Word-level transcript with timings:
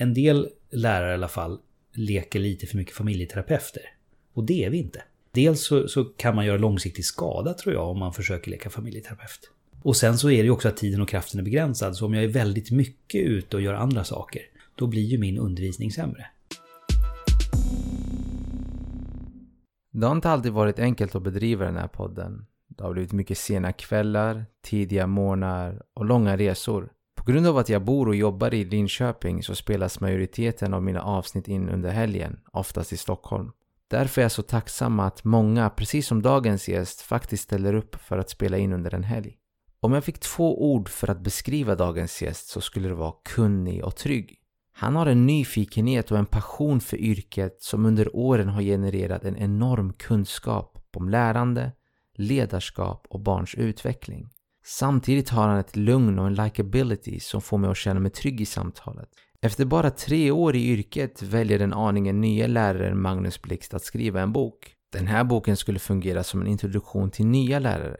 en 0.00 0.14
del 0.14 0.48
lärare 0.70 1.10
i 1.10 1.14
alla 1.14 1.28
fall 1.28 1.58
leker 1.94 2.40
lite 2.40 2.66
för 2.66 2.76
mycket 2.76 2.94
familjeterapeuter. 2.94 3.82
Och 4.32 4.44
det 4.44 4.64
är 4.64 4.70
vi 4.70 4.78
inte. 4.78 5.02
Dels 5.30 5.66
så, 5.66 5.88
så, 5.88 6.04
kan 6.04 6.34
man 6.34 6.46
göra 6.46 6.58
långsiktig 6.58 7.04
skada 7.04 7.54
tror 7.54 7.74
jag 7.74 7.88
om 7.88 7.98
man 7.98 8.12
försöker 8.12 8.50
leka 8.50 8.70
familjeterapeut. 8.70 9.50
Och 9.82 9.96
sen 9.96 10.18
så 10.18 10.30
är 10.30 10.36
det 10.36 10.44
ju 10.44 10.50
också 10.50 10.68
att 10.68 10.76
tiden 10.76 11.00
och 11.00 11.08
kraften 11.08 11.40
är 11.40 11.44
begränsad. 11.44 11.96
Så 11.96 12.06
om 12.06 12.14
jag 12.14 12.24
är 12.24 12.28
väldigt 12.28 12.70
mycket 12.70 13.22
ute 13.22 13.56
och 13.56 13.62
gör 13.62 13.74
andra 13.74 14.04
saker, 14.04 14.42
då 14.74 14.86
blir 14.86 15.02
ju 15.02 15.18
min 15.18 15.38
undervisning 15.38 15.92
sämre. 15.92 16.26
Det 19.92 20.06
har 20.06 20.14
inte 20.14 20.30
alltid 20.30 20.52
varit 20.52 20.78
enkelt 20.78 21.14
att 21.14 21.22
bedriva 21.22 21.64
den 21.64 21.76
här 21.76 21.88
podden. 21.88 22.46
Det 22.68 22.84
har 22.84 22.92
blivit 22.92 23.12
mycket 23.12 23.38
sena 23.38 23.72
kvällar, 23.72 24.46
tidiga 24.64 25.06
morgnar 25.06 25.82
och 25.94 26.04
långa 26.04 26.36
resor. 26.36 26.92
På 27.28 27.32
grund 27.32 27.46
av 27.46 27.58
att 27.58 27.68
jag 27.68 27.84
bor 27.84 28.08
och 28.08 28.14
jobbar 28.14 28.54
i 28.54 28.64
Linköping 28.64 29.42
så 29.42 29.54
spelas 29.54 30.00
majoriteten 30.00 30.74
av 30.74 30.82
mina 30.82 31.02
avsnitt 31.02 31.48
in 31.48 31.68
under 31.68 31.90
helgen, 31.90 32.40
oftast 32.52 32.92
i 32.92 32.96
Stockholm. 32.96 33.52
Därför 33.88 34.20
är 34.20 34.24
jag 34.24 34.32
så 34.32 34.42
tacksam 34.42 35.00
att 35.00 35.24
många, 35.24 35.70
precis 35.70 36.06
som 36.06 36.22
dagens 36.22 36.68
gäst, 36.68 37.00
faktiskt 37.00 37.42
ställer 37.42 37.74
upp 37.74 37.96
för 37.96 38.18
att 38.18 38.30
spela 38.30 38.58
in 38.58 38.72
under 38.72 38.94
en 38.94 39.04
helg. 39.04 39.36
Om 39.80 39.92
jag 39.92 40.04
fick 40.04 40.18
två 40.18 40.72
ord 40.72 40.88
för 40.88 41.10
att 41.10 41.20
beskriva 41.20 41.74
dagens 41.74 42.22
gäst 42.22 42.48
så 42.48 42.60
skulle 42.60 42.88
det 42.88 42.94
vara 42.94 43.14
kunnig 43.24 43.84
och 43.84 43.96
trygg. 43.96 44.38
Han 44.72 44.96
har 44.96 45.06
en 45.06 45.26
nyfikenhet 45.26 46.10
och 46.10 46.18
en 46.18 46.26
passion 46.26 46.80
för 46.80 46.96
yrket 46.96 47.62
som 47.62 47.86
under 47.86 48.16
åren 48.16 48.48
har 48.48 48.62
genererat 48.62 49.24
en 49.24 49.36
enorm 49.36 49.92
kunskap 49.92 50.78
om 50.96 51.08
lärande, 51.08 51.72
ledarskap 52.14 53.06
och 53.10 53.20
barns 53.20 53.54
utveckling. 53.54 54.30
Samtidigt 54.70 55.28
har 55.28 55.48
han 55.48 55.58
ett 55.58 55.76
lugn 55.76 56.18
och 56.18 56.26
en 56.26 56.34
likability 56.34 57.20
som 57.20 57.40
får 57.40 57.58
mig 57.58 57.70
att 57.70 57.76
känna 57.76 58.00
mig 58.00 58.10
trygg 58.10 58.40
i 58.40 58.46
samtalet. 58.46 59.08
Efter 59.40 59.64
bara 59.64 59.90
tre 59.90 60.30
år 60.30 60.56
i 60.56 60.66
yrket 60.66 61.22
väljer 61.22 61.58
den 61.58 61.72
aningen 61.72 62.20
nya 62.20 62.46
läraren 62.46 63.02
Magnus 63.02 63.42
Blixt 63.42 63.74
att 63.74 63.84
skriva 63.84 64.20
en 64.20 64.32
bok. 64.32 64.74
Den 64.92 65.06
här 65.06 65.24
boken 65.24 65.56
skulle 65.56 65.78
fungera 65.78 66.24
som 66.24 66.40
en 66.40 66.46
introduktion 66.46 67.10
till 67.10 67.26
nya 67.26 67.58
lärare. 67.58 67.96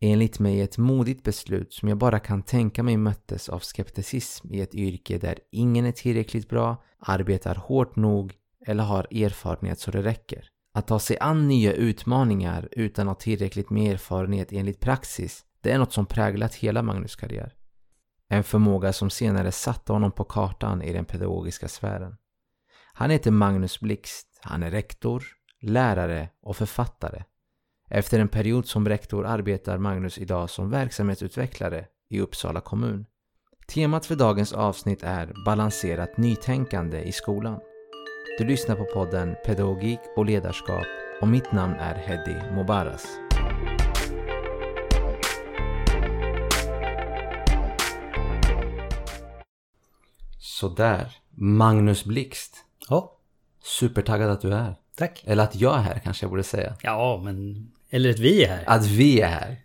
Enligt 0.00 0.38
mig 0.38 0.60
ett 0.60 0.78
modigt 0.78 1.22
beslut 1.22 1.72
som 1.72 1.88
jag 1.88 1.98
bara 1.98 2.18
kan 2.18 2.42
tänka 2.42 2.82
mig 2.82 2.96
möttes 2.96 3.48
av 3.48 3.58
skepticism 3.58 4.54
i 4.54 4.60
ett 4.60 4.74
yrke 4.74 5.18
där 5.18 5.38
ingen 5.52 5.84
är 5.84 5.92
tillräckligt 5.92 6.48
bra, 6.48 6.84
arbetar 6.98 7.54
hårt 7.54 7.96
nog 7.96 8.34
eller 8.66 8.84
har 8.84 9.06
erfarenhet 9.24 9.80
så 9.80 9.90
det 9.90 10.02
räcker. 10.02 10.48
Att 10.74 10.86
ta 10.86 10.98
sig 10.98 11.18
an 11.18 11.48
nya 11.48 11.72
utmaningar 11.72 12.68
utan 12.72 13.08
att 13.08 13.16
ha 13.16 13.20
tillräckligt 13.20 13.70
med 13.70 13.92
erfarenhet 13.92 14.52
enligt 14.52 14.80
praxis, 14.80 15.44
det 15.68 15.74
är 15.74 15.78
något 15.78 15.92
som 15.92 16.06
präglat 16.06 16.54
hela 16.54 16.82
Magnus 16.82 17.16
karriär. 17.16 17.54
En 18.28 18.44
förmåga 18.44 18.92
som 18.92 19.10
senare 19.10 19.52
satte 19.52 19.92
honom 19.92 20.12
på 20.12 20.24
kartan 20.24 20.82
i 20.82 20.92
den 20.92 21.04
pedagogiska 21.04 21.68
sfären. 21.68 22.16
Han 22.92 23.10
heter 23.10 23.30
Magnus 23.30 23.80
Blixt, 23.80 24.40
han 24.42 24.62
är 24.62 24.70
rektor, 24.70 25.24
lärare 25.60 26.28
och 26.42 26.56
författare. 26.56 27.24
Efter 27.90 28.20
en 28.20 28.28
period 28.28 28.66
som 28.66 28.88
rektor 28.88 29.26
arbetar 29.26 29.78
Magnus 29.78 30.18
idag 30.18 30.50
som 30.50 30.70
verksamhetsutvecklare 30.70 31.86
i 32.10 32.20
Uppsala 32.20 32.60
kommun. 32.60 33.06
Temat 33.74 34.06
för 34.06 34.16
dagens 34.16 34.52
avsnitt 34.52 35.02
är 35.02 35.32
balanserat 35.44 36.16
nytänkande 36.16 37.02
i 37.02 37.12
skolan. 37.12 37.60
Du 38.38 38.44
lyssnar 38.44 38.76
på 38.76 38.84
podden 38.84 39.36
Pedagogik 39.46 40.00
och 40.16 40.26
ledarskap 40.26 40.86
och 41.20 41.28
mitt 41.28 41.52
namn 41.52 41.74
är 41.74 41.94
Hedi 41.94 42.54
Mobaras. 42.54 43.27
Sådär. 50.38 51.16
Magnus 51.30 52.04
Blixt. 52.04 52.64
Ja. 52.88 53.18
Supertaggad 53.62 54.30
att 54.30 54.40
du 54.40 54.52
är 54.52 54.62
här. 54.62 54.76
Tack. 54.96 55.22
Eller 55.26 55.44
att 55.44 55.54
jag 55.54 55.78
är 55.78 55.82
här 55.82 55.98
kanske 56.04 56.24
jag 56.24 56.30
borde 56.30 56.42
säga. 56.42 56.74
Ja, 56.82 57.20
men... 57.24 57.68
Eller 57.90 58.10
att 58.10 58.18
vi 58.18 58.44
är 58.44 58.48
här. 58.48 58.64
Att 58.66 58.86
vi 58.86 59.20
är 59.20 59.28
här. 59.28 59.56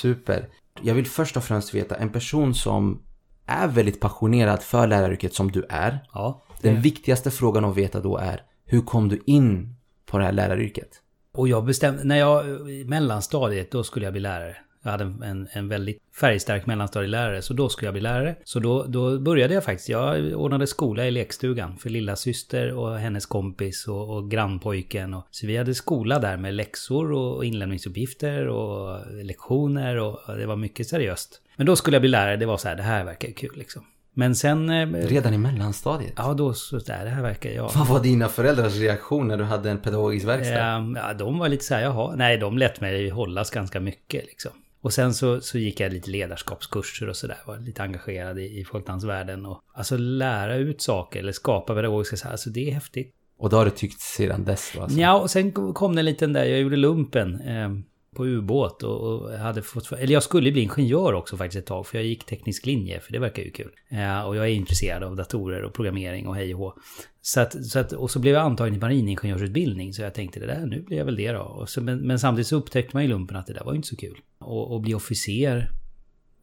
Super. 0.00 0.48
Jag 0.82 0.94
vill 0.94 1.06
först 1.06 1.36
och 1.36 1.44
främst 1.44 1.74
veta, 1.74 1.96
en 1.96 2.12
person 2.12 2.54
som 2.54 3.02
är 3.46 3.68
väldigt 3.68 4.00
passionerad 4.00 4.62
för 4.62 4.86
läraryrket 4.86 5.34
som 5.34 5.50
du 5.50 5.66
är. 5.68 5.98
Ja. 6.12 6.42
Den 6.60 6.80
viktigaste 6.80 7.30
frågan 7.30 7.64
att 7.64 7.76
veta 7.76 8.00
då 8.00 8.16
är, 8.16 8.42
hur 8.64 8.80
kom 8.80 9.08
du 9.08 9.22
in 9.26 9.74
på 10.06 10.18
det 10.18 10.24
här 10.24 10.32
läraryrket? 10.32 10.88
Och 11.32 11.48
jag 11.48 11.64
bestämde, 11.64 12.04
när 12.04 12.16
jag 12.16 12.46
i 12.70 12.84
mellanstadiet, 12.84 13.70
då 13.70 13.84
skulle 13.84 14.06
jag 14.06 14.12
bli 14.12 14.20
lärare. 14.20 14.56
Jag 14.88 14.92
hade 14.98 15.04
en, 15.04 15.22
en, 15.22 15.48
en 15.52 15.68
väldigt 15.68 15.98
färgstark 16.20 16.66
mellanstadielärare, 16.66 17.42
så 17.42 17.54
då 17.54 17.68
skulle 17.68 17.86
jag 17.86 17.94
bli 17.94 18.00
lärare. 18.02 18.36
Så 18.44 18.60
då, 18.60 18.82
då 18.84 19.18
började 19.18 19.54
jag 19.54 19.64
faktiskt. 19.64 19.88
Jag 19.88 20.32
ordnade 20.34 20.66
skola 20.66 21.06
i 21.06 21.10
lekstugan 21.10 21.76
för 21.78 21.90
lilla 21.90 22.16
syster 22.16 22.72
och 22.74 22.98
hennes 22.98 23.26
kompis 23.26 23.88
och, 23.88 24.16
och 24.16 24.30
grannpojken. 24.30 25.14
Och, 25.14 25.26
så 25.30 25.46
vi 25.46 25.56
hade 25.56 25.74
skola 25.74 26.18
där 26.18 26.36
med 26.36 26.54
läxor 26.54 27.12
och 27.12 27.44
inlämningsuppgifter 27.44 28.48
och 28.48 29.00
lektioner 29.24 29.96
och 29.96 30.36
det 30.38 30.46
var 30.46 30.56
mycket 30.56 30.88
seriöst. 30.88 31.40
Men 31.56 31.66
då 31.66 31.76
skulle 31.76 31.94
jag 31.94 32.02
bli 32.02 32.10
lärare, 32.10 32.36
det 32.36 32.46
var 32.46 32.56
så 32.56 32.68
här, 32.68 32.76
det 32.76 32.82
här 32.82 33.04
verkar 33.04 33.30
kul 33.32 33.52
liksom. 33.56 33.82
Men 34.14 34.34
sen... 34.34 34.70
eh, 34.70 34.86
Redan 35.08 35.34
i 35.34 35.38
mellanstadiet? 35.38 36.12
Ja, 36.16 36.34
då 36.34 36.54
så 36.54 36.78
där, 36.78 37.04
det 37.04 37.10
här 37.10 37.22
verkar 37.22 37.50
jag... 37.50 37.70
Vad 37.74 37.86
var 37.88 38.00
dina 38.00 38.28
föräldrars 38.28 38.76
reaktion 38.76 39.28
när 39.28 39.36
du 39.36 39.44
hade 39.44 39.70
en 39.70 39.78
pedagogisk 39.78 40.26
verkstad? 40.26 40.60
Ehm, 40.62 40.96
Ja, 40.96 41.14
de 41.14 41.38
var 41.38 41.48
lite 41.48 41.64
så 41.64 41.74
här, 41.74 41.82
jaha, 41.82 42.14
nej, 42.16 42.38
de 42.38 42.58
lät 42.58 42.80
mig 42.80 43.08
hållas 43.08 43.50
ganska 43.50 43.80
mycket 43.80 44.26
liksom. 44.26 44.52
Och 44.80 44.92
sen 44.92 45.14
så, 45.14 45.40
så 45.40 45.58
gick 45.58 45.80
jag 45.80 45.92
lite 45.92 46.10
ledarskapskurser 46.10 47.08
och 47.08 47.16
sådär. 47.16 47.38
Var 47.46 47.58
lite 47.58 47.82
engagerad 47.82 48.38
i, 48.38 48.60
i 48.60 48.64
folkdansvärlden. 48.64 49.46
Och, 49.46 49.62
alltså 49.74 49.96
lära 49.96 50.56
ut 50.56 50.82
saker 50.82 51.20
eller 51.20 51.32
skapa 51.32 51.74
pedagogiska 51.74 52.16
så 52.16 52.24
här, 52.24 52.32
alltså 52.32 52.50
det 52.50 52.68
är 52.68 52.72
häftigt. 52.72 53.14
Och 53.38 53.50
då 53.50 53.56
har 53.56 53.64
du 53.64 53.70
tyckt 53.70 54.00
sedan 54.00 54.44
dess? 54.44 54.76
Alltså. 54.80 54.98
Ja, 54.98 55.20
och 55.20 55.30
sen 55.30 55.52
kom 55.52 55.94
det 55.94 56.00
en 56.00 56.04
liten 56.04 56.32
där, 56.32 56.44
jag 56.44 56.60
gjorde 56.60 56.76
lumpen 56.76 57.40
eh, 57.40 57.68
på 58.14 58.26
ubåt 58.26 58.82
och, 58.82 59.00
och 59.00 59.32
hade 59.32 59.62
fått, 59.62 59.92
eller 59.92 60.12
jag 60.12 60.22
skulle 60.22 60.52
bli 60.52 60.62
ingenjör 60.62 61.12
också 61.12 61.36
faktiskt 61.36 61.58
ett 61.58 61.66
tag, 61.66 61.86
för 61.86 61.98
jag 61.98 62.06
gick 62.06 62.24
teknisk 62.24 62.66
linje, 62.66 63.00
för 63.00 63.12
det 63.12 63.18
verkar 63.18 63.42
ju 63.42 63.50
kul. 63.50 63.70
Eh, 63.88 64.20
och 64.20 64.36
jag 64.36 64.44
är 64.44 64.50
intresserad 64.50 65.02
av 65.02 65.16
datorer 65.16 65.62
och 65.62 65.74
programmering 65.74 66.26
och 66.28 66.36
hej 66.36 66.54
och 66.54 66.60
hå. 66.60 66.74
Så 67.20 67.40
att, 67.40 67.66
så 67.66 67.78
att, 67.78 67.92
och 67.92 68.10
så 68.10 68.18
blev 68.18 68.34
jag 68.34 68.42
antagen 68.42 68.74
i 68.74 68.78
mariningenjörsutbildning, 68.78 69.92
så 69.92 70.02
jag 70.02 70.14
tänkte 70.14 70.40
det 70.40 70.46
där, 70.46 70.66
nu 70.66 70.82
blir 70.82 70.98
jag 70.98 71.04
väl 71.04 71.16
det 71.16 71.32
då. 71.32 71.42
Och 71.42 71.68
så, 71.68 71.80
men, 71.80 71.98
men 71.98 72.18
samtidigt 72.18 72.46
så 72.46 72.56
upptäckte 72.56 72.96
man 72.96 73.02
i 73.02 73.08
lumpen 73.08 73.36
att 73.36 73.46
det 73.46 73.52
där 73.52 73.64
var 73.64 73.72
ju 73.72 73.76
inte 73.76 73.88
så 73.88 73.96
kul. 73.96 74.18
Och, 74.38 74.72
och 74.72 74.80
bli 74.80 74.94
officer, 74.94 75.70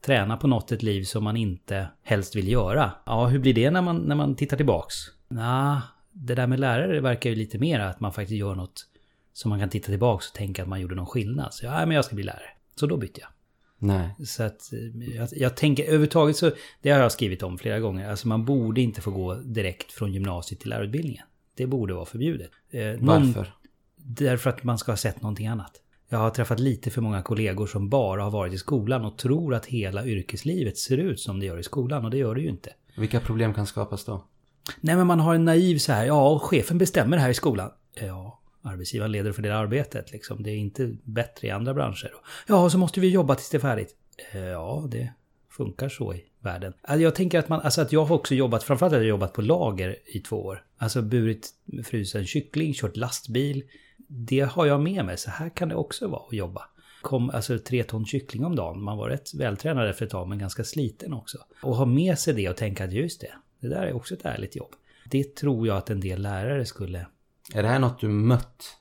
träna 0.05 0.37
på 0.37 0.47
något 0.47 0.71
ett 0.71 0.83
liv 0.83 1.03
som 1.03 1.23
man 1.23 1.37
inte 1.37 1.87
helst 2.03 2.35
vill 2.35 2.47
göra. 2.47 2.91
Ja, 3.05 3.27
hur 3.27 3.39
blir 3.39 3.53
det 3.53 3.71
när 3.71 3.81
man, 3.81 3.97
när 3.97 4.15
man 4.15 4.35
tittar 4.35 4.57
tillbaks? 4.57 4.95
Nja... 5.27 5.81
det 6.11 6.35
där 6.35 6.47
med 6.47 6.59
lärare 6.59 7.01
verkar 7.01 7.29
ju 7.29 7.35
lite 7.35 7.57
mer 7.57 7.79
att 7.79 7.99
man 7.99 8.13
faktiskt 8.13 8.39
gör 8.39 8.55
något 8.55 8.85
som 9.35 9.49
man 9.49 9.59
kan 9.59 9.69
titta 9.69 9.85
tillbaks 9.87 10.29
och 10.29 10.35
tänka 10.35 10.61
att 10.63 10.69
man 10.69 10.81
gjorde 10.81 10.95
någon 10.95 11.05
skillnad. 11.05 11.53
Så 11.53 11.65
ja, 11.65 11.85
men 11.85 11.91
jag 11.95 12.05
ska 12.05 12.15
bli 12.15 12.23
lärare. 12.23 12.49
Så 12.75 12.87
då 12.87 12.97
bytte 12.97 13.21
jag. 13.21 13.29
Nej. 13.77 14.09
Så 14.25 14.43
att 14.43 14.73
eh, 14.73 15.13
jag, 15.15 15.29
jag 15.31 15.57
tänker 15.57 15.83
överhuvudtaget 15.83 16.37
så, 16.37 16.51
det 16.81 16.89
har 16.89 16.99
jag 16.99 17.11
skrivit 17.11 17.43
om 17.43 17.57
flera 17.57 17.79
gånger, 17.79 18.09
alltså 18.09 18.27
man 18.27 18.45
borde 18.45 18.81
inte 18.81 19.01
få 19.01 19.11
gå 19.11 19.33
direkt 19.35 19.91
från 19.91 20.13
gymnasiet 20.13 20.59
till 20.61 20.69
lärarutbildningen. 20.69 21.25
Det 21.57 21.67
borde 21.67 21.93
vara 21.93 22.05
förbjudet. 22.05 22.51
Eh, 22.71 22.81
någon- 22.85 23.05
Varför? 23.33 23.53
Därför 23.97 24.49
att 24.49 24.63
man 24.63 24.77
ska 24.77 24.91
ha 24.91 24.97
sett 24.97 25.21
någonting 25.21 25.47
annat. 25.47 25.81
Jag 26.09 26.17
har 26.17 26.29
träffat 26.29 26.59
lite 26.59 26.89
för 26.89 27.01
många 27.01 27.21
kollegor 27.21 27.67
som 27.67 27.89
bara 27.89 28.23
har 28.23 28.31
varit 28.31 28.53
i 28.53 28.57
skolan 28.57 29.05
och 29.05 29.17
tror 29.17 29.53
att 29.55 29.65
hela 29.65 30.05
yrkeslivet 30.05 30.77
ser 30.77 30.97
ut 30.97 31.19
som 31.19 31.39
det 31.39 31.45
gör 31.45 31.57
i 31.59 31.63
skolan 31.63 32.05
och 32.05 32.11
det 32.11 32.17
gör 32.17 32.35
det 32.35 32.41
ju 32.41 32.49
inte. 32.49 32.69
Vilka 32.97 33.19
problem 33.19 33.53
kan 33.53 33.65
skapas 33.67 34.05
då? 34.05 34.25
Nej 34.81 34.95
men 34.95 35.07
man 35.07 35.19
har 35.19 35.35
en 35.35 35.45
naiv 35.45 35.77
så 35.77 35.91
här, 35.91 36.05
ja 36.05 36.39
chefen 36.39 36.77
bestämmer 36.77 37.17
här 37.17 37.29
i 37.29 37.33
skolan. 37.33 37.71
Ja, 38.01 38.39
arbetsgivaren 38.65 39.11
leder 39.11 39.31
för 39.31 39.41
det 39.41 39.55
arbetet 39.55 40.11
liksom. 40.11 40.43
Det 40.43 40.51
är 40.51 40.57
inte 40.57 40.95
bättre 41.03 41.47
i 41.47 41.51
andra 41.51 41.73
branscher. 41.73 42.11
Ja, 42.47 42.69
så 42.69 42.77
måste 42.77 42.99
vi 42.99 43.09
jobba 43.09 43.35
tills 43.35 43.49
det 43.49 43.57
är 43.57 43.59
färdigt. 43.59 43.95
Eh, 44.33 44.39
ja, 44.39 44.87
det 44.91 45.13
funkar 45.49 45.89
så 45.89 46.13
i 46.13 46.25
världen. 46.39 46.73
Alltså, 46.81 47.01
Jag 47.01 47.15
tänker 47.15 47.39
att 47.39 47.49
man, 47.49 47.61
alltså 47.61 47.81
att 47.81 47.91
jag 47.91 48.05
har 48.05 48.15
också 48.15 48.35
jobbat, 48.35 48.63
framförallt 48.63 48.93
har 48.93 48.99
jag 48.99 49.07
jobbat 49.07 49.33
på 49.33 49.41
lager 49.41 49.95
i 50.05 50.19
två 50.19 50.45
år. 50.45 50.63
Alltså 50.77 51.01
burit 51.01 51.49
frusen 51.83 52.25
kyckling, 52.25 52.73
kört 52.73 52.97
lastbil. 52.97 53.63
Det 54.07 54.39
har 54.39 54.65
jag 54.65 54.81
med 54.81 55.05
mig, 55.05 55.17
så 55.17 55.29
här 55.29 55.49
kan 55.49 55.69
det 55.69 55.75
också 55.75 56.07
vara 56.07 56.27
att 56.27 56.33
jobba. 56.33 56.61
Kom, 57.01 57.29
alltså 57.29 57.59
tre 57.59 57.83
ton 57.83 58.05
kyckling 58.05 58.45
om 58.45 58.55
dagen. 58.55 58.83
Man 58.83 58.97
var 58.97 59.09
rätt 59.09 59.33
vältränad 59.33 59.89
efter 59.89 60.05
ett 60.05 60.11
tag, 60.11 60.27
men 60.27 60.39
ganska 60.39 60.63
sliten 60.63 61.13
också. 61.13 61.37
Och 61.63 61.75
ha 61.75 61.85
med 61.85 62.19
sig 62.19 62.33
det 62.33 62.49
och 62.49 62.57
tänka 62.57 62.83
att 62.83 62.93
just 62.93 63.21
det, 63.21 63.31
det 63.59 63.67
där 63.67 63.83
är 63.83 63.95
också 63.95 64.13
ett 64.13 64.25
ärligt 64.25 64.55
jobb. 64.55 64.75
Det 65.05 65.35
tror 65.35 65.67
jag 65.67 65.77
att 65.77 65.89
en 65.89 65.99
del 65.99 66.21
lärare 66.21 66.65
skulle 66.65 67.07
är 67.53 67.63
det 67.63 67.69
här 67.69 67.79
något 67.79 67.99
du 67.99 68.07
mött? 68.07 68.77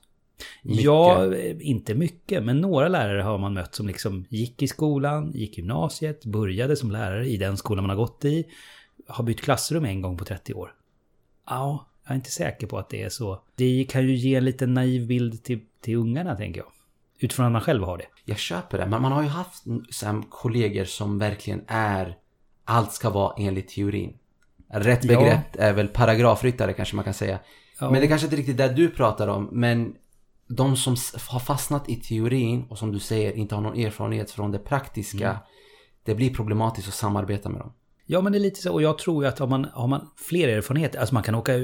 Mycket? 0.63 0.83
Ja, 0.83 1.35
eh, 1.35 1.55
inte 1.59 1.95
mycket, 1.95 2.43
men 2.43 2.61
några 2.61 2.87
lärare 2.87 3.21
har 3.21 3.37
man 3.37 3.53
mött 3.53 3.75
som 3.75 3.87
liksom 3.87 4.25
gick 4.29 4.61
i 4.61 4.67
skolan, 4.67 5.31
gick 5.31 5.57
gymnasiet, 5.57 6.25
började 6.25 6.75
som 6.75 6.91
lärare 6.91 7.27
i 7.27 7.37
den 7.37 7.57
skolan 7.57 7.83
man 7.83 7.89
har 7.89 7.97
gått 8.05 8.25
i, 8.25 8.45
har 9.07 9.23
bytt 9.23 9.41
klassrum 9.41 9.85
en 9.85 10.01
gång 10.01 10.17
på 10.17 10.25
30 10.25 10.53
år. 10.53 10.73
Ja, 11.49 11.87
jag 12.03 12.11
är 12.11 12.15
inte 12.15 12.31
säker 12.31 12.67
på 12.67 12.77
att 12.77 12.89
det 12.89 13.03
är 13.03 13.09
så. 13.09 13.43
Det 13.55 13.85
kan 13.89 14.03
ju 14.07 14.15
ge 14.15 14.35
en 14.35 14.45
liten 14.45 14.73
naiv 14.73 15.07
bild 15.07 15.43
till, 15.43 15.59
till 15.81 15.95
ungarna, 15.95 16.35
tänker 16.35 16.59
jag. 16.61 16.71
Utifrån 17.19 17.45
att 17.45 17.51
man 17.51 17.61
själv 17.61 17.83
har 17.83 17.97
det. 17.97 18.05
Jag 18.25 18.37
köper 18.37 18.77
det, 18.77 18.85
men 18.85 19.01
man 19.01 19.11
har 19.11 19.21
ju 19.23 19.27
haft 19.29 19.63
så 19.89 20.23
kollegor 20.29 20.85
som 20.85 21.19
verkligen 21.19 21.61
är 21.67 22.17
allt 22.65 22.93
ska 22.93 23.09
vara 23.09 23.33
enligt 23.37 23.67
teorin. 23.67 24.17
Rätt 24.69 25.03
Ja. 25.03 25.19
begrepp 25.19 25.55
är 25.55 25.73
väl 25.73 25.87
paragrafryttare 25.87 26.73
kanske 26.73 26.95
man 26.95 27.05
kan 27.05 27.13
säga. 27.13 27.39
Ja. 27.79 27.91
Men 27.91 28.01
det 28.01 28.07
kanske 28.07 28.27
inte 28.27 28.37
riktigt 28.37 28.59
är 28.59 28.67
det 28.67 28.75
du 28.75 28.89
pratar 28.89 29.27
om. 29.27 29.49
Men 29.51 29.95
de 30.47 30.75
som 30.75 30.95
har 31.27 31.39
fastnat 31.39 31.89
i 31.89 31.95
teorin 31.95 32.65
och 32.69 32.77
som 32.77 32.91
du 32.91 32.99
säger 32.99 33.33
inte 33.33 33.55
har 33.55 33.61
någon 33.61 33.79
erfarenhet 33.79 34.31
från 34.31 34.51
det 34.51 34.59
praktiska. 34.59 35.29
Mm. 35.29 35.41
Det 36.03 36.15
blir 36.15 36.33
problematiskt 36.33 36.87
att 36.87 36.93
samarbeta 36.93 37.49
med 37.49 37.59
dem. 37.59 37.73
Ja 38.05 38.21
men 38.21 38.31
det 38.31 38.37
är 38.37 38.39
lite 38.39 38.61
så, 38.61 38.73
och 38.73 38.81
jag 38.81 38.97
tror 38.97 39.23
ju 39.23 39.29
att 39.29 39.39
har 39.39 39.47
man, 39.47 39.67
har 39.73 39.87
man 39.87 40.09
fler 40.15 40.47
erfarenheter, 40.47 40.99
alltså 40.99 41.13
man 41.13 41.23
kan 41.23 41.35
åka 41.35 41.57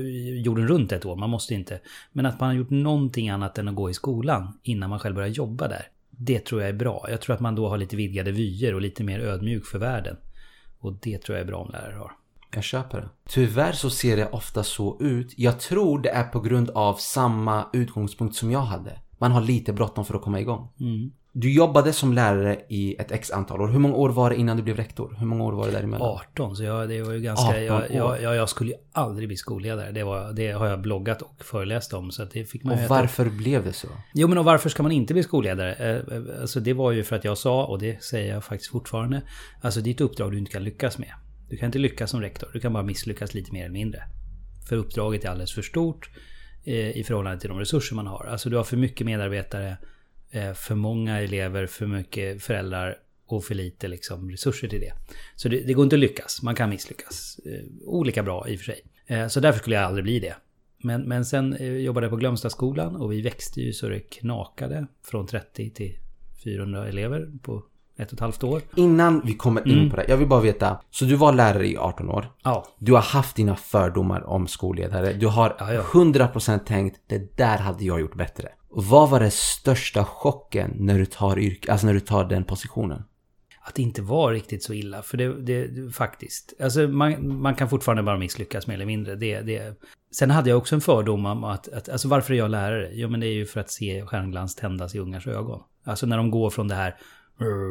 jorden 0.44 0.68
runt 0.68 0.92
ett 0.92 1.06
år, 1.06 1.16
man 1.16 1.30
måste 1.30 1.54
inte. 1.54 1.80
Men 2.12 2.26
att 2.26 2.40
man 2.40 2.50
har 2.50 2.56
gjort 2.56 2.70
någonting 2.70 3.30
annat 3.30 3.58
än 3.58 3.68
att 3.68 3.76
gå 3.76 3.90
i 3.90 3.94
skolan 3.94 4.60
innan 4.64 4.90
man 4.90 5.00
själv 5.00 5.16
börjar 5.16 5.30
jobba 5.30 5.68
där. 5.68 5.88
Det 6.10 6.40
tror 6.40 6.62
jag 6.62 6.70
är 6.70 6.74
bra. 6.74 7.06
Jag 7.10 7.22
tror 7.22 7.36
att 7.36 7.42
man 7.42 7.56
då 7.56 7.70
har 7.70 7.78
lite 7.78 7.96
vidgade 7.96 8.32
vyer 8.32 8.76
och 8.76 8.82
lite 8.82 9.04
mer 9.04 9.20
ödmjuk 9.20 9.66
för 9.66 9.80
världen. 9.80 10.18
Och 10.80 10.94
det 10.94 11.18
tror 11.18 11.38
jag 11.38 11.44
är 11.44 11.48
bra 11.48 11.58
om 11.58 11.72
lärare 11.72 11.96
har. 11.96 12.12
Jag 12.56 12.64
köper 12.64 13.02
det. 13.02 13.10
Tyvärr 13.30 13.72
så 13.72 13.90
ser 13.90 14.18
det 14.18 14.30
ofta 14.30 14.64
så 14.64 14.98
ut. 15.02 15.34
Jag 15.38 15.60
tror 15.60 16.00
det 16.00 16.10
är 16.10 16.24
på 16.24 16.40
grund 16.40 16.70
av 16.70 16.94
samma 16.94 17.66
utgångspunkt 17.74 18.36
som 18.36 18.52
jag 18.52 18.62
hade. 18.62 19.00
Man 19.18 19.32
har 19.32 19.42
lite 19.42 19.74
bråttom 19.74 20.06
för 20.06 20.16
att 20.16 20.22
komma 20.22 20.40
igång. 20.40 20.70
Mm. 20.80 21.12
Du 21.34 21.54
jobbade 21.54 21.94
som 21.94 22.14
lärare 22.14 22.60
i 22.70 22.96
ett 23.00 23.12
x 23.12 23.32
antal 23.32 23.62
år. 23.62 23.68
Hur 23.68 23.80
många 23.80 23.96
år 23.96 24.10
var 24.10 24.30
det 24.30 24.36
innan 24.36 24.58
du 24.58 24.64
blev 24.64 24.76
rektor? 24.76 25.16
Hur 25.20 25.26
många 25.26 25.44
år 25.44 25.52
var 25.52 25.66
det 25.66 25.72
däremellan? 25.72 26.08
18, 26.32 26.56
så 26.56 26.64
jag, 26.64 26.90
det 26.90 27.02
var 27.02 27.14
ju 27.14 27.20
ganska... 27.20 27.48
18 27.48 27.66
jag, 27.66 28.22
jag, 28.22 28.36
jag, 28.36 28.50
skulle 28.50 28.72
ju 28.72 28.78
aldrig 28.92 29.28
bli 29.28 29.38
skolledare. 29.38 29.92
Det, 29.92 30.04
var, 30.04 30.34
det 30.34 30.52
har 30.52 30.68
jag 30.68 30.82
bloggat 30.82 31.22
och 31.22 31.36
föreläst 31.40 31.94
om. 31.94 32.12
Så 32.12 32.26
det 32.26 32.46
fick 32.46 32.64
man 32.64 32.74
Och 32.74 32.80
äta 32.80 32.94
varför 32.94 33.30
blev 33.30 33.64
det 33.64 33.74
så? 33.74 33.88
Jo 34.14 34.28
men 34.28 34.38
och 34.38 34.46
varför 34.46 34.70
ska 34.70 34.84
man 34.84 34.92
inte 34.92 35.14
bli 35.14 35.24
skolledare? 35.24 35.74
Eh, 35.74 36.16
eh, 36.18 36.42
Alltså 36.42 36.60
det 36.60 36.74
var 36.74 36.92
ju 36.92 37.04
för 37.04 37.16
att 37.16 37.24
jag 37.24 37.38
sa, 37.38 37.66
och 37.66 37.80
det 37.80 38.04
säger 38.04 38.34
jag 38.34 38.44
faktiskt 38.44 38.72
fortfarande. 38.72 39.22
Alltså 39.62 39.82
det 39.82 39.90
är 39.90 39.94
ett 39.94 40.02
uppdrag 40.02 40.32
du 40.32 40.38
inte 40.38 40.52
kan 40.52 40.64
lyckas 40.64 40.98
med. 40.98 41.12
Du 41.52 41.58
kan 41.58 41.66
inte 41.66 41.80
lyckas 41.80 42.12
som 42.12 42.22
rektor, 42.22 42.50
du 42.54 42.60
kan 42.60 42.74
bara 42.74 42.84
misslyckas 42.84 43.34
lite 43.34 43.54
mer 43.54 43.62
eller 43.62 43.74
mindre. 43.74 44.04
För 44.70 44.76
uppdraget 44.76 45.26
är 45.26 45.30
alldeles 45.30 45.54
för 45.54 45.62
stort 45.62 46.10
eh, 46.64 46.98
i 46.98 47.04
förhållande 47.04 47.40
till 47.40 47.50
de 47.50 47.60
resurser 47.60 47.96
man 47.96 48.08
har. 48.08 48.26
Alltså 48.26 48.50
du 48.50 48.58
har 48.58 48.64
för 48.64 48.78
mycket 48.78 49.06
medarbetare, 49.06 49.78
eh, 50.32 50.54
för 50.54 50.76
många 50.76 51.20
elever, 51.20 51.68
för 51.68 51.88
mycket 51.88 52.44
föräldrar 52.44 52.98
och 53.26 53.44
för 53.44 53.56
lite 53.56 53.88
liksom, 53.88 54.32
resurser 54.32 54.68
till 54.68 54.80
det. 54.80 54.94
Så 55.36 55.50
det, 55.50 55.60
det 55.60 55.74
går 55.74 55.84
inte 55.84 55.96
att 55.96 56.00
lyckas, 56.00 56.42
man 56.42 56.56
kan 56.56 56.70
misslyckas. 56.70 57.40
Eh, 57.46 57.66
Olika 57.86 58.24
bra 58.24 58.50
i 58.50 58.56
och 58.56 58.60
för 58.60 58.66
sig. 58.66 58.82
Eh, 59.08 59.28
Så 59.28 59.40
därför 59.40 59.60
skulle 59.60 59.76
jag 59.76 59.86
aldrig 59.86 60.04
bli 60.04 60.20
det. 60.20 60.36
Men, 60.78 61.02
men 61.02 61.26
sen 61.26 61.54
eh, 61.54 61.74
jobbade 61.74 62.06
jag 62.06 62.12
på 62.12 62.18
Glömstaskolan 62.18 62.96
och 62.96 63.12
vi 63.12 63.22
växte 63.22 63.62
ju 63.62 63.74
så 63.74 63.90
det 63.90 64.00
knakade. 64.00 64.88
Från 65.04 65.28
30 65.28 65.70
till 65.70 65.98
400 66.44 66.88
elever 66.88 67.32
på 67.42 67.64
ett 68.02 68.08
och 68.08 68.14
ett 68.14 68.20
halvt 68.20 68.44
år. 68.44 68.62
Innan 68.76 69.22
vi 69.26 69.34
kommer 69.34 69.68
in 69.68 69.78
Mm. 69.78 69.90
på 69.90 69.96
det. 69.96 70.06
Jag 70.08 70.18
vill 70.18 70.28
bara 70.28 70.42
veta. 70.42 70.82
Så 70.90 71.06
du 71.06 71.16
var 71.16 71.34
lärare 71.34 71.68
i 71.68 71.78
18 71.78 72.10
år. 72.10 72.32
Ja, 72.44 72.66
Du 72.80 72.94
har 72.94 73.02
haft 73.02 73.36
dina 73.36 73.56
fördomar 73.56 74.24
om 74.30 74.48
skolledare. 74.48 75.14
Du 75.14 75.28
har 75.28 75.56
Ja, 75.60 75.74
ja. 75.74 75.82
100% 75.82 76.60
tänkt 76.66 77.00
det 77.08 77.38
där 77.38 77.58
hade 77.58 77.84
jag 77.86 78.00
gjort 78.02 78.16
bättre. 78.16 78.48
Vad 78.70 79.10
var 79.10 79.20
den 79.20 79.32
största 79.32 80.06
chocken 80.06 80.72
när 80.76 80.98
du 80.98 81.06
tar 81.06 81.40
yrke, 81.40 81.72
alltså 81.72 81.88
när 81.88 81.94
du 81.94 82.00
tar 82.00 82.26
den 82.26 82.44
positionen? 82.44 83.04
att 83.64 83.76
det 83.76 83.82
inte 83.82 84.02
var 84.02 84.32
riktigt 84.32 84.64
så 84.64 84.74
illa. 84.74 85.02
För 85.02 85.18
det, 85.18 85.34
det, 85.42 85.92
faktiskt. 85.96 86.54
Alltså 86.62 86.80
man, 86.88 87.42
man 87.42 87.56
kan 87.56 87.70
fortfarande 87.70 88.04
bara 88.04 88.18
misslyckas 88.18 88.68
mer 88.68 88.76
eller 88.76 88.86
mindre. 88.86 89.16
Det, 89.16 89.42
det. 89.42 89.80
Sen 90.16 90.32
hade 90.32 90.50
jag 90.50 90.58
också 90.58 90.76
en 90.76 90.82
fördom 90.82 91.26
om 91.26 91.44
att, 91.44 91.68
att 91.68 91.90
alltså 91.90 92.08
varför 92.08 92.34
är 92.34 92.38
jag 92.38 92.52
lärare? 92.52 92.90
Jo 92.94 93.10
men 93.10 93.20
det 93.20 93.28
är 93.28 93.34
ju 93.34 93.46
för 93.46 93.60
att 93.60 93.70
se 93.72 94.06
stjärnglans 94.06 94.56
tändas 94.56 94.96
i 94.96 95.00
ungars 95.00 95.28
ögon. 95.28 95.62
Alltså 95.86 96.06
när 96.06 96.18
de 96.18 96.32
går 96.32 96.50
från 96.50 96.68
det 96.68 96.76
här 96.76 96.90
"Rr, 96.90 96.96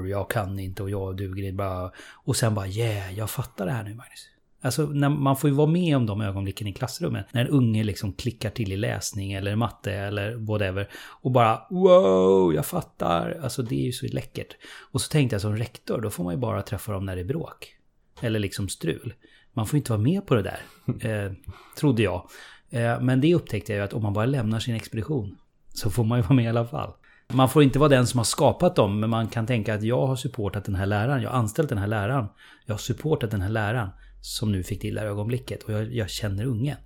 jag 0.09 0.31
kan 0.31 0.59
inte 0.59 0.83
och 0.83 0.91
jag 0.91 1.17
duger 1.17 1.43
inte. 1.43 1.57
Bara, 1.57 1.91
och 2.25 2.37
sen 2.37 2.55
bara 2.55 2.67
yeah, 2.67 3.15
jag 3.15 3.31
fattar 3.31 3.67
det 3.67 3.73
här 3.73 3.85
nu 3.85 3.95
Magnus. 3.95 4.27
Alltså 4.63 4.87
man 4.87 5.37
får 5.37 5.51
ju 5.51 5.57
vara 5.57 5.67
med 5.67 5.97
om 5.97 6.07
de 6.07 6.21
ögonblicken 6.21 6.67
i 6.67 6.73
klassrummet. 6.73 7.27
När 7.33 7.41
en 7.45 7.51
unge 7.51 7.85
liksom 7.85 8.13
klickar 8.13 8.51
till 8.51 8.73
i 8.73 8.77
läsning 8.77 9.33
eller 9.33 9.57
matte 9.57 9.93
eller 9.93 10.35
whatever. 10.35 10.89
Och 10.95 11.31
bara 11.31 11.63
wow, 11.71 12.55
jag 12.55 12.67
fattar. 12.67 13.39
Alltså 13.43 13.63
det 13.63 13.75
är 13.75 13.85
ju 13.85 13.93
så 13.93 14.07
läckert. 14.07 14.57
Och 14.93 15.01
så 15.01 15.11
tänkte 15.11 15.35
jag 15.35 15.41
som 15.41 15.57
rektor, 15.57 16.01
då 16.01 16.11
får 16.11 16.25
man 16.25 16.35
ju 16.35 16.41
bara 16.41 16.63
träffa 16.63 16.93
dem 16.93 17.07
när 17.07 17.17
det 17.17 17.23
är 17.23 17.25
bråk. 17.25 17.75
Eller 18.21 18.39
liksom 18.39 18.69
strul. 18.69 19.15
Man 19.53 19.67
får 19.67 19.77
inte 19.77 19.93
vara 19.93 20.03
med 20.03 20.27
på 20.27 20.35
det 20.35 20.43
där. 20.43 20.61
Eh, 21.11 21.33
trodde 21.79 22.03
jag. 22.03 22.29
Eh, 22.71 23.01
men 23.01 23.21
det 23.21 23.35
upptäckte 23.35 23.73
jag 23.73 23.79
ju 23.79 23.85
att 23.85 23.93
om 23.93 24.03
man 24.03 24.13
bara 24.13 24.27
lämnar 24.27 24.61
sin 24.61 24.75
expedition. 24.75 25.37
Så 25.75 25.91
får 25.91 26.05
man 26.05 26.19
ju 26.19 26.23
vara 26.23 26.35
med 26.35 26.45
i 26.45 26.49
alla 26.49 26.67
fall. 26.67 26.93
Man 27.33 27.49
får 27.49 27.63
inte 27.63 27.79
vara 27.79 27.89
den 27.89 28.07
som 28.07 28.19
har 28.19 28.25
skapat 28.25 28.77
dem, 28.77 29.01
men 29.01 29.11
man 29.11 29.29
kan 29.29 29.47
tänka 29.47 29.75
att 29.75 29.83
jag 29.83 30.07
har 30.07 30.17
supportat 30.17 30.65
den 30.65 30.75
här 30.75 30.87
läraren. 30.87 31.23
Jag 31.23 31.31
har 31.31 31.39
anställt 31.39 31.69
den 31.69 31.79
här 31.79 31.87
läraren. 31.87 32.27
Jag 32.67 32.75
har 32.75 32.79
supportat 32.79 33.31
den 33.31 33.41
här 33.41 33.49
läraren. 33.49 33.89
Som 34.23 34.53
nu 34.53 34.63
fick 34.63 34.81
till 34.81 34.95
det 34.95 35.01
här 35.01 35.09
ögonblicket. 35.09 35.63
Och 35.63 35.73
jag, 35.73 35.95
jag 35.95 36.11
känner 36.11 36.45
ungen. 36.45 36.77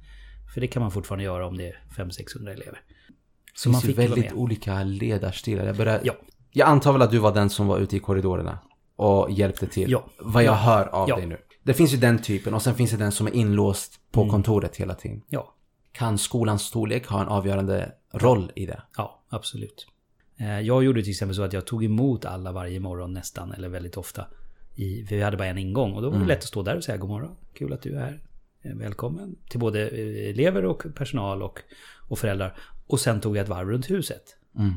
För 0.55 0.61
det 0.61 0.67
kan 0.67 0.83
man 0.83 0.91
fortfarande 0.91 1.25
göra 1.25 1.47
om 1.47 1.57
det 1.57 1.69
är 1.69 1.79
500-600 1.97 2.51
elever. 2.51 2.81
Så 3.55 3.69
Det 3.69 3.73
man 3.73 3.81
finns 3.81 3.99
ju 3.99 4.03
väldigt 4.03 4.33
olika 4.33 4.83
ledarstilar. 4.83 5.65
Jag, 5.65 5.77
börjar, 5.77 6.01
Ja. 6.05 6.13
jag 6.51 6.69
antar 6.69 6.93
väl 6.93 7.03
att 7.03 7.11
du 7.11 7.19
var 7.19 7.35
den 7.35 7.51
som 7.51 7.67
var 7.67 7.79
ute 7.79 7.97
i 7.97 8.01
korridorerna 8.01 8.59
och 8.97 9.31
hjälpte 9.31 9.67
till. 9.67 9.91
Ja. 9.91 10.05
Vad 10.19 10.43
jag 10.45 10.53
Ja. 10.53 10.57
hör 10.57 10.87
av 10.87 11.09
Ja. 11.09 11.17
dig 11.17 11.27
nu. 11.27 11.39
Det 11.63 11.75
finns 11.75 11.93
ju 11.93 11.97
den 11.97 12.19
typen 12.23 12.55
och 12.55 12.63
sen 12.63 12.75
finns 12.75 12.91
det 12.91 12.97
den 12.97 13.13
som 13.13 13.27
är 13.27 13.35
inlåst 13.35 14.01
på 14.13 14.21
Mm. 14.21 14.31
kontoret 14.31 14.77
hela 14.77 14.95
tiden. 14.95 15.23
Ja, 15.29 15.51
Kan 15.93 16.19
skolans 16.19 16.63
storlek 16.63 17.07
ha 17.07 17.21
en 17.23 17.29
avgörande 17.29 17.93
roll 18.13 18.53
i 18.55 18.67
det? 18.67 18.83
Ja, 18.97 19.25
absolut. 19.29 19.87
Eh, 20.37 20.61
Jag 20.61 20.85
gjorde 20.85 21.03
till 21.03 21.11
exempel 21.11 21.35
så 21.35 21.43
att 21.43 21.53
jag 21.53 21.67
tog 21.67 21.85
emot 21.85 22.25
alla 22.25 22.53
varje 22.53 22.81
morgon 22.81 23.13
nästan, 23.13 23.53
eller 23.53 23.69
väldigt 23.69 23.97
ofta. 23.97 24.27
I, 24.75 25.03
vi 25.03 25.23
hade 25.23 25.37
bara 25.37 25.47
en 25.49 25.59
ingång 25.59 25.93
och 25.93 26.03
då 26.03 26.11
var 26.11 26.19
det 26.19 26.25
lätt 26.27 26.39
att 26.39 26.45
stå 26.45 26.63
där 26.63 26.77
och 26.77 26.85
säga 26.85 26.99
god 26.99 27.11
morgon, 27.11 27.37
kul 27.55 27.73
att 27.73 27.83
du 27.83 27.97
är 27.97 28.01
här. 28.01 28.21
Eh, 28.63 28.75
Välkommen 28.75 29.37
till 29.49 29.61
både 29.61 29.89
eh, 29.89 30.31
elever 30.31 30.65
och 30.65 30.85
personal 30.95 31.43
och, 31.43 31.59
och 32.09 32.19
föräldrar. 32.19 32.57
Och 32.87 33.01
sen 33.01 33.21
tog 33.21 33.37
jag 33.37 33.43
ett 33.43 33.49
varv 33.49 33.69
runt 33.69 33.91
huset. 33.91 34.37
Mm. 34.59 34.73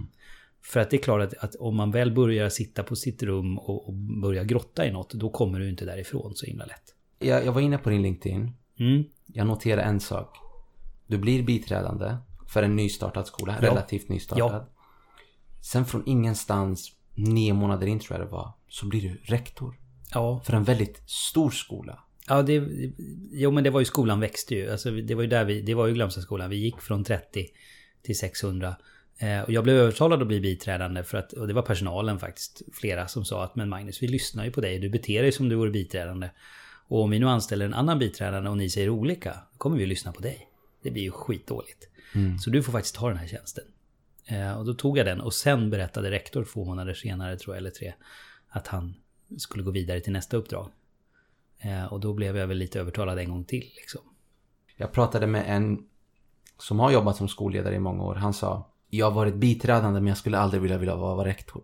För 0.62 0.80
att 0.80 0.90
det 0.90 0.98
är 0.98 1.02
klart 1.02 1.22
att, 1.22 1.34
att 1.44 1.56
om 1.56 1.76
man 1.76 1.92
väl 1.92 2.12
börjar 2.12 2.50
sitta 2.50 2.84
på 2.84 2.96
sitt 2.96 3.24
rum 3.24 3.58
och, 3.60 3.88
och 3.88 3.94
börja 3.94 4.44
grotta 4.44 4.86
i 4.86 4.92
något, 4.92 5.14
då 5.14 5.30
kommer 5.30 5.60
du 5.60 5.70
inte 5.70 5.86
därifrån 5.86 6.36
så 6.36 6.46
himla 6.46 6.66
lätt. 6.66 6.94
Jag, 7.20 7.46
jag 7.46 7.52
var 7.52 7.62
inne 7.62 7.78
på 7.78 7.90
din 7.90 8.02
LinkedIn. 8.02 8.52
Mm. 8.80 9.04
Jag 9.26 9.48
noterar 9.48 9.82
en 9.82 10.00
sak. 10.00 10.38
Du 11.08 11.18
blir 11.18 11.44
biträdande 11.44 12.16
för 12.48 12.64
en 12.64 12.76
nystartad 12.76 13.28
skola, 13.28 13.56
Ja. 13.62 13.68
relativt 13.70 14.10
nystartad. 14.10 14.52
Ja. 14.54 14.68
Sen 15.62 15.86
från 15.86 16.04
ingenstans, 16.06 16.92
nio 17.16 17.54
månader 17.54 17.88
in 17.88 18.00
tror 18.00 18.20
jag 18.20 18.28
det 18.28 18.32
var, 18.32 18.54
så 18.70 18.86
blir 18.86 19.02
du 19.02 19.18
rektor. 19.24 19.76
Ja, 20.14 20.42
För 20.46 20.54
en 20.54 20.64
väldigt 20.64 21.10
stor 21.10 21.50
skola. 21.50 22.00
Ja, 22.28 22.42
det, 22.42 22.68
jo 23.32 23.52
men 23.52 23.64
det 23.64 23.70
var 23.70 23.80
ju 23.80 23.86
skolan 23.86 24.20
växte 24.20 24.56
ju. 24.56 24.72
Alltså, 24.72 24.92
det 24.92 25.16
var 25.16 25.22
ju 25.22 25.30
där 25.30 25.46
vi, 25.46 25.62
det 25.62 25.74
var 25.74 25.88
ju 25.88 25.94
Glömstaskolan. 25.94 26.50
Vi 26.50 26.56
gick 26.58 26.82
från 26.82 27.04
30 27.04 27.48
till 28.02 28.18
600. 28.18 28.76
Eh, 29.20 29.42
och 29.42 29.52
jag 29.52 29.64
blev 29.64 29.76
övertalad 29.76 30.22
att 30.22 30.28
bli 30.28 30.40
biträdande 30.40 31.04
för 31.04 31.18
att, 31.18 31.34
och 31.34 31.48
det 31.48 31.54
var 31.54 31.62
personalen 31.62 32.20
faktiskt, 32.20 32.62
flera 32.74 33.08
som 33.08 33.26
sa 33.26 33.44
att 33.44 33.56
men 33.56 33.70
Magnus, 33.70 34.04
vi 34.04 34.08
lyssnar 34.08 34.46
ju 34.46 34.52
på 34.52 34.62
dig, 34.62 34.80
du 34.80 34.90
beter 34.90 35.22
dig 35.22 35.32
som 35.32 35.50
du 35.50 35.56
vore 35.56 35.72
biträdande. 35.72 36.30
Och 36.88 37.02
om 37.02 37.10
vi 37.10 37.20
nu 37.20 37.30
anställer 37.30 37.66
en 37.66 37.74
annan 37.74 38.00
biträdande 38.00 38.50
och 38.50 38.58
ni 38.58 38.70
säger 38.70 38.90
olika, 38.90 39.34
då 39.52 39.58
kommer 39.58 39.78
vi 39.78 39.84
att 39.84 39.90
lyssna 39.90 40.12
på 40.12 40.22
dig. 40.22 40.50
Det 40.84 40.92
blir 40.92 41.04
ju 41.04 41.12
skitdåligt. 41.12 41.88
Så 42.40 42.50
du 42.50 42.64
får 42.64 42.72
faktiskt 42.72 42.96
ta 42.96 43.08
den 43.10 43.18
här 43.18 43.28
tjänsten. 43.28 43.64
Eh, 44.28 44.58
och 44.58 44.66
då 44.66 44.74
tog 44.74 44.98
jag 44.98 45.06
den 45.06 45.22
och 45.22 45.34
sen 45.34 45.70
berättade 45.70 46.12
rektor 46.12 46.48
två 46.54 46.66
månader 46.66 46.94
senare, 46.94 47.38
tror 47.38 47.56
jag, 47.56 47.62
eller 47.62 47.70
tre, 47.70 47.94
att 48.50 48.68
han 48.68 48.96
skulle 49.38 49.64
gå 49.64 49.72
vidare 49.72 50.00
till 50.00 50.14
nästa 50.14 50.38
uppdrag. 50.38 50.72
Eh, 51.60 51.86
och 51.86 52.00
då 52.00 52.14
blev 52.14 52.38
jag 52.38 52.48
väl 52.48 52.58
lite 52.58 52.80
övertalad 52.80 53.20
en 53.20 53.30
gång 53.30 53.44
till 53.44 53.72
liksom. 53.76 54.02
Jag 54.76 54.92
pratade 54.92 55.28
med 55.28 55.44
en 55.48 55.80
som 56.60 56.80
har 56.80 56.92
jobbat 56.92 57.16
som 57.16 57.28
skolledare 57.28 57.76
i 57.76 57.80
många 57.80 58.04
år. 58.04 58.16
Han 58.16 58.34
sa 58.34 58.72
Jag 58.90 59.06
har 59.06 59.12
varit 59.12 59.36
biträdande 59.36 60.00
men 60.00 60.08
jag 60.08 60.18
skulle 60.18 60.38
aldrig 60.38 60.62
vilja, 60.62 60.78
vilja 60.78 60.96
vara 60.96 61.28
rektor. 61.28 61.64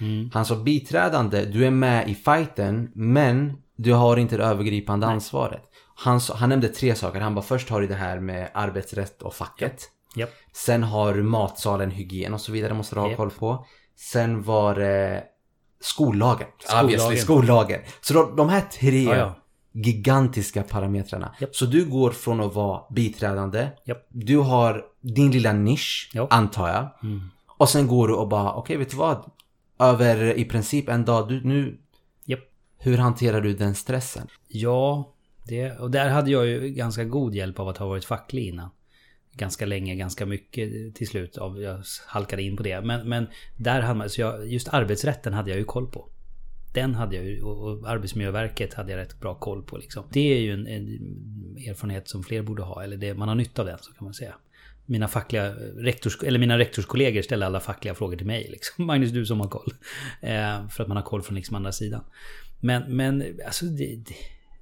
Mm. 0.00 0.30
Han 0.32 0.44
sa 0.44 0.56
biträdande, 0.56 1.44
du 1.44 1.66
är 1.66 1.70
med 1.70 2.08
i 2.08 2.14
fighten 2.14 2.90
men 2.94 3.62
du 3.76 3.92
har 3.92 4.16
inte 4.16 4.36
det 4.36 4.44
övergripande 4.44 5.06
ansvaret. 5.06 5.62
Han, 5.94 6.20
han 6.34 6.48
nämnde 6.48 6.68
tre 6.68 6.94
saker. 6.94 7.20
Han 7.20 7.34
bara 7.34 7.44
först 7.44 7.68
har 7.68 7.80
du 7.80 7.86
det 7.86 7.94
här 7.94 8.20
med 8.20 8.50
arbetsrätt 8.54 9.22
och 9.22 9.34
facket. 9.34 9.90
Japp. 10.16 10.30
Sen 10.52 10.82
har 10.82 11.14
du 11.14 11.22
matsalen, 11.22 11.90
hygien 11.90 12.34
och 12.34 12.40
så 12.40 12.52
vidare 12.52 12.74
måste 12.74 12.94
du 12.94 13.00
ha 13.00 13.08
Japp. 13.08 13.16
koll 13.16 13.30
på. 13.30 13.66
Sen 13.96 14.42
var 14.42 14.74
det 14.74 15.24
skollagen. 15.80 16.46
Skollagen. 16.58 16.84
Obviously, 16.84 17.16
skollagen. 17.16 17.80
Så 18.00 18.14
de, 18.14 18.36
de 18.36 18.48
här 18.48 18.60
tre 18.60 19.02
Ja, 19.02 19.16
ja. 19.16 19.34
gigantiska 19.72 20.62
parametrarna. 20.62 21.34
Japp. 21.40 21.56
Så 21.56 21.64
du 21.66 21.84
går 21.84 22.10
från 22.10 22.40
att 22.40 22.54
vara 22.54 22.82
biträdande. 22.90 23.68
Du 24.08 24.38
har 24.38 24.84
din 25.00 25.30
lilla 25.30 25.52
nisch, 25.52 26.10
antar 26.30 26.68
jag. 26.68 26.88
Mm. 27.02 27.20
Och 27.46 27.68
sen 27.68 27.86
går 27.86 28.08
du 28.08 28.14
och 28.14 28.28
bara, 28.28 28.52
okej 28.52 28.76
vet 28.76 28.90
du 28.90 28.96
vad? 28.96 29.30
Över 29.78 30.38
i 30.38 30.44
princip 30.44 30.88
en 30.88 31.04
dag, 31.04 31.28
du, 31.28 31.44
nu... 31.44 31.80
Hur 32.82 32.98
hanterar 32.98 33.40
du 33.40 33.52
den 33.54 33.74
stressen? 33.74 34.28
Ja, 34.48 35.14
det, 35.48 35.70
och 35.78 35.90
där 35.90 36.08
hade 36.08 36.30
jag 36.30 36.46
ju 36.46 36.68
ganska 36.68 37.04
god 37.04 37.34
hjälp 37.34 37.58
av 37.58 37.68
att 37.68 37.78
ha 37.78 37.86
varit 37.86 38.04
facklig 38.04 38.48
innan. 38.48 38.70
Ganska 39.32 39.66
länge, 39.66 39.94
ganska 39.94 40.26
mycket 40.26 40.94
till 40.94 41.08
slut. 41.08 41.36
Av, 41.36 41.62
jag 41.62 41.82
halkade 42.06 42.42
in 42.42 42.56
på 42.56 42.62
det. 42.62 42.80
Men, 42.80 43.08
men 43.08 43.26
där 43.56 43.80
hade 43.80 43.98
man, 43.98 44.10
så 44.10 44.20
jag, 44.20 44.48
just 44.48 44.68
arbetsrätten 44.68 45.32
hade 45.32 45.50
jag 45.50 45.58
ju 45.58 45.64
koll 45.64 45.86
på. 45.86 46.08
Den 46.74 46.94
hade 46.94 47.16
jag 47.16 47.24
ju, 47.24 47.42
och 47.42 47.88
Arbetsmiljöverket 47.90 48.74
hade 48.74 48.92
jag 48.92 48.98
rätt 48.98 49.20
bra 49.20 49.34
koll 49.34 49.62
på 49.62 49.76
liksom. 49.76 50.04
Det 50.12 50.32
är 50.32 50.40
ju 50.40 50.52
en, 50.52 50.66
en 50.66 50.86
erfarenhet 51.68 52.08
som 52.08 52.22
fler 52.22 52.42
borde 52.42 52.62
ha, 52.62 52.82
eller 52.84 52.96
det, 52.96 53.14
man 53.14 53.28
har 53.28 53.34
nytta 53.34 53.62
av 53.62 53.66
den 53.66 53.78
så 53.78 53.92
kan 53.92 54.04
man 54.04 54.14
säga 54.14 54.34
mina 54.90 55.08
fackliga 55.08 55.46
eh, 55.46 55.52
rektors, 55.76 56.22
eller 56.22 56.38
mina 56.38 56.58
rektorskollegor 56.58 57.22
ställer 57.22 57.46
alla 57.46 57.60
fackliga 57.60 57.94
frågor 57.94 58.16
till 58.16 58.26
mig. 58.26 58.48
Liksom. 58.50 58.86
Magnus, 58.86 59.10
du 59.10 59.26
som 59.26 59.40
har 59.40 59.48
koll. 59.48 59.74
Eh, 60.20 60.68
för 60.68 60.82
att 60.82 60.88
man 60.88 60.96
har 60.96 61.04
koll 61.04 61.22
från 61.22 61.36
liksom 61.36 61.56
andra 61.56 61.72
sidan. 61.72 62.04
Men, 62.60 62.96
men 62.96 63.24
alltså, 63.46 63.64
det, 63.64 63.96
det, 63.96 64.14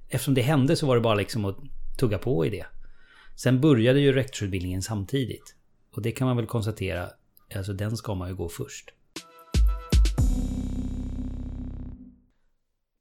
eftersom 0.09 0.33
det 0.33 0.41
hände 0.41 0.75
så 0.75 0.87
var 0.87 0.95
det 0.95 1.01
bara 1.01 1.15
liksom 1.15 1.45
att 1.45 1.57
tugga 1.99 2.17
på 2.17 2.45
i 2.45 2.49
det. 2.49 2.65
Sen 3.41 3.61
började 3.61 3.99
ju 3.99 4.13
rektorsutbildningen 4.13 4.81
samtidigt. 4.81 5.55
Och 5.95 6.01
det 6.01 6.11
kan 6.11 6.27
man 6.27 6.37
väl 6.37 6.45
konstatera, 6.45 7.09
alltså 7.55 7.73
den 7.73 7.97
ska 7.97 8.15
man 8.15 8.29
ju 8.29 8.35
gå 8.35 8.49
först. 8.49 8.93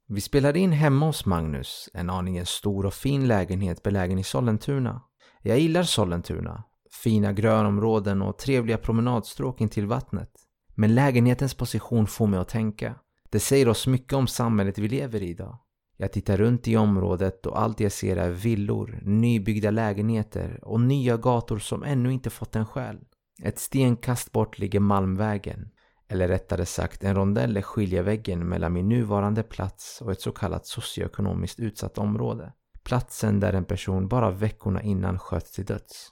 Vi 0.09 0.21
spelade 0.21 0.59
in 0.59 0.73
hemma 0.73 1.07
hos 1.07 1.27
Magnus, 1.27 1.89
en 1.95 2.11
aningen 2.11 2.47
stor 2.47 2.87
och 2.87 2.95
fin 2.95 3.29
lägenhet 3.29 3.83
belägen 3.83 4.19
i 4.19 4.25
Sollentuna. 4.25 5.03
Jag 5.43 5.59
gillar 5.59 5.83
Sollentuna, 5.83 6.65
fina 7.03 7.33
grönområden 7.33 8.23
och 8.23 8.39
trevliga 8.39 8.79
promenadstråk 8.79 9.61
in 9.61 9.69
till 9.69 9.87
vattnet. 9.87 10.31
Men 10.75 10.95
lägenhetens 10.95 11.55
position 11.55 12.07
får 12.07 12.27
mig 12.27 12.41
att 12.41 12.49
tänka. 12.49 12.95
Det 13.31 13.41
säger 13.41 13.69
oss 13.69 13.87
mycket 13.87 14.13
om 14.13 14.27
samhället 14.27 14.79
vi 14.79 14.89
lever 14.89 15.23
i 15.23 15.29
idag. 15.29 15.59
Jag 16.01 16.13
tittar 16.13 16.37
runt 16.37 16.69
i 16.69 16.77
området 16.77 17.47
och 17.47 17.61
allt 17.61 17.81
jag 17.81 17.93
ser 17.93 18.17
är 18.17 18.31
villor, 18.31 18.99
nybyggda 19.03 19.71
lägenheter 19.71 20.59
och 20.63 20.81
nya 20.81 21.17
gator 21.17 21.59
som 21.59 21.83
ännu 21.83 22.13
inte 22.13 22.31
fått 22.31 22.57
en 22.57 22.67
själ. 22.67 22.99
Ett 23.43 23.59
stenkast 23.59 24.33
bort 24.33 24.59
ligger 24.59 24.81
Malmvägen. 24.81 25.69
Eller 26.09 26.29
rättare 26.29 26.67
sagt, 26.67 27.05
en 27.05 27.15
rondell 27.15 27.57
är 27.57 27.63
skiljeväggen 27.63 28.49
mellan 28.49 28.73
min 28.73 28.89
nuvarande 28.89 29.43
plats 29.43 30.01
och 30.01 30.13
ett 30.13 30.21
så 30.21 30.33
kallat 30.33 30.67
socioekonomiskt 30.67 31.61
utsatt 31.61 31.99
område. 31.99 32.53
Platsen 32.83 33.41
där 33.41 33.53
en 33.53 33.65
person 33.65 34.09
bara 34.09 34.31
veckorna 34.31 34.83
innan 34.83 35.19
sköts 35.19 35.53
till 35.53 35.65
döds. 35.65 36.09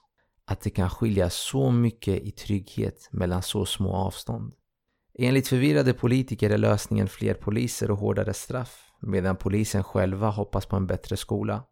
Att 0.47 0.61
det 0.61 0.71
kan 0.71 0.91
skilja 0.91 1.31
så 1.31 1.71
mycket 1.71 2.23
i 2.23 2.31
trygghet 2.31 3.09
mellan 3.13 3.43
så 3.43 3.67
små 3.67 3.95
avstånd. 3.95 4.53
Enligt 5.19 5.49
förvirrade 5.49 5.93
politiker 5.93 6.51
är 6.51 6.59
lösningen 6.59 7.09
fler 7.09 7.35
poliser 7.35 7.91
och 7.91 7.99
hårdare 7.99 8.35
straff, 8.35 8.86
medan 9.07 9.37
polisen 9.37 9.85
själva 9.85 10.31
hoppas 10.31 10.67
på 10.67 10.77
en 10.77 10.87
bättre 10.87 11.17
skola. 11.17 11.63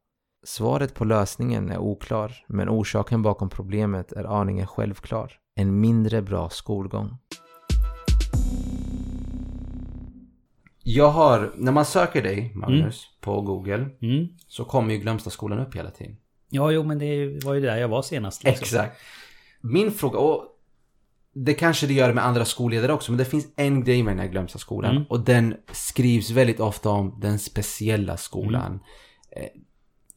Svaret 0.47 0.95
på 0.95 1.05
lösningen 1.05 1.71
är 1.71 1.79
oklar, 1.79 2.45
men 2.49 2.69
orsaken 2.69 3.23
bakom 3.23 3.51
problemet 3.51 4.13
är 4.13 4.25
aningen 4.25 4.67
självklar. 4.67 5.33
En 5.55 5.81
mindre 5.81 6.23
bra 6.23 6.49
skolgång. 6.49 7.17
Jag 10.83 11.11
har, 11.11 11.53
när 11.57 11.73
man 11.73 11.85
söker 11.85 12.23
dig 12.23 12.53
Magnus 12.55 13.07
mm. 13.07 13.21
på 13.21 13.41
Google 13.41 13.89
mm. 14.03 14.29
så 14.47 14.65
kommer 14.65 14.95
ju 14.95 15.01
Glömstaskolan 15.01 15.59
upp 15.59 15.77
hela 15.77 15.91
tiden. 15.91 16.17
Ja, 16.49 16.71
jo 16.71 16.83
men 16.83 16.99
det 16.99 17.45
var 17.45 17.55
ju 17.55 17.61
där 17.61 17.77
jag 17.77 17.89
var 17.89 18.03
senast. 18.03 18.45
Liksom. 18.45 18.63
Exakt. 18.63 19.01
Min 19.61 19.91
fråga, 19.91 20.19
och 20.19 20.54
det 21.35 21.55
kanske 21.55 21.87
det 21.87 21.95
gör 21.95 22.13
med 22.13 22.25
andra 22.25 22.45
skolledare 22.45 22.93
också, 22.93 23.13
men 23.13 23.19
det 23.19 23.25
finns 23.25 23.47
en 23.57 23.85
grej 23.85 24.03
med 24.03 24.13
den 24.13 24.21
här 24.21 24.29
glömsta 24.29 24.59
skolan. 24.59 24.91
Mm. 24.91 25.05
Och 25.09 25.21
den 25.21 25.57
skrivs 25.73 26.31
väldigt 26.31 26.61
ofta 26.61 26.91
om 26.91 27.19
den 27.21 27.39
speciella 27.39 28.17
skolan. 28.17 28.67
Mm. 28.67 28.81
Eh, 29.31 29.51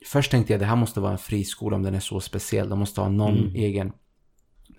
först 0.06 0.32
tänkte 0.32 0.54
jag 0.54 0.60
det 0.60 0.66
här 0.66 0.76
måste 0.76 1.00
vara 1.00 1.12
en 1.12 1.18
friskola 1.18 1.76
om 1.76 1.84
den 1.84 1.96
är 1.96 2.00
så 2.00 2.20
speciell. 2.20 2.70
De 2.70 2.80
måste 2.80 3.02
ha 3.02 3.10
någon 3.10 3.38
mm. 3.38 3.56
egen. 3.56 3.94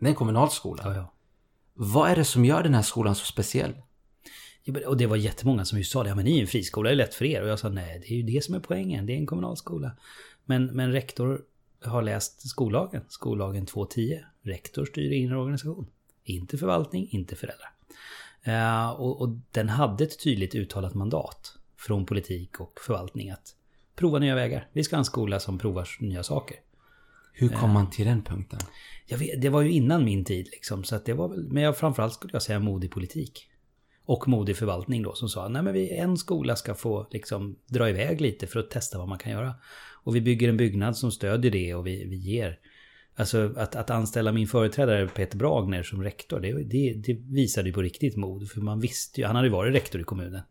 Det 0.00 0.06
är 0.06 0.08
en 0.08 0.14
kommunalskola. 0.14 0.82
Ja, 0.84 0.94
ja. 0.94 1.14
Vad 1.74 2.10
är 2.10 2.16
det 2.16 2.24
som 2.24 2.44
gör 2.44 2.62
den 2.62 2.74
här 2.74 2.82
skolan 2.82 3.14
så 3.14 3.24
speciell? 3.24 3.74
Och 4.86 4.96
det 4.96 5.06
var 5.06 5.16
jättemånga 5.16 5.64
som 5.64 5.78
ju 5.78 5.84
sa 5.84 6.02
det, 6.02 6.08
ja 6.08 6.14
men 6.14 6.24
ni 6.24 6.38
är 6.38 6.40
en 6.40 6.46
friskola, 6.46 6.88
det 6.88 6.94
är 6.94 6.96
lätt 6.96 7.14
för 7.14 7.24
er. 7.24 7.42
Och 7.42 7.48
jag 7.48 7.58
sa 7.58 7.68
nej, 7.68 7.98
det 8.00 8.14
är 8.14 8.16
ju 8.16 8.22
det 8.22 8.44
som 8.44 8.54
är 8.54 8.60
poängen, 8.60 9.06
det 9.06 9.12
är 9.12 9.16
en 9.16 9.26
kommunalskola. 9.26 9.92
Men, 10.44 10.66
men 10.66 10.92
rektor 10.92 11.40
har 11.84 12.02
läst 12.02 12.48
skollagen, 12.48 13.02
skollagen 13.08 13.66
2.10. 13.66 14.18
Rektor 14.42 14.84
styr 14.84 15.12
in 15.12 15.32
organisation. 15.32 15.86
Inte 16.28 16.58
förvaltning, 16.58 17.08
inte 17.10 17.36
föräldrar. 17.36 17.70
Uh, 18.48 18.90
och, 18.90 19.20
och, 19.20 19.28
den 19.50 19.68
hade 19.68 20.04
ett 20.04 20.22
tydligt 20.22 20.54
uttalat 20.54 20.94
mandat 20.94 21.58
från 21.76 22.06
politik 22.06 22.60
och 22.60 22.80
förvaltning 22.86 23.30
att 23.30 23.54
prova 23.96 24.18
nya 24.18 24.34
vägar. 24.34 24.68
Vi 24.72 24.84
ska 24.84 24.96
ha 24.96 24.98
en 24.98 25.04
skola 25.04 25.40
som 25.40 25.58
provar 25.58 25.88
nya 26.00 26.22
saker. 26.22 26.56
Hur 27.32 27.48
kom 27.48 27.68
uh, 27.68 27.74
man 27.74 27.90
till 27.90 28.06
den 28.06 28.22
punkten? 28.22 28.58
Vet, 29.08 29.42
det 29.42 29.48
var 29.48 29.62
ju 29.62 29.70
innan 29.70 30.04
min 30.04 30.24
tid 30.24 30.48
liksom. 30.52 30.84
Så 30.84 30.96
att 30.96 31.04
det 31.04 31.12
var 31.12 31.28
väl, 31.28 31.48
men 31.52 31.62
jag, 31.62 31.76
framförallt 31.76 32.14
skulle 32.14 32.32
jag 32.32 32.42
säga 32.42 32.58
modig 32.58 32.90
politik. 32.90 33.48
Och 34.04 34.28
modig 34.28 34.56
förvaltning 34.56 35.02
då 35.02 35.14
som 35.14 35.28
sa, 35.28 35.48
nej 35.48 35.62
men 35.62 35.72
vi, 35.72 35.90
en 35.90 36.16
skola 36.16 36.56
ska 36.56 36.74
få 36.74 37.06
liksom 37.10 37.58
dra 37.66 37.88
iväg 37.88 38.20
lite 38.20 38.46
för 38.46 38.60
att 38.60 38.70
testa 38.70 38.98
vad 38.98 39.08
man 39.08 39.18
kan 39.18 39.32
göra. 39.32 39.54
Och 40.04 40.16
vi 40.16 40.20
bygger 40.20 40.48
en 40.48 40.56
byggnad 40.56 40.96
som 40.96 41.12
stödjer 41.12 41.52
det 41.52 41.74
och 41.74 41.86
vi, 41.86 42.04
vi 42.04 42.16
ger. 42.16 42.58
Alltså 43.18 43.52
att, 43.56 43.76
att 43.76 43.90
anställa 43.90 44.32
min 44.32 44.48
företrädare 44.48 45.08
Peter 45.08 45.38
Bragner 45.38 45.82
som 45.82 46.02
rektor, 46.02 46.40
det, 46.40 46.52
det, 46.52 46.94
det 46.94 47.12
visade 47.14 47.68
ju 47.68 47.72
på 47.72 47.82
riktigt 47.82 48.16
mod. 48.16 48.50
För 48.50 48.60
man 48.60 48.80
visste 48.80 49.20
ju, 49.20 49.26
han 49.26 49.36
hade 49.36 49.48
ju 49.48 49.52
varit 49.52 49.74
rektor 49.74 50.00
i 50.00 50.04
kommunen. 50.04 50.42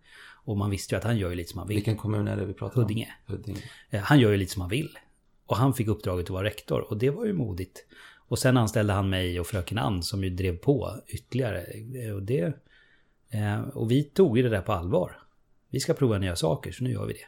Och 0.44 0.58
man 0.58 0.70
visste 0.70 0.96
ju 0.96 0.98
att 0.98 1.04
han 1.04 1.18
gör 1.18 1.30
ju 1.30 1.36
lite 1.36 1.50
som 1.52 1.58
han 1.58 1.68
vill. 1.68 1.78
Vilken 1.78 1.98
kommun 1.98 2.28
är 2.28 2.38
det 2.38 2.46
vi 2.46 2.54
pratar 2.54 2.82
Huddinge. 2.82 3.16
om? 3.28 3.36
Huddinge. 3.36 3.64
Eh, 3.90 4.02
han 4.02 4.20
gör 4.20 4.32
ju 4.32 4.38
lite 4.38 4.52
som 4.52 4.62
han 4.62 4.70
vill. 4.70 4.98
Och 5.46 5.58
han 5.58 5.74
fick 5.74 5.88
uppdraget 5.88 6.26
att 6.26 6.30
vara 6.30 6.44
rektor 6.44 6.92
och 6.92 6.98
det 6.98 7.10
var 7.10 7.26
ju 7.26 7.34
modigt. 7.34 7.86
Och 8.28 8.40
sen 8.40 8.58
anställde 8.58 8.94
han 8.94 9.10
mig 9.10 9.40
och 9.40 9.48
fröken 9.48 9.78
Ann 9.78 10.04
som 10.04 10.24
ju 10.24 10.30
drev 10.30 10.58
på 10.58 11.02
ytterligare. 11.08 11.66
Eh, 12.06 12.16
och, 12.16 12.24
det, 12.24 12.54
eh, 13.30 13.62
och 13.62 13.92
vi 13.92 14.04
tog 14.04 14.38
ju 14.38 14.44
det 14.44 14.50
där 14.50 14.62
på 14.62 14.74
allvar. 14.74 15.20
Vi 15.70 15.80
ska 15.80 15.94
prova 15.94 16.18
nya 16.18 16.36
saker, 16.36 16.72
så 16.72 16.84
nu 16.84 16.92
gör 16.92 17.06
vi 17.06 17.14
det. 17.14 17.28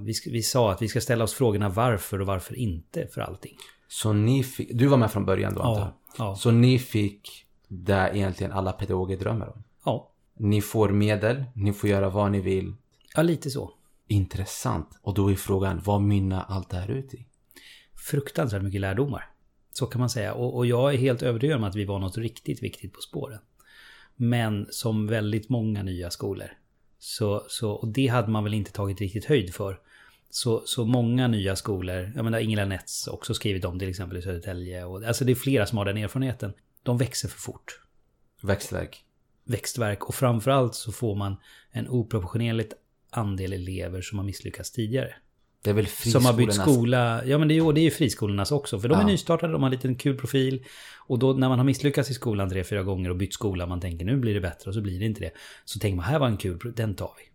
Vi, 0.00 0.14
vi 0.26 0.42
sa 0.42 0.72
att 0.72 0.82
vi 0.82 0.88
ska 0.88 1.00
ställa 1.00 1.24
oss 1.24 1.34
frågorna 1.34 1.68
varför 1.68 2.20
och 2.20 2.26
varför 2.26 2.54
inte 2.54 3.06
för 3.06 3.20
allting. 3.20 3.56
Så 3.92 4.12
ni 4.12 4.42
fick, 4.42 4.70
du 4.74 4.86
var 4.86 4.96
med 4.96 5.12
från 5.12 5.24
början 5.24 5.54
då 5.54 5.60
ja, 5.60 5.68
antar 5.68 5.94
ja. 6.18 6.36
Så 6.36 6.50
ni 6.50 6.78
fick 6.78 7.46
det 7.68 8.10
egentligen 8.14 8.52
alla 8.52 8.72
pedagoger 8.72 9.16
drömmer 9.16 9.48
om? 9.48 9.64
Ja. 9.84 10.12
Ni 10.36 10.60
får 10.60 10.88
medel, 10.88 11.44
ni 11.54 11.72
får 11.72 11.90
göra 11.90 12.08
vad 12.08 12.32
ni 12.32 12.40
vill. 12.40 12.74
Ja, 13.14 13.22
lite 13.22 13.50
så. 13.50 13.72
Intressant. 14.06 14.98
Och 15.02 15.14
då 15.14 15.30
är 15.30 15.34
frågan, 15.34 15.80
vad 15.84 16.02
mynnar 16.02 16.44
allt 16.48 16.70
det 16.70 16.76
här 16.76 16.90
ut 16.90 17.14
i? 17.14 17.26
Fruktansvärt 18.10 18.62
mycket 18.62 18.80
lärdomar. 18.80 19.30
Så 19.72 19.86
kan 19.86 20.00
man 20.00 20.10
säga. 20.10 20.34
Och, 20.34 20.56
och 20.56 20.66
jag 20.66 20.94
är 20.94 20.98
helt 20.98 21.22
övertygad 21.22 21.56
om 21.56 21.64
att 21.64 21.76
vi 21.76 21.84
var 21.84 21.98
något 21.98 22.18
riktigt 22.18 22.62
viktigt 22.62 22.92
på 22.92 23.00
spåren. 23.00 23.40
Men 24.16 24.66
som 24.70 25.06
väldigt 25.06 25.48
många 25.48 25.82
nya 25.82 26.10
skolor 26.10 26.48
så, 26.98 27.44
så, 27.48 27.70
och 27.72 27.88
det 27.88 28.06
hade 28.06 28.30
man 28.30 28.44
väl 28.44 28.54
inte 28.54 28.72
tagit 28.72 29.00
riktigt 29.00 29.24
höjd 29.24 29.54
för. 29.54 29.80
Så, 30.34 30.62
så 30.66 30.84
många 30.84 31.28
nya 31.28 31.56
skolor, 31.56 32.12
jag 32.16 32.24
menar 32.24 32.38
Ingela 32.38 32.64
Nets 32.64 33.06
också 33.06 33.34
skrivit 33.34 33.64
om 33.64 33.78
till 33.78 33.88
exempel 33.88 34.18
i 34.18 34.22
Södertälje. 34.22 34.84
Och, 34.84 35.04
alltså 35.04 35.24
det 35.24 35.32
är 35.32 35.36
flera 35.36 35.66
som 35.66 35.78
har 35.78 35.84
den 35.84 35.96
erfarenheten. 35.96 36.52
De 36.82 36.98
växer 36.98 37.28
för 37.28 37.38
fort. 37.38 37.80
Växtverk. 38.42 39.04
Växtverk 39.44 40.04
och 40.04 40.14
framförallt 40.14 40.74
så 40.74 40.92
får 40.92 41.14
man 41.14 41.36
en 41.70 41.88
oproportionerligt 41.88 42.72
andel 43.10 43.52
elever 43.52 44.00
som 44.00 44.18
har 44.18 44.24
misslyckats 44.24 44.70
tidigare. 44.70 45.14
Det 45.62 45.70
är 45.70 45.74
väl 45.74 45.86
friskolornas... 45.86 46.12
Som 46.12 46.24
har 46.24 46.46
bytt 46.46 46.54
skola. 46.54 47.24
Ja 47.24 47.38
men 47.38 47.48
det 47.48 47.56
är, 47.56 47.72
det 47.72 47.80
är 47.80 47.84
ju 47.84 47.90
friskolornas 47.90 48.52
också. 48.52 48.80
För 48.80 48.88
de 48.88 49.00
är 49.00 49.04
nystartade, 49.04 49.52
de 49.52 49.62
har 49.62 49.68
en 49.70 49.74
liten 49.74 49.94
kul 49.94 50.18
profil. 50.18 50.64
Och 51.06 51.18
då 51.18 51.32
när 51.32 51.48
man 51.48 51.58
har 51.58 51.66
misslyckats 51.66 52.10
i 52.10 52.14
skolan 52.14 52.50
tre, 52.50 52.64
fyra 52.64 52.82
gånger 52.82 53.10
och 53.10 53.16
bytt 53.16 53.34
skola, 53.34 53.66
man 53.66 53.80
tänker 53.80 54.04
nu 54.04 54.16
blir 54.16 54.34
det 54.34 54.40
bättre 54.40 54.70
och 54.70 54.74
så 54.74 54.80
blir 54.80 54.98
det 54.98 55.04
inte 55.04 55.20
det. 55.20 55.30
Så 55.64 55.78
tänker 55.78 55.96
man 55.96 56.04
här 56.04 56.18
var 56.18 56.26
en 56.26 56.36
kul, 56.36 56.72
den 56.76 56.94
tar 56.94 57.10
vi. 57.18 57.31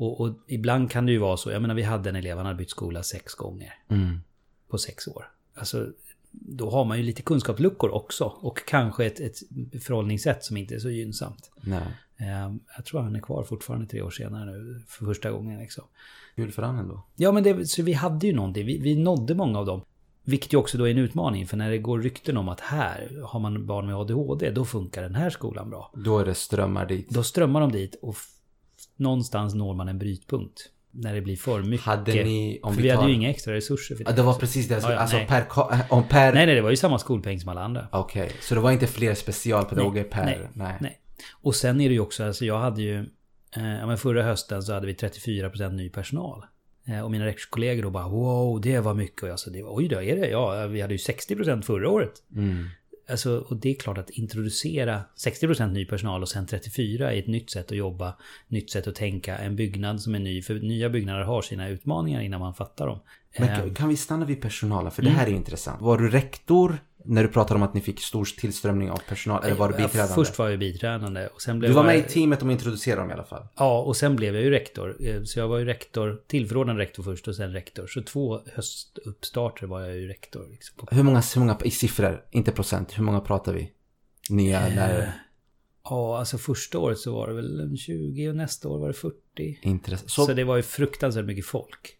Och, 0.00 0.20
och 0.20 0.34
ibland 0.46 0.90
kan 0.90 1.06
det 1.06 1.12
ju 1.12 1.18
vara 1.18 1.36
så, 1.36 1.50
jag 1.50 1.62
menar 1.62 1.74
vi 1.74 1.82
hade 1.82 2.08
en 2.10 2.16
elev, 2.16 2.36
han 2.36 2.46
hade 2.46 2.58
bytt 2.58 2.70
skola 2.70 3.02
sex 3.02 3.34
gånger. 3.34 3.74
Mm. 3.88 4.20
På 4.68 4.78
sex 4.78 5.08
år. 5.08 5.30
Alltså 5.54 5.86
då 6.30 6.70
har 6.70 6.84
man 6.84 6.96
ju 6.96 7.02
lite 7.02 7.22
kunskapsluckor 7.22 7.90
också. 7.90 8.24
Och 8.24 8.66
kanske 8.66 9.06
ett, 9.06 9.20
ett 9.20 9.38
förhållningssätt 9.84 10.44
som 10.44 10.56
inte 10.56 10.74
är 10.74 10.78
så 10.78 10.90
gynnsamt. 10.90 11.50
Nej. 11.60 11.82
Ehm, 12.16 12.60
jag 12.76 12.84
tror 12.84 13.00
han 13.00 13.16
är 13.16 13.20
kvar 13.20 13.42
fortfarande 13.42 13.86
tre 13.86 14.02
år 14.02 14.10
senare 14.10 14.44
nu, 14.44 14.82
för 14.88 15.04
första 15.04 15.30
gången. 15.30 15.60
Liksom. 15.60 15.84
Kul 16.36 16.52
för 16.52 16.62
han 16.62 16.78
ändå. 16.78 17.06
Ja, 17.16 17.32
men 17.32 17.42
det, 17.42 17.66
så 17.66 17.82
vi 17.82 17.92
hade 17.92 18.26
ju 18.26 18.32
någonting. 18.32 18.66
Vi, 18.66 18.78
vi 18.78 18.96
nådde 18.96 19.34
många 19.34 19.58
av 19.58 19.66
dem. 19.66 19.82
Vilket 20.24 20.52
ju 20.52 20.56
också 20.56 20.78
då 20.78 20.88
är 20.88 20.90
en 20.90 20.98
utmaning, 20.98 21.46
för 21.46 21.56
när 21.56 21.70
det 21.70 21.78
går 21.78 22.00
rykten 22.00 22.36
om 22.36 22.48
att 22.48 22.60
här 22.60 23.22
har 23.24 23.40
man 23.40 23.66
barn 23.66 23.86
med 23.86 23.96
ADHD, 23.96 24.50
då 24.50 24.64
funkar 24.64 25.02
den 25.02 25.14
här 25.14 25.30
skolan 25.30 25.70
bra. 25.70 25.92
Då 25.94 26.18
är 26.18 26.24
det 26.24 26.34
strömmar 26.34 26.86
dit. 26.86 27.10
Då 27.10 27.22
strömmar 27.22 27.60
de 27.60 27.72
dit 27.72 27.94
och 28.02 28.16
någonstans 29.00 29.54
når 29.54 29.74
man 29.74 29.88
en 29.88 29.98
brytpunkt. 29.98 30.70
När 30.92 31.14
det 31.14 31.20
blir 31.20 31.36
för 31.36 31.62
mycket. 31.62 31.86
Hade 31.86 32.12
ni, 32.12 32.60
om 32.62 32.74
för 32.74 32.82
vi, 32.82 32.88
tar... 32.88 32.96
hade 32.96 33.08
ju 33.08 33.14
inga 33.14 33.30
extra 33.30 33.54
resurser 33.54 33.94
för 33.94 34.04
det. 34.04 34.10
Ja, 34.10 34.16
det 34.16 34.22
var 34.22 34.34
precis 34.34 34.68
det. 34.68 34.80
Ja, 34.82 34.92
ja, 34.92 34.98
alltså 34.98 35.16
nej. 35.16 35.26
per, 35.26 35.44
om 35.88 36.04
per... 36.08 36.32
Nej, 36.32 36.46
nej, 36.46 36.54
det 36.54 36.60
var 36.60 36.70
ju 36.70 36.76
samma 36.76 36.98
skolpeng 36.98 37.40
som 37.40 37.48
alla 37.48 37.62
andra. 37.62 37.88
Okej, 37.92 38.24
okay. 38.24 38.36
så 38.40 38.54
det 38.54 38.60
var 38.60 38.70
inte 38.70 38.86
fler 38.86 39.14
specialpedagoger 39.14 40.02
nej, 40.02 40.10
per... 40.10 40.24
Nej, 40.24 40.48
nej. 40.54 40.76
nej. 40.80 41.00
Och 41.30 41.54
sen 41.54 41.80
är 41.80 41.88
det 41.88 41.94
ju 41.94 42.00
också, 42.00 42.24
alltså 42.24 42.44
jag 42.44 42.58
hade 42.58 42.82
ju... 42.82 42.98
Eh, 43.56 43.86
men 43.86 43.98
förra 43.98 44.22
hösten 44.22 44.62
så 44.62 44.72
hade 44.72 44.86
vi 44.86 44.92
34% 44.92 45.72
ny 45.72 45.88
personal. 45.88 46.44
Eh, 46.86 47.00
och 47.00 47.10
mina 47.10 47.26
rektorskollegor 47.26 47.82
då 47.82 47.90
bara 47.90 48.08
wow, 48.08 48.60
det 48.60 48.80
var 48.80 48.94
mycket. 48.94 49.22
Och 49.22 49.28
jag 49.28 49.40
sa, 49.40 49.50
oj 49.64 49.88
då, 49.88 50.02
är 50.02 50.16
det? 50.16 50.28
Ja, 50.28 50.66
vi 50.66 50.80
hade 50.80 50.94
ju 50.94 50.98
60% 50.98 51.62
förra 51.62 51.90
året. 51.90 52.12
Mm. 52.36 52.68
Alltså, 53.10 53.38
och 53.38 53.56
det 53.56 53.70
är 53.70 53.74
klart 53.74 53.98
att 53.98 54.10
introducera 54.10 55.02
60% 55.16 55.72
ny 55.72 55.84
personal 55.84 56.22
och 56.22 56.28
sen 56.28 56.46
34 56.46 57.14
i 57.14 57.18
ett 57.18 57.26
nytt 57.26 57.50
sätt 57.50 57.70
att 57.70 57.76
jobba, 57.76 58.16
nytt 58.48 58.70
sätt 58.70 58.86
att 58.86 58.94
tänka, 58.94 59.38
en 59.38 59.56
byggnad 59.56 60.00
som 60.00 60.14
är 60.14 60.18
ny. 60.18 60.42
För 60.42 60.54
nya 60.54 60.90
byggnader 60.90 61.22
har 61.22 61.42
sina 61.42 61.68
utmaningar 61.68 62.20
innan 62.20 62.40
man 62.40 62.54
fattar 62.54 62.86
dem. 62.86 63.00
Men 63.38 63.48
kan, 63.48 63.74
kan 63.74 63.88
vi 63.88 63.96
stanna 63.96 64.24
vid 64.24 64.42
personalen? 64.42 64.92
För 64.92 65.02
det 65.02 65.10
här 65.10 65.26
är 65.26 65.30
intressant. 65.30 65.82
Var 65.82 65.98
du 65.98 66.10
rektor 66.10 66.78
när 67.04 67.22
du 67.22 67.28
pratade 67.28 67.54
om 67.58 67.62
att 67.62 67.74
ni 67.74 67.80
fick 67.80 68.00
stor 68.00 68.24
tillströmning 68.24 68.90
av 68.90 69.00
personal? 69.08 69.44
Eller 69.44 69.54
var 69.54 69.68
du 69.68 69.76
biträdande? 69.76 70.14
Först 70.14 70.38
var 70.38 70.48
jag 70.48 70.58
biträdande. 70.58 71.26
Och 71.26 71.42
sen 71.42 71.58
blev 71.58 71.70
Du 71.70 71.74
var 71.74 71.84
med 71.84 71.94
jag, 71.98 72.04
i 72.04 72.08
teamet 72.08 72.42
och 72.42 72.52
introducerade 72.52 73.00
dem 73.02 73.10
i 73.10 73.14
alla 73.14 73.24
fall? 73.24 73.46
Ja, 73.56 73.80
och 73.82 73.96
sen 73.96 74.16
blev 74.16 74.34
jag 74.34 74.44
ju 74.44 74.50
rektor. 74.50 74.96
Eh, 75.00 75.22
Så 75.22 75.38
jag 75.38 75.48
var 75.48 75.58
ju 75.58 75.64
rektor, 75.64 76.20
tillförordnad 76.26 76.76
rektor 76.76 77.02
först 77.02 77.28
och 77.28 77.36
sen 77.36 77.52
rektor. 77.52 77.86
Så 77.86 78.02
två 78.02 78.40
höstuppstarter 78.54 79.66
var 79.66 79.80
jag 79.80 79.96
ju 79.96 80.08
rektor. 80.08 80.46
Liksom. 80.50 80.86
Hur 80.90 81.02
många, 81.02 81.22
hur 81.34 81.40
många 81.40 81.58
i 81.64 81.70
siffror, 81.70 82.24
inte 82.30 82.52
procent, 82.52 82.98
hur 82.98 83.04
många 83.04 83.20
pratar 83.20 83.52
vi? 83.52 83.70
Nya 84.30 84.68
lärare? 84.68 85.12
Ja, 85.84 86.18
alltså 86.18 86.38
första 86.38 86.78
året 86.78 86.98
så 86.98 87.14
var 87.14 87.28
det 87.28 87.34
väl 87.34 87.60
en 87.60 87.76
20 87.76 88.28
och 88.28 88.36
nästa 88.36 88.68
år 88.68 88.78
var 88.78 88.88
det 88.88 88.94
40. 88.94 89.58
Intressant. 89.62 90.10
Så, 90.10 90.24
Så, 90.26 90.32
det 90.32 90.44
var 90.44 90.56
ju 90.56 90.62
fruktansvärt 90.62 91.24
mycket 91.24 91.46
folk. 91.46 91.96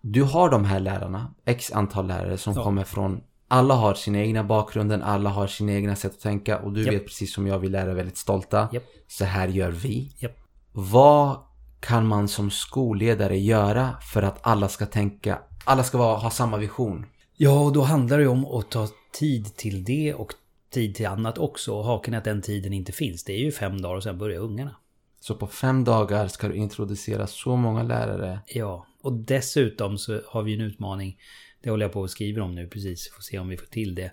du 0.00 0.22
har 0.22 0.50
de 0.50 0.64
här 0.64 0.80
lärarna, 0.80 1.34
x 1.44 1.72
antal 1.72 2.06
lärare 2.06 2.38
som 2.38 2.54
Ja. 2.56 2.64
kommer 2.64 2.84
från 2.84 3.20
alla 3.54 3.74
har 3.74 3.94
sina 3.94 4.18
egna 4.18 4.44
bakgrunden, 4.44 5.02
alla 5.02 5.30
har 5.30 5.46
sina 5.46 5.72
egna 5.72 5.96
sätt 5.96 6.12
att 6.12 6.20
tänka 6.20 6.58
och 6.58 6.72
du 6.72 6.82
Japp. 6.84 6.94
vet 6.94 7.06
precis 7.06 7.34
som 7.34 7.46
jag, 7.46 7.58
vi 7.58 7.68
lärare 7.68 7.90
är 7.90 7.94
väldigt 7.94 8.16
stolta. 8.16 8.68
Japp. 8.72 8.82
Så 9.08 9.24
här 9.24 9.48
gör 9.48 9.70
vi. 9.70 10.12
Japp. 10.18 10.38
Vad 10.72 11.38
kan 11.80 12.06
man 12.06 12.28
som 12.28 12.50
skolledare 12.50 13.38
göra 13.38 13.96
för 14.12 14.22
att 14.22 14.38
alla 14.40 14.68
ska 14.68 14.86
tänka, 14.86 15.38
alla 15.64 15.84
ska 15.84 15.98
vara, 15.98 16.16
ha 16.16 16.30
samma 16.30 16.56
vision? 16.56 17.06
Ja, 17.36 17.60
och 17.60 17.72
då 17.72 17.82
handlar 17.82 18.18
det 18.18 18.26
om 18.26 18.44
att 18.44 18.70
ta 18.70 18.88
tid 19.12 19.56
till 19.56 19.84
det 19.84 20.14
och 20.14 20.32
tid 20.70 20.94
till 20.94 21.06
annat 21.06 21.38
också. 21.38 21.74
Och 21.74 21.84
haken 21.84 22.14
är 22.14 22.18
att 22.18 22.24
den 22.24 22.42
tiden 22.42 22.72
inte 22.72 22.92
finns. 22.92 23.24
Det 23.24 23.32
är 23.32 23.38
ju 23.38 23.52
fem 23.52 23.80
dagar 23.80 23.96
och 23.96 24.02
sen 24.02 24.18
börjar 24.18 24.40
ungarna. 24.40 24.76
Så 25.20 25.34
på 25.34 25.46
fem 25.46 25.84
dagar 25.84 26.28
ska 26.28 26.48
du 26.48 26.54
introducera 26.54 27.26
så 27.26 27.56
många 27.56 27.82
lärare. 27.82 28.40
Ja, 28.46 28.86
och 29.02 29.12
dessutom 29.12 29.98
så 29.98 30.20
har 30.28 30.42
vi 30.42 30.54
en 30.54 30.60
utmaning. 30.60 31.16
Det 31.64 31.70
håller 31.70 31.84
jag 31.84 31.92
på 31.92 32.04
att 32.04 32.10
skriva 32.10 32.42
om 32.42 32.54
nu 32.54 32.68
precis. 32.68 33.10
Får 33.10 33.22
se 33.22 33.38
om 33.38 33.48
vi 33.48 33.56
får 33.56 33.66
till 33.66 33.94
det. 33.94 34.12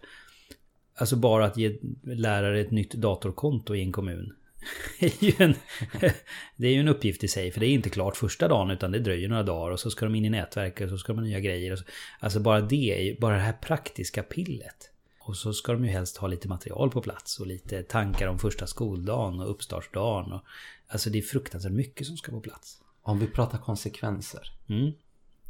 Alltså 0.96 1.16
bara 1.16 1.46
att 1.46 1.58
ge 1.58 1.78
lärare 2.04 2.62
ett 2.62 2.72
nytt 2.72 2.94
datorkonto 2.94 3.76
i 3.76 3.82
en 3.82 3.92
kommun. 3.92 4.34
är 5.00 5.24
ju 5.24 5.34
en, 5.38 5.56
det 6.56 6.68
är 6.68 6.72
ju 6.72 6.80
en 6.80 6.88
uppgift 6.88 7.24
i 7.24 7.28
sig. 7.28 7.52
För 7.52 7.60
det 7.60 7.66
är 7.66 7.70
inte 7.70 7.90
klart 7.90 8.18
första 8.18 8.48
dagen 8.48 8.72
utan 8.72 8.92
det 8.92 9.00
dröjer 9.00 9.30
några 9.30 9.44
dagar. 9.44 9.72
Och 9.72 9.80
så 9.80 9.92
ska 9.92 10.06
de 10.06 10.16
in 10.16 10.26
i 10.26 10.30
nätverket 10.30 10.84
och 10.84 10.90
så 10.90 10.98
ska 10.98 11.14
de 11.14 11.20
ha 11.20 11.26
nya 11.26 11.40
grejer. 11.40 11.72
Och 11.72 11.80
så, 11.80 11.86
alltså 12.20 12.40
bara 12.40 12.62
det, 12.62 13.18
bara 13.20 13.36
det 13.36 13.42
här 13.42 13.54
praktiska 13.54 14.24
pillet. 14.24 14.90
Och 15.20 15.38
så 15.38 15.54
ska 15.54 15.74
de 15.74 15.86
ju 15.86 15.92
helst 15.92 16.18
ha 16.18 16.28
lite 16.28 16.48
material 16.48 16.90
på 16.90 17.02
plats 17.02 17.40
och 17.40 17.48
lite 17.48 17.84
tankar 17.84 18.28
om 18.28 18.40
första 18.40 18.68
skoldagen 18.68 19.40
och 19.40 19.52
uppstartsdagen. 19.52 20.32
Och, 20.32 20.42
alltså 20.88 21.10
det 21.10 21.18
är 21.18 21.22
fruktansvärt 21.22 21.72
mycket 21.72 22.08
som 22.08 22.18
ska 22.18 22.32
på 22.32 22.42
plats. 22.42 22.82
Om 23.02 23.20
vi 23.20 23.28
pratar 23.28 23.58
konsekvenser. 23.58 24.52
Mm. 24.70 24.92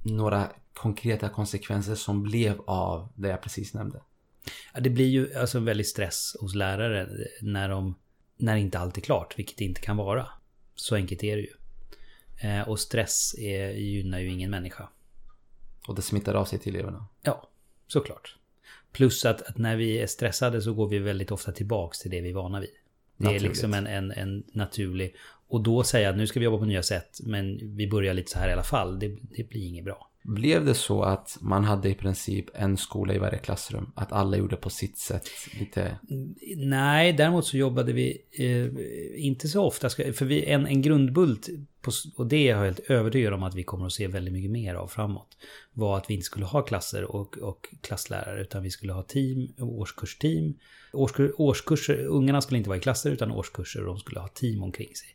Några 0.01 0.51
konkreta 0.73 1.29
konsekvenser 1.29 1.95
som 1.95 2.23
blev 2.23 2.61
av 2.67 3.09
det 3.15 3.27
jag 3.27 3.41
precis 3.41 3.73
nämnde. 3.73 4.01
Ja, 4.73 4.79
det 4.79 4.89
blir 4.89 5.07
ju 5.07 5.35
alltså 5.35 5.57
en 5.57 5.65
väldig 5.65 5.87
stress 5.87 6.35
hos 6.39 6.55
lärare 6.55 7.09
när, 7.41 7.69
de, 7.69 7.95
när 8.37 8.55
inte 8.55 8.79
allt 8.79 8.97
är 8.97 9.01
klart, 9.01 9.39
vilket 9.39 9.57
det 9.57 9.63
inte 9.63 9.81
kan 9.81 9.97
vara. 9.97 10.27
Så 10.75 10.95
enkelt 10.95 11.23
är 11.23 11.35
det 11.35 11.41
ju. 11.41 11.53
Eh, 12.49 12.69
och 12.69 12.79
stress 12.79 13.35
är, 13.37 13.69
gynnar 13.69 14.19
ju 14.19 14.29
ingen 14.29 14.51
människa. 14.51 14.89
Och 15.87 15.95
det 15.95 16.01
smittar 16.01 16.33
av 16.33 16.45
sig 16.45 16.59
till 16.59 16.75
eleverna. 16.75 17.07
Ja, 17.21 17.49
såklart. 17.87 18.37
Plus 18.91 19.25
att, 19.25 19.41
att 19.41 19.57
när 19.57 19.75
vi 19.75 19.99
är 19.99 20.07
stressade 20.07 20.61
så 20.61 20.73
går 20.73 20.87
vi 20.87 20.99
väldigt 20.99 21.31
ofta 21.31 21.51
tillbaks 21.51 21.99
till 21.99 22.11
det 22.11 22.21
vi 22.21 22.29
är 22.29 22.33
vana 22.33 22.59
vid. 22.59 22.69
Det 23.17 23.23
är 23.23 23.33
Naturligt. 23.33 23.43
liksom 23.43 23.73
en, 23.73 23.87
en, 23.87 24.11
en 24.11 24.43
naturlig... 24.53 25.15
Och 25.51 25.63
då 25.63 25.83
säga 25.83 26.09
att 26.09 26.17
nu 26.17 26.27
ska 26.27 26.39
vi 26.39 26.45
jobba 26.45 26.57
på 26.57 26.65
nya 26.65 26.83
sätt, 26.83 27.19
men 27.23 27.75
vi 27.77 27.87
börjar 27.87 28.13
lite 28.13 28.31
så 28.31 28.39
här 28.39 28.49
i 28.49 28.53
alla 28.53 28.63
fall. 28.63 28.99
Det, 28.99 29.07
det 29.37 29.49
blir 29.49 29.67
inget 29.67 29.85
bra. 29.85 30.07
Blev 30.23 30.65
det 30.65 30.73
så 30.73 31.03
att 31.03 31.37
man 31.41 31.63
hade 31.63 31.89
i 31.89 31.93
princip 31.93 32.45
en 32.53 32.77
skola 32.77 33.13
i 33.13 33.17
varje 33.17 33.37
klassrum? 33.37 33.91
Att 33.95 34.11
alla 34.11 34.37
gjorde 34.37 34.55
på 34.55 34.69
sitt 34.69 34.97
sätt? 34.97 35.29
Lite... 35.59 35.97
Nej, 36.57 37.13
däremot 37.13 37.45
så 37.45 37.57
jobbade 37.57 37.93
vi 37.93 38.17
eh, 38.31 39.25
inte 39.25 39.47
så 39.47 39.63
ofta. 39.63 39.89
För 39.89 40.25
vi, 40.25 40.45
en, 40.45 40.67
en 40.67 40.81
grundbult, 40.81 41.49
på, 41.81 41.91
och 42.17 42.27
det 42.27 42.47
är 42.47 42.51
jag 42.51 42.63
helt 42.65 42.79
övertygad 42.79 43.33
om 43.33 43.43
att 43.43 43.55
vi 43.55 43.63
kommer 43.63 43.85
att 43.85 43.93
se 43.93 44.07
väldigt 44.07 44.33
mycket 44.33 44.51
mer 44.51 44.75
av 44.75 44.87
framåt. 44.87 45.37
Var 45.73 45.97
att 45.97 46.09
vi 46.09 46.13
inte 46.13 46.25
skulle 46.25 46.45
ha 46.45 46.61
klasser 46.61 47.03
och, 47.03 47.37
och 47.37 47.69
klasslärare, 47.81 48.41
utan 48.41 48.63
vi 48.63 48.69
skulle 48.69 48.93
ha 48.93 49.03
team, 49.03 49.53
årskursteam. 49.59 50.53
Årskur, 50.93 51.41
årskurser, 51.41 52.05
ungarna 52.05 52.41
skulle 52.41 52.57
inte 52.57 52.69
vara 52.69 52.79
i 52.79 52.81
klasser 52.81 53.11
utan 53.11 53.31
årskurser 53.31 53.79
och 53.79 53.87
de 53.87 53.97
skulle 53.97 54.19
ha 54.19 54.27
team 54.27 54.63
omkring 54.63 54.95
sig. 54.95 55.09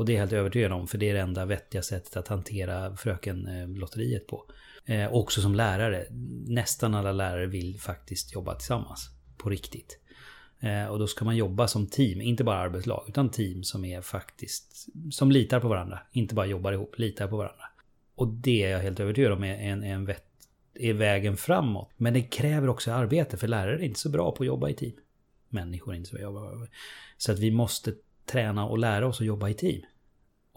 Och 0.00 0.06
det 0.06 0.12
är 0.12 0.14
jag 0.14 0.20
helt 0.20 0.32
övertygad 0.32 0.72
om, 0.72 0.86
för 0.88 0.98
det 0.98 1.10
är 1.10 1.14
det 1.14 1.20
enda 1.20 1.44
vettiga 1.44 1.82
sättet 1.82 2.16
att 2.16 2.28
hantera 2.28 2.96
frökenlotteriet 2.96 4.26
på. 4.26 4.44
Eh, 4.84 5.12
också 5.12 5.40
som 5.40 5.54
lärare. 5.54 6.06
Nästan 6.46 6.94
alla 6.94 7.12
lärare 7.12 7.46
vill 7.46 7.80
faktiskt 7.80 8.34
jobba 8.34 8.54
tillsammans. 8.54 9.10
På 9.36 9.50
riktigt. 9.50 10.00
Eh, 10.60 10.86
och 10.86 10.98
då 10.98 11.06
ska 11.06 11.24
man 11.24 11.36
jobba 11.36 11.68
som 11.68 11.86
team, 11.86 12.20
inte 12.20 12.44
bara 12.44 12.58
arbetslag, 12.58 13.04
utan 13.08 13.30
team 13.30 13.62
som 13.62 13.84
är 13.84 14.00
faktiskt... 14.00 14.86
Som 15.10 15.30
litar 15.30 15.60
på 15.60 15.68
varandra. 15.68 16.00
Inte 16.12 16.34
bara 16.34 16.46
jobbar 16.46 16.72
ihop, 16.72 16.98
litar 16.98 17.28
på 17.28 17.36
varandra. 17.36 17.64
Och 18.14 18.28
det 18.28 18.62
är 18.62 18.70
jag 18.70 18.78
helt 18.78 19.00
övertygad 19.00 19.32
om 19.32 19.44
är 19.44 19.54
en, 19.54 19.82
en 19.82 20.04
vett, 20.04 20.24
är 20.74 20.92
vägen 20.92 21.36
framåt. 21.36 21.90
Men 21.96 22.14
det 22.14 22.22
kräver 22.22 22.68
också 22.68 22.92
arbete, 22.92 23.36
för 23.36 23.48
lärare 23.48 23.76
är 23.76 23.84
inte 23.84 24.00
så 24.00 24.08
bra 24.08 24.32
på 24.32 24.42
att 24.42 24.46
jobba 24.46 24.68
i 24.68 24.74
team. 24.74 24.96
Människor 25.48 25.92
är 25.92 25.96
inte 25.96 26.10
så 26.10 26.16
bra 26.16 26.32
på 26.32 26.38
att 26.38 26.52
jobba. 26.52 26.66
Så 27.16 27.32
att 27.32 27.38
vi 27.38 27.50
måste 27.50 27.92
träna 28.26 28.66
och 28.66 28.78
lära 28.78 29.06
oss 29.06 29.20
att 29.20 29.26
jobba 29.26 29.48
i 29.48 29.54
team. 29.54 29.82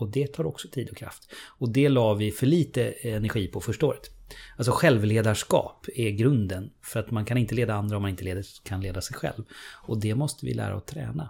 Och 0.03 0.09
det 0.09 0.27
tar 0.27 0.45
också 0.45 0.67
tid 0.67 0.89
och 0.89 0.97
kraft. 0.97 1.31
Och 1.57 1.69
det 1.69 1.89
la 1.89 2.13
vi 2.13 2.31
för 2.31 2.45
lite 2.45 2.91
energi 2.91 3.47
på 3.47 3.61
första 3.61 3.85
året. 3.85 4.09
Alltså 4.57 4.71
självledarskap 4.71 5.87
är 5.95 6.09
grunden. 6.09 6.71
För 6.81 6.99
att 6.99 7.11
man 7.11 7.25
kan 7.25 7.37
inte 7.37 7.55
leda 7.55 7.73
andra 7.73 7.95
om 7.95 8.01
man 8.01 8.11
inte 8.11 8.23
leder, 8.23 8.45
kan 8.63 8.81
leda 8.81 9.01
sig 9.01 9.15
själv. 9.15 9.43
Och 9.87 9.99
det 9.99 10.15
måste 10.15 10.45
vi 10.45 10.53
lära 10.53 10.75
att 10.75 10.87
träna. 10.87 11.29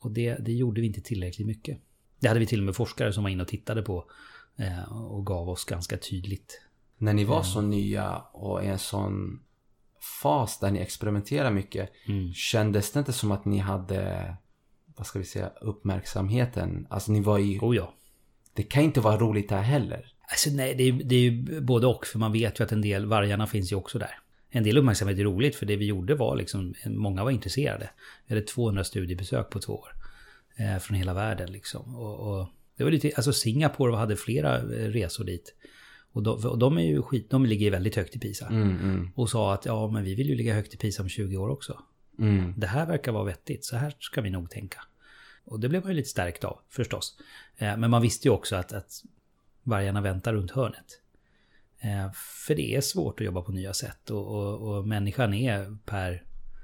Och 0.00 0.10
det, 0.10 0.34
det 0.34 0.52
gjorde 0.52 0.80
vi 0.80 0.86
inte 0.86 1.00
tillräckligt 1.00 1.46
mycket. 1.46 1.78
Det 2.20 2.28
hade 2.28 2.40
vi 2.40 2.46
till 2.46 2.60
och 2.60 2.66
med 2.66 2.76
forskare 2.76 3.12
som 3.12 3.22
var 3.22 3.30
inne 3.30 3.42
och 3.42 3.48
tittade 3.48 3.82
på. 3.82 4.10
Eh, 4.56 4.92
och 4.92 5.26
gav 5.26 5.48
oss 5.48 5.64
ganska 5.64 5.96
tydligt. 5.96 6.62
När 6.98 7.12
ni 7.12 7.24
var 7.24 7.42
så 7.42 7.60
nya 7.60 8.16
och 8.32 8.64
i 8.64 8.66
en 8.66 8.78
sån 8.78 9.40
fas 10.22 10.58
där 10.58 10.70
ni 10.70 10.78
experimenterar 10.78 11.50
mycket. 11.50 11.90
Mm. 12.08 12.32
Kändes 12.32 12.92
det 12.92 12.98
inte 12.98 13.12
som 13.12 13.32
att 13.32 13.44
ni 13.44 13.58
hade, 13.58 14.36
vad 14.96 15.06
ska 15.06 15.18
vi 15.18 15.24
säga, 15.24 15.50
uppmärksamheten? 15.60 16.86
Alltså 16.90 17.12
ni 17.12 17.20
var 17.20 17.38
i, 17.38 17.58
Oh 17.58 17.76
ja. 17.76 17.94
Det 18.60 18.64
kan 18.64 18.82
inte 18.82 19.00
vara 19.00 19.16
roligt 19.18 19.48
där 19.48 19.62
heller. 19.62 20.12
Alltså 20.30 20.50
nej, 20.50 20.74
det 20.74 20.88
är, 20.88 20.92
det 20.92 21.14
är 21.14 21.20
ju 21.20 21.60
både 21.60 21.86
och. 21.86 22.06
För 22.06 22.18
man 22.18 22.32
vet 22.32 22.60
ju 22.60 22.64
att 22.64 22.72
en 22.72 22.80
del, 22.82 23.06
vargarna 23.06 23.46
finns 23.46 23.72
ju 23.72 23.76
också 23.76 23.98
där. 23.98 24.18
En 24.50 24.64
del 24.64 24.78
uppmärksamhet 24.78 25.18
är 25.18 25.24
roligt 25.24 25.56
för 25.56 25.66
det 25.66 25.76
vi 25.76 25.86
gjorde 25.86 26.14
var 26.14 26.36
liksom, 26.36 26.74
många 26.86 27.24
var 27.24 27.30
intresserade. 27.30 27.90
Vi 28.26 28.34
hade 28.34 28.46
200 28.46 28.84
studiebesök 28.84 29.50
på 29.50 29.60
två 29.60 29.72
år. 29.72 29.88
Eh, 30.56 30.78
från 30.78 30.96
hela 30.96 31.14
världen 31.14 31.52
liksom. 31.52 31.96
Och, 31.96 32.40
och 32.40 32.48
det 32.76 32.84
var 32.84 32.90
lite, 32.90 33.12
alltså 33.16 33.32
Singapore 33.32 33.96
hade 33.96 34.16
flera 34.16 34.56
eh, 34.56 34.62
resor 34.88 35.24
dit. 35.24 35.54
Och 36.12 36.22
de, 36.22 36.44
och 36.48 36.58
de 36.58 36.78
är 36.78 36.82
ju 36.82 37.02
skit, 37.02 37.30
de 37.30 37.46
ligger 37.46 37.70
väldigt 37.70 37.96
högt 37.96 38.16
i 38.16 38.18
PISA. 38.18 38.46
Mm, 38.46 38.68
mm, 38.68 39.10
Och 39.14 39.30
sa 39.30 39.54
att 39.54 39.64
ja 39.66 39.90
men 39.90 40.04
vi 40.04 40.14
vill 40.14 40.28
ju 40.28 40.34
ligga 40.34 40.54
högt 40.54 40.74
i 40.74 40.76
PISA 40.76 41.02
om 41.02 41.08
20 41.08 41.36
år 41.36 41.48
också. 41.48 41.78
mm. 42.18 42.54
Det 42.56 42.66
här 42.66 42.86
verkar 42.86 43.12
vara 43.12 43.24
vettigt, 43.24 43.64
så 43.64 43.76
här 43.76 43.94
ska 43.98 44.20
vi 44.20 44.30
nog 44.30 44.50
tänka. 44.50 44.80
Och 45.50 45.60
det 45.60 45.68
blev 45.68 45.82
man 45.82 45.90
ju 45.90 45.96
lite 45.96 46.08
stärkt 46.08 46.44
av 46.44 46.58
förstås. 46.68 47.18
Eh, 47.56 47.76
men 47.76 47.90
man 47.90 48.02
visste 48.02 48.28
ju 48.28 48.34
också 48.34 48.56
att, 48.56 48.72
att 48.72 49.02
vargarna 49.62 50.00
väntar 50.00 50.32
runt 50.32 50.50
hörnet. 50.50 50.86
Eh, 51.80 52.12
för 52.46 52.54
det 52.54 52.76
är 52.76 52.80
svårt 52.80 53.20
att 53.20 53.26
jobba 53.26 53.42
på 53.42 53.52
nya 53.52 53.74
sätt 53.74 54.10
och, 54.10 54.26
och, 54.26 54.76
och 54.76 54.88
människan 54.88 55.34
är 55.34 55.76
per... 55.84 56.22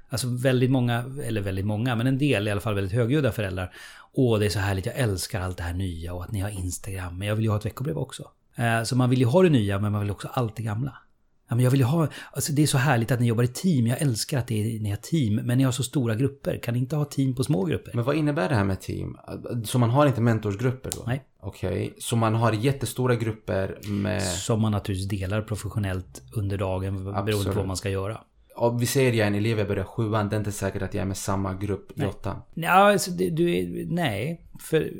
Alltså 0.09 0.27
väldigt 0.27 0.71
många, 0.71 1.05
eller 1.23 1.41
väldigt 1.41 1.65
många, 1.65 1.95
men 1.95 2.07
en 2.07 2.17
del 2.17 2.47
i 2.47 2.51
alla 2.51 2.61
fall 2.61 2.75
väldigt 2.75 2.93
högljudda 2.93 3.31
föräldrar. 3.31 3.73
Åh, 4.13 4.39
det 4.39 4.45
är 4.45 4.49
så 4.49 4.59
härligt, 4.59 4.85
jag 4.85 4.95
älskar 4.95 5.41
allt 5.41 5.57
det 5.57 5.63
här 5.63 5.73
nya 5.73 6.13
och 6.13 6.23
att 6.23 6.31
ni 6.31 6.39
har 6.39 6.49
Instagram, 6.49 7.17
men 7.17 7.27
jag 7.27 7.35
vill 7.35 7.45
ju 7.45 7.51
ha 7.51 7.57
ett 7.57 7.65
veckobrev 7.65 7.97
också. 7.97 8.31
Eh, 8.55 8.83
så 8.83 8.95
man 8.95 9.09
vill 9.09 9.19
ju 9.19 9.25
ha 9.25 9.43
det 9.43 9.49
nya, 9.49 9.79
men 9.79 9.91
man 9.91 10.01
vill 10.01 10.11
också 10.11 10.27
ha 10.27 10.33
allt 10.33 10.55
det 10.55 10.63
gamla. 10.63 10.97
Ja, 11.49 11.55
men 11.55 11.63
jag 11.63 11.71
vill 11.71 11.79
ju 11.79 11.85
ha, 11.85 12.07
alltså 12.31 12.53
det 12.53 12.63
är 12.63 12.67
så 12.67 12.77
härligt 12.77 13.11
att 13.11 13.19
ni 13.19 13.27
jobbar 13.27 13.43
i 13.43 13.47
team. 13.47 13.87
Jag 13.87 14.01
älskar 14.01 14.37
att 14.39 14.47
det 14.47 14.75
är, 14.75 14.79
ni 14.79 14.89
har 14.89 14.97
team, 14.97 15.35
men 15.35 15.57
ni 15.57 15.63
har 15.63 15.71
så 15.71 15.83
stora 15.83 16.15
grupper. 16.15 16.57
Kan 16.57 16.73
ni 16.73 16.79
inte 16.79 16.95
ha 16.95 17.05
team 17.05 17.35
på 17.35 17.43
små 17.43 17.65
grupper? 17.65 17.91
Men 17.93 18.03
vad 18.03 18.15
innebär 18.15 18.49
det 18.49 18.55
här 18.55 18.63
med 18.63 18.81
team? 18.81 19.17
Så 19.65 19.79
man 19.79 19.89
har 19.89 20.07
inte 20.07 20.21
mentorsgrupper 20.21 20.91
då? 20.95 21.03
Nej. 21.07 21.23
Okej, 21.39 21.93
så 21.97 22.15
man 22.15 22.35
har 22.35 22.53
jättestora 22.53 23.15
grupper 23.15 23.77
med... 23.87 24.23
Som 24.23 24.61
man 24.61 24.71
naturligtvis 24.71 25.21
delar 25.21 25.41
professionellt 25.41 26.23
under 26.33 26.57
dagen 26.57 26.95
beroende 26.95 27.19
Absolut. 27.19 27.47
på 27.47 27.59
vad 27.59 27.67
man 27.67 27.77
ska 27.77 27.89
göra. 27.89 28.21
Och 28.55 28.81
vi 28.81 28.85
säger 28.85 29.13
jag 29.13 29.23
är 29.23 29.27
en 29.27 29.35
elev, 29.35 29.57
jag 29.57 29.67
börjar 29.67 29.83
sjuan, 29.83 30.29
det 30.29 30.35
är 30.35 30.37
inte 30.37 30.51
säkert 30.51 30.81
att 30.81 30.93
jag 30.93 31.01
är 31.01 31.05
med 31.05 31.17
samma 31.17 31.53
grupp 31.53 31.91
i 31.91 31.93
Nej. 31.95 32.07
åttan. 32.07 32.41
Ja, 32.53 32.91
alltså, 32.91 33.11
det, 33.11 33.29
du 33.29 33.55
är, 33.55 33.85
nej. 33.85 34.41
För 34.59 34.91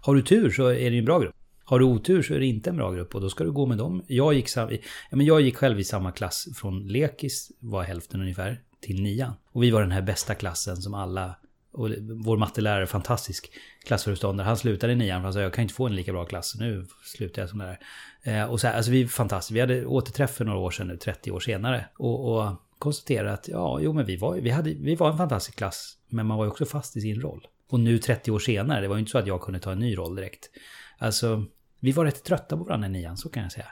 har 0.00 0.14
du 0.14 0.22
tur 0.22 0.50
så 0.50 0.66
är 0.66 0.74
det 0.74 0.90
ju 0.90 0.98
en 0.98 1.04
bra 1.04 1.18
grupp. 1.18 1.34
Har 1.70 1.78
du 1.78 1.84
otur 1.84 2.22
så 2.22 2.34
är 2.34 2.38
det 2.38 2.46
inte 2.46 2.70
en 2.70 2.76
bra 2.76 2.92
grupp 2.92 3.14
och 3.14 3.20
då 3.20 3.30
ska 3.30 3.44
du 3.44 3.52
gå 3.52 3.66
med 3.66 3.78
dem. 3.78 4.02
Jag 4.06 4.34
gick, 4.34 4.56
ja, 4.56 4.68
men 5.10 5.26
jag 5.26 5.40
gick 5.40 5.56
själv 5.56 5.80
i 5.80 5.84
samma 5.84 6.12
klass 6.12 6.48
från 6.54 6.86
lekis, 6.86 7.52
var 7.58 7.82
hälften 7.82 8.20
ungefär, 8.20 8.60
till 8.80 9.02
nian. 9.02 9.32
Och 9.52 9.62
vi 9.62 9.70
var 9.70 9.80
den 9.80 9.90
här 9.90 10.02
bästa 10.02 10.34
klassen 10.34 10.76
som 10.76 10.94
alla 10.94 11.36
och 11.72 11.88
vår 12.24 12.36
mattelärare, 12.36 12.86
fantastisk 12.86 13.50
klassföreståndare, 13.84 14.46
han 14.46 14.56
slutade 14.56 14.92
i 14.92 14.96
nian 14.96 15.20
för 15.20 15.24
han 15.24 15.32
sa 15.32 15.40
jag 15.40 15.52
kan 15.52 15.62
inte 15.62 15.74
få 15.74 15.86
en 15.86 15.94
lika 15.94 16.12
bra 16.12 16.24
klass, 16.24 16.54
nu 16.58 16.86
slutar 17.04 17.42
jag 17.42 17.48
som 17.48 17.58
lärare. 17.58 17.78
Eh, 18.22 18.44
och 18.44 18.60
så 18.60 18.66
här, 18.66 18.76
alltså 18.76 18.90
vi 18.90 19.02
är 19.02 19.06
fantastiska, 19.06 19.54
vi 19.54 19.60
hade 19.60 19.86
återträff 19.86 20.30
för 20.30 20.44
några 20.44 20.58
år 20.58 20.70
sedan 20.70 20.86
nu, 20.86 20.96
30 20.96 21.30
år 21.30 21.40
senare. 21.40 21.86
Och, 21.96 22.32
och 22.32 22.52
konstaterade 22.78 23.32
att 23.32 23.48
ja, 23.48 23.80
jo 23.80 23.92
men 23.92 24.06
vi 24.06 24.16
var, 24.16 24.36
vi, 24.36 24.50
hade, 24.50 24.70
vi 24.70 24.94
var 24.94 25.10
en 25.10 25.18
fantastisk 25.18 25.58
klass, 25.58 25.96
men 26.08 26.26
man 26.26 26.38
var 26.38 26.44
ju 26.44 26.50
också 26.50 26.64
fast 26.64 26.96
i 26.96 27.00
sin 27.00 27.20
roll. 27.20 27.46
Och 27.68 27.80
nu 27.80 27.98
30 27.98 28.30
år 28.30 28.38
senare, 28.38 28.80
det 28.80 28.88
var 28.88 28.96
ju 28.96 29.00
inte 29.00 29.12
så 29.12 29.18
att 29.18 29.26
jag 29.26 29.40
kunde 29.40 29.60
ta 29.60 29.72
en 29.72 29.78
ny 29.78 29.96
roll 29.96 30.16
direkt. 30.16 30.50
Alltså, 30.98 31.44
vi 31.80 31.92
var 31.92 32.04
rätt 32.04 32.24
trötta 32.24 32.56
på 32.56 32.64
varandra 32.64 32.88
i 32.88 32.90
nian, 32.90 33.16
så 33.16 33.28
kan 33.28 33.42
jag 33.42 33.52
säga. 33.52 33.66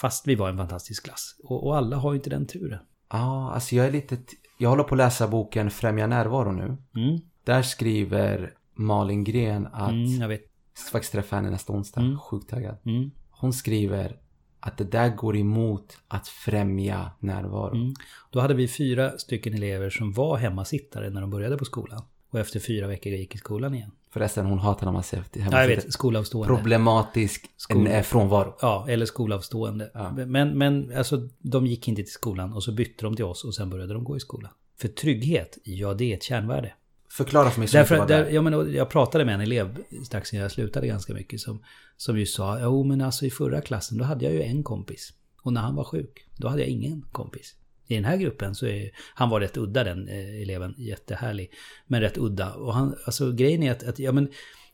Fast 0.00 0.26
vi 0.28 0.34
var 0.34 0.48
en 0.48 0.56
fantastisk 0.56 1.04
klass. 1.04 1.36
Och, 1.44 1.66
och 1.66 1.76
alla 1.76 1.96
har 1.96 2.12
ju 2.12 2.16
inte 2.16 2.30
den 2.30 2.46
turen. 2.46 2.80
Ja, 3.12 3.50
alltså 3.54 3.74
jag 3.76 3.86
är 3.86 3.90
lite... 3.92 4.18
Jag 4.58 4.68
håller 4.70 4.82
på 4.84 4.94
att 4.94 4.98
läsa 4.98 5.28
boken 5.28 5.70
Främja 5.70 6.06
närvaro 6.06 6.52
nu. 6.52 6.64
Mm, 7.02 7.20
Där 7.44 7.62
skriver 7.62 8.52
Malin 8.74 9.24
Gren 9.24 9.66
att... 9.66 9.90
mm, 9.90 10.20
jag 10.20 10.28
vet. 10.28 10.42
Ska 10.74 10.90
faktiskt 10.90 11.12
träffa 11.12 11.36
henne 11.36 11.50
nästa 11.50 11.72
onsdag. 11.72 12.00
Mm. 12.00 12.18
Sjukt 12.18 12.50
taggad. 12.50 12.76
Mm, 12.86 13.10
Hon 13.30 13.52
skriver 13.52 14.20
att 14.60 14.78
det 14.78 14.84
där 14.84 15.08
går 15.16 15.36
emot 15.36 15.98
att 16.08 16.28
främja 16.28 17.10
närvaro. 17.20 17.74
mm. 17.74 17.94
Då 18.30 18.40
hade 18.40 18.54
vi 18.54 18.68
fyra 18.68 19.18
stycken 19.18 19.54
elever 19.54 19.90
som 19.90 20.12
var 20.12 20.36
hemmasittare 20.36 21.10
när 21.10 21.20
de 21.20 21.30
började 21.30 21.56
på 21.58 21.64
skolan. 21.64 22.02
Och 22.30 22.38
efter 22.40 22.60
fyra 22.60 22.86
veckor 22.86 23.12
gick 23.12 23.34
i 23.34 23.38
skolan 23.38 23.74
igen. 23.74 23.90
Förresten, 24.10 24.46
hon 24.46 24.58
hatar 24.58 24.86
när 24.86 24.92
man 24.92 25.02
säger 25.02 25.24
hemma. 25.40 25.56
Ja, 25.56 25.60
jag 25.60 25.68
vet. 25.68 25.92
Skolavstående. 25.92 26.54
Problematisk 26.54 27.46
Skol- 27.56 28.02
frånvaro. 28.02 28.54
Ja, 28.60 28.86
eller 28.88 29.06
skolavstående. 29.06 29.90
Ja. 29.94 30.10
Men, 30.26 30.58
men 30.58 30.96
alltså, 30.96 31.28
de 31.38 31.66
gick 31.66 31.88
inte 31.88 32.02
till 32.02 32.12
skolan 32.12 32.52
och 32.52 32.62
så 32.62 32.72
bytte 32.72 33.04
de 33.04 33.16
till 33.16 33.24
oss 33.24 33.44
och 33.44 33.54
sen 33.54 33.70
började 33.70 33.94
de 33.94 34.04
gå 34.04 34.16
i 34.16 34.20
skolan. 34.20 34.50
För 34.80 34.88
trygghet, 34.88 35.58
ja 35.64 35.94
det 35.94 36.12
är 36.12 36.16
ett 36.16 36.22
kärnvärde. 36.22 36.72
Förklara 37.10 37.50
för 37.50 37.60
mig 37.60 37.68
Därför, 37.72 37.96
det 37.96 38.06
där, 38.06 38.24
är. 38.24 38.30
ja, 38.30 38.42
men, 38.42 38.72
jag 38.74 38.90
pratade 38.90 39.24
med 39.24 39.34
en 39.34 39.40
elev 39.40 39.76
strax 40.04 40.32
innan 40.32 40.42
jag 40.42 40.52
slutade 40.52 40.86
ganska 40.86 41.14
mycket 41.14 41.40
som, 41.40 41.62
som 41.96 42.18
ju 42.18 42.26
sa, 42.26 42.60
jo 42.60 42.84
men 42.84 43.00
alltså 43.00 43.26
i 43.26 43.30
förra 43.30 43.60
klassen 43.60 43.98
då 43.98 44.04
hade 44.04 44.24
jag 44.24 44.34
ju 44.34 44.42
en 44.42 44.62
kompis. 44.62 45.12
Och 45.42 45.52
när 45.52 45.60
han 45.60 45.74
var 45.74 45.84
sjuk, 45.84 46.26
då 46.36 46.48
hade 46.48 46.62
jag 46.62 46.68
ingen 46.68 47.04
kompis. 47.12 47.54
I 47.88 47.94
den 47.94 48.04
här 48.04 48.16
gruppen 48.16 48.54
så 48.54 48.66
är 48.66 48.90
han 49.14 49.30
var 49.30 49.40
rätt 49.40 49.56
udda 49.56 49.84
den 49.84 50.08
eh, 50.08 50.42
eleven, 50.42 50.74
jättehärlig. 50.78 51.52
Men 51.86 52.00
rätt 52.00 52.18
udda. 52.18 52.54
Och 52.54 52.74
han, 52.74 52.96
alltså 53.04 53.32
grejen 53.32 53.62
är 53.62 53.72
att, 53.72 53.82
att 53.82 53.98
ja 53.98 54.12
men, 54.12 54.24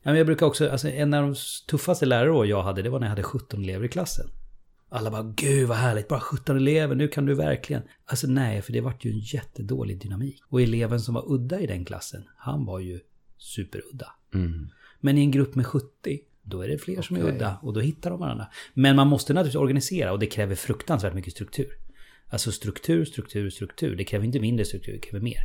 ja, 0.03 0.11
men 0.11 0.17
jag 0.17 0.27
brukar 0.27 0.47
också, 0.47 0.71
alltså 0.71 0.89
en 0.89 1.15
av 1.15 1.23
de 1.23 1.35
tuffaste 1.69 2.07
lärarår 2.07 2.47
jag 2.47 2.63
hade, 2.63 2.83
det 2.83 2.91
var 2.91 3.01
när 3.01 3.07
jag 3.07 3.11
hade 3.11 3.23
17 3.23 3.63
elever 3.63 3.85
i 3.85 3.89
klassen. 3.89 4.27
Alla 4.89 5.11
bara, 5.11 5.23
gud 5.23 5.69
vad 5.69 5.77
härligt, 5.77 6.09
bara 6.09 6.21
17 6.21 6.57
elever, 6.57 6.95
nu 6.95 7.09
kan 7.09 7.27
du 7.27 7.35
verkligen. 7.35 7.83
Alltså 8.07 8.27
nej, 8.27 8.63
för 8.63 8.73
det 8.73 8.81
vart 8.81 9.05
ju 9.05 9.11
en 9.11 9.19
jättedålig 9.19 10.01
dynamik. 10.01 10.43
Och 10.49 10.63
eleven 10.63 11.01
som 11.01 11.15
var 11.15 11.33
udda 11.33 11.61
i 11.61 11.67
den 11.67 11.85
klassen, 11.85 12.25
han 12.37 12.65
var 12.65 12.79
ju 12.79 13.01
superudda. 13.39 14.13
Mm. 14.35 14.69
Men 15.01 15.19
i 15.19 15.21
en 15.21 15.31
grupp 15.31 15.55
med 15.55 15.67
70, 15.67 16.21
då 16.43 16.63
är 16.63 16.69
det 16.69 16.79
fler 16.79 17.03
som 17.03 17.17
är 17.17 17.21
udda 17.21 17.59
och 17.63 17.73
då 17.73 17.81
hittar 17.81 18.11
de 18.11 18.21
varandra. 18.21 18.47
Men 18.75 18.97
man 18.97 19.07
måste 19.07 19.33
naturligtvis 19.33 19.61
organisera 19.61 20.13
och 20.13 20.19
det 20.19 20.27
kräver 20.27 20.55
fruktansvärt 20.55 21.15
mycket 21.15 21.33
struktur. 21.33 21.69
Alltså 22.35 22.53
struktur, 22.53 23.05
struktur, 23.05 23.51
struktur. 23.51 23.97
Det 23.97 24.05
kräver 24.05 24.25
inte 24.25 24.41
mindre 24.41 24.65
struktur, 24.65 24.93
det 24.93 24.99
kräver 24.99 25.21
mer. 25.21 25.39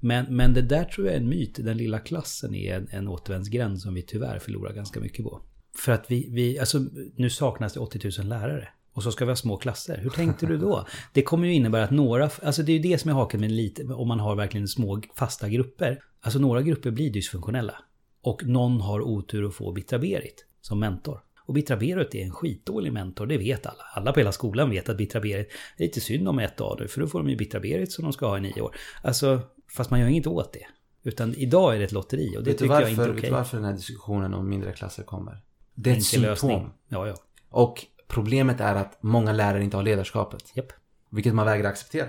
Men, 0.00 0.36
men 0.36 0.54
det 0.54 0.62
där 0.62 0.84
tror 0.84 1.06
jag 1.06 1.16
är 1.16 1.20
en 1.20 1.28
myt. 1.28 1.54
Den 1.64 1.76
lilla 1.76 1.98
klassen 1.98 2.54
är 2.54 2.74
en, 2.74 2.88
en 2.90 3.08
återvändsgränd 3.08 3.80
som 3.80 3.94
vi 3.94 4.02
tyvärr 4.02 4.38
förlorar 4.38 4.72
ganska 4.72 5.00
mycket 5.00 5.24
på. 5.24 5.42
För 5.76 5.92
att 5.92 6.04
vi, 6.08 6.28
vi, 6.30 6.58
alltså 6.58 6.78
nu 7.16 7.30
saknas 7.30 7.72
det 7.72 7.80
80 7.80 8.10
000 8.18 8.28
lärare. 8.28 8.68
Och 8.92 9.02
så 9.02 9.12
ska 9.12 9.24
vi 9.24 9.30
ha 9.30 9.36
små 9.36 9.56
klasser. 9.56 9.98
Hur 10.02 10.10
tänkte 10.10 10.46
du 10.46 10.58
då? 10.58 10.86
Det 11.12 11.22
kommer 11.22 11.46
ju 11.46 11.54
innebära 11.54 11.84
att 11.84 11.90
några, 11.90 12.30
alltså 12.42 12.62
det 12.62 12.72
är 12.72 12.76
ju 12.76 12.82
det 12.82 12.98
som 12.98 13.10
är 13.10 13.14
haken 13.14 13.40
med 13.40 13.50
lite, 13.50 13.84
om 13.84 14.08
man 14.08 14.20
har 14.20 14.36
verkligen 14.36 14.68
små 14.68 15.02
fasta 15.16 15.48
grupper. 15.48 16.02
Alltså 16.20 16.38
några 16.38 16.62
grupper 16.62 16.90
blir 16.90 17.10
dysfunktionella. 17.10 17.74
Och 18.22 18.44
någon 18.44 18.80
har 18.80 19.00
otur 19.00 19.48
att 19.48 19.54
få 19.54 19.72
Bittra 19.72 19.98
Berit 19.98 20.46
som 20.60 20.80
mentor. 20.80 21.20
Och 21.48 21.54
Bittra 21.54 21.76
Berit 21.76 22.14
är 22.14 22.22
en 22.22 22.30
skitdålig 22.30 22.92
mentor, 22.92 23.26
det 23.26 23.38
vet 23.38 23.66
alla. 23.66 23.82
Alla 23.94 24.12
på 24.12 24.20
hela 24.20 24.32
skolan 24.32 24.70
vet 24.70 24.88
att 24.88 24.96
Bittra 24.96 25.20
Berit 25.20 25.48
är 25.76 25.84
lite 25.84 26.00
synd 26.00 26.28
om 26.28 26.38
ett 26.38 26.60
av 26.60 26.86
för 26.88 27.00
då 27.00 27.06
får 27.06 27.18
de 27.18 27.30
ju 27.30 27.36
Bittra 27.36 27.60
Berit 27.60 27.92
som 27.92 28.02
de 28.02 28.12
ska 28.12 28.28
ha 28.28 28.38
i 28.38 28.40
nio 28.40 28.60
år. 28.60 28.76
Alltså, 29.02 29.40
fast 29.70 29.90
man 29.90 30.00
gör 30.00 30.06
inget 30.06 30.26
åt 30.26 30.52
det. 30.52 30.66
Utan 31.02 31.34
idag 31.34 31.74
är 31.74 31.78
det 31.78 31.84
ett 31.84 31.92
lotteri 31.92 32.36
och 32.36 32.44
det 32.44 32.50
Vet 32.50 32.58
tycker 32.58 32.74
jag 32.74 32.90
inte 32.90 33.02
är 33.02 33.06
varför, 33.06 33.10
okej. 33.10 33.22
vet 33.22 33.30
du 33.30 33.36
varför 33.36 33.56
den 33.56 33.66
här 33.66 33.72
diskussionen 33.72 34.34
om 34.34 34.48
mindre 34.48 34.72
klasser 34.72 35.02
kommer? 35.02 35.42
Det 35.74 35.90
är 35.90 35.96
ett 35.96 36.04
symptom. 36.04 36.30
lösning. 36.30 36.70
Ja, 36.88 37.06
ja. 37.06 37.14
Och 37.48 37.86
problemet 38.08 38.60
är 38.60 38.74
att 38.74 39.02
många 39.02 39.32
lärare 39.32 39.64
inte 39.64 39.76
har 39.76 39.84
ledarskapet. 39.84 40.52
Japp. 40.54 40.72
Vilket 41.10 41.34
man 41.34 41.46
vägrar 41.46 41.68
acceptera. 41.68 42.06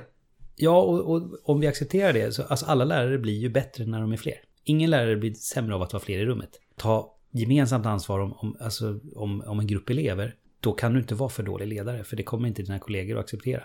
Ja, 0.56 0.82
och, 0.82 1.16
och 1.16 1.22
om 1.44 1.60
vi 1.60 1.68
accepterar 1.68 2.14
det 2.14 2.32
så 2.32 2.44
alltså 2.44 2.66
alla 2.66 2.86
lärare 2.86 3.18
blir 3.18 3.38
ju 3.40 3.50
bättre 3.50 3.86
när 3.86 4.02
de 4.02 4.12
är 4.12 4.18
fler. 4.18 4.42
Ingen 4.64 4.90
lärare 4.90 5.16
blir 5.16 5.34
sämre 5.34 5.76
av 5.76 5.82
att 5.82 5.94
vara 5.94 6.04
fler 6.04 6.20
i 6.20 6.26
rummet. 6.26 6.50
Ta 6.76 7.16
gemensamt 7.32 7.86
ansvar 7.86 8.20
om, 8.20 8.34
om, 8.34 8.58
alltså, 8.60 9.00
om, 9.16 9.44
om 9.48 9.60
en 9.60 9.68
grupp 9.68 9.90
elever. 9.90 10.36
Då 10.60 10.74
kan 10.74 10.94
du 10.94 11.00
inte 11.00 11.16
vara 11.16 11.30
för 11.30 11.44
dålig 11.44 11.68
ledare, 11.68 12.04
för 12.04 12.16
det 12.16 12.24
kommer 12.24 12.48
inte 12.48 12.62
dina 12.62 12.80
kollegor 12.80 13.18
att 13.18 13.24
acceptera. 13.24 13.64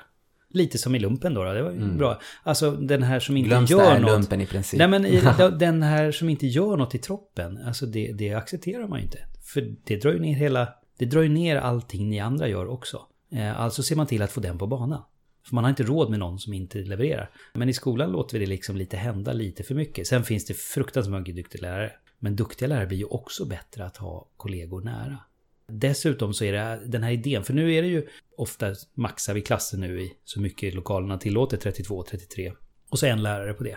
Lite 0.50 0.79
som 0.79 0.94
i 0.94 0.98
lumpen 0.98 1.35
då, 1.35 1.44
då. 1.44 1.53
det 1.53 1.62
var 1.62 1.72
ju 1.72 1.96
bra. 1.96 2.20
Alltså 2.42 2.70
den 2.70 3.03
här 3.03 3.20
som 3.20 3.37
inte 3.37 3.48
Glöms 3.48 3.70
gör 3.70 4.00
något. 4.00 4.11
lumpen 4.11 4.40
i 4.40 4.46
princip. 4.46 4.79
Nej 4.79 4.88
men 4.88 5.03
den 5.59 5.83
här 5.83 6.12
som 6.12 6.29
inte 6.29 6.46
gör 6.46 6.77
något 6.77 6.94
i 6.94 6.98
troppen, 6.98 7.59
alltså 7.66 7.87
det, 7.87 8.12
det 8.12 8.35
accepterar 8.35 8.88
man 8.88 8.98
ju 8.98 9.05
inte. 9.05 9.18
För 9.42 9.74
det 9.85 9.96
drar 9.96 10.12
ju 10.12 10.18
ner 10.18 10.35
hela, 10.35 10.68
det 10.98 11.05
drar 11.05 11.22
ju 11.22 11.29
ner 11.29 11.57
allting 11.57 12.11
ni 12.11 12.20
andra 12.20 12.48
gör 12.48 12.66
också. 12.66 13.00
Eh, 13.33 13.61
alltså 13.61 13.83
ser 13.83 13.96
man 13.96 14.07
till 14.07 14.22
att 14.22 14.33
få 14.33 14.40
den 14.40 14.59
på 14.59 14.66
banan. 14.66 15.03
För 15.48 15.55
man 15.55 15.64
har 15.64 15.70
inte 15.70 15.83
råd 15.83 16.11
med 16.11 16.18
någon 16.18 16.38
som 16.38 16.53
inte 16.53 16.79
levererar. 16.79 17.31
Men 17.55 17.68
i 17.68 17.72
skolan 17.72 18.12
låter 18.12 18.38
vi 18.38 18.44
det 18.44 18.50
liksom 18.50 18.77
lite 18.77 18.96
hända 18.96 19.33
lite 19.33 19.62
för 19.62 19.74
mycket. 19.74 20.07
Sen 20.07 20.24
finns 20.24 20.44
det 20.44 20.55
fruktansvärt 20.55 21.20
mycket 21.20 21.37
duktiga 21.37 21.62
lärare. 21.62 21.92
Men 22.24 22.37
duktiga 22.37 22.68
lärare 22.68 22.87
blir 22.87 22.98
ju 22.98 23.04
också 23.04 23.44
bättre 23.44 23.84
att 23.84 23.96
ha 23.96 24.28
kollegor 24.37 24.80
nära. 24.80 25.18
Dessutom 25.66 26.34
så 26.34 26.44
är 26.44 26.52
det 26.52 26.80
den 26.87 27.02
här 27.02 27.10
idén, 27.10 27.44
för 27.44 27.54
nu 27.54 27.74
är 27.74 27.82
det 27.82 27.88
ju 27.88 28.06
ofta 28.37 28.74
maxar 28.94 29.34
vi 29.34 29.40
klasser 29.40 29.78
nu 29.78 30.02
i 30.02 30.12
så 30.24 30.40
mycket 30.40 30.74
lokalerna 30.74 31.18
tillåter, 31.18 31.56
32, 31.56 32.02
33. 32.02 32.52
Och 32.88 32.98
så 32.98 33.06
en 33.06 33.22
lärare 33.22 33.54
på 33.54 33.64
det. 33.64 33.76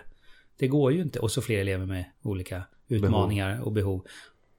Det 0.58 0.68
går 0.68 0.94
ju 0.94 1.02
inte. 1.02 1.20
Och 1.20 1.32
så 1.32 1.42
fler 1.42 1.58
elever 1.60 1.86
med 1.86 2.06
olika 2.22 2.64
utmaningar 2.88 3.62
och 3.62 3.72
behov. 3.72 4.06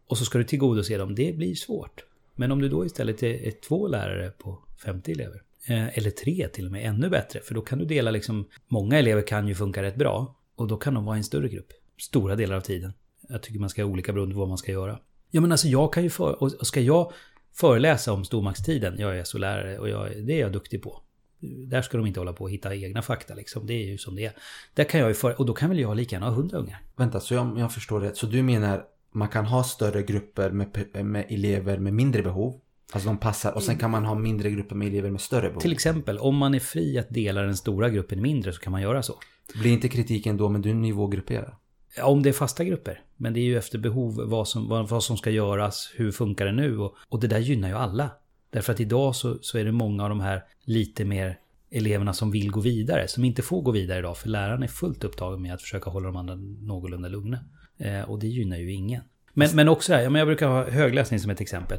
Och 0.07 0.19
så 0.19 0.25
ska 0.25 0.39
du 0.39 0.45
tillgodose 0.45 0.97
dem. 0.97 1.15
Det 1.15 1.37
blir 1.37 1.55
svårt. 1.55 2.05
Men 2.35 2.53
om 2.53 2.61
du 2.61 2.69
då 2.69 2.87
istället 2.87 3.23
är, 3.23 3.47
är 3.47 3.53
två 3.69 3.89
lärare 3.89 4.31
på 4.31 4.59
50 4.85 5.13
elever. 5.13 5.43
Eh, 5.69 5.99
eller 5.99 6.11
tre 6.11 6.49
till 6.49 6.67
och 6.67 6.73
med, 6.73 6.87
ännu 6.87 7.09
bättre. 7.09 7.41
För 7.41 7.55
då 7.55 7.61
kan 7.61 7.79
du 7.79 7.85
dela 7.85 8.11
liksom... 8.11 8.49
Många 8.67 8.99
elever 8.99 9.23
kan 9.23 9.49
ju 9.49 9.55
funka 9.55 9.83
rätt 9.83 9.97
bra. 9.97 10.37
Och 10.57 10.69
då 10.69 10.77
kan 10.77 10.95
de 10.95 11.05
vara 11.05 11.17
i 11.17 11.19
en 11.19 11.25
större 11.25 11.49
grupp. 11.49 11.73
Stora 11.99 12.37
delar 12.37 12.57
av 12.57 12.61
tiden. 12.61 12.93
Jag 13.29 13.43
tycker 13.43 13.61
man 13.61 13.71
ska 13.71 13.83
ha 13.83 13.91
olika 13.91 14.13
beroende 14.13 14.35
på 14.35 14.41
vad 14.41 14.49
man 14.49 14.59
ska 14.59 14.73
göra. 14.73 14.99
Ja 15.31 15.41
men 15.41 15.53
alltså 15.53 15.69
jag 15.69 15.93
kan 15.93 16.03
ju 16.03 16.11
för... 16.11 16.43
Och 16.43 16.67
ska 16.67 16.81
jag 16.81 17.13
föreläsa 17.55 18.13
om 18.13 18.25
stormaktstiden, 18.25 18.99
jag 18.99 19.19
är 19.19 19.25
SO-lärare 19.25 19.79
och 19.79 19.89
jag, 19.89 20.27
det 20.27 20.33
är 20.33 20.41
jag 20.41 20.53
duktig 20.53 20.83
på. 20.83 21.03
Där 21.41 21.83
ska 21.83 21.97
de 21.97 22.07
inte 22.07 22.21
hålla 22.21 22.33
på 22.33 22.45
och 22.45 22.51
hitta 22.51 22.75
egna 22.75 23.03
fakta 23.03 23.35
liksom. 23.35 23.67
Det 23.67 23.75
är 23.75 23.87
ju 23.87 23.99
som 23.99 24.17
det 24.17 24.25
är. 24.25 24.33
Där 24.75 24.85
kan 24.85 25.01
jag 25.01 25.09
ju 25.09 25.15
för, 25.15 25.41
och 25.41 25.47
då 25.47 25.53
kan 25.53 25.69
väl 25.69 25.79
jag 25.79 25.97
lika 25.97 26.17
gärna 26.17 26.27
ha 26.27 26.35
hundra 26.35 26.59
ungar. 26.59 26.83
Vänta, 26.97 27.21
så 27.21 27.35
jag, 27.35 27.59
jag 27.59 27.73
förstår 27.73 28.01
det. 28.01 28.17
Så 28.17 28.27
du 28.27 28.43
menar 28.43 28.85
man 29.13 29.29
kan 29.29 29.47
ha 29.47 29.65
större 29.65 30.03
grupper 30.03 30.51
med, 30.51 31.05
med 31.05 31.27
elever 31.29 31.79
med 31.79 31.95
mindre 31.95 32.23
behov? 32.23 32.61
Alltså 32.93 33.09
de 33.09 33.19
passar. 33.19 33.53
Och 33.53 33.63
sen 33.63 33.79
kan 33.79 33.91
man 33.91 34.05
ha 34.05 34.15
mindre 34.15 34.51
grupper 34.51 34.77
med 34.77 34.89
elever 34.89 35.11
med 35.11 35.21
större 35.21 35.49
behov. 35.49 35.61
Till 35.61 35.73
exempel, 35.73 36.19
om 36.19 36.37
man 36.37 36.55
är 36.55 36.61
fri 36.61 36.99
att 36.99 37.11
dela 37.11 37.43
den 37.43 37.57
stora 37.57 37.89
gruppen 37.89 38.23
mindre 38.23 38.53
så 38.53 38.61
kan 38.61 38.71
man 38.71 38.83
göra 38.83 39.03
så. 39.03 39.15
Blir 39.61 39.73
inte 39.73 39.89
kritiken 39.89 40.37
då, 40.37 40.49
men 40.49 40.63
du 40.63 40.75
nivågrupperar? 40.75 41.57
Ja, 41.97 42.07
Om 42.07 42.23
det 42.23 42.29
är 42.29 42.33
fasta 42.33 42.65
grupper. 42.65 43.01
Men 43.17 43.33
det 43.33 43.41
är 43.41 43.45
ju 43.45 43.59
efter 43.59 43.79
behov 43.79 44.21
vad 44.25 44.49
som, 44.49 44.69
vad, 44.69 44.89
vad 44.89 45.03
som 45.03 45.17
ska 45.17 45.31
göras, 45.31 45.93
hur 45.95 46.13
funkar 46.13 46.47
det 46.47 46.53
nu? 46.53 46.79
Och, 46.79 46.95
och 47.09 47.21
det 47.21 47.27
där 47.27 47.39
gynnar 47.39 47.69
ju 47.69 47.75
alla. 47.75 48.11
Därför 48.51 48.73
att 48.73 48.81
idag 48.81 49.17
så, 49.17 49.39
så 49.41 49.59
är 49.59 49.65
det 49.65 49.73
många 49.73 50.03
av 50.03 50.09
de 50.09 50.21
här 50.21 50.45
lite 50.65 51.05
mer 51.05 51.39
eleverna 51.71 52.13
som 52.13 52.31
vill 52.31 52.51
gå 52.51 52.61
vidare, 52.61 53.09
som 53.09 53.25
inte 53.25 53.43
får 53.43 53.63
gå 53.63 53.71
vidare 53.71 53.99
idag. 53.99 54.17
För 54.17 54.29
läraren 54.29 54.63
är 54.63 54.69
fullt 54.69 55.05
upptagen 55.05 55.43
med 55.43 55.55
att 55.55 55.63
försöka 55.63 55.91
hålla 55.91 56.07
de 56.07 56.17
andra 56.17 56.35
någorlunda 56.61 57.09
lugna. 57.09 57.39
Eh, 57.79 58.11
och 58.11 58.19
det 58.19 58.27
gynnar 58.27 58.57
ju 58.57 58.73
ingen. 58.73 59.03
Men, 59.35 59.49
men 59.55 59.69
också 59.69 59.93
här, 59.93 60.17
jag 60.17 60.27
brukar 60.27 60.49
ha 60.49 60.71
högläsning 60.71 61.21
som 61.21 61.31
ett 61.31 61.41
exempel. 61.41 61.79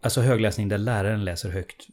Alltså 0.00 0.20
högläsning 0.20 0.68
där 0.68 0.78
läraren 0.78 1.24
läser 1.24 1.50
högt 1.50 1.86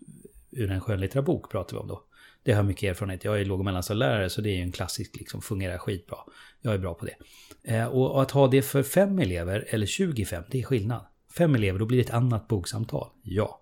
ur 0.51 0.71
en 0.71 0.81
skönlitterär 0.81 1.23
bok 1.23 1.51
pratar 1.51 1.77
vi 1.77 1.81
om 1.81 1.87
då. 1.87 2.03
Det 2.43 2.51
har 2.51 2.57
jag 2.57 2.65
mycket 2.65 2.89
erfarenhet. 2.89 3.23
Jag 3.23 3.41
är 3.41 3.45
låg 3.45 3.59
och 3.59 3.65
mellanstadielärare 3.65 4.29
så 4.29 4.41
det 4.41 4.49
är 4.49 4.55
ju 4.55 4.61
en 4.61 4.71
klassisk, 4.71 5.15
liksom, 5.15 5.41
fungerar 5.41 5.77
skitbra. 5.77 6.17
Jag 6.61 6.73
är 6.73 6.77
bra 6.77 6.93
på 6.93 7.05
det. 7.05 7.15
Eh, 7.75 7.87
och, 7.87 8.11
och 8.11 8.21
att 8.21 8.31
ha 8.31 8.47
det 8.47 8.61
för 8.61 8.83
fem 8.83 9.19
elever 9.19 9.65
eller 9.69 9.85
25, 9.85 10.43
det 10.51 10.59
är 10.59 10.63
skillnad. 10.63 11.05
Fem 11.37 11.55
elever, 11.55 11.79
då 11.79 11.85
blir 11.85 11.97
det 11.97 12.03
ett 12.03 12.13
annat 12.13 12.47
boksamtal. 12.47 13.07
Ja. 13.23 13.61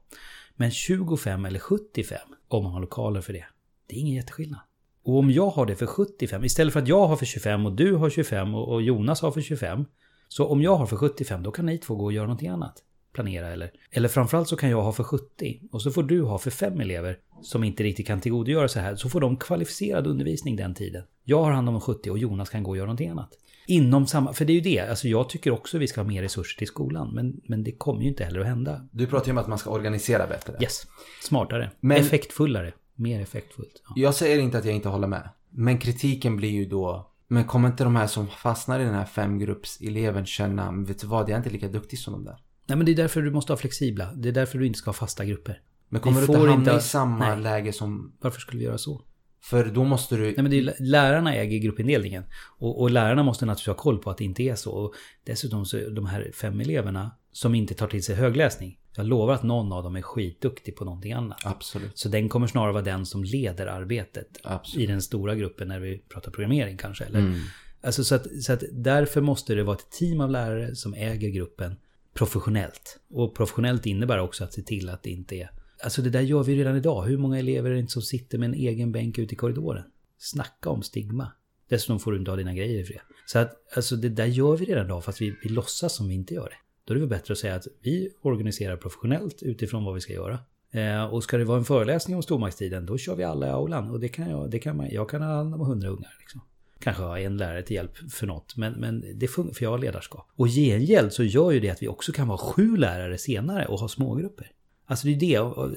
Men 0.56 0.72
25 0.72 1.46
eller 1.46 1.60
75, 1.60 2.20
om 2.48 2.63
man 2.63 2.74
har 2.74 2.82
lokaler 2.82 3.22
för 3.22 3.34
det, 3.34 3.46
det 3.88 3.96
är 3.96 4.00
ingen 4.00 4.16
jätteskillnad. 4.16 4.60
Och 5.04 5.18
om 5.18 5.32
jag 5.32 5.50
har 5.50 5.66
det 5.66 5.76
för 5.76 5.86
75, 5.86 6.44
istället 6.44 6.74
för 6.74 6.82
att 6.82 6.88
jag 6.88 7.08
har 7.08 7.16
för 7.16 7.26
25 7.26 7.66
och 7.66 7.72
du 7.72 7.96
har 7.96 8.10
25 8.10 8.56
och, 8.56 8.74
och 8.74 8.82
Jonas 8.82 9.22
har 9.22 9.32
för 9.32 9.42
25. 9.42 9.86
Så 10.28 10.48
om 10.48 10.62
jag 10.62 10.76
har 10.76 10.86
för 10.86 10.98
75, 10.98 11.44
då 11.44 11.52
kan 11.52 11.66
ni 11.66 11.78
två 11.78 11.96
gå 11.96 12.06
och 12.06 12.13
göra 12.13 12.26
någonting 12.26 12.50
annat. 12.50 12.84
Planera 13.17 13.47
eller... 13.49 13.71
Eller 13.91 14.08
framförallt 14.10 14.47
så 14.47 14.56
kan 14.56 14.69
jag 14.69 14.82
ha 14.82 14.91
för 14.91 15.03
70 15.03 15.60
och 15.71 15.82
så 15.82 15.91
får 15.91 16.03
du 16.03 16.21
ha 16.21 16.38
för 16.38 16.51
fem 16.51 16.80
elever 16.80 17.17
som 17.41 17.63
inte 17.63 17.84
riktigt 17.84 18.08
kan 18.08 18.21
tillgodogöra 18.21 18.67
sig 18.67 18.82
här. 18.82 18.95
Så 18.95 19.10
får 19.10 19.21
de 19.21 19.38
kvalificerad 19.38 20.08
undervisning 20.08 20.56
den 20.56 20.73
tiden. 20.75 21.03
Jag 21.23 21.43
har 21.43 21.51
hand 21.51 21.69
om 21.69 21.82
70 21.82 22.10
och 22.12 22.17
Jonas 22.17 22.49
kan 22.49 22.63
gå 22.63 22.69
och 22.71 22.77
göra 22.77 22.86
någonting 22.86 23.10
annat. 23.10 23.30
Inom 23.67 24.08
samma, 24.08 24.34
för 24.34 24.45
det 24.45 24.51
är 24.53 24.56
ju 24.56 24.62
det, 24.62 24.80
alltså 24.80 25.08
jag 25.08 25.30
tycker 25.30 25.51
också 25.51 25.77
vi 25.77 25.88
ska 25.88 26.01
ha 26.01 26.08
mer 26.08 26.21
resurser 26.21 26.58
till 26.58 26.67
skolan, 26.67 27.12
men, 27.13 27.41
men 27.45 27.63
det 27.63 27.71
kommer 27.71 28.01
ju 28.01 28.08
inte 28.08 28.23
heller 28.23 28.39
att 28.39 28.45
hända. 28.47 28.88
Du 28.91 29.08
pratar 29.08 29.25
ju 29.25 29.32
om 29.32 29.38
att 29.38 29.47
man 29.47 29.58
ska 29.58 29.69
organisera 29.69 30.27
bättre. 30.27 30.53
Yes, 30.62 30.88
smartare, 31.21 31.71
Men- 31.80 31.97
effektfullare, 31.97 32.73
mer 32.95 33.21
effektfullt. 33.21 33.82
Ja. 33.88 33.93
Jag 33.95 34.15
säger 34.15 34.39
inte 34.39 34.58
att 34.58 34.65
jag 34.65 34.75
inte 34.75 34.89
håller 34.89 35.08
med. 35.08 35.30
Men 35.49 35.77
kritiken 35.77 36.38
blir 36.38 36.49
ju 36.51 36.65
då, 36.65 37.12
men 37.27 37.43
kommer 37.43 37.67
inte 37.69 37.84
de 37.84 37.95
här 37.95 38.08
som 38.08 38.27
fastnar 38.27 38.80
i 38.80 38.84
den 38.84 38.93
här 38.93 39.06
femgruppseleven 39.06 40.25
känna, 40.25 40.71
"Men 40.71 40.86
vet 40.86 40.99
du 41.01 41.08
vad, 41.08 41.21
jag 41.30 41.34
är 41.34 41.38
inte 41.38 41.49
lika 41.49 41.67
duktig 41.67 41.99
som 41.99 42.13
de 42.13 42.23
där. 42.25 42.38
Nej 42.67 42.77
men 42.77 42.86
det 42.86 42.91
är 42.91 42.95
därför 42.95 43.21
du 43.21 43.32
måste 43.32 43.51
ha 43.53 43.58
flexibla, 43.58 44.13
det 44.13 44.30
är 44.30 44.34
därför 44.34 44.58
du 44.60 44.65
inte 44.67 44.80
ska 44.80 44.88
ha 44.89 44.93
fasta 44.93 45.25
grupper. 45.25 45.62
Men 45.89 46.01
kommer 46.01 46.21
Vi 46.21 46.27
du 46.27 46.34
inte 46.34 46.39
hamna 46.49 46.71
inte- 46.71 46.75
i 46.77 46.82
samma 46.89 47.36
Nej. 47.36 47.43
läge 47.43 47.73
som, 47.73 48.13
Varför 48.21 48.39
skulle 48.41 48.60
vi 48.60 48.65
göra 48.65 48.77
så? 48.77 49.01
för 49.43 49.65
då 49.65 49.84
måste 49.84 50.15
du, 50.17 50.21
Nej 50.23 50.36
men 50.38 50.49
det 50.51 50.58
är, 50.60 50.73
lärarna 50.80 51.36
äger 51.36 51.58
gruppindelningen. 51.58 52.23
Och, 52.58 52.82
och 52.82 52.91
lärarna 52.91 53.23
måste 53.23 53.45
naturligtvis 53.45 53.67
ha 53.67 53.73
koll 53.84 53.99
på 53.99 54.10
att 54.10 54.17
det 54.17 54.23
inte 54.23 54.43
är 54.43 54.56
så. 54.56 54.71
Och 54.71 54.93
dessutom 55.23 55.65
så 55.65 55.77
de 55.89 56.06
här 56.06 56.32
fem 56.34 56.60
eleverna 56.60 57.12
som 57.32 57.56
inte 57.56 57.73
tar 57.73 57.88
till 57.88 58.03
sig 58.03 58.15
högläsning. 58.15 58.80
Jag 58.95 59.06
lovar 59.06 59.34
att 59.34 59.43
någon 59.43 59.71
av 59.71 59.84
dem 59.84 59.95
är 59.95 60.01
skitduktig 60.01 60.75
på 60.75 60.86
någonting 60.86 61.13
annat. 61.13 61.38
absolut, 61.45 61.97
Så 61.97 62.10
den 62.10 62.30
kommer 62.30 62.47
snarare 62.47 62.71
vara 62.73 62.84
den 62.84 63.06
som 63.06 63.23
leder 63.23 63.67
arbetet 63.67 64.27
absolut. 64.43 64.84
i 64.84 64.91
den 64.91 65.01
stora 65.01 65.36
gruppen 65.36 65.67
när 65.67 65.80
vi 65.80 65.97
pratar 65.97 66.32
programmering 66.32 66.77
kanske. 66.77 67.03
Eller? 67.03 67.19
Mm. 67.19 67.39
Alltså 67.84 68.03
så 68.03 68.15
att, 68.15 68.43
så 68.43 68.53
att 68.53 68.63
därför 68.71 69.21
måste 69.21 69.56
det 69.56 69.63
vara 69.63 69.75
ett 69.77 69.91
team 69.91 70.21
av 70.21 70.30
lärare 70.30 70.75
som 70.75 70.93
äger 70.93 71.30
gruppen 71.30 71.75
professionellt. 72.17 72.99
Och 73.10 73.36
professionellt 73.36 73.86
innebär 73.86 74.19
också 74.19 74.43
att 74.43 74.53
se 74.53 74.62
till 74.62 74.89
att 74.89 75.03
det 75.03 75.10
inte 75.10 75.36
är... 75.36 75.51
Alltså 75.84 76.01
det 76.01 76.10
där 76.10 76.21
gör 76.21 76.43
vi 76.43 76.56
redan 76.56 76.77
idag. 76.77 77.03
Hur 77.03 77.17
många 77.17 77.39
elever 77.39 77.69
är 77.69 77.73
det 77.73 77.80
inte 77.80 77.93
som 77.93 78.01
sitter 78.01 78.38
med 78.38 78.47
en 78.47 78.53
egen 78.53 78.91
bänk 78.91 79.17
ute 79.17 79.34
i 79.34 79.38
korridoren? 79.38 79.84
Snacka 80.17 80.69
om 80.69 80.84
stigma. 80.84 81.32
Dessutom 81.69 81.99
får 81.99 82.12
du 82.12 82.17
inte 82.17 82.32
ha 82.32 82.36
dina 82.36 82.53
grejer 82.53 82.80
i 82.80 82.84
fred. 82.84 83.01
Så 83.25 83.39
att 83.39 83.75
alltså 83.75 83.95
det 83.95 84.10
där 84.10 84.25
gör 84.25 84.58
vi 84.58 84.65
redan 84.65 84.86
idag 84.86 85.03
fast 85.03 85.21
vi, 85.21 85.36
vi 85.43 85.49
låtsas 85.49 85.95
som 85.95 86.08
vi 86.08 86.13
inte 86.13 86.34
gör 86.34 86.49
det. 86.49 86.58
Då 86.86 86.93
är 86.93 86.95
det 86.95 86.99
väl 86.99 87.10
bättre 87.10 87.32
att 87.32 87.38
säga 87.38 87.56
att 87.56 87.67
vi 87.82 88.10
organiserar 88.21 88.77
professionellt 88.77 89.43
utifrån 89.43 89.84
vad 89.84 89.93
vi 89.93 90.01
ska 90.01 90.13
göra. 90.13 90.39
Eh, 90.71 91.06
och 91.06 91.23
ska 91.23 91.38
det 91.38 91.45
vara 91.45 91.58
en 91.58 91.65
föreläsning 91.65 92.15
om 92.15 92.23
stormaktstiden, 92.23 92.86
då 92.86 92.97
kör 92.97 93.15
vi 93.15 93.23
alla 93.23 93.47
i 93.47 93.49
aulan. 93.49 93.91
Och 93.91 93.99
det 93.99 94.10
kan 94.10 94.30
jag, 94.30 94.51
det 94.51 94.60
kan 94.60 94.77
man, 94.77 94.89
jag 94.91 95.10
kan 95.10 95.21
ha 95.21 95.36
hand 95.36 95.53
om 95.53 95.62
hundra 95.62 95.89
ungar. 95.89 96.15
Liksom. 96.19 96.41
Kanske 96.80 97.04
ha 97.04 97.20
en 97.20 97.38
lärare 97.38 97.63
till 97.63 97.76
hjälp 97.76 97.98
för 98.12 98.28
något, 98.28 98.58
men, 98.58 98.74
men 98.74 99.20
det 99.20 99.28
funkar 99.28 99.54
för 99.54 99.63
jag 99.63 99.72
har 99.72 99.78
ledarskap. 99.78 100.30
Och 100.36 100.48
gengäld 100.48 101.13
så 101.13 101.24
gör 101.24 101.52
ju 101.52 101.60
det 101.60 101.70
att 101.70 101.82
vi 101.82 101.88
också 101.88 102.12
kan 102.12 102.28
vara 102.28 102.38
sju 102.38 102.78
lärare 102.78 103.18
senare 103.18 103.66
och 103.66 103.80
ha 103.80 103.88
smågrupper. 103.88 104.52
Alltså 104.86 105.08
det 105.08 105.13
är 105.13 105.20
det, 105.20 105.40
och 105.40 105.72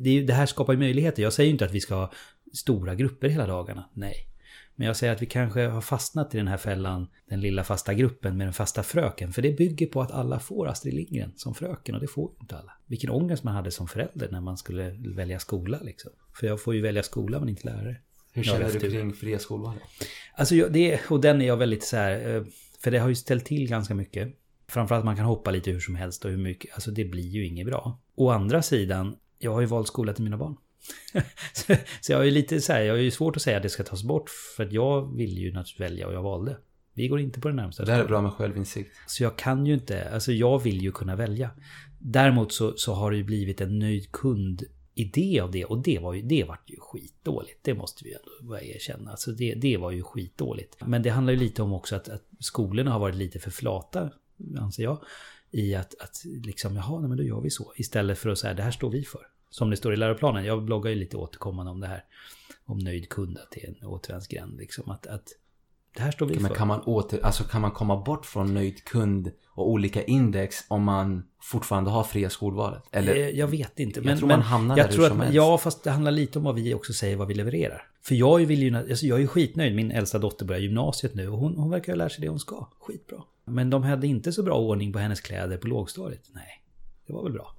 det, 0.00 0.10
är 0.10 0.22
det 0.22 0.32
här 0.32 0.46
skapar 0.46 0.72
ju 0.72 0.78
möjligheter. 0.78 1.22
Jag 1.22 1.32
säger 1.32 1.46
ju 1.46 1.52
inte 1.52 1.64
att 1.64 1.74
vi 1.74 1.80
ska 1.80 1.94
ha 1.94 2.12
stora 2.52 2.94
grupper 2.94 3.28
hela 3.28 3.46
dagarna, 3.46 3.90
nej. 3.92 4.14
Men 4.76 4.86
jag 4.86 4.96
säger 4.96 5.12
att 5.12 5.22
vi 5.22 5.26
kanske 5.26 5.66
har 5.66 5.80
fastnat 5.80 6.34
i 6.34 6.38
den 6.38 6.48
här 6.48 6.56
fällan, 6.56 7.06
den 7.28 7.40
lilla 7.40 7.64
fasta 7.64 7.94
gruppen 7.94 8.36
med 8.36 8.46
den 8.46 8.54
fasta 8.54 8.82
fröken. 8.82 9.32
För 9.32 9.42
det 9.42 9.52
bygger 9.52 9.86
på 9.86 10.02
att 10.02 10.10
alla 10.10 10.38
får 10.40 10.68
Astrid 10.68 10.94
Lindgren 10.94 11.32
som 11.36 11.54
fröken 11.54 11.94
och 11.94 12.00
det 12.00 12.06
får 12.06 12.30
ju 12.30 12.40
inte 12.40 12.56
alla. 12.56 12.72
Vilken 12.86 13.10
ångest 13.10 13.44
man 13.44 13.54
hade 13.54 13.70
som 13.70 13.88
förälder 13.88 14.28
när 14.30 14.40
man 14.40 14.56
skulle 14.56 14.90
välja 14.90 15.38
skola 15.38 15.78
liksom. 15.82 16.10
För 16.32 16.46
jag 16.46 16.62
får 16.62 16.74
ju 16.74 16.80
välja 16.80 17.02
skola 17.02 17.40
men 17.40 17.48
inte 17.48 17.66
lärare. 17.66 17.96
Hur 18.34 18.42
känner 18.42 18.72
du 18.72 18.80
kring 18.80 19.12
fria 19.12 19.38
skolvalet? 19.38 19.82
Alltså 20.34 20.54
jag, 20.54 20.72
det, 20.72 21.00
och 21.10 21.20
den 21.20 21.42
är 21.42 21.46
jag 21.46 21.56
väldigt 21.56 21.84
så 21.84 21.96
här, 21.96 22.36
eh, 22.36 22.44
för 22.82 22.90
det 22.90 22.98
har 22.98 23.08
ju 23.08 23.14
ställt 23.14 23.44
till 23.44 23.68
ganska 23.68 23.94
mycket. 23.94 24.28
Framförallt 24.68 25.04
man 25.04 25.16
kan 25.16 25.24
hoppa 25.24 25.50
lite 25.50 25.70
hur 25.70 25.80
som 25.80 25.96
helst 25.96 26.24
och 26.24 26.30
hur 26.30 26.38
mycket, 26.38 26.74
alltså 26.74 26.90
det 26.90 27.04
blir 27.04 27.28
ju 27.28 27.46
inget 27.46 27.66
bra. 27.66 28.00
Å 28.14 28.30
andra 28.30 28.62
sidan, 28.62 29.16
jag 29.38 29.52
har 29.52 29.60
ju 29.60 29.66
valt 29.66 29.88
skola 29.88 30.12
till 30.12 30.24
mina 30.24 30.36
barn. 30.36 30.56
så, 31.52 31.74
så 32.00 32.12
jag 32.12 32.20
är 32.20 32.24
ju 32.24 32.30
lite 32.30 32.60
så 32.60 32.72
här, 32.72 32.82
jag 32.82 32.94
har 32.94 32.98
ju 32.98 33.10
svårt 33.10 33.36
att 33.36 33.42
säga 33.42 33.56
att 33.56 33.62
det 33.62 33.68
ska 33.68 33.82
tas 33.82 34.04
bort 34.04 34.30
för 34.56 34.64
att 34.64 34.72
jag 34.72 35.16
vill 35.16 35.38
ju 35.38 35.52
naturligtvis 35.52 35.80
välja 35.80 36.06
och 36.06 36.14
jag 36.14 36.22
valde. 36.22 36.56
Vi 36.94 37.08
går 37.08 37.20
inte 37.20 37.40
på 37.40 37.48
den 37.48 37.56
närmsta 37.56 37.84
Det 37.84 37.92
här 37.92 38.00
är 38.00 38.08
bra 38.08 38.22
med 38.22 38.32
självinsikt. 38.32 38.90
Så 39.06 39.22
jag 39.22 39.38
kan 39.38 39.66
ju 39.66 39.74
inte, 39.74 40.10
alltså 40.10 40.32
jag 40.32 40.62
vill 40.62 40.82
ju 40.82 40.92
kunna 40.92 41.16
välja. 41.16 41.50
Däremot 41.98 42.52
så, 42.52 42.76
så 42.76 42.94
har 42.94 43.10
det 43.10 43.16
ju 43.16 43.24
blivit 43.24 43.60
en 43.60 43.78
nöjd 43.78 44.12
kund 44.12 44.62
idé 44.94 45.40
av 45.40 45.50
det 45.50 45.64
och 45.64 45.78
det 45.78 45.98
var 45.98 46.12
ju, 46.12 46.22
det 46.22 46.44
vart 46.44 46.70
ju 46.70 46.76
skitdåligt. 46.80 47.58
Det 47.62 47.74
måste 47.74 48.04
vi 48.04 48.10
ju 48.10 48.16
ändå 48.16 48.48
börja 48.48 48.62
erkänna. 48.62 49.10
Alltså 49.10 49.32
det, 49.32 49.54
det 49.54 49.76
var 49.76 49.90
ju 49.90 50.02
skitdåligt. 50.02 50.76
Men 50.86 51.02
det 51.02 51.10
handlar 51.10 51.32
ju 51.32 51.38
lite 51.38 51.62
om 51.62 51.72
också 51.72 51.96
att, 51.96 52.08
att 52.08 52.22
skolorna 52.38 52.92
har 52.92 52.98
varit 52.98 53.14
lite 53.14 53.38
för 53.38 53.50
flata, 53.50 54.10
anser 54.58 54.82
jag. 54.82 54.98
I 55.50 55.74
att, 55.74 55.94
att 56.00 56.24
liksom, 56.24 56.76
jaha, 56.76 57.00
nej, 57.00 57.08
men 57.08 57.18
då 57.18 57.24
gör 57.24 57.40
vi 57.40 57.50
så. 57.50 57.72
Istället 57.76 58.18
för 58.18 58.30
att 58.30 58.38
säga, 58.38 58.54
det 58.54 58.62
här 58.62 58.70
står 58.70 58.90
vi 58.90 59.04
för. 59.04 59.26
Som 59.50 59.70
det 59.70 59.76
står 59.76 59.94
i 59.94 59.96
läroplanen. 59.96 60.44
Jag 60.44 60.62
bloggar 60.62 60.90
ju 60.90 60.96
lite 60.96 61.16
återkommande 61.16 61.72
om 61.72 61.80
det 61.80 61.86
här. 61.86 62.04
Om 62.64 62.78
nöjd 62.78 63.08
kund, 63.08 63.38
att 63.38 63.50
det 63.50 63.64
är 63.64 63.68
en 63.68 63.86
återvändsgränd. 63.86 64.56
Liksom, 64.58 64.90
att, 64.90 65.06
att 65.06 65.28
det 65.96 66.02
här 66.02 66.10
står 66.10 66.26
vi 66.26 66.34
Men 66.40 66.48
för. 66.48 66.54
kan 66.54 66.68
man, 66.68 66.80
åter, 66.80 67.20
alltså 67.24 67.44
kan 67.44 67.60
man 67.60 67.70
komma 67.70 67.96
bort 68.02 68.26
från 68.26 68.54
nöjd 68.54 68.84
kund 68.84 69.30
och 69.48 69.70
olika 69.70 70.02
index 70.02 70.56
om 70.68 70.82
man 70.82 71.24
fortfarande 71.42 71.90
har 71.90 72.04
fria 72.04 72.30
skolvalet? 72.30 72.82
Eller? 72.92 73.14
Eh, 73.14 73.28
Jag 73.28 73.46
vet 73.46 73.80
inte. 73.80 74.00
Jag 74.00 74.06
Men, 74.06 74.18
tror 74.18 74.28
man 74.28 74.42
hamnar 74.42 74.76
jag 74.78 74.86
där 74.86 74.92
tror 74.92 75.02
hur 75.02 75.06
att, 75.06 75.12
som 75.12 75.20
helst. 75.20 75.34
Ja, 75.34 75.58
fast 75.58 75.84
det 75.84 75.90
handlar 75.90 76.10
lite 76.12 76.38
om 76.38 76.44
vad 76.44 76.54
vi 76.54 76.74
också 76.74 76.92
säger, 76.92 77.16
vad 77.16 77.28
vi 77.28 77.34
levererar. 77.34 77.82
För 78.02 78.14
jag 78.14 78.38
vill 78.38 78.62
ju, 78.62 78.76
alltså 78.76 79.06
jag 79.06 79.16
är 79.16 79.20
ju 79.22 79.26
skitnöjd. 79.28 79.74
Min 79.74 79.90
äldsta 79.90 80.18
dotter 80.18 80.44
börjar 80.46 80.60
gymnasiet 80.62 81.14
nu 81.14 81.28
och 81.28 81.38
hon, 81.38 81.56
hon 81.56 81.70
verkar 81.70 81.92
ha 81.92 81.96
lärt 81.96 82.12
sig 82.12 82.22
det 82.22 82.28
hon 82.28 82.38
ska. 82.38 82.68
Skitbra. 82.80 83.18
Men 83.44 83.70
de 83.70 83.82
hade 83.82 84.06
inte 84.06 84.32
så 84.32 84.42
bra 84.42 84.58
ordning 84.58 84.92
på 84.92 84.98
hennes 84.98 85.20
kläder 85.20 85.56
på 85.56 85.66
lågstadiet. 85.66 86.22
Nej, 86.34 86.62
det 87.06 87.12
var 87.12 87.22
väl 87.22 87.32
bra. 87.32 87.54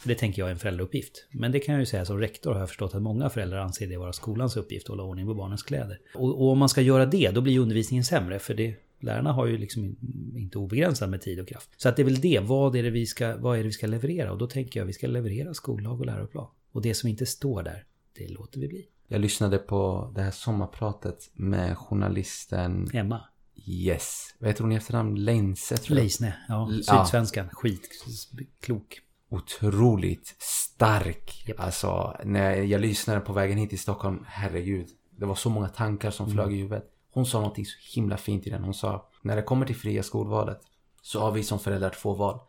För 0.00 0.08
det 0.08 0.14
tänker 0.14 0.42
jag 0.42 0.48
är 0.48 0.52
en 0.52 0.58
föräldrauppgift. 0.58 1.26
Men 1.30 1.52
det 1.52 1.60
kan 1.60 1.72
jag 1.74 1.80
ju 1.80 1.86
säga 1.86 2.04
som 2.04 2.18
rektor 2.18 2.52
har 2.52 2.60
jag 2.60 2.68
förstått 2.68 2.94
att 2.94 3.02
många 3.02 3.30
föräldrar 3.30 3.58
anser 3.58 3.86
det 3.86 3.96
vara 3.96 4.12
skolans 4.12 4.56
uppgift 4.56 4.84
att 4.84 4.88
hålla 4.88 5.02
ordning 5.02 5.26
på 5.26 5.34
barnens 5.34 5.62
kläder. 5.62 6.00
Och, 6.14 6.40
och 6.42 6.48
om 6.52 6.58
man 6.58 6.68
ska 6.68 6.80
göra 6.80 7.06
det, 7.06 7.30
då 7.30 7.40
blir 7.40 7.58
undervisningen 7.58 8.04
sämre. 8.04 8.38
För 8.38 8.54
det, 8.54 8.74
lärarna 9.00 9.32
har 9.32 9.46
ju 9.46 9.58
liksom 9.58 9.84
in- 9.84 10.34
inte 10.36 10.58
obegränsat 10.58 11.10
med 11.10 11.20
tid 11.22 11.40
och 11.40 11.48
kraft. 11.48 11.68
Så 11.76 11.88
att 11.88 11.96
det 11.96 12.02
är 12.02 12.04
väl 12.04 12.20
det, 12.20 12.40
vad 12.42 12.76
är 12.76 12.82
det 12.82 12.90
vi 12.90 13.06
ska, 13.06 13.36
vad 13.36 13.54
är 13.54 13.58
det 13.62 13.66
vi 13.66 13.72
ska 13.72 13.86
leverera? 13.86 14.32
Och 14.32 14.38
då 14.38 14.46
tänker 14.46 14.80
jag 14.80 14.84
att 14.84 14.88
vi 14.88 14.92
ska 14.92 15.06
leverera 15.06 15.54
skollag 15.54 16.00
och 16.00 16.06
läroplan. 16.06 16.46
Och 16.72 16.82
det 16.82 16.94
som 16.94 17.08
inte 17.08 17.26
står 17.26 17.62
där, 17.62 17.84
det 18.18 18.28
låter 18.28 18.60
vi 18.60 18.68
bli. 18.68 18.86
Jag 19.08 19.20
lyssnade 19.20 19.58
på 19.58 20.12
det 20.14 20.22
här 20.22 20.30
sommarpratet 20.30 21.30
med 21.34 21.76
journalisten 21.78 22.88
Emma, 22.92 23.20
Yes. 23.68 24.34
Vad 24.38 24.50
heter 24.50 24.62
hon 24.62 24.72
i 24.72 24.74
efternamn? 24.76 25.14
Leinse 25.24 25.76
tror 25.76 25.98
jag. 25.98 26.02
Leisne, 26.02 26.34
ja, 26.48 26.68
L- 26.72 26.82
ja. 26.86 27.04
Sydsvenskan, 27.04 27.48
skitklok. 27.52 29.00
Otroligt 29.36 30.34
stark. 30.38 31.44
Japp. 31.46 31.60
Alltså, 31.60 32.16
när 32.24 32.54
jag 32.54 32.80
lyssnade 32.80 33.20
på 33.20 33.32
vägen 33.32 33.58
hit 33.58 33.70
till 33.70 33.78
Stockholm, 33.78 34.24
herregud. 34.26 34.88
Det 35.18 35.26
var 35.26 35.34
så 35.34 35.50
många 35.50 35.68
tankar 35.68 36.10
som 36.10 36.30
flög 36.30 36.52
i 36.52 36.56
huvudet. 36.56 36.84
Hon 37.10 37.26
sa 37.26 37.38
någonting 37.38 37.66
så 37.66 37.94
himla 37.94 38.16
fint 38.16 38.46
i 38.46 38.50
den. 38.50 38.64
Hon 38.64 38.74
sa, 38.74 39.08
när 39.22 39.36
det 39.36 39.42
kommer 39.42 39.66
till 39.66 39.76
fria 39.76 40.02
skolvalet 40.02 40.60
så 41.02 41.20
har 41.20 41.32
vi 41.32 41.42
som 41.42 41.58
föräldrar 41.58 41.90
två 41.90 42.14
val. 42.14 42.40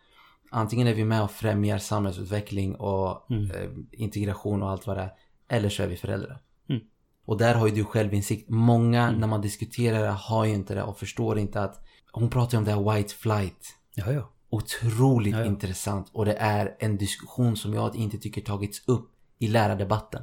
Antingen 0.51 0.87
är 0.87 0.93
vi 0.93 1.05
med 1.05 1.23
och 1.23 1.31
främjar 1.31 1.77
samhällsutveckling 1.77 2.75
och 2.75 3.31
eh, 3.31 3.69
integration 3.91 4.63
och 4.63 4.69
allt 4.69 4.87
vad 4.87 4.97
det 4.97 5.03
är. 5.03 5.11
Eller 5.49 5.69
så 5.69 5.83
är 5.83 5.87
vi 5.87 5.95
föräldrar. 5.97 6.41
Mm. 6.69 6.81
Och 7.25 7.37
där 7.37 7.55
har 7.55 7.67
ju 7.67 7.75
du 7.75 7.83
självinsikt. 7.83 8.49
Många 8.49 9.11
när 9.11 9.27
man 9.27 9.41
diskuterar 9.41 10.03
det 10.03 10.09
har 10.09 10.45
ju 10.45 10.53
inte 10.53 10.75
det 10.75 10.83
och 10.83 10.99
förstår 10.99 11.39
inte 11.39 11.61
att 11.61 11.83
hon 12.11 12.29
pratar 12.29 12.51
ju 12.51 12.57
om 12.57 12.63
det 12.65 12.71
här 12.71 12.95
white 12.95 13.13
flight. 13.13 13.75
Ja, 13.93 14.11
ja. 14.11 14.31
Otroligt 14.49 15.33
Ja, 15.33 15.39
ja. 15.39 15.45
intressant 15.45 16.09
och 16.13 16.25
det 16.25 16.33
är 16.33 16.75
en 16.79 16.97
diskussion 16.97 17.57
som 17.57 17.73
jag 17.73 17.95
inte 17.95 18.17
tycker 18.17 18.41
tagits 18.41 18.87
upp 18.87 19.11
i 19.39 19.47
lärardebatten. 19.47 20.21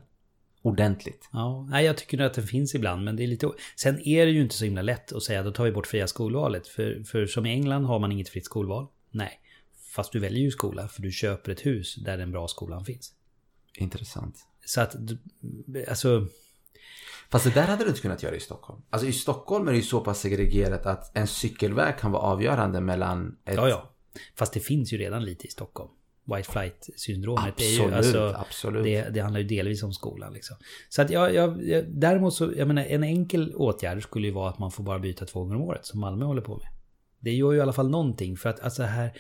Ordentligt. 0.62 1.28
Ja, 1.32 1.66
nej, 1.70 1.87
jag 1.87 1.96
tycker 1.96 2.20
att 2.20 2.34
den 2.34 2.46
finns 2.46 2.74
ibland, 2.74 3.04
men 3.04 3.16
det 3.16 3.22
är 3.22 3.26
lite... 3.26 3.50
Sen 3.76 4.08
är 4.08 4.26
det 4.26 4.32
ju 4.32 4.42
inte 4.42 4.54
så 4.54 4.64
himla 4.64 4.82
lätt 4.82 5.12
att 5.12 5.22
säga 5.22 5.42
då 5.42 5.52
tar 5.52 5.64
vi 5.64 5.72
bort 5.72 5.87
fria 5.87 6.06
skolvalet. 6.06 6.68
För, 6.68 7.02
för 7.04 7.26
som 7.26 7.46
i 7.46 7.50
England 7.50 7.84
har 7.84 7.98
man 7.98 8.12
inget 8.12 8.28
fritt 8.28 8.44
skolval. 8.44 8.87
Nej. 9.10 9.40
Fast 9.94 10.12
du 10.12 10.18
väljer 10.18 10.40
ju 10.40 10.50
skola, 10.50 10.88
för 10.88 11.02
du 11.02 11.12
köper 11.12 11.52
ett 11.52 11.66
hus 11.66 11.94
där 11.94 12.18
den 12.18 12.30
bra 12.30 12.48
skolan 12.48 12.84
finns. 12.84 13.12
Intressant. 13.74 14.37
Så 14.64 14.80
att, 14.80 14.96
alltså... 15.88 16.26
Fast 17.30 17.44
det 17.44 17.50
där 17.50 17.66
hade 17.66 17.84
du 17.84 17.88
inte 17.88 18.00
kunnat 18.00 18.22
göra 18.22 18.34
i 18.34 18.40
Stockholm. 18.40 18.82
Alltså 18.90 19.08
i 19.08 19.12
Stockholm 19.12 19.68
är 19.68 19.72
det 19.72 19.78
ju 19.78 19.84
så 19.84 20.00
pass 20.00 20.20
segregerat 20.20 20.87
att 20.87 21.16
en 21.16 21.26
cykelväg 21.26 21.98
kan 21.98 22.12
vara 22.12 22.22
avgörande 22.22 22.80
mellan 22.80 23.37
ett... 23.44 23.54
Ja, 23.56 23.68
ja. 23.68 23.93
Fast 24.35 24.53
det 24.53 24.61
finns 24.61 24.92
ju 24.92 24.98
redan 24.98 25.24
lite 25.24 25.46
i 25.46 25.50
Stockholm. 25.50 25.90
White 26.24 26.53
flight-syndromet. 26.53 27.48
Absolut, 27.48 27.81
är 27.81 27.88
ju, 27.88 27.94
alltså, 27.94 28.35
absolut. 28.37 28.85
Det, 28.85 29.09
det 29.14 29.20
handlar 29.20 29.40
ju 29.40 29.46
delvis 29.46 29.83
om 29.83 29.92
skolan. 29.92 30.33
Liksom. 30.33 30.57
Så 30.88 31.03
att 31.03 31.11
jag, 31.11 31.35
jag, 31.35 31.64
jag, 31.64 31.85
däremot 31.88 32.35
så, 32.35 32.53
jag 32.57 32.68
menar, 32.68 32.83
en 32.83 33.05
enkel 33.05 33.55
åtgärd 33.55 34.03
skulle 34.03 34.27
ju 34.27 34.33
vara 34.33 34.50
att 34.50 34.59
man 34.59 34.70
får 34.70 34.85
bara 34.85 34.98
byta 34.98 35.27
två 35.27 35.40
gånger 35.40 35.57
om 35.57 35.62
året, 35.62 35.87
som 35.87 36.00
Malmö 36.00 36.24
håller 36.24 36.42
på 36.42 36.57
med. 36.57 36.66
Det 37.20 37.33
gör 37.33 37.53
ju 37.53 37.59
i 37.59 37.61
alla 37.61 37.72
fall 37.72 37.90
någonting, 37.90 38.37
för 38.37 38.48
att 38.48 38.61
alltså 38.61 38.83
här, 38.83 39.12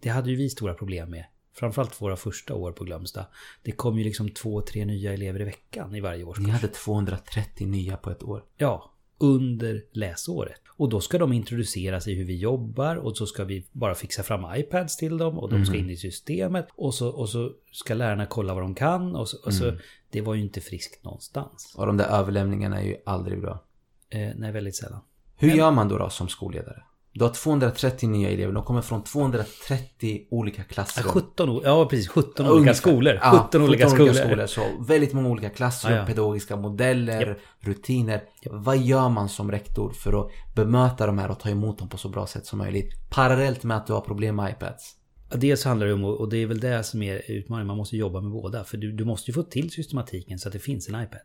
det 0.00 0.08
hade 0.08 0.30
ju 0.30 0.36
vi 0.36 0.50
stora 0.50 0.74
problem 0.74 1.10
med. 1.10 1.24
Framförallt 1.54 2.02
våra 2.02 2.16
första 2.16 2.54
år 2.54 2.72
på 2.72 2.84
Glömsta. 2.84 3.26
Det 3.62 3.72
kom 3.72 3.98
ju 3.98 4.04
liksom 4.04 4.28
två, 4.28 4.60
tre 4.60 4.84
nya 4.84 5.12
elever 5.12 5.40
i 5.40 5.44
veckan 5.44 5.94
i 5.94 6.00
varje 6.00 6.24
årskurs. 6.24 6.46
Ni 6.46 6.52
hade 6.52 6.68
230 6.68 7.66
nya 7.66 7.96
på 7.96 8.10
ett 8.10 8.22
år. 8.22 8.44
Ja, 8.56 8.95
under 9.18 9.84
läsåret. 9.92 10.60
Och 10.68 10.88
då 10.88 11.00
ska 11.00 11.18
de 11.18 11.32
introduceras 11.32 12.08
i 12.08 12.14
hur 12.14 12.24
vi 12.24 12.36
jobbar 12.36 12.96
och 12.96 13.16
så 13.16 13.26
ska 13.26 13.44
vi 13.44 13.66
bara 13.72 13.94
fixa 13.94 14.22
fram 14.22 14.56
iPads 14.56 14.96
till 14.96 15.18
dem 15.18 15.38
och 15.38 15.50
de 15.50 15.66
ska 15.66 15.76
in 15.76 15.90
i 15.90 15.96
systemet 15.96 16.68
och 16.74 16.94
så, 16.94 17.08
och 17.08 17.28
så 17.28 17.52
ska 17.72 17.94
lärarna 17.94 18.26
kolla 18.26 18.54
vad 18.54 18.62
de 18.62 18.74
kan 18.74 19.16
och 19.16 19.28
så, 19.28 19.36
och 19.44 19.54
så 19.54 19.72
Det 20.10 20.20
var 20.20 20.34
ju 20.34 20.42
inte 20.42 20.60
friskt 20.60 21.04
någonstans. 21.04 21.74
Och 21.76 21.86
de 21.86 21.96
där 21.96 22.04
överlämningarna 22.06 22.80
är 22.80 22.86
ju 22.86 22.96
aldrig 23.06 23.40
bra. 23.40 23.64
Eh, 24.10 24.30
nej, 24.36 24.52
väldigt 24.52 24.76
sällan. 24.76 25.00
Hur 25.36 25.50
gör 25.50 25.70
man 25.70 25.88
då, 25.88 25.98
då 25.98 26.10
som 26.10 26.28
skolledare? 26.28 26.82
Du 27.18 27.24
har 27.24 27.30
230 27.30 28.08
nya 28.08 28.30
elever, 28.30 28.52
de 28.52 28.64
kommer 28.64 28.82
från 28.82 29.04
230 29.04 30.20
olika 30.30 30.62
klasser. 30.62 31.02
Ja, 31.06 31.10
17, 31.10 31.60
ja 31.64 31.88
precis, 31.90 32.08
17 32.08 32.48
olika 32.48 32.74
skolor. 32.74 33.12
17, 33.12 33.20
ja, 33.22 33.42
17 33.44 33.62
olika 33.62 33.88
skolor. 33.88 34.12
skolor. 34.12 34.46
Så 34.46 34.62
väldigt 34.88 35.12
många 35.12 35.28
olika 35.28 35.50
klasser, 35.50 35.90
Ja, 35.90 35.96
ja. 35.96 36.06
pedagogiska 36.06 36.56
modeller, 36.56 37.38
rutiner. 37.60 38.22
Vad 38.50 38.78
gör 38.78 39.08
man 39.08 39.28
som 39.28 39.50
rektor 39.50 39.92
för 39.92 40.20
att 40.20 40.30
bemöta 40.54 41.06
de 41.06 41.18
här 41.18 41.30
och 41.30 41.40
ta 41.40 41.48
emot 41.48 41.78
dem 41.78 41.88
på 41.88 41.96
så 41.96 42.08
bra 42.08 42.26
sätt 42.26 42.46
som 42.46 42.58
möjligt? 42.58 43.10
Parallellt 43.10 43.62
med 43.62 43.76
att 43.76 43.86
du 43.86 43.92
har 43.92 44.00
problem 44.00 44.36
med 44.36 44.50
iPads. 44.50 44.94
Dels 45.30 45.64
handlar 45.64 45.86
det 45.86 45.92
om, 45.92 46.04
och 46.04 46.28
det 46.28 46.36
är 46.38 46.46
väl 46.46 46.60
det 46.60 46.82
som 46.82 47.02
är 47.02 47.30
utmaningen, 47.30 47.66
man 47.66 47.76
måste 47.76 47.96
jobba 47.96 48.20
med 48.20 48.30
båda. 48.30 48.64
För 48.64 48.76
du, 48.76 48.92
du 48.92 49.04
måste 49.04 49.30
ju 49.30 49.34
få 49.34 49.42
till 49.42 49.70
systematiken 49.70 50.38
så 50.38 50.48
att 50.48 50.52
det 50.52 50.58
finns 50.58 50.88
en 50.88 51.02
iPad. 51.02 51.20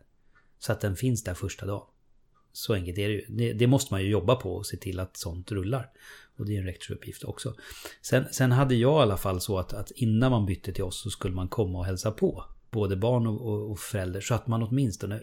Så 0.60 0.72
att 0.72 0.82
den 0.82 0.96
finns 0.96 1.24
där 1.24 1.34
första 1.34 1.66
dagen. 1.66 1.88
Så 2.54 2.74
enkelt 2.74 2.98
är 2.98 3.08
det 3.08 3.14
ju. 3.14 3.26
Det, 3.30 3.54
det 3.54 3.68
måste 3.68 3.94
man 3.94 4.02
ju 4.02 4.10
jobba 4.10 4.36
på 4.36 4.56
och 4.56 4.66
se 4.66 4.78
till 4.78 5.00
att 5.00 5.18
sånt 5.18 5.52
rullar. 5.52 5.90
Och 6.38 6.46
det 6.46 6.56
är 6.56 6.60
en 6.60 6.66
rektorsuppgift 6.66 7.24
också. 7.24 7.56
Sen, 8.02 8.26
sen 8.32 8.52
hade 8.52 8.76
jag 8.76 9.00
i 9.00 9.02
alla 9.02 9.18
fall 9.18 9.42
så 9.42 9.60
att, 9.60 9.74
att 9.74 9.92
innan 9.92 10.32
man 10.32 10.46
bytte 10.46 10.74
till 10.74 10.84
oss 10.84 11.02
så 11.02 11.10
skulle 11.10 11.36
man 11.36 11.48
komma 11.48 11.80
och 11.80 11.86
hälsa 11.86 12.12
på. 12.12 12.44
Både 12.72 12.96
barn 12.96 13.28
och, 13.28 13.42
och, 13.42 13.72
och 13.72 13.80
förälder. 13.80 14.22
Så 14.22 14.34
att 14.34 14.48
man 14.48 14.64
åtminstone 14.64 15.22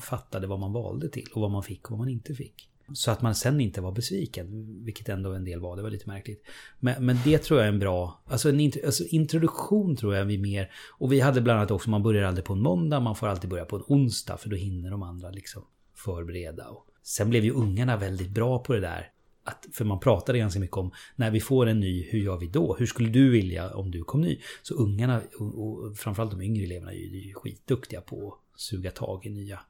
fattade 0.00 0.46
vad 0.46 0.60
man 0.60 0.72
valde 0.72 1.08
till 1.08 1.26
och 1.34 1.40
vad 1.40 1.50
man 1.50 1.62
fick 1.62 1.84
och 1.84 1.90
vad 1.90 1.98
man 1.98 2.08
inte 2.08 2.34
fick. 2.34 2.70
Så 2.94 3.10
att 3.10 3.22
man 3.22 3.34
sen 3.34 3.60
inte 3.60 3.80
var 3.80 3.92
besviken, 3.92 4.76
vilket 4.84 5.08
ändå 5.08 5.32
en 5.32 5.44
del 5.44 5.60
var. 5.60 5.76
Det 5.76 5.82
var 5.82 5.90
lite 5.90 6.08
märkligt. 6.08 6.42
Men, 6.80 7.06
men 7.06 7.18
det 7.24 7.38
tror 7.38 7.60
jag 7.60 7.68
är 7.68 7.72
en 7.72 7.78
bra... 7.78 8.22
Alltså 8.26 8.48
en 8.48 8.60
int- 8.60 8.86
alltså 8.86 9.04
introduktion 9.04 9.96
tror 9.96 10.14
jag 10.14 10.24
vi 10.24 10.38
mer... 10.38 10.70
Och 10.98 11.12
vi 11.12 11.20
hade 11.20 11.40
bland 11.40 11.58
annat 11.58 11.70
också, 11.70 11.90
man 11.90 12.02
börjar 12.02 12.22
aldrig 12.24 12.44
på 12.44 12.52
en 12.52 12.62
måndag, 12.62 13.00
man 13.00 13.16
får 13.16 13.26
alltid 13.26 13.50
börja 13.50 13.64
på 13.64 13.76
en 13.76 13.82
onsdag. 13.86 14.36
För 14.36 14.48
då 14.48 14.56
hinner 14.56 14.90
de 14.90 15.02
andra 15.02 15.30
liksom 15.30 15.64
förbereda. 15.96 16.68
Och 16.68 16.86
sen 17.02 17.30
blev 17.30 17.44
ju 17.44 17.52
ungarna 17.52 17.96
väldigt 17.96 18.30
bra 18.30 18.58
på 18.58 18.72
det 18.72 18.80
där. 18.80 19.12
Att, 19.44 19.66
för 19.72 19.84
man 19.84 20.00
pratade 20.00 20.38
ganska 20.38 20.60
mycket 20.60 20.76
om 20.76 20.90
när 21.16 21.30
vi 21.30 21.40
får 21.40 21.66
en 21.66 21.80
ny, 21.80 22.02
hur 22.10 22.18
gör 22.18 22.36
vi 22.36 22.46
då? 22.46 22.76
Hur 22.78 22.86
skulle 22.86 23.08
du 23.08 23.30
vilja 23.30 23.74
om 23.74 23.90
du 23.90 24.02
kom 24.02 24.20
ny? 24.20 24.40
Så 24.62 24.74
ungarna, 24.74 25.22
och, 25.38 25.66
och 25.66 25.96
framförallt 25.96 26.30
de 26.30 26.42
yngre 26.42 26.64
eleverna, 26.64 26.92
är 26.92 26.96
ju, 26.96 27.18
är 27.18 27.26
ju 27.26 27.34
skitduktiga 27.34 28.00
på 28.00 28.32
att 28.32 28.60
suga 28.60 28.90
tag 28.90 29.26
i 29.26 29.30
nya 29.30 29.60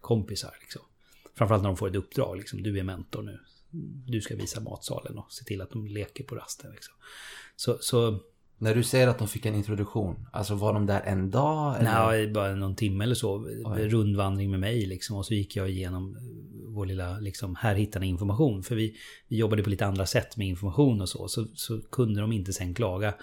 kompisar. 0.00 0.56
Liksom. 0.60 0.82
Framförallt 1.34 1.62
när 1.62 1.70
de 1.70 1.76
får 1.76 1.88
ett 1.88 1.96
uppdrag. 1.96 2.36
Liksom, 2.36 2.62
du 2.62 2.78
är 2.78 2.82
mentor 2.82 3.22
nu. 3.22 3.38
Du 4.06 4.20
ska 4.20 4.36
visa 4.36 4.60
matsalen 4.60 5.18
och 5.18 5.32
se 5.32 5.44
till 5.44 5.60
att 5.60 5.70
de 5.70 5.86
leker 5.86 6.24
på 6.24 6.34
rasten. 6.34 6.70
Liksom. 6.70 6.94
Så, 7.56 7.78
så 7.80 8.20
när 8.58 8.74
du 8.74 8.82
säger 8.82 9.08
att 9.08 9.18
de 9.18 9.28
fick 9.28 9.46
en 9.46 9.54
introduktion, 9.54 10.26
alltså 10.32 10.54
var 10.54 10.72
de 10.74 10.86
där 10.86 11.00
en 11.00 11.30
dag? 11.30 11.76
Eller? 11.80 12.06
nej, 12.06 12.32
bara 12.32 12.54
någon 12.54 12.76
timme 12.76 13.04
eller 13.04 13.14
så. 13.14 13.38
Rundvandring 13.76 14.50
med 14.50 14.60
mig 14.60 14.86
liksom. 14.86 15.16
Och 15.16 15.26
så 15.26 15.34
gick 15.34 15.56
jag 15.56 15.70
igenom 15.70 16.16
vår 16.66 16.86
lilla, 16.86 17.18
liksom, 17.18 17.56
här 17.56 17.74
hittar 17.74 18.00
ni 18.00 18.06
information. 18.06 18.62
För 18.62 18.74
vi, 18.74 18.96
vi 19.28 19.36
jobbade 19.36 19.62
på 19.62 19.70
lite 19.70 19.86
andra 19.86 20.06
sätt 20.06 20.36
med 20.36 20.46
information 20.46 21.00
och 21.00 21.08
så. 21.08 21.28
Så, 21.28 21.46
så 21.54 21.80
kunde 21.80 22.20
de 22.20 22.32
inte 22.32 22.52
sen 22.52 22.74
klaga 22.74 23.14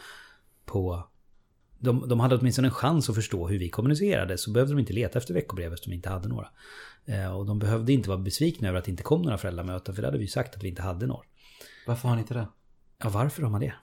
på 0.65 1.07
de, 1.79 2.09
de 2.09 2.19
hade 2.19 2.35
åtminstone 2.35 2.67
en 2.67 2.73
chans 2.73 3.09
att 3.09 3.15
förstå 3.15 3.47
hur 3.47 3.59
vi 3.59 3.69
kommunicerade. 3.69 4.37
Så 4.37 4.51
behövde 4.51 4.73
de 4.73 4.79
inte 4.79 4.93
leta 4.93 5.19
efter 5.19 5.33
veckobrev 5.33 5.73
eftersom 5.73 5.91
vi 5.91 5.95
inte 5.95 6.09
hade 6.09 6.27
några. 6.27 6.47
Eh, 7.05 7.37
och 7.37 7.45
de 7.45 7.59
behövde 7.59 7.93
inte 7.93 8.09
vara 8.09 8.19
besvikna 8.19 8.67
över 8.67 8.79
att 8.79 8.85
det 8.85 8.91
inte 8.91 9.03
kom 9.03 9.21
några 9.21 9.37
föräldramöten. 9.37 9.95
För 9.95 10.01
det 10.01 10.07
hade 10.07 10.17
vi 10.17 10.23
ju 10.23 10.29
sagt 10.29 10.55
att 10.55 10.63
vi 10.63 10.67
inte 10.67 10.81
hade 10.81 11.07
några. 11.07 11.23
Varför 11.87 12.07
har 12.07 12.15
ni 12.15 12.21
inte 12.21 12.33
det? 12.33 12.47
Ja, 13.03 13.09
varför 13.09 13.43
har 13.43 13.49
man 13.49 13.61
det? 13.61 13.73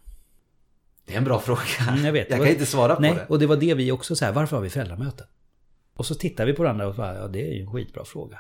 Det 1.06 1.14
är 1.14 1.18
en 1.18 1.24
bra 1.24 1.40
fråga. 1.40 1.60
Mm, 1.88 2.04
jag 2.04 2.12
vet. 2.12 2.30
Jag 2.30 2.38
kan 2.38 2.48
inte 2.48 2.66
svara 2.66 2.94
på 2.94 3.02
Nej, 3.02 3.14
det. 3.14 3.26
och 3.28 3.38
det 3.38 3.46
var 3.46 3.56
det 3.56 3.74
vi 3.74 3.92
också 3.92 4.16
så 4.16 4.24
här, 4.24 4.32
varför 4.32 4.56
har 4.56 4.62
vi 4.62 4.70
föräldramöten? 4.70 5.26
Och 5.94 6.06
så 6.06 6.14
tittar 6.14 6.46
vi 6.46 6.52
på 6.52 6.62
varandra 6.62 6.88
och 6.88 6.94
bara, 6.94 7.14
ja 7.14 7.28
det 7.28 7.48
är 7.48 7.52
ju 7.52 7.60
en 7.60 7.72
skitbra 7.72 8.04
fråga. 8.04 8.38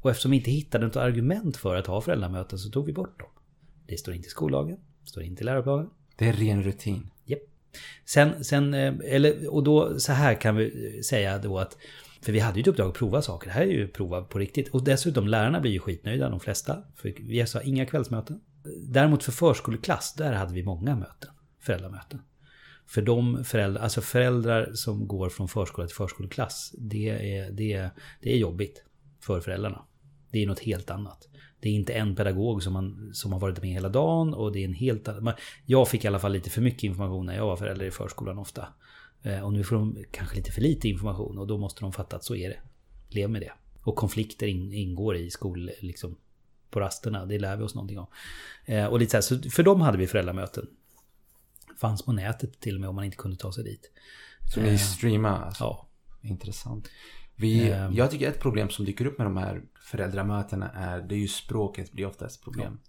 Och 0.00 0.10
eftersom 0.10 0.30
vi 0.30 0.36
inte 0.36 0.50
hittade 0.50 0.86
något 0.86 0.96
argument 0.96 1.56
för 1.56 1.76
att 1.76 1.86
ha 1.86 2.00
föräldramöten 2.00 2.58
så 2.58 2.70
tog 2.70 2.86
vi 2.86 2.92
bort 2.92 3.20
dem. 3.20 3.28
Det 3.86 3.96
står 3.96 4.14
inte 4.14 4.26
i 4.26 4.30
skollagen, 4.30 4.76
det 5.02 5.08
står 5.08 5.22
inte 5.22 5.42
i 5.42 5.44
läroplanen. 5.44 5.90
Det 6.16 6.28
är 6.28 6.32
ren 6.32 6.62
rutin. 6.62 7.10
Japp. 7.24 7.40
Sen, 8.04 8.44
sen, 8.44 8.74
eh, 8.74 8.94
eller, 9.04 9.54
och 9.54 9.62
då 9.62 9.98
så 9.98 10.12
här 10.12 10.34
kan 10.34 10.56
vi 10.56 11.02
säga 11.02 11.38
då 11.38 11.58
att 11.58 11.76
för 12.22 12.32
vi 12.32 12.38
hade 12.38 12.58
ju 12.58 12.60
ett 12.60 12.66
uppdrag 12.66 12.88
att 12.88 12.94
prova 12.94 13.22
saker. 13.22 13.46
Det 13.46 13.52
här 13.52 13.62
är 13.62 13.66
ju 13.66 13.88
prova 13.88 14.22
på 14.22 14.38
riktigt. 14.38 14.68
Och 14.68 14.84
dessutom 14.84 15.28
lärarna 15.28 15.60
blir 15.60 15.72
ju 15.72 15.78
skitnöjda, 15.78 16.28
de 16.28 16.40
flesta. 16.40 16.82
För 16.96 17.14
vi 17.20 17.46
sa 17.46 17.60
inga 17.60 17.86
kvällsmöten. 17.86 18.40
Däremot 18.82 19.24
för 19.24 19.32
förskoleklass, 19.32 20.14
där 20.14 20.32
hade 20.32 20.54
vi 20.54 20.62
många 20.62 20.96
möten. 20.96 21.30
Föräldramöten. 21.62 22.22
För 22.86 23.02
de 23.02 23.44
föräldrar, 23.44 23.82
alltså 23.82 24.00
föräldrar 24.00 24.72
som 24.74 25.08
går 25.08 25.28
från 25.28 25.48
förskola 25.48 25.86
till 25.86 25.96
förskoleklass. 25.96 26.74
Det 26.78 27.08
är, 27.08 27.50
det, 27.50 27.72
är, 27.72 27.90
det 28.20 28.32
är 28.32 28.36
jobbigt 28.36 28.84
för 29.20 29.40
föräldrarna. 29.40 29.84
Det 30.30 30.42
är 30.42 30.46
något 30.46 30.60
helt 30.60 30.90
annat. 30.90 31.28
Det 31.60 31.68
är 31.68 31.72
inte 31.72 31.92
en 31.92 32.16
pedagog 32.16 32.62
som, 32.62 32.72
man, 32.72 33.10
som 33.14 33.32
har 33.32 33.40
varit 33.40 33.62
med 33.62 33.70
hela 33.70 33.88
dagen 33.88 34.34
och 34.34 34.52
det 34.52 34.58
är 34.58 34.64
en 34.64 34.72
helt 34.72 35.08
annan... 35.08 35.34
Jag 35.66 35.88
fick 35.88 36.04
i 36.04 36.08
alla 36.08 36.18
fall 36.18 36.32
lite 36.32 36.50
för 36.50 36.60
mycket 36.60 36.82
information 36.82 37.26
när 37.26 37.36
jag 37.36 37.46
var 37.46 37.56
förälder 37.56 37.86
i 37.86 37.90
förskolan 37.90 38.38
ofta. 38.38 38.68
Eh, 39.22 39.44
och 39.44 39.52
nu 39.52 39.64
får 39.64 39.76
de 39.76 40.04
kanske 40.10 40.36
lite 40.36 40.52
för 40.52 40.60
lite 40.60 40.88
information 40.88 41.38
och 41.38 41.46
då 41.46 41.58
måste 41.58 41.80
de 41.80 41.92
fatta 41.92 42.16
att 42.16 42.24
så 42.24 42.34
är 42.34 42.48
det. 42.48 42.58
Lev 43.08 43.30
med 43.30 43.40
det. 43.40 43.52
Och 43.82 43.96
konflikter 43.96 44.46
in, 44.46 44.72
ingår 44.72 45.16
i 45.16 45.30
skol, 45.30 45.70
liksom, 45.80 46.16
på 46.70 46.80
rasterna. 46.80 47.26
Det 47.26 47.38
lär 47.38 47.56
vi 47.56 47.62
oss 47.62 47.74
någonting 47.74 47.98
om. 47.98 48.06
Eh, 48.64 48.86
och 48.86 48.98
lite 48.98 49.22
så, 49.22 49.34
här, 49.34 49.42
så 49.42 49.50
för 49.50 49.62
dem 49.62 49.80
hade 49.80 49.98
vi 49.98 50.06
föräldramöten. 50.06 50.66
Fanns 51.82 52.02
på 52.02 52.12
nätet 52.12 52.60
till 52.60 52.74
och 52.74 52.80
med 52.80 52.88
om 52.90 52.96
man 52.96 53.04
inte 53.04 53.16
kunde 53.16 53.36
ta 53.36 53.52
sig 53.52 53.64
dit. 53.64 53.90
Så 54.54 54.60
ni 54.60 54.78
streamar 54.78 55.42
alltså? 55.42 55.64
Ja. 55.64 55.88
Intressant. 56.22 56.88
Vi, 57.36 57.70
Ehm. 57.70 57.92
jag 57.94 58.10
tycker 58.10 58.28
ett 58.28 58.40
problem 58.40 58.70
som 58.70 58.84
dyker 58.84 59.06
upp 59.06 59.18
med 59.18 59.26
de 59.26 59.36
här 59.36 59.62
föräldramötena 59.90 60.70
är, 60.70 61.00
det 61.02 61.14
är 61.14 61.18
ju 61.18 61.28
språket 61.28 61.92
blir 61.92 62.06
ofta 62.06 62.26
ett 62.26 62.42
problem. 62.44 62.80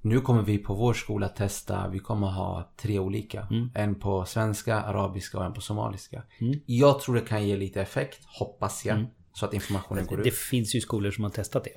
Nu 0.00 0.20
kommer 0.20 0.42
vi 0.42 0.58
på 0.58 0.74
vår 0.74 0.94
skola 0.94 1.28
testa, 1.28 1.88
vi 1.88 1.98
kommer 1.98 2.26
ha 2.26 2.72
tre 2.76 2.98
olika. 2.98 3.46
Mm. 3.50 3.70
En 3.74 3.94
på 3.94 4.24
svenska, 4.24 4.80
arabiska 4.82 5.38
och 5.38 5.44
en 5.44 5.52
på 5.52 5.60
somaliska. 5.60 6.22
Jag 6.66 7.00
tror 7.00 7.14
det 7.14 7.20
kan 7.20 7.46
ge 7.48 7.56
lite 7.56 7.82
effekt, 7.82 8.24
hoppas 8.26 8.84
jag. 8.84 9.06
Så 9.32 9.46
att 9.46 9.54
informationen 9.54 10.06
går 10.06 10.14
Mm. 10.14 10.22
Det 10.24 10.28
ut. 10.28 10.34
finns 10.36 10.74
ju 10.74 10.80
skolor 10.80 11.10
som 11.10 11.24
har 11.24 11.30
testat 11.30 11.64
det. 11.64 11.70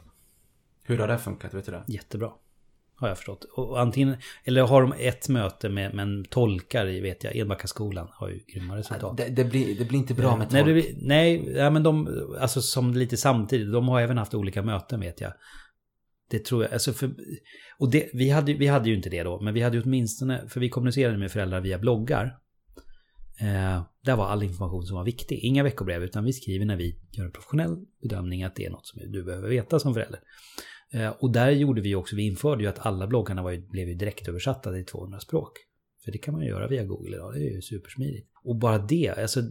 Hur 0.84 0.98
har 0.98 1.08
det 1.08 1.18
funkat? 1.18 1.54
Vet 1.54 1.66
du 1.66 1.72
det? 1.72 1.84
Jättebra. 1.88 2.32
Har 3.02 3.08
jag 3.08 3.18
förstått. 3.18 3.44
Och 3.44 3.80
antingen, 3.80 4.18
eller 4.44 4.62
har 4.62 4.82
de 4.82 4.94
ett 5.00 5.30
möte 5.30 5.70
med, 5.70 5.94
med 5.94 6.30
tolkar 6.30 6.88
i, 6.88 7.00
vet 7.00 7.24
jag, 7.24 7.36
Enbackaskolan 7.36 8.08
har 8.12 8.30
ju 8.30 8.40
grymma 8.48 8.78
resultat. 8.78 9.18
Det, 9.18 9.30
det, 9.30 9.44
blir, 9.44 9.80
det 9.80 9.86
blir 9.86 10.00
inte 10.00 10.14
bra 10.14 10.38
med 10.38 10.48
Nej, 10.52 10.64
tolk. 10.64 10.86
det, 10.86 11.08
nej, 11.08 11.54
ja, 11.56 11.70
men 11.70 11.84
de, 11.84 12.10
alltså 12.40 12.62
som 12.62 12.94
lite 12.94 13.18
samtidigt, 13.18 13.74
de 13.74 13.88
har 13.88 14.02
även 14.02 14.18
haft 14.18 14.34
olika 14.34 14.62
möten 14.62 15.00
vet 15.00 15.22
jag. 15.22 15.34
Det 16.30 16.46
tror 16.46 16.64
jag, 16.64 16.74
alltså 16.74 16.94
för, 16.94 17.12
och 17.78 17.92
det, 17.92 18.10
vi, 18.14 18.30
hade, 18.30 18.54
vi 18.54 18.68
hade 18.68 18.90
ju 18.90 18.96
inte 18.96 19.10
det 19.10 19.24
då, 19.24 19.42
men 19.42 19.54
vi 19.54 19.62
hade 19.62 19.78
ju 19.78 19.84
åtminstone, 19.84 20.48
för 20.48 20.60
vi 20.60 20.70
kommunicerade 20.70 21.18
med 21.18 21.32
föräldrar 21.32 21.62
via 21.62 21.80
bloggar. 21.80 22.38
Eh, 23.40 23.84
där 24.06 24.16
var 24.16 24.28
all 24.28 24.44
information 24.44 24.86
som 24.86 24.98
var 24.98 25.04
viktig, 25.04 25.40
inga 25.42 25.64
veckobrev, 25.64 26.04
utan 26.04 26.24
vi 26.24 26.34
skriver 26.34 26.66
när 26.66 26.76
vi 26.76 26.96
gör 27.12 27.26
en 27.26 27.32
professionell 27.32 27.78
bedömning 28.02 28.44
att 28.44 28.56
det 28.56 28.66
är 28.66 28.70
något 28.70 28.88
som 28.88 29.12
du 29.12 29.24
behöver 29.24 29.50
veta 29.50 29.80
som 29.80 29.94
förälder. 29.94 30.20
Eh, 30.94 31.10
och 31.10 31.32
där 31.32 31.50
gjorde 31.50 31.82
vi 31.82 31.96
också, 31.96 32.16
vi 32.16 32.28
införde 32.28 32.64
ju 32.64 32.70
att 32.70 32.86
alla 32.86 33.08
bloggarna 33.08 33.44
var 33.44 33.52
ju, 33.52 33.68
blev 33.68 33.88
ju 33.88 33.96
direktöversatta 33.96 34.72
till 34.72 34.86
200 34.86 35.20
språk. 35.20 35.52
För 36.04 36.12
det 36.12 36.18
kan 36.18 36.34
man 36.34 36.44
ju 36.44 36.50
göra 36.50 36.68
via 36.68 36.84
Google 36.84 37.16
idag, 37.16 37.34
det 37.34 37.40
är 37.40 37.52
ju 37.52 37.62
supersmidigt. 37.62 38.30
Och 38.44 38.56
bara 38.56 38.78
det, 38.78 39.10
alltså 39.10 39.42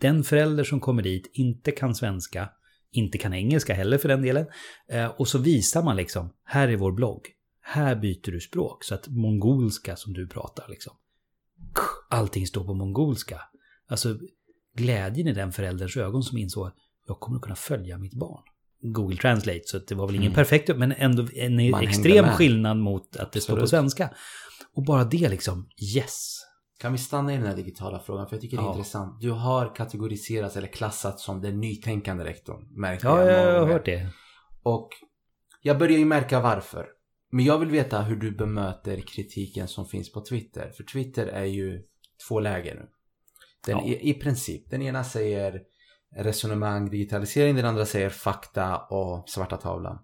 den 0.00 0.24
förälder 0.24 0.64
som 0.64 0.80
kommer 0.80 1.02
dit 1.02 1.30
inte 1.32 1.70
kan 1.70 1.94
svenska, 1.94 2.50
inte 2.90 3.18
kan 3.18 3.34
engelska 3.34 3.74
heller 3.74 3.98
för 3.98 4.08
den 4.08 4.22
delen. 4.22 4.46
Eh, 4.88 5.06
och 5.06 5.28
så 5.28 5.38
visar 5.38 5.82
man 5.82 5.96
liksom, 5.96 6.32
här 6.44 6.68
är 6.68 6.76
vår 6.76 6.92
blogg. 6.92 7.22
Här 7.60 7.96
byter 7.96 8.30
du 8.30 8.40
språk. 8.40 8.84
Så 8.84 8.94
att 8.94 9.08
mongolska 9.08 9.96
som 9.96 10.12
du 10.12 10.28
pratar 10.28 10.68
liksom. 10.68 10.92
Allting 12.10 12.46
står 12.46 12.64
på 12.64 12.74
mongolska. 12.74 13.40
Alltså 13.86 14.18
glädjen 14.76 15.28
i 15.28 15.32
den 15.32 15.52
förälderns 15.52 15.96
ögon 15.96 16.22
som 16.22 16.38
insåg 16.38 16.66
att 16.66 16.76
jag 17.06 17.20
kommer 17.20 17.36
att 17.36 17.42
kunna 17.42 17.56
följa 17.56 17.98
mitt 17.98 18.14
barn. 18.14 18.42
Google 18.82 19.16
Translate, 19.16 19.60
så 19.64 19.78
det 19.78 19.94
var 19.94 20.06
väl 20.06 20.16
ingen 20.16 20.32
perfekt, 20.32 20.76
men 20.76 20.92
ändå 20.92 21.22
en 21.22 21.28
Mm. 21.52 21.58
hängde 21.58 21.80
extrem 21.88 22.24
skillnad 22.28 22.76
mot 22.76 23.16
att 23.16 23.32
det 23.32 23.40
står 23.40 23.54
på 23.56 23.62
Absolut. 23.62 23.70
svenska. 23.70 24.10
Och 24.74 24.84
bara 24.84 25.04
det 25.04 25.28
liksom, 25.28 25.68
yes. 25.96 26.36
Kan 26.78 26.92
vi 26.92 26.98
stanna 26.98 27.34
i 27.34 27.36
den 27.36 27.46
här 27.46 27.56
digitala 27.56 27.98
frågan? 27.98 28.26
För 28.28 28.36
jag 28.36 28.40
tycker 28.40 28.56
det 28.56 28.62
är 28.62 28.64
Ja. 28.66 28.72
intressant. 28.72 29.20
Du 29.20 29.30
har 29.30 29.74
kategoriserats 29.74 30.56
eller 30.56 30.66
klassats 30.68 31.24
som 31.24 31.40
den 31.40 31.60
nytänkande 31.60 32.24
rektorn. 32.24 32.80
Märker 32.80 33.08
Ja, 33.08 33.24
jag 33.24 33.54
jag 33.54 33.60
har 33.60 33.66
hört 33.72 33.84
det. 33.84 34.08
Och 34.62 34.88
jag 35.62 35.78
börjar 35.78 35.98
ju 35.98 36.04
märka 36.04 36.40
varför. 36.40 36.86
Men 37.32 37.44
jag 37.44 37.58
vill 37.58 37.68
veta 37.70 38.02
hur 38.02 38.16
du 38.16 38.30
bemöter 38.36 39.00
kritiken 39.00 39.68
som 39.68 39.86
finns 39.86 40.12
på 40.12 40.20
Twitter. 40.24 40.70
För 40.76 40.84
Twitter 40.84 41.26
är 41.26 41.44
ju 41.44 41.82
två 42.28 42.40
läger 42.40 42.74
nu. 42.74 42.88
Den, 43.66 43.78
Ja. 43.78 43.84
i, 43.86 44.10
I 44.10 44.14
princip. 44.14 44.70
Den 44.70 44.82
ena 44.82 45.04
säger 45.04 45.60
resonemang, 46.16 46.90
digitalisering. 46.90 47.56
Den 47.56 47.64
andra 47.64 47.86
säger 47.86 48.10
fakta 48.10 48.76
och 48.76 49.28
svarta 49.28 49.56
tavlan. 49.56 49.98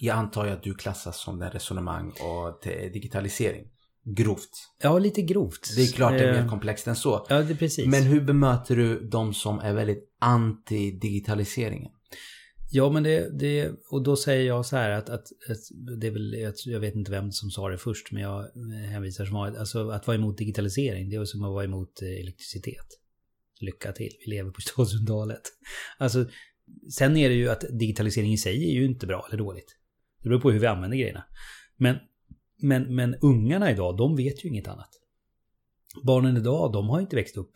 Jag 0.00 0.16
antar 0.16 0.46
att 0.46 0.62
du 0.62 0.74
klassas 0.74 1.20
som 1.20 1.38
den 1.38 1.50
resonemang 1.50 2.10
och 2.10 2.60
digitalisering. 2.92 3.64
Grovt. 4.04 4.50
Ja, 4.82 4.98
lite 4.98 5.22
grovt. 5.22 5.76
Det 5.76 5.82
är 5.82 5.92
klart 5.92 6.12
det 6.12 6.24
är 6.24 6.34
Eh, 6.34 6.42
mer 6.42 6.48
komplext 6.48 6.86
än 6.86 6.96
så. 6.96 7.26
Ja, 7.28 7.42
det 7.42 7.52
är 7.52 7.56
precis. 7.56 7.86
Men 7.86 8.02
hur 8.02 8.20
bemöter 8.20 8.76
du 8.76 9.08
de 9.08 9.34
som 9.34 9.58
är 9.58 9.72
väldigt 9.72 10.04
anti-digitaliseringen? 10.20 11.90
Ja, 12.70 12.90
men 12.90 13.02
det, 13.02 13.38
det, 13.38 13.70
och 13.90 14.02
då 14.02 14.16
säger 14.16 14.46
jag 14.46 14.66
så 14.66 14.76
här 14.76 14.90
att, 14.90 15.08
att, 15.08 15.22
att 15.50 15.98
det 16.00 16.06
är 16.06 16.10
väl, 16.10 16.34
jag, 16.34 16.54
jag 16.64 16.80
vet 16.80 16.94
inte 16.94 17.10
vem 17.10 17.32
som 17.32 17.50
sa 17.50 17.68
det 17.68 17.78
först, 17.78 18.12
men 18.12 18.22
jag 18.22 18.44
hänvisar 18.90 19.24
som 19.24 19.34
vanligt, 19.34 19.58
alltså 19.58 19.90
att 19.90 20.06
vara 20.06 20.16
emot 20.16 20.38
digitalisering, 20.38 21.10
det 21.10 21.16
är 21.16 21.24
som 21.24 21.44
att 21.44 21.50
vara 21.52 21.64
emot 21.64 22.02
eh, 22.02 22.08
elektricitet. 22.08 22.86
Lycka 23.60 23.92
till, 23.92 24.10
vi 24.24 24.30
lever 24.30 24.50
på 24.50 24.60
Stålsundalet. 24.60 25.42
Alltså, 25.98 26.26
sen 26.90 27.16
är 27.16 27.28
det 27.28 27.34
ju 27.34 27.48
att 27.48 27.64
digitalisering 27.70 28.32
i 28.32 28.38
sig 28.38 28.70
är 28.70 28.74
ju 28.74 28.84
inte 28.84 29.06
bra 29.06 29.26
eller 29.28 29.38
dåligt. 29.38 29.76
Det 30.22 30.28
beror 30.28 30.40
på 30.40 30.50
hur 30.50 30.60
vi 30.60 30.66
använder 30.66 30.96
grejerna. 30.96 31.24
Men, 31.76 31.96
men, 32.62 32.94
men 32.94 33.14
ungarna 33.14 33.70
idag, 33.70 33.96
de 33.96 34.16
vet 34.16 34.44
ju 34.44 34.48
inget 34.48 34.68
annat. 34.68 34.90
Barnen 36.02 36.36
idag, 36.36 36.72
de 36.72 36.88
har 36.88 37.00
inte 37.00 37.16
växt 37.16 37.36
upp 37.36 37.52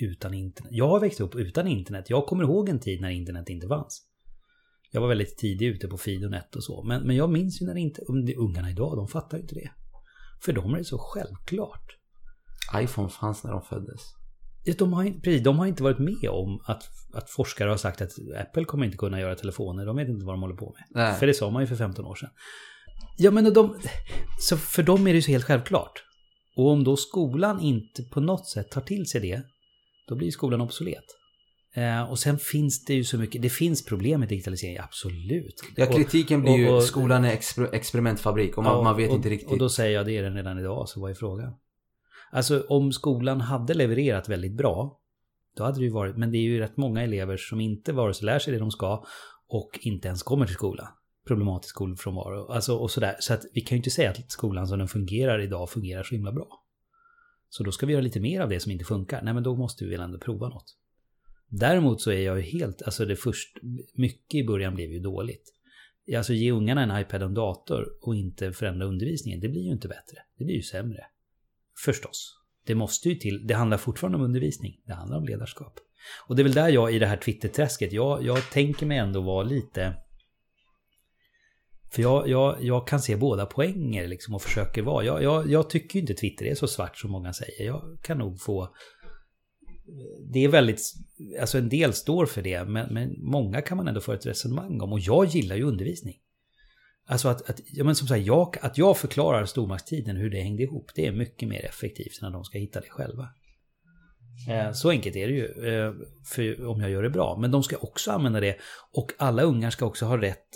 utan 0.00 0.34
internet. 0.34 0.72
Jag 0.72 0.88
har 0.88 1.00
växt 1.00 1.20
upp 1.20 1.34
utan 1.34 1.66
internet. 1.66 2.10
Jag 2.10 2.26
kommer 2.26 2.44
ihåg 2.44 2.68
en 2.68 2.80
tid 2.80 3.00
när 3.00 3.10
internet 3.10 3.48
inte 3.48 3.68
fanns. 3.68 4.06
Jag 4.90 5.00
var 5.00 5.08
väldigt 5.08 5.38
tidig 5.38 5.66
ute 5.66 5.88
på 5.88 5.98
Fidonet 5.98 6.56
och 6.56 6.64
så. 6.64 6.82
Men, 6.82 7.06
men 7.06 7.16
jag 7.16 7.30
minns 7.30 7.62
ju 7.62 7.66
när 7.66 7.74
det 7.74 7.80
inte... 7.80 8.02
Ungarna 8.36 8.70
idag, 8.70 8.96
de 8.96 9.08
fattar 9.08 9.36
ju 9.36 9.42
inte 9.42 9.54
det. 9.54 9.70
För 10.44 10.52
dem 10.52 10.74
är 10.74 10.78
det 10.78 10.84
så 10.84 10.98
självklart. 10.98 11.98
iPhone 12.76 13.08
fanns 13.08 13.44
när 13.44 13.52
de 13.52 13.62
föddes. 13.62 14.00
De 14.78 14.92
har, 14.92 15.04
precis, 15.04 15.42
de 15.42 15.58
har 15.58 15.66
inte 15.66 15.82
varit 15.82 15.98
med 15.98 16.30
om 16.30 16.60
att, 16.64 16.82
att 17.14 17.30
forskare 17.30 17.68
har 17.68 17.76
sagt 17.76 18.00
att 18.02 18.12
Apple 18.36 18.64
kommer 18.64 18.84
inte 18.84 18.96
kunna 18.96 19.20
göra 19.20 19.34
telefoner. 19.34 19.86
De 19.86 19.96
vet 19.96 20.08
inte 20.08 20.26
vad 20.26 20.34
de 20.34 20.42
håller 20.42 20.56
på 20.56 20.74
med. 20.78 21.04
Nej. 21.04 21.18
För 21.18 21.26
det 21.26 21.34
sa 21.34 21.50
man 21.50 21.62
ju 21.62 21.66
för 21.66 21.76
15 21.76 22.04
år 22.04 22.14
sedan. 22.14 22.30
Ja 23.16 23.30
men 23.30 23.52
de... 23.52 23.76
Så 24.40 24.56
för 24.56 24.82
dem 24.82 25.06
är 25.06 25.10
det 25.10 25.16
ju 25.16 25.22
så 25.22 25.30
helt 25.30 25.44
självklart. 25.44 26.04
Och 26.56 26.70
om 26.70 26.84
då 26.84 26.96
skolan 26.96 27.60
inte 27.60 28.02
på 28.02 28.20
något 28.20 28.48
sätt 28.48 28.70
tar 28.70 28.80
till 28.80 29.06
sig 29.06 29.20
det, 29.20 29.42
då 30.08 30.14
blir 30.16 30.30
skolan 30.30 30.60
obsolet. 30.60 31.04
Eh, 31.76 32.10
och 32.10 32.18
sen 32.18 32.38
finns 32.38 32.84
det 32.84 32.94
ju 32.94 33.04
så 33.04 33.18
mycket, 33.18 33.42
det 33.42 33.50
finns 33.50 33.84
problem 33.84 34.20
med 34.20 34.28
digitalisering, 34.28 34.78
absolut. 34.78 35.62
Ja, 35.76 35.86
kritiken 35.86 36.42
blir 36.42 36.56
ju, 36.56 36.68
och, 36.68 36.82
skolan 36.82 37.24
är 37.24 37.32
exper 37.32 37.74
experimentfabrik 37.74 38.58
och 38.58 38.64
man, 38.64 38.72
ja, 38.72 38.82
man 38.82 38.96
vet 38.96 39.10
och, 39.10 39.16
inte 39.16 39.28
riktigt. 39.28 39.50
Och 39.50 39.58
då 39.58 39.68
säger 39.68 39.94
jag 39.94 40.06
det 40.06 40.16
är 40.16 40.22
den 40.22 40.34
redan 40.34 40.58
idag, 40.58 40.88
så 40.88 41.00
vad 41.00 41.10
är 41.10 41.14
frågan? 41.14 41.52
Alltså 42.34 42.64
om 42.68 42.92
skolan 42.92 43.40
hade 43.40 43.74
levererat 43.74 44.28
väldigt 44.28 44.56
bra, 44.56 45.00
då 45.56 45.64
hade 45.64 45.78
det 45.78 45.84
ju 45.84 45.90
varit, 45.90 46.16
men 46.16 46.32
det 46.32 46.38
är 46.38 46.42
ju 46.42 46.58
rätt 46.58 46.76
många 46.76 47.02
elever 47.02 47.36
som 47.36 47.60
inte 47.60 47.92
vare 47.92 48.14
sig 48.14 48.26
lär 48.26 48.38
sig 48.38 48.52
det 48.52 48.58
de 48.58 48.70
ska 48.70 49.04
och 49.48 49.78
inte 49.82 50.08
ens 50.08 50.22
kommer 50.22 50.46
till 50.46 50.54
skolan. 50.54 50.86
Problematisk 51.26 51.74
skolfrånvaro, 51.74 52.46
alltså 52.46 52.76
och 52.76 52.90
sådär. 52.90 53.16
Så 53.20 53.34
att 53.34 53.42
vi 53.52 53.60
kan 53.60 53.76
ju 53.76 53.78
inte 53.78 53.90
säga 53.90 54.10
att 54.10 54.30
skolan 54.30 54.68
som 54.68 54.78
den 54.78 54.88
fungerar 54.88 55.40
idag 55.40 55.70
fungerar 55.70 56.02
så 56.02 56.14
himla 56.14 56.32
bra. 56.32 56.48
Så 57.48 57.64
då 57.64 57.72
ska 57.72 57.86
vi 57.86 57.92
göra 57.92 58.02
lite 58.02 58.20
mer 58.20 58.40
av 58.40 58.48
det 58.48 58.60
som 58.60 58.72
inte 58.72 58.84
funkar. 58.84 59.22
Nej 59.22 59.34
men 59.34 59.42
då 59.42 59.56
måste 59.56 59.84
vi 59.84 59.90
väl 59.90 60.00
ändå 60.00 60.18
prova 60.18 60.48
något. 60.48 60.76
Däremot 61.48 62.00
så 62.00 62.10
är 62.10 62.20
jag 62.20 62.36
ju 62.36 62.42
helt, 62.42 62.82
alltså 62.82 63.04
det 63.04 63.16
först, 63.16 63.58
mycket 63.94 64.34
i 64.34 64.46
början 64.46 64.74
blev 64.74 64.92
ju 64.92 65.00
dåligt. 65.00 65.52
Alltså 66.16 66.32
ge 66.32 66.52
ungarna 66.52 66.82
en 66.82 67.00
iPad 67.00 67.22
och 67.22 67.28
en 67.28 67.34
dator 67.34 67.86
och 68.02 68.16
inte 68.16 68.52
förändra 68.52 68.86
undervisningen, 68.86 69.40
det 69.40 69.48
blir 69.48 69.62
ju 69.62 69.72
inte 69.72 69.88
bättre. 69.88 70.18
Det 70.38 70.44
blir 70.44 70.54
ju 70.54 70.62
sämre. 70.62 71.04
Förstås. 71.84 72.34
Det 72.66 72.74
måste 72.74 73.08
ju 73.08 73.14
till, 73.14 73.46
det 73.46 73.54
handlar 73.54 73.78
fortfarande 73.78 74.18
om 74.18 74.24
undervisning, 74.24 74.80
det 74.86 74.94
handlar 74.94 75.18
om 75.18 75.24
ledarskap. 75.24 75.80
Och 76.26 76.36
det 76.36 76.42
är 76.42 76.44
väl 76.44 76.52
där 76.52 76.68
jag 76.68 76.94
i 76.94 76.98
det 76.98 77.06
här 77.06 77.16
Twitter-träsket, 77.16 77.92
jag, 77.92 78.24
jag 78.24 78.50
tänker 78.50 78.86
mig 78.86 78.98
ändå 78.98 79.20
vara 79.20 79.42
lite... 79.42 79.94
För 81.92 82.02
jag, 82.02 82.28
jag, 82.28 82.64
jag 82.64 82.86
kan 82.88 83.00
se 83.00 83.16
båda 83.16 83.46
poänger 83.46 84.08
liksom 84.08 84.34
och 84.34 84.42
försöker 84.42 84.82
vara. 84.82 85.04
Jag, 85.04 85.22
jag, 85.22 85.50
jag 85.50 85.70
tycker 85.70 85.94
ju 85.94 86.00
inte 86.00 86.14
Twitter 86.14 86.46
är 86.46 86.54
så 86.54 86.66
svart 86.66 86.96
som 86.96 87.10
många 87.10 87.32
säger. 87.32 87.66
Jag 87.66 87.98
kan 88.02 88.18
nog 88.18 88.40
få 88.40 88.74
det 90.32 90.44
är 90.44 90.48
väldigt, 90.48 90.80
alltså 91.40 91.58
en 91.58 91.68
del 91.68 91.92
står 91.92 92.26
för 92.26 92.42
det, 92.42 92.64
men, 92.64 92.94
men 92.94 93.14
många 93.18 93.62
kan 93.62 93.76
man 93.76 93.88
ändå 93.88 94.00
få 94.00 94.12
ett 94.12 94.26
resonemang 94.26 94.80
om. 94.80 94.92
Och 94.92 95.00
jag 95.00 95.26
gillar 95.26 95.56
ju 95.56 95.62
undervisning. 95.62 96.14
Alltså 97.06 97.28
att, 97.28 97.50
att, 97.50 97.60
ja 97.72 97.84
men 97.84 97.94
som 97.94 98.08
sagt, 98.08 98.26
jag, 98.26 98.56
att 98.60 98.78
jag 98.78 98.98
förklarar 98.98 99.44
stormaktstiden 99.44 100.16
hur 100.16 100.30
det 100.30 100.40
hängde 100.40 100.62
ihop, 100.62 100.90
det 100.94 101.06
är 101.06 101.12
mycket 101.12 101.48
mer 101.48 101.64
effektivt 101.64 102.22
än 102.22 102.28
att 102.28 102.32
de 102.34 102.44
ska 102.44 102.58
hitta 102.58 102.80
det 102.80 102.90
själva. 102.90 103.28
Eh, 104.48 104.72
så 104.72 104.90
enkelt 104.90 105.16
är 105.16 105.28
det 105.28 105.34
ju, 105.34 105.44
eh, 105.44 105.92
för 106.24 106.66
om 106.66 106.80
jag 106.80 106.90
gör 106.90 107.02
det 107.02 107.10
bra. 107.10 107.36
Men 107.40 107.50
de 107.50 107.62
ska 107.62 107.76
också 107.76 108.10
använda 108.10 108.40
det 108.40 108.56
och 108.92 109.12
alla 109.18 109.42
ungar 109.42 109.70
ska 109.70 109.86
också 109.86 110.06
ha 110.06 110.22
rätt 110.22 110.48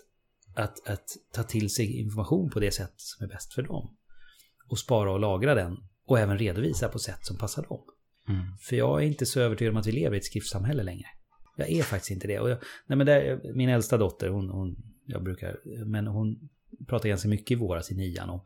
att, 0.54 0.88
att 0.88 1.04
ta 1.32 1.42
till 1.42 1.70
sig 1.70 2.00
information 2.00 2.50
på 2.50 2.60
det 2.60 2.70
sätt 2.70 2.94
som 2.96 3.24
är 3.24 3.28
bäst 3.28 3.54
för 3.54 3.62
dem. 3.62 3.96
Och 4.68 4.78
spara 4.78 5.12
och 5.12 5.20
lagra 5.20 5.54
den 5.54 5.76
och 6.06 6.18
även 6.18 6.38
redovisa 6.38 6.88
på 6.88 6.98
sätt 6.98 7.26
som 7.26 7.38
passar 7.38 7.62
dem. 7.62 7.80
Mm. 8.28 8.42
För 8.60 8.76
jag 8.76 9.02
är 9.02 9.06
inte 9.06 9.26
så 9.26 9.40
övertygad 9.40 9.72
om 9.74 9.80
att 9.80 9.86
vi 9.86 9.92
lever 9.92 10.14
i 10.14 10.18
ett 10.18 10.24
skriftsamhälle 10.24 10.82
längre. 10.82 11.06
Jag 11.56 11.70
är 11.70 11.82
faktiskt 11.82 12.10
inte 12.10 12.26
det. 12.26 12.40
Och 12.40 12.50
jag, 12.50 12.58
nej 12.86 12.96
men 12.96 13.06
där, 13.06 13.40
min 13.54 13.68
äldsta 13.68 13.96
dotter, 13.96 14.28
hon, 14.28 14.48
hon, 14.48 14.76
jag 15.08 15.22
brukar, 15.22 15.60
men 15.86 16.06
hon 16.06 16.48
pratar 16.88 17.08
ganska 17.08 17.28
mycket 17.28 17.50
i 17.50 17.54
våras 17.54 17.90
i 17.90 17.94
nian 17.94 18.30
om 18.30 18.40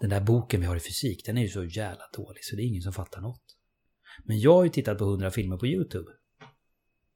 den 0.00 0.10
där 0.10 0.20
boken 0.20 0.60
vi 0.60 0.66
har 0.66 0.76
i 0.76 0.80
fysik, 0.80 1.26
den 1.26 1.38
är 1.38 1.42
ju 1.42 1.48
så 1.48 1.64
jävla 1.64 2.04
dålig 2.16 2.44
så 2.44 2.56
det 2.56 2.62
är 2.62 2.66
ingen 2.66 2.82
som 2.82 2.92
fattar 2.92 3.20
något. 3.20 3.42
Men 4.24 4.40
jag 4.40 4.52
har 4.52 4.64
ju 4.64 4.70
tittat 4.70 4.98
på 4.98 5.04
hundra 5.04 5.30
filmer 5.30 5.56
på 5.56 5.66
YouTube. 5.66 6.10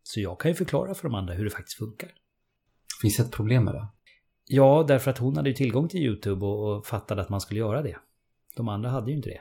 Så 0.03 0.21
jag 0.21 0.41
kan 0.41 0.51
ju 0.51 0.55
förklara 0.55 0.95
för 0.95 1.09
de 1.09 1.15
andra 1.15 1.35
hur 1.35 1.45
det 1.45 1.51
faktiskt 1.51 1.79
funkar. 1.79 2.11
Finns 3.03 3.17
det 3.17 3.23
ett 3.23 3.33
problem 3.33 3.65
med 3.65 3.75
det? 3.75 3.89
Ja, 4.47 4.85
därför 4.89 5.11
att 5.11 5.19
hon 5.19 5.37
hade 5.37 5.49
ju 5.49 5.55
tillgång 5.55 5.89
till 5.89 6.01
YouTube 6.01 6.47
och, 6.47 6.77
och 6.77 6.87
fattade 6.87 7.23
att 7.23 7.29
man 7.29 7.41
skulle 7.41 7.61
göra 7.61 7.83
det. 7.83 7.97
De 8.57 8.69
andra 8.69 8.91
hade 8.91 9.11
ju 9.11 9.17
inte 9.17 9.29
det. 9.29 9.41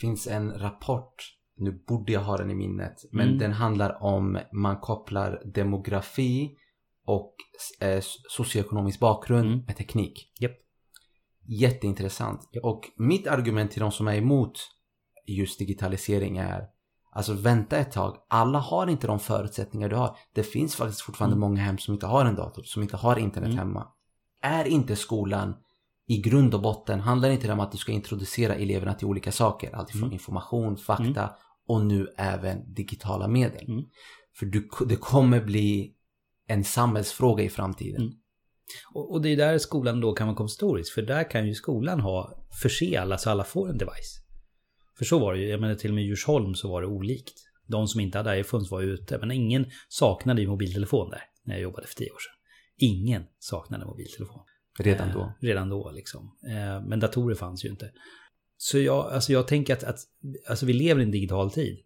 Finns 0.00 0.26
en 0.26 0.52
rapport 0.52 1.14
nu 1.56 1.82
borde 1.86 2.12
jag 2.12 2.20
ha 2.20 2.36
den 2.36 2.50
i 2.50 2.54
minnet, 2.54 3.04
men 3.10 3.26
mm. 3.26 3.38
den 3.38 3.52
handlar 3.52 4.02
om 4.02 4.38
man 4.52 4.80
kopplar 4.80 5.42
demografi 5.44 6.56
och 7.06 7.34
eh, 7.80 8.02
socioekonomisk 8.28 9.00
bakgrund 9.00 9.46
mm. 9.46 9.64
med 9.66 9.76
teknik. 9.76 10.32
Yep. 10.40 10.52
Jätteintressant. 11.48 12.50
Yep. 12.54 12.64
Och 12.64 12.90
mitt 12.96 13.26
argument 13.26 13.70
till 13.70 13.80
de 13.80 13.92
som 13.92 14.08
är 14.08 14.16
emot 14.16 14.58
just 15.26 15.58
digitalisering 15.58 16.36
är 16.36 16.68
Alltså 17.14 17.32
vänta 17.32 17.76
ett 17.76 17.92
tag. 17.92 18.16
Alla 18.28 18.58
har 18.58 18.86
inte 18.86 19.06
de 19.06 19.20
förutsättningar 19.20 19.88
du 19.88 19.96
har. 19.96 20.16
Det 20.34 20.42
finns 20.42 20.76
faktiskt 20.76 21.00
fortfarande 21.00 21.36
mm. 21.36 21.40
många 21.40 21.60
hem 21.60 21.78
som 21.78 21.94
inte 21.94 22.06
har 22.06 22.24
en 22.24 22.34
dator, 22.34 22.62
som 22.62 22.82
inte 22.82 22.96
har 22.96 23.18
internet 23.18 23.46
mm. 23.46 23.58
hemma. 23.58 23.86
Är 24.42 24.64
inte 24.64 24.96
skolan 24.96 25.54
i 26.06 26.20
grund 26.20 26.54
och 26.54 26.62
botten 26.62 27.00
handlar 27.00 27.30
inte 27.30 27.46
det 27.46 27.52
om 27.52 27.60
att 27.60 27.72
du 27.72 27.78
ska 27.78 27.92
introducera 27.92 28.54
eleverna 28.54 28.94
till 28.94 29.06
olika 29.06 29.32
saker. 29.32 29.74
Alltifrån 29.74 30.02
mm. 30.02 30.12
information, 30.12 30.76
fakta 30.76 31.22
mm. 31.22 31.34
och 31.68 31.86
nu 31.86 32.08
även 32.16 32.74
digitala 32.74 33.28
medel. 33.28 33.70
Mm. 33.70 33.84
För 34.38 34.46
du, 34.46 34.68
det 34.86 34.96
kommer 34.96 35.40
bli 35.44 35.94
en 36.52 36.64
samhällsfråga 36.64 37.44
i 37.44 37.48
framtiden. 37.48 38.02
Mm. 38.02 38.14
Och, 38.94 39.22
det 39.22 39.28
är 39.28 39.36
där 39.36 39.58
skolan 39.58 40.00
då 40.00 40.12
kan 40.12 40.26
vara 40.26 40.36
kompensatoriskt. 40.36 40.94
För 40.94 41.02
där 41.02 41.30
kan 41.30 41.46
ju 41.46 41.54
skolan 41.54 42.00
ha, 42.00 42.46
förse 42.62 43.00
alla 43.00 43.18
så 43.18 43.30
alla 43.30 43.44
får 43.44 43.68
en 43.70 43.78
device. 43.78 44.22
För 44.98 45.04
så 45.04 45.18
var 45.18 45.34
det 45.34 45.40
ju, 45.40 45.48
jag 45.48 45.60
menar 45.60 45.74
till 45.74 45.90
och 45.90 45.94
med 45.94 46.04
i 46.04 46.06
Djursholm 46.06 46.54
så 46.54 46.68
var 46.70 46.82
det 46.82 46.88
olikt. 46.88 47.34
De 47.66 47.88
som 47.88 48.00
inte 48.00 48.18
hade 48.18 48.38
iPhones 48.38 48.70
var 48.70 48.82
ute, 48.82 49.18
men 49.18 49.30
ingen 49.30 49.66
saknade 49.88 50.40
ju 50.40 50.48
mobiltelefon 50.48 51.10
där 51.10 51.22
när 51.44 51.54
jag 51.54 51.62
jobbade 51.62 51.86
för 51.86 51.94
tio 51.94 52.10
år 52.10 52.18
sedan. 52.18 52.34
Ingen 52.76 53.24
saknade 53.38 53.84
mobiltelefon. 53.84 54.40
Redan 54.78 55.12
då? 55.12 55.20
Eh, 55.20 55.30
redan 55.40 55.68
då 55.68 55.90
liksom. 55.90 56.36
Eh, 56.48 56.88
men 56.88 57.00
datorer 57.00 57.34
fanns 57.34 57.64
ju 57.64 57.68
inte. 57.68 57.90
Så 58.56 58.78
jag, 58.78 59.12
alltså 59.12 59.32
jag 59.32 59.48
tänker 59.48 59.72
att, 59.72 59.84
att 59.84 59.98
alltså 60.48 60.66
vi 60.66 60.72
lever 60.72 61.00
i 61.00 61.04
en 61.04 61.10
digital 61.10 61.50
tid. 61.50 61.78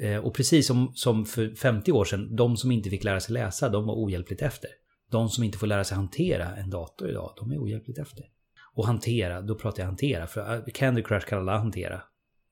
Eh, 0.00 0.16
och 0.16 0.34
precis 0.34 0.66
som, 0.66 0.92
som 0.94 1.26
för 1.26 1.54
50 1.54 1.92
år 1.92 2.04
sedan, 2.04 2.36
de 2.36 2.56
som 2.56 2.72
inte 2.72 2.90
fick 2.90 3.04
lära 3.04 3.20
sig 3.20 3.32
läsa, 3.32 3.68
de 3.68 3.86
var 3.86 3.94
ohjälpligt 3.94 4.42
efter. 4.42 4.70
De 5.10 5.28
som 5.28 5.44
inte 5.44 5.58
får 5.58 5.66
lära 5.66 5.84
sig 5.84 5.96
hantera 5.96 6.56
en 6.56 6.70
dator 6.70 7.10
idag, 7.10 7.32
de 7.36 7.52
är 7.52 7.58
ohjälpligt 7.58 7.98
efter. 7.98 8.24
Och 8.74 8.86
hantera, 8.86 9.40
då 9.40 9.54
pratar 9.54 9.82
jag 9.82 9.86
hantera, 9.86 10.26
för 10.26 10.54
eh, 10.54 10.62
Candy 10.74 11.02
Crush 11.02 11.26
kan 11.26 11.38
alla 11.38 11.58
hantera. 11.58 12.02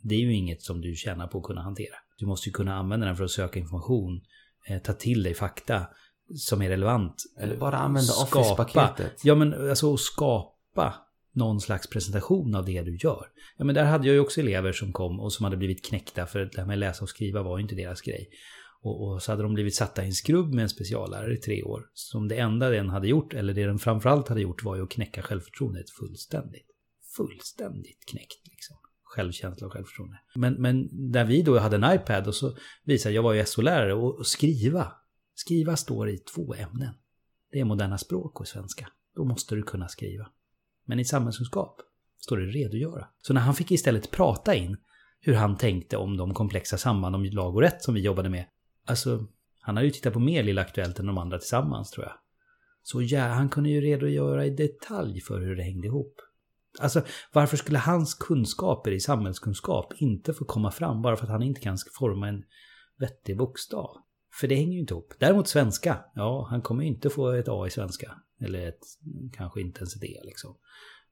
Det 0.02 0.14
är 0.14 0.20
ju 0.20 0.34
inget 0.34 0.62
som 0.62 0.80
du 0.80 0.94
tjänar 0.94 1.26
på 1.26 1.38
att 1.38 1.44
kunna 1.44 1.62
hantera. 1.62 1.94
Du 2.18 2.26
måste 2.26 2.48
ju 2.48 2.52
kunna 2.52 2.74
använda 2.74 3.06
den 3.06 3.16
för 3.16 3.24
att 3.24 3.30
söka 3.30 3.58
information, 3.58 4.20
eh, 4.68 4.78
ta 4.78 4.92
till 4.92 5.22
dig 5.22 5.34
fakta, 5.34 5.86
som 6.34 6.62
är 6.62 6.68
relevant. 6.68 7.14
Eller 7.40 7.56
bara 7.56 7.76
använda 7.76 8.12
Office-paketet. 8.12 9.24
Ja, 9.24 9.34
men 9.34 9.68
alltså 9.70 9.94
att 9.94 10.00
skapa 10.00 10.94
någon 11.36 11.60
slags 11.60 11.86
presentation 11.86 12.54
av 12.54 12.64
det 12.64 12.82
du 12.82 12.96
gör. 12.96 13.26
Ja, 13.56 13.64
men 13.64 13.74
där 13.74 13.84
hade 13.84 14.06
jag 14.06 14.14
ju 14.14 14.20
också 14.20 14.40
elever 14.40 14.72
som 14.72 14.92
kom 14.92 15.20
och 15.20 15.32
som 15.32 15.44
hade 15.44 15.56
blivit 15.56 15.84
knäckta 15.84 16.26
för 16.26 16.38
det 16.38 16.58
här 16.58 16.66
med 16.66 16.78
läsa 16.78 17.02
och 17.02 17.08
skriva 17.08 17.42
var 17.42 17.58
ju 17.58 17.62
inte 17.62 17.74
deras 17.74 18.00
grej. 18.00 18.28
Och, 18.82 19.08
och, 19.08 19.22
så 19.22 19.32
hade 19.32 19.42
de 19.42 19.54
blivit 19.54 19.74
satta 19.74 20.02
i 20.02 20.06
en 20.06 20.12
skrubb 20.12 20.54
med 20.54 20.62
en 20.62 20.68
speciallärare 20.68 21.34
i 21.34 21.36
tre 21.36 21.62
år. 21.62 21.90
Som 21.92 22.28
det 22.28 22.36
enda 22.36 22.70
den 22.70 22.88
hade 22.88 23.08
gjort, 23.08 23.34
eller 23.34 23.54
det 23.54 23.66
den 23.66 23.78
framförallt 23.78 24.28
hade 24.28 24.40
gjort, 24.40 24.64
var 24.64 24.76
ju 24.76 24.82
att 24.82 24.90
knäcka 24.90 25.22
självförtroendet 25.22 25.90
fullständigt. 25.90 26.66
Fullständigt 27.16 28.06
knäckt 28.06 28.48
liksom. 28.50 28.76
Självkänsla 29.04 29.66
och 29.66 29.72
självförtroende. 29.72 30.18
Men, 30.34 30.54
men 30.54 30.88
där 31.12 31.24
vi 31.24 31.42
då 31.42 31.58
hade 31.58 31.76
en 31.76 31.94
iPad 31.94 32.26
och 32.26 32.34
så 32.34 32.56
visade 32.84 33.14
jag 33.14 33.22
var 33.22 33.32
ju 33.32 33.44
SO-lärare 33.44 33.94
och 33.94 34.26
skriva 34.26 34.92
Skriva 35.38 35.76
står 35.76 36.08
i 36.08 36.18
två 36.18 36.54
ämnen. 36.54 36.94
Det 37.52 37.60
är 37.60 37.64
moderna 37.64 37.98
språk 37.98 38.40
och 38.40 38.48
svenska. 38.48 38.88
Då 39.14 39.24
måste 39.24 39.54
du 39.54 39.62
kunna 39.62 39.88
skriva. 39.88 40.30
Men 40.86 40.98
i 40.98 41.04
samhällskunskap 41.04 41.80
står 42.20 42.36
det 42.36 42.46
redogöra. 42.46 43.06
Så 43.22 43.34
när 43.34 43.40
han 43.40 43.54
fick 43.54 43.70
istället 43.70 44.10
prata 44.10 44.54
in 44.54 44.76
hur 45.20 45.34
han 45.34 45.56
tänkte 45.56 45.96
om 45.96 46.16
de 46.16 46.34
komplexa 46.34 46.78
samband 46.78 47.14
om 47.14 47.24
lag 47.24 47.54
och 47.54 47.62
rätt 47.62 47.82
som 47.82 47.94
vi 47.94 48.00
jobbade 48.00 48.28
med. 48.28 48.44
Alltså, 48.86 49.26
han 49.60 49.76
har 49.76 49.84
ju 49.84 49.90
tittat 49.90 50.12
på 50.12 50.18
mer 50.18 50.42
Lilla 50.42 50.60
Aktuellt 50.60 50.98
än 50.98 51.06
de 51.06 51.18
andra 51.18 51.38
tillsammans 51.38 51.90
tror 51.90 52.06
jag. 52.06 52.14
Så 52.82 53.02
ja, 53.02 53.26
han 53.26 53.48
kunde 53.48 53.70
ju 53.70 53.80
redogöra 53.80 54.46
i 54.46 54.50
detalj 54.50 55.20
för 55.20 55.40
hur 55.40 55.56
det 55.56 55.62
hängde 55.62 55.86
ihop. 55.86 56.14
Alltså, 56.80 57.02
varför 57.32 57.56
skulle 57.56 57.78
hans 57.78 58.14
kunskaper 58.14 58.90
i 58.90 59.00
samhällskunskap 59.00 59.92
inte 59.96 60.34
få 60.34 60.44
komma 60.44 60.70
fram 60.70 61.02
bara 61.02 61.16
för 61.16 61.24
att 61.24 61.30
han 61.30 61.42
inte 61.42 61.60
kan 61.60 61.78
forma 61.98 62.28
en 62.28 62.44
vettig 62.98 63.36
bokstav? 63.36 63.96
För 64.40 64.48
det 64.48 64.54
hänger 64.54 64.72
ju 64.72 64.80
inte 64.80 64.94
ihop. 64.94 65.14
Däremot 65.18 65.48
svenska, 65.48 66.04
ja, 66.14 66.46
han 66.50 66.62
kommer 66.62 66.82
ju 66.82 66.88
inte 66.88 67.10
få 67.10 67.30
ett 67.30 67.48
A 67.48 67.66
i 67.66 67.70
svenska. 67.70 68.14
Eller 68.40 68.68
ett, 68.68 68.84
kanske 69.32 69.60
inte 69.60 69.78
ens 69.78 69.94
ett 69.94 70.00
D 70.00 70.20
liksom. 70.24 70.56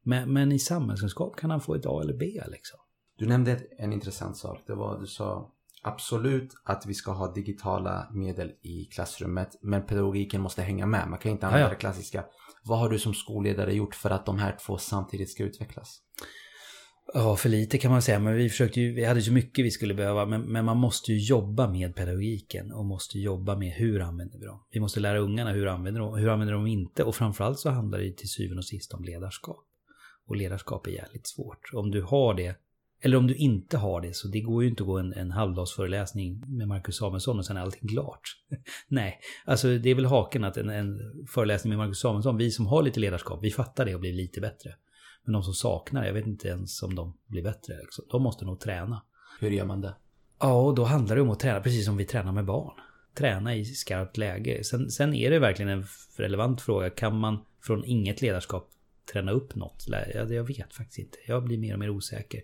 Men, 0.03 0.33
men 0.33 0.53
i 0.53 0.59
samhällskunskap 0.59 1.37
kan 1.37 1.51
han 1.51 1.61
få 1.61 1.75
ett 1.75 1.87
A 1.87 2.01
eller 2.03 2.15
B 2.15 2.43
liksom. 2.47 2.79
Du 3.19 3.27
nämnde 3.27 3.61
en 3.79 3.93
intressant 3.93 4.37
sak. 4.37 4.63
Det 4.67 4.75
var, 4.75 5.01
du 5.01 5.07
sa 5.07 5.53
absolut 5.83 6.55
att 6.65 6.87
vi 6.87 6.95
ska 6.95 7.13
ha 7.13 7.33
digitala 7.33 8.09
medel 8.13 8.53
i 8.63 8.85
klassrummet. 8.85 9.59
Men 9.63 9.87
pedagogiken 9.87 10.41
måste 10.41 10.63
hänga 10.63 10.87
med. 10.87 11.09
Man 11.09 11.19
kan 11.19 11.33
inte 11.33 11.47
använda 11.47 11.69
det 11.69 11.75
klassiska. 11.75 12.25
Vad 12.65 12.79
har 12.79 12.89
du 12.91 12.99
som 12.99 13.15
skolledare 13.15 13.75
gjort 13.75 13.95
för 13.95 14.11
att 14.11 14.27
de 14.27 14.39
här 14.39 14.59
två 14.67 14.79
samtidigt 14.79 15.31
ska 15.31 15.43
utvecklas? 15.43 16.01
Ja, 17.13 17.37
för 17.37 17.49
lite 17.49 17.79
kan 17.79 17.91
man 17.91 18.03
säga. 18.03 18.19
Men 18.19 18.35
vi 18.35 18.49
försökte 18.49 18.81
ju, 18.81 18.93
vi 18.93 19.05
hade 19.05 19.23
så 19.23 19.33
mycket 19.33 19.65
vi 19.65 19.71
skulle 19.71 19.95
behöva. 19.95 20.27
Men, 20.27 20.43
men 20.43 20.65
man 20.65 20.77
måste 20.77 21.13
ju 21.13 21.19
jobba 21.19 21.69
med 21.69 21.95
pedagogiken 21.95 22.73
och 22.73 22.85
måste 22.85 23.19
jobba 23.19 23.57
med 23.57 23.73
hur 23.73 24.01
använder 24.01 24.39
vi 24.39 24.47
dem. 24.47 24.65
Vi 24.71 24.81
måste 24.81 25.01
lära 25.01 25.19
ungarna 25.19 25.53
hur 25.53 25.67
använder 25.67 26.01
de, 26.01 26.19
hur 26.19 26.29
använder 26.29 26.55
de 26.55 26.67
inte. 26.67 27.05
Och 27.05 27.17
framförallt 27.17 27.59
så 27.59 27.71
handlar 27.71 27.99
det 27.99 28.13
till 28.13 28.29
syvende 28.29 28.59
och 28.59 28.65
sist 28.65 28.95
om 28.95 29.05
ledarskap. 29.05 29.65
Och 30.27 30.37
ledarskap 30.37 30.87
är 30.87 30.91
jävligt 30.91 31.27
svårt. 31.27 31.71
Om 31.73 31.91
du 31.91 32.03
har 32.03 32.35
det 32.35 32.57
eller 33.05 33.17
om 33.17 33.27
du 33.27 33.35
inte 33.35 33.77
har 33.77 34.01
det, 34.01 34.17
så 34.17 34.29
det 34.29 34.41
går 34.41 34.63
ju 34.63 34.69
inte 34.69 34.83
att 34.83 34.87
gå 34.87 34.99
en, 34.99 35.13
en 35.13 35.31
halvdagsföreläsning 35.31 36.43
med 36.47 36.69
Marcus 36.69 36.97
Samuelsson 36.97 37.39
och 37.39 37.47
sen 37.47 37.57
är 37.57 37.61
allting 37.61 37.89
klart. 37.89 38.21
Nej, 38.89 39.21
alltså 39.45 39.79
det 39.79 39.91
är 39.91 39.95
väl 39.95 40.05
haken 40.05 40.45
att 40.45 40.57
en, 40.57 40.69
en 40.69 40.99
föreläsning 41.29 41.69
med 41.69 41.79
Marcus 41.79 42.01
Samuelsson, 42.01 42.37
vi 42.37 42.51
som 42.51 42.67
har 42.67 42.83
lite 42.83 43.01
ledarskap, 43.01 43.39
vi 43.43 43.51
fattar 43.51 43.85
det 43.85 43.95
och 43.95 44.01
blir 44.01 44.13
lite 44.13 44.41
bättre. 44.41 44.75
Men 45.25 45.33
de 45.33 45.43
som 45.43 45.55
saknar, 45.55 46.07
jag 46.07 46.13
vet 46.13 46.27
inte 46.27 46.49
ens 46.49 46.83
om 46.83 46.95
de 46.95 47.19
blir 47.27 47.43
bättre. 47.43 47.79
Liksom. 47.81 48.05
De 48.11 48.23
måste 48.23 48.45
nog 48.45 48.61
träna. 48.61 49.03
Hur 49.41 49.51
gör 49.51 49.65
man 49.65 49.81
det? 49.81 49.95
Ja, 50.41 50.61
och 50.63 50.75
då 50.75 50.85
handlar 50.85 51.17
det 51.17 51.23
om 51.23 51.31
att 51.31 51.41
träna 51.41 51.61
precis 51.61 51.85
som 51.85 51.97
vi 51.97 52.05
tränar 52.05 52.33
med 52.33 52.45
barn. 52.45 52.75
Träna 53.15 53.55
i 53.55 53.65
skarpt 53.65 54.17
läge. 54.17 54.65
Sen, 54.65 54.91
sen 54.91 55.15
är 55.15 55.31
det 55.31 55.39
verkligen 55.39 55.69
en 55.69 55.87
relevant 56.17 56.61
fråga. 56.61 56.91
Kan 56.91 57.19
man 57.19 57.45
från 57.63 57.85
inget 57.85 58.23
ledarskap 58.23 58.71
träna 59.13 59.33
upp 59.33 59.55
något? 59.55 59.87
Jag 60.15 60.45
vet 60.45 60.75
faktiskt 60.75 60.99
inte. 60.99 61.19
Jag 61.27 61.45
blir 61.45 61.59
mer 61.59 61.73
och 61.73 61.79
mer 61.79 61.91
osäker. 61.91 62.43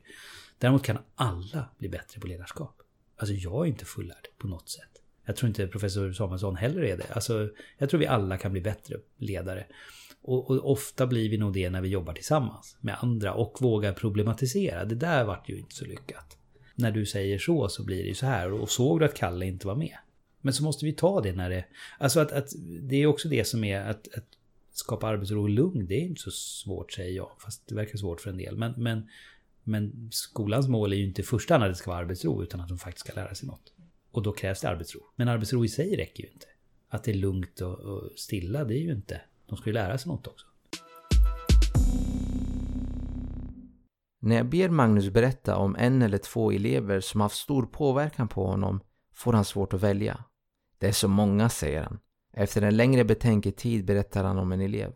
Däremot 0.59 0.85
kan 0.85 0.99
alla 1.15 1.65
bli 1.79 1.89
bättre 1.89 2.21
på 2.21 2.27
ledarskap. 2.27 2.83
Alltså 3.17 3.35
jag 3.35 3.67
är 3.67 3.69
inte 3.69 3.85
fullärd 3.85 4.27
på 4.39 4.47
något 4.47 4.69
sätt. 4.69 4.91
Jag 5.25 5.37
tror 5.37 5.49
inte 5.49 5.67
professor 5.67 6.13
Samuelsson 6.13 6.57
heller 6.57 6.83
är 6.83 6.97
det. 6.97 7.13
Alltså, 7.13 7.51
jag 7.79 7.91
tror 7.91 8.01
vi 8.01 8.07
alla 8.07 8.39
kan 8.39 8.53
bli 8.53 8.61
bättre 8.61 8.97
ledare. 9.17 9.67
Och, 10.23 10.51
och, 10.51 10.71
ofta 10.71 11.07
blir 11.07 11.31
vi 11.31 11.39
nog 11.39 11.53
det 11.53 11.71
när 11.71 11.81
vi 11.81 11.89
jobbar 11.89 12.13
tillsammans 12.13 12.77
med 12.81 12.97
andra 13.01 13.35
och 13.35 13.57
vågar 13.61 13.93
problematisera. 13.93 14.85
Det 14.85 14.95
där 14.95 15.25
vart 15.25 15.49
ju 15.49 15.59
inte 15.59 15.75
så 15.75 15.85
lyckat. 15.85 16.37
När 16.75 16.91
du 16.91 17.07
säger 17.07 17.39
så 17.39 17.69
så 17.69 17.85
blir 17.85 18.03
det 18.03 18.09
ju 18.09 18.15
så 18.15 18.27
här. 18.27 18.53
Och 18.53 18.71
såg 18.71 19.01
du 19.01 19.05
att 19.05 19.15
Kalle 19.15 19.47
inte 19.47 19.67
var 19.67 19.77
med? 19.77 19.97
Men 20.41 20.55
så 20.55 20.63
måste 20.63 20.85
vi 20.85 20.93
ta 20.93 21.21
det 21.21 21.33
när 21.33 21.51
det... 21.51 21.65
Alltså 21.99 22.21
att, 22.21 22.33
att 22.33 22.49
det 22.81 22.97
är 22.97 23.07
också 23.07 23.29
det 23.29 23.45
som 23.45 23.65
är 23.65 23.81
att, 23.81 24.09
att 24.17 24.27
skapa 24.73 25.07
arbetsro 25.07 25.43
och 25.43 25.51
lugn. 25.51 25.87
Det 25.87 25.95
är 25.95 26.05
inte 26.05 26.21
så 26.21 26.31
svårt 26.31 26.93
säger 26.93 27.17
jag. 27.17 27.31
Fast 27.39 27.69
det 27.69 27.75
verkar 27.75 27.99
svårt 27.99 28.21
för 28.21 28.31
en 28.31 28.37
del. 28.37 28.57
Men, 28.57 28.75
men 28.77 29.09
men 29.65 30.09
skolans 30.13 30.69
mål 30.69 30.93
är 30.93 30.97
ju 30.97 31.05
inte 31.05 31.21
i 31.21 31.25
första 31.25 31.55
hand 31.55 31.65
att 31.65 31.71
det 31.71 31.75
ska 31.75 31.91
vara 31.91 32.01
arbetsro, 32.01 32.43
utan 32.43 32.61
att 32.61 32.69
de 32.69 32.79
faktiskt 32.79 33.07
ska 33.07 33.21
lära 33.21 33.35
sig 33.35 33.49
något. 33.49 33.73
Och 34.11 34.23
då 34.23 34.33
krävs 34.33 34.61
det 34.61 34.69
arbetsro. 34.69 35.01
Men 35.17 35.29
arbetsro 35.29 35.65
i 35.65 35.69
sig 35.69 35.97
räcker 35.97 36.23
ju 36.25 36.31
inte. 36.31 36.47
Att 36.89 37.05
det 37.05 37.11
är 37.11 37.15
lugnt 37.15 37.61
och, 37.61 37.79
och 37.79 38.11
stilla, 38.17 38.65
det 38.65 38.75
är 38.75 38.83
ju 38.83 38.93
inte. 38.93 39.21
De 39.51 39.57
ska 39.57 39.71
ju 39.71 39.75
lära 39.75 39.99
sig 39.99 40.09
något 40.09 40.27
också. 40.27 40.47
När 44.21 44.37
jag 44.37 44.47
ber 44.47 44.69
Magnus 44.69 45.11
berätta 45.11 45.57
om 45.57 45.77
en 45.77 46.03
eller 46.03 46.19
två 46.19 46.53
elever 46.53 47.01
som 47.01 47.21
haft 47.21 47.37
stor 47.37 47.67
påverkan 47.67 48.29
på 48.29 48.47
honom 48.47 48.81
får 49.15 49.33
han 49.33 49.45
svårt 49.45 49.75
att 49.75 49.81
välja. 49.81 50.25
Det 50.79 50.89
är 50.89 50.93
så 50.93 51.09
många, 51.09 51.49
säger 51.49 51.83
han. 51.83 51.99
Efter 52.33 52.63
en 52.63 52.77
längre 52.77 53.05
betänketid 53.05 53.85
berättar 53.85 54.25
han 54.25 54.39
om 54.39 54.53
en 54.53 54.61
elev. 54.61 54.93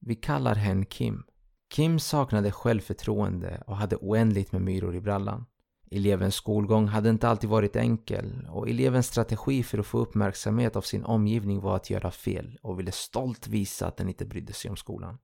Vi 0.00 0.14
kallar 0.14 0.54
henne 0.54 0.84
Kim. 0.84 1.22
Kim 1.68 1.98
saknade 1.98 2.52
självförtroende 2.52 3.62
och 3.66 3.76
hade 3.76 3.96
oändligt 3.96 4.52
med 4.52 4.62
myror 4.62 4.94
i 4.94 5.00
brallan. 5.00 5.46
Elevens 5.90 6.34
skolgång 6.34 6.88
hade 6.88 7.10
inte 7.10 7.28
alltid 7.28 7.50
varit 7.50 7.76
enkel 7.76 8.46
och 8.50 8.68
elevens 8.68 9.06
strategi 9.06 9.62
för 9.62 9.78
att 9.78 9.86
få 9.86 9.98
uppmärksamhet 9.98 10.76
av 10.76 10.80
sin 10.80 11.04
omgivning 11.04 11.60
var 11.60 11.76
att 11.76 11.90
göra 11.90 12.10
fel 12.10 12.58
och 12.62 12.78
ville 12.78 12.92
stolt 12.92 13.46
visa 13.46 13.86
att 13.86 13.96
den 13.96 14.08
inte 14.08 14.24
brydde 14.24 14.52
sig 14.52 14.70
om 14.70 14.76
skolan. 14.76 15.18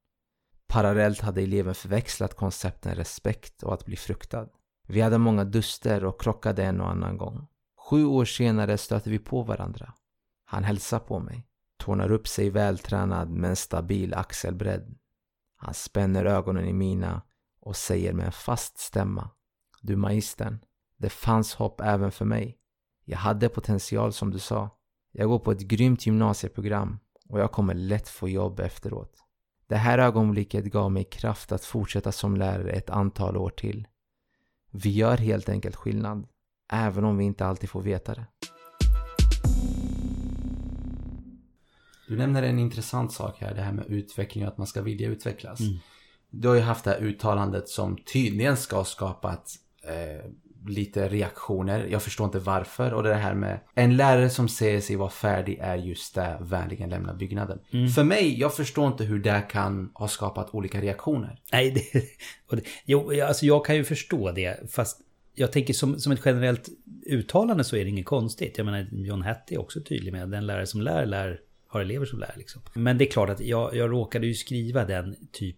Parallellt 0.67 1.21
hade 1.21 1.43
eleven 1.43 1.75
förväxlat 1.75 2.35
koncepten 2.35 2.95
respekt 2.95 3.63
och 3.63 3.75
att 3.75 3.85
bli 3.85 3.97
fruktad. 3.97 4.49
Vi 4.89 5.01
hade 5.01 5.19
många 5.19 5.45
duster 5.45 6.05
och 6.05 6.21
krockade 6.21 6.65
en 6.65 6.81
och 6.81 6.91
annan 6.91 7.17
gång. 7.17 7.47
Sju 7.91 8.05
år 8.05 8.25
senare 8.25 8.79
stötte 8.79 9.11
vi 9.11 9.19
på 9.19 9.43
varandra. 9.43 9.93
Han 10.45 10.65
hälsar 10.65 10.99
på 10.99 11.19
mig, 11.19 11.47
tornar 11.77 12.13
upp 12.13 12.29
sig 12.29 12.51
vältränad 12.51 13.31
med 13.31 13.51
en 13.51 13.57
stabil 13.57 14.15
axelbredd 14.15 14.97
han 15.63 15.75
spänner 15.75 16.25
ögonen 16.25 16.65
i 16.65 16.73
mina 16.73 17.23
och 17.61 17.77
säger 17.77 18.13
med 18.13 18.27
en 18.27 18.33
fast 18.33 18.79
stämma. 18.79 19.31
Du 19.81 19.97
magistern, 19.97 20.59
det 20.97 21.11
fanns 21.11 21.55
hopp 21.55 21.81
även 21.81 22.13
för 22.13 22.25
mig. 22.25 22.57
Jag 23.05 23.19
hade 23.19 23.49
potential 23.49 24.13
som 24.13 24.31
du 24.31 24.39
sa. 24.39 24.71
Jag 25.13 25.29
går 25.29 25.39
på 25.39 25.53
ett 25.53 25.61
grymt 25.61 26.07
gymnasieprogram 26.07 26.99
och 27.29 27.41
jag 27.41 27.53
kommer 27.53 27.75
lätt 27.75 28.09
få 28.09 28.29
jobb 28.29 28.61
efteråt. 28.61 29.25
Det 29.67 29.77
här 29.77 29.99
ögonblicket 29.99 30.65
gav 30.65 30.93
mig 30.93 31.05
kraft 31.05 31.53
att 31.53 31.65
fortsätta 31.65 32.13
som 32.13 32.37
lärare 32.37 32.71
ett 32.71 32.91
antal 32.91 33.37
år 33.37 33.51
till. 33.51 33.89
Vi 34.71 34.91
gör 34.91 35.17
helt 35.17 35.49
enkelt 35.49 35.77
skillnad, 35.77 36.27
även 36.73 37.05
om 37.05 37.19
vi 37.19 37.25
inte 37.25 37.47
alltid 37.47 37.71
får 37.71 37.83
veta 37.83 38.15
det. 38.15 38.27
Du 42.09 42.17
nämner 42.17 42.43
en 42.43 42.59
intressant 42.59 43.13
sak 43.13 43.41
här, 43.41 43.55
det 43.55 43.63
här 43.63 43.73
med 43.73 43.87
utveckling 43.87 44.45
och 44.45 44.53
att 44.53 44.59
man 44.59 44.67
ska 44.67 44.83
vilja 44.83 45.09
utvecklas. 45.09 45.61
Mm. 45.61 45.79
Du 46.31 46.49
har 46.49 46.55
ju 46.55 46.61
haft 46.61 46.85
det 46.85 46.91
här 46.91 47.01
uttalandet 47.01 47.69
som 47.69 47.97
tydligen 48.13 48.57
ska 48.57 48.77
ha 48.77 48.85
skapat 48.85 49.57
eh, 49.83 50.31
lite 50.67 51.09
reaktioner. 51.09 51.87
Jag 51.91 52.03
förstår 52.03 52.25
inte 52.25 52.39
varför. 52.39 52.93
Och 52.95 53.03
det 53.03 53.15
här 53.15 53.35
med 53.35 53.61
en 53.75 53.97
lärare 53.97 54.31
som 54.31 54.49
säger 54.49 54.81
sig 54.81 54.97
vara 54.97 55.11
färdig 55.11 55.59
är 55.61 55.77
just 55.77 56.15
det, 56.15 56.39
vänligen 56.41 56.91
lämna 56.91 57.15
byggnaden. 57.15 57.59
Mm. 57.71 57.89
För 57.89 58.05
mig, 58.05 58.41
jag 58.41 58.55
förstår 58.55 58.87
inte 58.87 59.05
hur 59.05 59.19
det 59.19 59.43
kan 59.51 59.91
ha 59.95 60.09
skapat 60.09 60.55
olika 60.55 60.81
reaktioner. 60.81 61.41
Nej, 61.53 61.71
det, 61.71 62.01
det, 62.57 62.63
jo, 62.85 63.23
alltså 63.23 63.47
jag 63.47 63.67
kan 63.67 63.77
ju 63.77 63.85
förstå 63.85 64.33
det. 64.33 64.71
Fast 64.71 65.01
jag 65.35 65.53
tänker 65.53 65.75
som, 65.75 66.01
som 66.01 66.13
ett 66.13 66.21
generellt 66.25 66.69
uttalande 67.07 67.65
så 67.65 67.77
är 67.77 67.85
det 67.85 67.91
inget 67.91 68.07
konstigt. 68.07 68.59
Jag 68.59 68.65
menar, 68.65 68.89
John 68.93 69.23
Hattie 69.23 69.57
är 69.57 69.61
också 69.61 69.81
tydlig 69.81 70.13
med 70.13 70.29
den 70.29 70.47
lärare 70.47 70.67
som 70.67 70.81
lär, 70.81 71.07
lär 71.07 71.41
har 71.67 71.81
elever 71.81 72.07
som 72.07 72.19
lär. 72.19 72.35
Liksom. 72.37 72.63
Men 72.75 72.99
det 72.99 73.05
är 73.05 73.11
klart 73.11 73.31
att 73.31 73.41
jag, 73.41 73.77
jag 73.77 73.91
råkade 73.91 74.27
ju 74.27 74.35
skriva 74.35 74.85
den 74.85 75.17
typ 75.33 75.57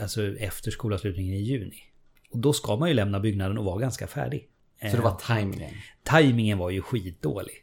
alltså 0.00 0.36
efter 0.36 0.70
skolavslutningen 0.70 1.34
i 1.34 1.42
juni. 1.42 1.82
Och 2.30 2.38
då 2.38 2.52
ska 2.52 2.76
man 2.76 2.88
ju 2.88 2.94
lämna 2.94 3.20
byggnaden 3.20 3.58
och 3.58 3.64
vara 3.64 3.78
ganska 3.78 4.06
färdig. 4.06 4.48
Så 4.90 4.96
det 4.96 5.02
var 5.02 5.18
tajmingen? 5.20 5.70
Tajmingen 6.02 6.58
var 6.58 6.70
ju 6.70 6.82
skitdålig. 6.82 7.54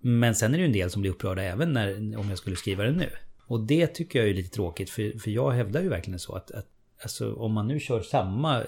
Men 0.00 0.34
sen 0.34 0.54
är 0.54 0.58
det 0.58 0.62
ju 0.62 0.66
en 0.66 0.72
del 0.72 0.90
som 0.90 1.02
blir 1.02 1.10
upprörda 1.10 1.42
även 1.42 1.72
när, 1.72 2.16
om 2.18 2.28
jag 2.28 2.38
skulle 2.38 2.56
skriva 2.56 2.84
den 2.84 2.94
nu. 2.94 3.10
Och 3.46 3.60
det 3.60 3.86
tycker 3.86 4.18
jag 4.18 4.28
är 4.28 4.34
lite 4.34 4.50
tråkigt 4.50 4.90
för, 4.90 5.18
för 5.18 5.30
jag 5.30 5.50
hävdar 5.50 5.82
ju 5.82 5.88
verkligen 5.88 6.18
så 6.18 6.34
att, 6.34 6.50
att 6.50 6.66
alltså, 7.02 7.34
om 7.34 7.52
man 7.52 7.68
nu 7.68 7.80
kör 7.80 8.02
samma... 8.02 8.60
Eh, 8.60 8.66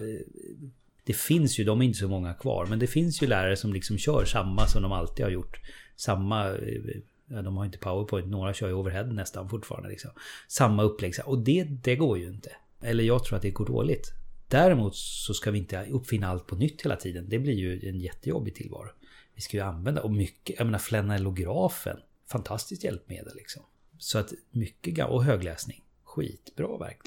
det 1.05 1.17
finns 1.17 1.59
ju, 1.59 1.65
de 1.65 1.81
är 1.81 1.85
inte 1.85 1.99
så 1.99 2.09
många 2.09 2.35
kvar, 2.35 2.67
men 2.67 2.79
det 2.79 2.87
finns 2.87 3.23
ju 3.23 3.27
lärare 3.27 3.57
som 3.57 3.73
liksom 3.73 3.99
kör 3.99 4.25
samma 4.25 4.67
som 4.67 4.83
de 4.83 4.93
alltid 4.93 5.25
har 5.25 5.31
gjort. 5.31 5.61
Samma 5.97 6.49
eh, 6.49 7.01
Ja, 7.33 7.43
de 7.43 7.57
har 7.57 7.65
inte 7.65 7.79
powerpoint, 7.79 8.27
några 8.27 8.55
kör 8.55 8.69
ju 8.69 8.75
overhead 8.75 9.07
nästan 9.07 9.49
fortfarande. 9.49 9.89
Liksom. 9.89 10.11
Samma 10.49 10.83
upplägg. 10.83 11.15
Och 11.25 11.39
det, 11.39 11.65
det 11.65 11.97
går 11.97 12.19
ju 12.19 12.29
inte. 12.29 12.51
Eller 12.83 13.05
jag 13.05 13.25
tror 13.25 13.37
att 13.37 13.43
det 13.43 13.51
går 13.51 13.67
dåligt. 13.67 14.13
Däremot 14.51 14.97
så 14.97 15.35
ska 15.35 15.51
vi 15.51 15.59
inte 15.59 15.87
uppfinna 15.91 16.29
allt 16.29 16.47
på 16.47 16.57
nytt 16.57 16.83
hela 16.83 16.97
tiden. 16.97 17.29
Det 17.29 17.39
blir 17.39 17.55
ju 17.55 17.89
en 17.89 18.01
jättejobbig 18.01 18.55
tillvaro. 18.55 18.89
Vi 19.35 19.41
ska 19.43 19.57
ju 19.57 19.63
använda, 19.63 20.03
och 20.03 20.11
mycket, 20.11 20.59
jag 20.59 20.65
menar 20.65 20.79
flanellografen. 20.79 21.97
Fantastiskt 22.29 22.85
hjälpmedel 22.85 23.37
liksom. 23.37 23.63
Så 23.99 24.19
att 24.19 24.33
mycket, 24.51 25.07
och 25.09 25.25
högläsning. 25.25 25.85
Skitbra 26.05 26.79
verk, 26.79 26.99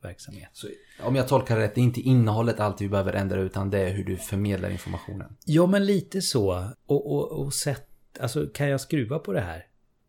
verksamhet. 0.00 0.48
Så, 0.52 0.68
om 1.00 1.16
jag 1.16 1.28
tolkar 1.28 1.56
det 1.56 1.62
rätt, 1.62 1.74
det 1.74 1.80
är 1.80 1.82
inte 1.82 2.00
innehållet 2.00 2.60
alltid 2.60 2.84
vi 2.84 2.90
behöver 2.90 3.12
ändra 3.12 3.40
utan 3.40 3.70
det 3.70 3.78
är 3.78 3.92
hur 3.92 4.04
du 4.04 4.16
förmedlar 4.16 4.70
informationen. 4.70 5.36
Ja 5.44 5.66
men 5.66 5.86
lite 5.86 6.22
så. 6.22 6.70
Och, 6.86 7.12
och, 7.12 7.44
och 7.44 7.54
sätt 7.54 7.88
Alltså 8.20 8.46
kan 8.46 8.68
jag 8.68 8.80
skruva 8.80 9.18
på 9.18 9.32
det 9.32 9.40
här? 9.40 9.66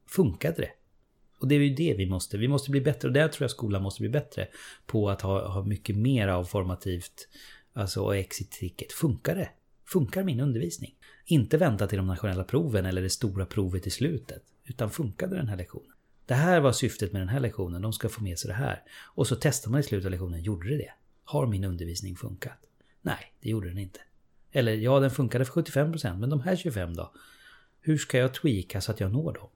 Funkade 0.08 0.56
det? 0.62 0.72
Och 1.40 1.48
det 1.48 1.56
är 1.56 1.60
ju 1.60 1.76
det 1.76 1.94
vi 1.94 2.06
måste. 2.06 2.38
Vi 2.38 2.48
måste 2.48 2.72
bli 2.72 2.82
bättre. 2.82 3.08
Och 3.08 3.14
där 3.14 3.28
tror 3.28 3.44
jag 3.44 3.52
skolan 3.52 3.84
måste 3.84 4.02
bli 4.02 4.10
bättre. 4.10 4.48
På 4.86 5.10
att 5.10 5.22
ha, 5.22 5.48
ha 5.48 5.64
mycket 5.64 5.96
mer 5.96 6.28
av 6.28 6.44
formativt. 6.44 7.28
Alltså 7.74 8.04
och 8.04 8.16
exit 8.16 8.52
ticket. 8.52 8.92
Funkar 8.94 9.36
det? 9.36 9.50
Funkar 9.86 10.24
min 10.24 10.40
undervisning? 10.40 10.96
Inte 11.26 11.58
vänta 11.58 11.88
till 11.88 11.98
de 11.98 12.08
nationella 12.08 12.44
proven 12.44 12.86
eller 12.86 13.02
det 13.02 13.10
stora 13.10 13.46
provet 13.46 13.88
i 13.88 13.90
slutet. 13.90 14.44
Utan 14.66 14.92
funkade 14.92 15.36
den 15.36 15.48
här 15.48 15.58
lektionen? 15.58 15.92
Det 16.26 16.34
här 16.34 16.60
var 16.60 16.72
syftet 16.72 17.12
med 17.12 17.22
den 17.22 17.30
här 17.30 17.40
lektionen, 17.40 17.82
de 17.82 17.94
ska 17.94 18.10
få 18.10 18.24
med 18.24 18.40
sig 18.40 18.48
det 18.48 18.54
här. 18.54 18.84
Och 19.16 19.28
så 19.28 19.36
testar 19.36 19.72
man 19.72 19.80
i 19.80 19.84
slutet 19.84 20.06
av 20.06 20.12
lektionen, 20.12 20.44
gjorde 20.44 20.70
det 20.70 20.78
det? 20.78 20.92
Har 21.24 21.48
min 21.48 21.64
undervisning 21.64 22.16
funkat? 22.16 22.58
Nej, 23.02 23.34
det 23.42 23.50
gjorde 23.50 23.68
den 23.68 23.78
inte. 23.78 24.00
Eller 24.52 24.74
ja, 24.74 25.00
den 25.00 25.12
funkade 25.12 25.46
för 25.46 25.62
75% 25.62 26.18
men 26.18 26.30
de 26.30 26.42
här 26.42 26.56
25 26.56 26.96
då? 26.96 27.14
Hur 27.82 27.98
ska 27.98 28.18
jag 28.18 28.34
tweaka 28.34 28.82
så 28.82 28.92
att 28.92 29.00
jag 29.00 29.12
når 29.12 29.34
dem? 29.34 29.50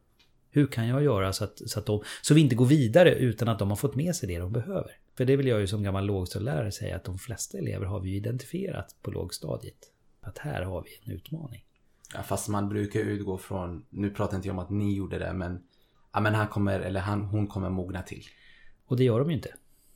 Hur 0.52 0.68
kan 0.68 0.88
jag 0.88 1.04
göra 1.04 1.34
så 1.34 1.44
att, 1.44 1.62
så 1.66 1.80
att 1.80 1.86
de, 1.86 2.04
så 2.22 2.34
vi 2.34 2.42
inte 2.42 2.56
går 2.56 2.66
vidare 2.66 3.16
utan 3.16 3.48
att 3.48 3.60
de 3.60 3.70
har 3.70 3.76
fått 3.76 3.96
med 3.96 4.16
sig 4.16 4.28
det 4.30 4.40
de 4.40 4.52
behöver? 4.52 4.92
För 5.18 5.26
det 5.26 5.36
vill 5.36 5.48
jag 5.48 5.60
ju 5.60 5.68
som 5.68 5.84
gammal 5.84 6.06
lågstadielärare 6.06 6.72
säga 6.72 6.96
att 6.96 7.04
de 7.04 7.18
flesta 7.18 7.58
elever 7.58 7.86
har 7.86 8.00
vi 8.00 8.10
ju 8.10 8.16
identifierat 8.16 8.96
på 9.02 9.12
lågstadiet. 9.12 9.92
Att 10.22 10.38
här 10.38 10.62
har 10.62 10.84
vi 10.84 10.90
en 11.06 11.18
utmaning. 11.18 11.66
Ja, 12.14 12.24
fast 12.24 12.50
man 12.50 12.70
brukar 12.70 13.00
utgå 13.00 13.38
från, 13.38 13.86
nu 13.90 14.10
pratar 14.10 14.36
inte 14.36 14.48
jag 14.48 14.54
om 14.54 14.60
att 14.60 14.70
ni 14.70 14.96
gjorde 14.96 15.20
det 15.20 15.34
men, 15.34 15.64
ja 16.14 16.20
men 16.20 16.36
han 16.36 16.48
kommer, 16.48 16.80
eller 16.80 17.00
han, 17.00 17.22
hon 17.22 17.48
kommer 17.48 17.70
mogna 17.70 18.02
till. 18.02 18.24
Och 18.86 18.98
det 18.98 19.04
gör 19.04 19.20
de 19.20 19.30
ju 19.30 19.36
inte. 19.36 19.54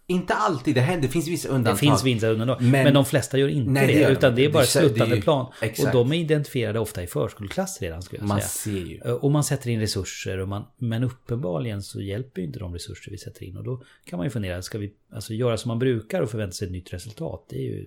Inte 0.08 0.34
alltid, 0.34 0.76
det 0.76 0.82
händer, 0.82 1.08
det 1.08 1.12
finns 1.12 1.28
vissa 1.28 1.50
undantag. 1.50 1.76
Det 1.76 1.80
finns 1.80 2.04
vissa 2.04 2.28
undantag. 2.28 2.62
Men, 2.62 2.72
men 2.72 2.94
de 2.94 3.06
flesta 3.06 3.38
gör 3.38 3.48
inte 3.48 3.72
nej, 3.72 3.88
det, 3.88 4.06
det 4.06 4.12
utan 4.12 4.36
det 4.36 4.46
är 4.46 4.50
bara 4.50 4.64
ett 4.64 4.70
sluttande 4.70 5.22
plan. 5.22 5.52
Exakt. 5.62 5.96
Och 5.96 6.06
de 6.06 6.12
är 6.12 6.20
identifierade 6.20 6.80
ofta 6.80 7.04
i 7.04 7.08
förskoleklass 7.08 7.82
redan 7.82 8.02
skulle 8.02 8.22
jag 8.22 8.28
man 8.28 8.42
säga. 8.42 8.48
Ser 8.48 8.86
ju. 8.86 9.02
Och 9.02 9.32
man 9.32 9.44
sätter 9.44 9.70
in 9.70 9.80
resurser. 9.80 10.38
Och 10.38 10.48
man, 10.48 10.66
men 10.78 11.04
uppenbarligen 11.04 11.82
så 11.82 12.02
hjälper 12.02 12.42
ju 12.42 12.48
inte 12.48 12.60
de 12.60 12.74
resurser 12.74 13.12
vi 13.12 13.18
sätter 13.18 13.44
in. 13.44 13.58
Och 13.58 13.64
då 13.64 13.84
kan 14.06 14.18
man 14.18 14.26
ju 14.26 14.30
fundera, 14.30 14.62
ska 14.62 14.78
vi 14.78 14.94
alltså 15.14 15.34
göra 15.34 15.58
som 15.58 15.70
man 15.70 15.80
brukar 15.80 16.22
och 16.22 16.30
förvänta 16.30 16.52
sig 16.52 16.66
ett 16.66 16.72
nytt 16.72 16.94
resultat? 16.94 17.46
Det 17.50 17.56
är 17.56 17.62
ju 17.64 17.86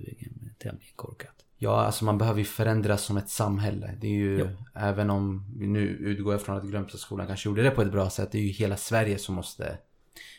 tämligen 0.58 0.92
korkat. 0.96 1.34
Ja, 1.60 1.80
alltså 1.80 2.04
man 2.04 2.18
behöver 2.18 2.38
ju 2.38 2.44
förändras 2.44 3.02
som 3.02 3.16
ett 3.16 3.30
samhälle. 3.30 3.94
Det 4.00 4.06
är 4.06 4.10
ju, 4.10 4.38
jo. 4.38 4.46
även 4.74 5.10
om 5.10 5.54
vi 5.58 5.66
nu 5.66 5.80
utgår 5.80 6.36
ifrån 6.36 6.56
att 6.56 6.64
Glömstaskolan 6.64 7.26
kanske 7.26 7.48
gjorde 7.48 7.62
det 7.62 7.70
på 7.70 7.82
ett 7.82 7.92
bra 7.92 8.10
sätt, 8.10 8.32
det 8.32 8.38
är 8.38 8.42
ju 8.42 8.48
hela 8.48 8.76
Sverige 8.76 9.18
som 9.18 9.34
måste 9.34 9.78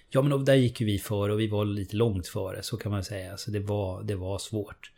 Ja 0.10 0.22
men 0.22 0.46
där 0.46 0.56
gick 0.56 0.82
ju 0.82 0.86
vi 0.86 1.00
före 1.00 1.34
och 1.34 1.40
vi 1.40 1.48
var 1.48 1.66
lite 1.66 1.96
långt 1.96 2.28
före 2.28 2.64
så 2.64 2.78
kan 2.78 2.92
man 2.92 3.04
säga. 3.04 3.38
Så 3.38 3.52
det 3.52 3.60
var, 3.60 4.04
det 4.04 4.16
var 4.16 4.40
svårt. 4.40 4.92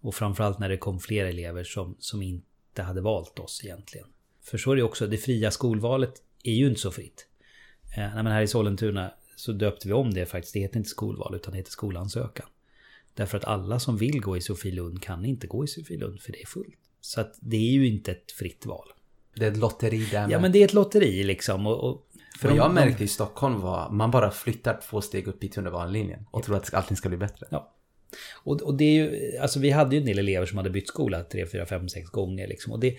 Och 0.00 0.14
framförallt 0.14 0.58
när 0.58 0.68
det 0.68 0.76
kom 0.76 1.00
fler 1.00 1.24
elever 1.24 1.64
som, 1.64 1.96
som 1.98 2.22
inte 2.22 2.82
hade 2.82 3.00
valt 3.00 3.38
oss 3.38 3.60
egentligen. 3.64 4.06
För 4.42 4.58
så 4.58 4.72
är 4.72 4.76
det 4.76 4.82
också, 4.82 5.06
det 5.06 5.18
fria 5.18 5.50
skolvalet 5.50 6.22
är 6.42 6.52
ju 6.52 6.66
inte 6.68 6.80
så 6.80 6.90
fritt. 6.90 7.26
Eh, 7.96 8.14
men 8.14 8.26
här 8.26 8.42
i 8.42 8.46
Sollentuna 8.46 9.14
så 9.36 9.52
döpte 9.52 9.88
vi 9.88 9.94
om 9.94 10.14
det 10.14 10.26
faktiskt. 10.26 10.54
Det 10.54 10.60
heter 10.60 10.76
inte 10.76 10.90
skolval 10.90 11.34
utan 11.34 11.52
det 11.52 11.58
heter 11.58 11.70
skolansökan. 11.70 12.46
Därför 13.14 13.38
att 13.38 13.44
alla 13.44 13.78
som 13.78 13.96
vill 13.96 14.20
gå 14.20 14.36
i 14.36 14.40
Sofielund 14.40 15.02
kan 15.02 15.24
inte 15.24 15.46
gå 15.46 15.64
i 15.64 15.66
Sofielund 15.66 16.20
för 16.20 16.32
det 16.32 16.42
är 16.42 16.46
fullt. 16.46 16.78
Så 17.00 17.20
att 17.20 17.38
det 17.40 17.56
är 17.56 17.72
ju 17.72 17.86
inte 17.86 18.12
ett 18.12 18.32
fritt 18.32 18.66
val. 18.66 18.88
Det 19.34 19.46
är 19.46 19.50
ett 19.50 19.56
lotteri 19.56 20.08
där 20.10 20.20
med. 20.20 20.30
Ja 20.30 20.40
men 20.40 20.52
det 20.52 20.58
är 20.58 20.64
ett 20.64 20.72
lotteri 20.72 21.24
liksom. 21.24 21.66
Och, 21.66 21.90
och 21.90 22.06
för 22.38 22.48
Vad 22.48 22.56
jag 22.56 22.74
märkte 22.74 23.04
i 23.04 23.08
Stockholm 23.08 23.60
var 23.60 23.90
man 23.90 24.10
bara 24.10 24.30
flyttar 24.30 24.80
två 24.90 25.00
steg 25.00 25.28
upp 25.28 25.44
i 25.44 25.48
tunnelbanelinjen 25.48 26.26
och 26.30 26.42
tror 26.42 26.56
att 26.56 26.74
allting 26.74 26.96
ska 26.96 27.08
bli 27.08 27.18
bättre. 27.18 27.46
Ja. 27.50 27.72
Och, 28.44 28.62
och 28.62 28.74
det 28.74 28.84
är 28.84 28.94
ju, 28.94 29.38
alltså 29.38 29.60
vi 29.60 29.70
hade 29.70 29.96
ju 29.96 30.00
en 30.00 30.06
del 30.06 30.18
elever 30.18 30.46
som 30.46 30.58
hade 30.58 30.70
bytt 30.70 30.88
skola 30.88 31.24
tre, 31.24 31.46
fyra, 31.46 31.66
fem, 31.66 31.88
sex 31.88 32.10
gånger 32.10 32.48
liksom. 32.48 32.72
Och 32.72 32.80
det, 32.80 32.96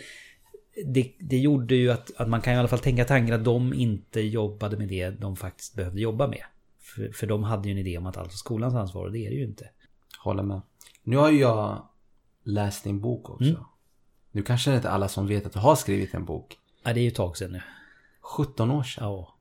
det, 0.85 1.11
det 1.19 1.37
gjorde 1.37 1.75
ju 1.75 1.91
att, 1.91 2.11
att 2.17 2.29
man 2.29 2.41
kan 2.41 2.53
i 2.53 2.57
alla 2.57 2.67
fall 2.67 2.79
tänka 2.79 3.05
tanken 3.05 3.35
att 3.35 3.45
de 3.45 3.73
inte 3.73 4.21
jobbade 4.21 4.77
med 4.77 4.87
det 4.87 5.09
de 5.09 5.35
faktiskt 5.35 5.75
behövde 5.75 6.01
jobba 6.01 6.27
med. 6.27 6.43
För, 6.81 7.11
för 7.11 7.27
de 7.27 7.43
hade 7.43 7.69
ju 7.69 7.71
en 7.71 7.77
idé 7.77 7.97
om 7.97 8.05
att 8.05 8.17
allt 8.17 8.27
var 8.27 8.35
skolans 8.35 8.73
ansvar 8.73 9.05
och 9.05 9.11
det 9.11 9.25
är 9.25 9.29
det 9.29 9.35
ju 9.35 9.43
inte. 9.43 9.69
Håller 10.23 10.43
med. 10.43 10.61
Nu 11.03 11.17
har 11.17 11.31
ju 11.31 11.39
jag 11.39 11.87
läst 12.43 12.83
din 12.83 13.01
bok 13.01 13.29
också. 13.29 13.49
Mm. 13.49 13.61
Nu 14.31 14.43
kanske 14.43 14.69
det 14.69 14.75
inte 14.75 14.89
alla 14.89 15.07
som 15.07 15.27
vet 15.27 15.45
att 15.45 15.53
du 15.53 15.59
har 15.59 15.75
skrivit 15.75 16.13
en 16.13 16.25
bok. 16.25 16.57
Ja, 16.83 16.93
det 16.93 16.99
är 16.99 17.01
ju 17.01 17.07
ett 17.07 17.15
tag 17.15 17.37
sedan 17.37 17.51
nu. 17.51 17.61
17 18.23 18.71
år 18.71 18.83
sedan. 18.83 19.03
Ja. 19.03 19.35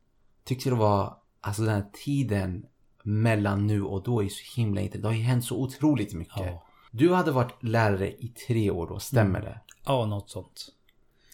Tyckte 0.44 0.70
det 0.70 0.76
var, 0.76 1.16
alltså 1.40 1.62
den 1.62 1.74
här 1.74 1.86
tiden 2.04 2.66
mellan 3.02 3.66
nu 3.66 3.82
och 3.82 4.02
då 4.02 4.22
är 4.22 4.28
så 4.28 4.60
himla 4.60 4.80
inte. 4.80 4.98
Det 4.98 5.08
har 5.08 5.14
ju 5.14 5.22
hänt 5.22 5.44
så 5.44 5.56
otroligt 5.56 6.14
mycket. 6.14 6.36
Ja. 6.36 6.66
Du 6.90 7.14
hade 7.14 7.30
varit 7.30 7.62
lärare 7.62 8.12
i 8.12 8.28
tre 8.28 8.70
år 8.70 8.86
då, 8.86 8.98
stämmer 8.98 9.40
mm. 9.40 9.50
det? 9.52 9.60
Ja, 9.84 10.06
något 10.06 10.30
sånt. 10.30 10.68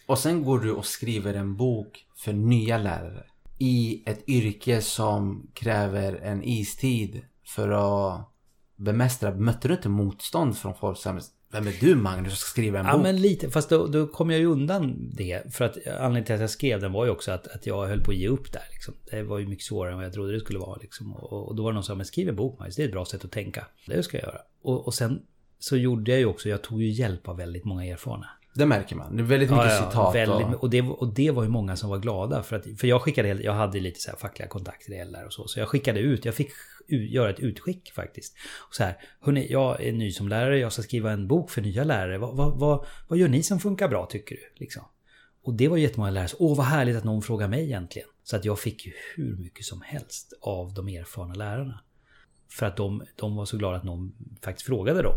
Och 0.06 0.18
sen 0.18 0.44
går 0.44 0.58
du 0.58 0.72
och 0.72 0.86
skriver 0.86 1.34
en 1.34 1.56
bok 1.56 2.06
för 2.16 2.32
nya 2.32 2.78
lärare. 2.78 3.24
I 3.58 4.02
ett 4.06 4.28
yrke 4.28 4.82
som 4.82 5.50
kräver 5.54 6.14
en 6.14 6.44
istid 6.44 7.22
för 7.44 7.68
att 7.68 8.32
bemästra. 8.76 9.34
Mötte 9.34 9.68
du 9.68 9.74
inte 9.74 9.88
motstånd 9.88 10.56
från 10.56 10.74
folk? 10.74 10.98
Vem 11.50 11.66
är 11.66 11.74
du 11.80 11.94
Magnus 11.94 12.32
och 12.32 12.38
ska 12.38 12.48
skriva 12.48 12.78
en 12.78 12.84
bok? 12.84 12.94
Ja 12.94 12.98
men 12.98 13.16
lite, 13.16 13.50
fast 13.50 13.68
då, 13.70 13.86
då 13.86 14.06
kom 14.06 14.30
jag 14.30 14.40
ju 14.40 14.46
undan 14.46 15.10
det. 15.12 15.54
För 15.54 15.64
att 15.64 15.86
anledningen 15.86 16.24
till 16.24 16.34
att 16.34 16.40
jag 16.40 16.50
skrev 16.50 16.80
den 16.80 16.92
var 16.92 17.04
ju 17.04 17.10
också 17.10 17.32
att, 17.32 17.46
att 17.46 17.66
jag 17.66 17.86
höll 17.86 18.00
på 18.00 18.10
att 18.10 18.16
ge 18.16 18.28
upp 18.28 18.52
där. 18.52 18.62
Liksom. 18.72 18.94
Det 19.10 19.22
var 19.22 19.38
ju 19.38 19.46
mycket 19.46 19.64
svårare 19.64 19.92
än 19.92 19.96
vad 19.96 20.06
jag 20.06 20.12
trodde 20.12 20.32
det 20.32 20.40
skulle 20.40 20.58
vara. 20.58 20.78
Liksom. 20.82 21.14
Och, 21.14 21.48
och, 21.48 21.54
då 21.54 21.62
var 21.62 21.70
det 21.70 21.74
någon 21.74 21.84
som 21.84 21.94
sa, 21.94 21.96
men 21.96 22.06
skriv 22.06 22.28
en 22.28 22.36
bok 22.36 22.58
Magnus, 22.58 22.76
det 22.76 22.82
är 22.82 22.86
ett 22.86 22.92
bra 22.92 23.04
sätt 23.04 23.24
att 23.24 23.32
tänka. 23.32 23.66
Det 23.86 24.02
ska 24.02 24.16
jag 24.16 24.26
göra. 24.26 24.40
Och, 24.62 24.86
och 24.86 24.94
sen 24.94 25.22
så 25.58 25.76
gjorde 25.76 26.10
jag 26.10 26.20
ju 26.20 26.26
också, 26.26 26.48
jag 26.48 26.62
tog 26.62 26.82
ju 26.82 26.88
hjälp 26.90 27.28
av 27.28 27.36
väldigt 27.36 27.64
många 27.64 27.84
erfarna. 27.84 28.26
Det 28.54 28.66
märker 28.66 28.96
man. 28.96 29.16
Det 29.16 29.22
är 29.22 29.24
väldigt 29.24 29.50
mycket 29.50 29.64
ja, 29.64 29.72
ja, 29.72 29.90
citat. 29.90 30.14
Väldigt, 30.14 30.56
och... 30.58 30.70
Det, 30.70 30.82
och 30.82 31.14
det 31.14 31.30
var 31.30 31.42
ju 31.42 31.48
många 31.48 31.76
som 31.76 31.90
var 31.90 31.98
glada. 31.98 32.42
För, 32.42 32.56
att, 32.56 32.64
för 32.78 32.86
jag 32.86 33.02
skickade, 33.02 33.28
jag 33.28 33.52
hade 33.52 33.80
lite 33.80 34.00
så 34.00 34.10
här 34.10 34.18
fackliga 34.18 34.48
kontakter 34.48 34.92
i 34.92 35.04
LR 35.04 35.24
och 35.26 35.32
så. 35.32 35.48
Så 35.48 35.60
jag 35.60 35.68
skickade 35.68 36.00
ut, 36.00 36.24
jag 36.24 36.34
fick 36.34 36.50
göra 36.88 37.30
ett 37.30 37.40
utskick 37.40 37.92
faktiskt. 37.92 38.34
Och 38.68 38.74
så 38.74 38.84
här, 38.84 38.96
hörni, 39.20 39.46
jag 39.52 39.82
är 39.82 39.92
ny 39.92 40.12
som 40.12 40.28
lärare, 40.28 40.58
jag 40.58 40.72
ska 40.72 40.82
skriva 40.82 41.12
en 41.12 41.28
bok 41.28 41.50
för 41.50 41.62
nya 41.62 41.84
lärare. 41.84 42.18
Vad, 42.18 42.36
vad, 42.36 42.58
vad, 42.58 42.86
vad 43.08 43.18
gör 43.18 43.28
ni 43.28 43.42
som 43.42 43.60
funkar 43.60 43.88
bra 43.88 44.06
tycker 44.06 44.34
du? 44.34 44.42
Liksom. 44.56 44.82
Och 45.42 45.54
det 45.54 45.68
var 45.68 45.76
jättemånga 45.76 46.10
lärare 46.10 46.28
som, 46.28 46.38
åh 46.40 46.56
vad 46.56 46.66
härligt 46.66 46.96
att 46.96 47.04
någon 47.04 47.22
frågar 47.22 47.48
mig 47.48 47.64
egentligen. 47.64 48.08
Så 48.24 48.36
att 48.36 48.44
jag 48.44 48.58
fick 48.58 48.86
ju 48.86 48.92
hur 49.14 49.36
mycket 49.36 49.64
som 49.64 49.82
helst 49.82 50.32
av 50.40 50.74
de 50.74 50.88
erfarna 50.88 51.34
lärarna. 51.34 51.80
För 52.50 52.66
att 52.66 52.76
de, 52.76 53.02
de 53.16 53.36
var 53.36 53.44
så 53.44 53.56
glada 53.56 53.76
att 53.76 53.84
någon 53.84 54.12
faktiskt 54.42 54.66
frågade 54.66 55.02
dem. 55.02 55.14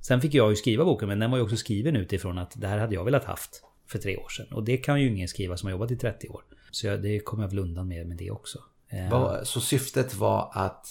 Sen 0.00 0.20
fick 0.20 0.34
jag 0.34 0.50
ju 0.50 0.56
skriva 0.56 0.84
boken, 0.84 1.08
men 1.08 1.18
den 1.18 1.30
var 1.30 1.38
ju 1.38 1.44
också 1.44 1.56
skriven 1.56 1.96
utifrån 1.96 2.38
att 2.38 2.60
det 2.60 2.66
här 2.66 2.78
hade 2.78 2.94
jag 2.94 3.04
velat 3.04 3.24
haft 3.24 3.62
för 3.86 3.98
tre 3.98 4.16
år 4.16 4.28
sedan. 4.28 4.46
Och 4.52 4.64
det 4.64 4.76
kan 4.76 5.00
ju 5.00 5.08
ingen 5.08 5.28
skriva 5.28 5.56
som 5.56 5.66
har 5.66 5.70
jobbat 5.70 5.90
i 5.90 5.96
30 5.96 6.28
år. 6.28 6.42
Så 6.70 6.86
jag, 6.86 7.02
det 7.02 7.20
kommer 7.20 7.42
jag 7.42 7.50
väl 7.50 7.58
undan 7.58 7.88
med, 7.88 8.06
med 8.06 8.16
det 8.16 8.30
också. 8.30 8.58
Eh, 8.88 9.42
så 9.42 9.60
syftet 9.60 10.14
var 10.14 10.50
att 10.54 10.86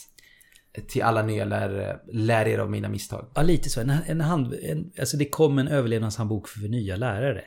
till 0.87 1.01
alla 1.01 1.23
nya 1.23 1.45
lärare, 1.45 1.99
lär 2.07 2.45
er 2.47 2.57
av 2.57 2.71
mina 2.71 2.89
misstag? 2.89 3.25
Ja, 3.33 3.41
lite 3.41 3.69
så. 3.69 3.81
En, 3.81 3.89
en 3.89 4.21
hand, 4.21 4.53
en, 4.53 4.91
alltså 4.99 5.17
det 5.17 5.25
kom 5.25 5.59
en 5.59 5.67
överlevnadshandbok 5.67 6.47
för 6.47 6.59
nya 6.59 6.95
lärare. 6.95 7.43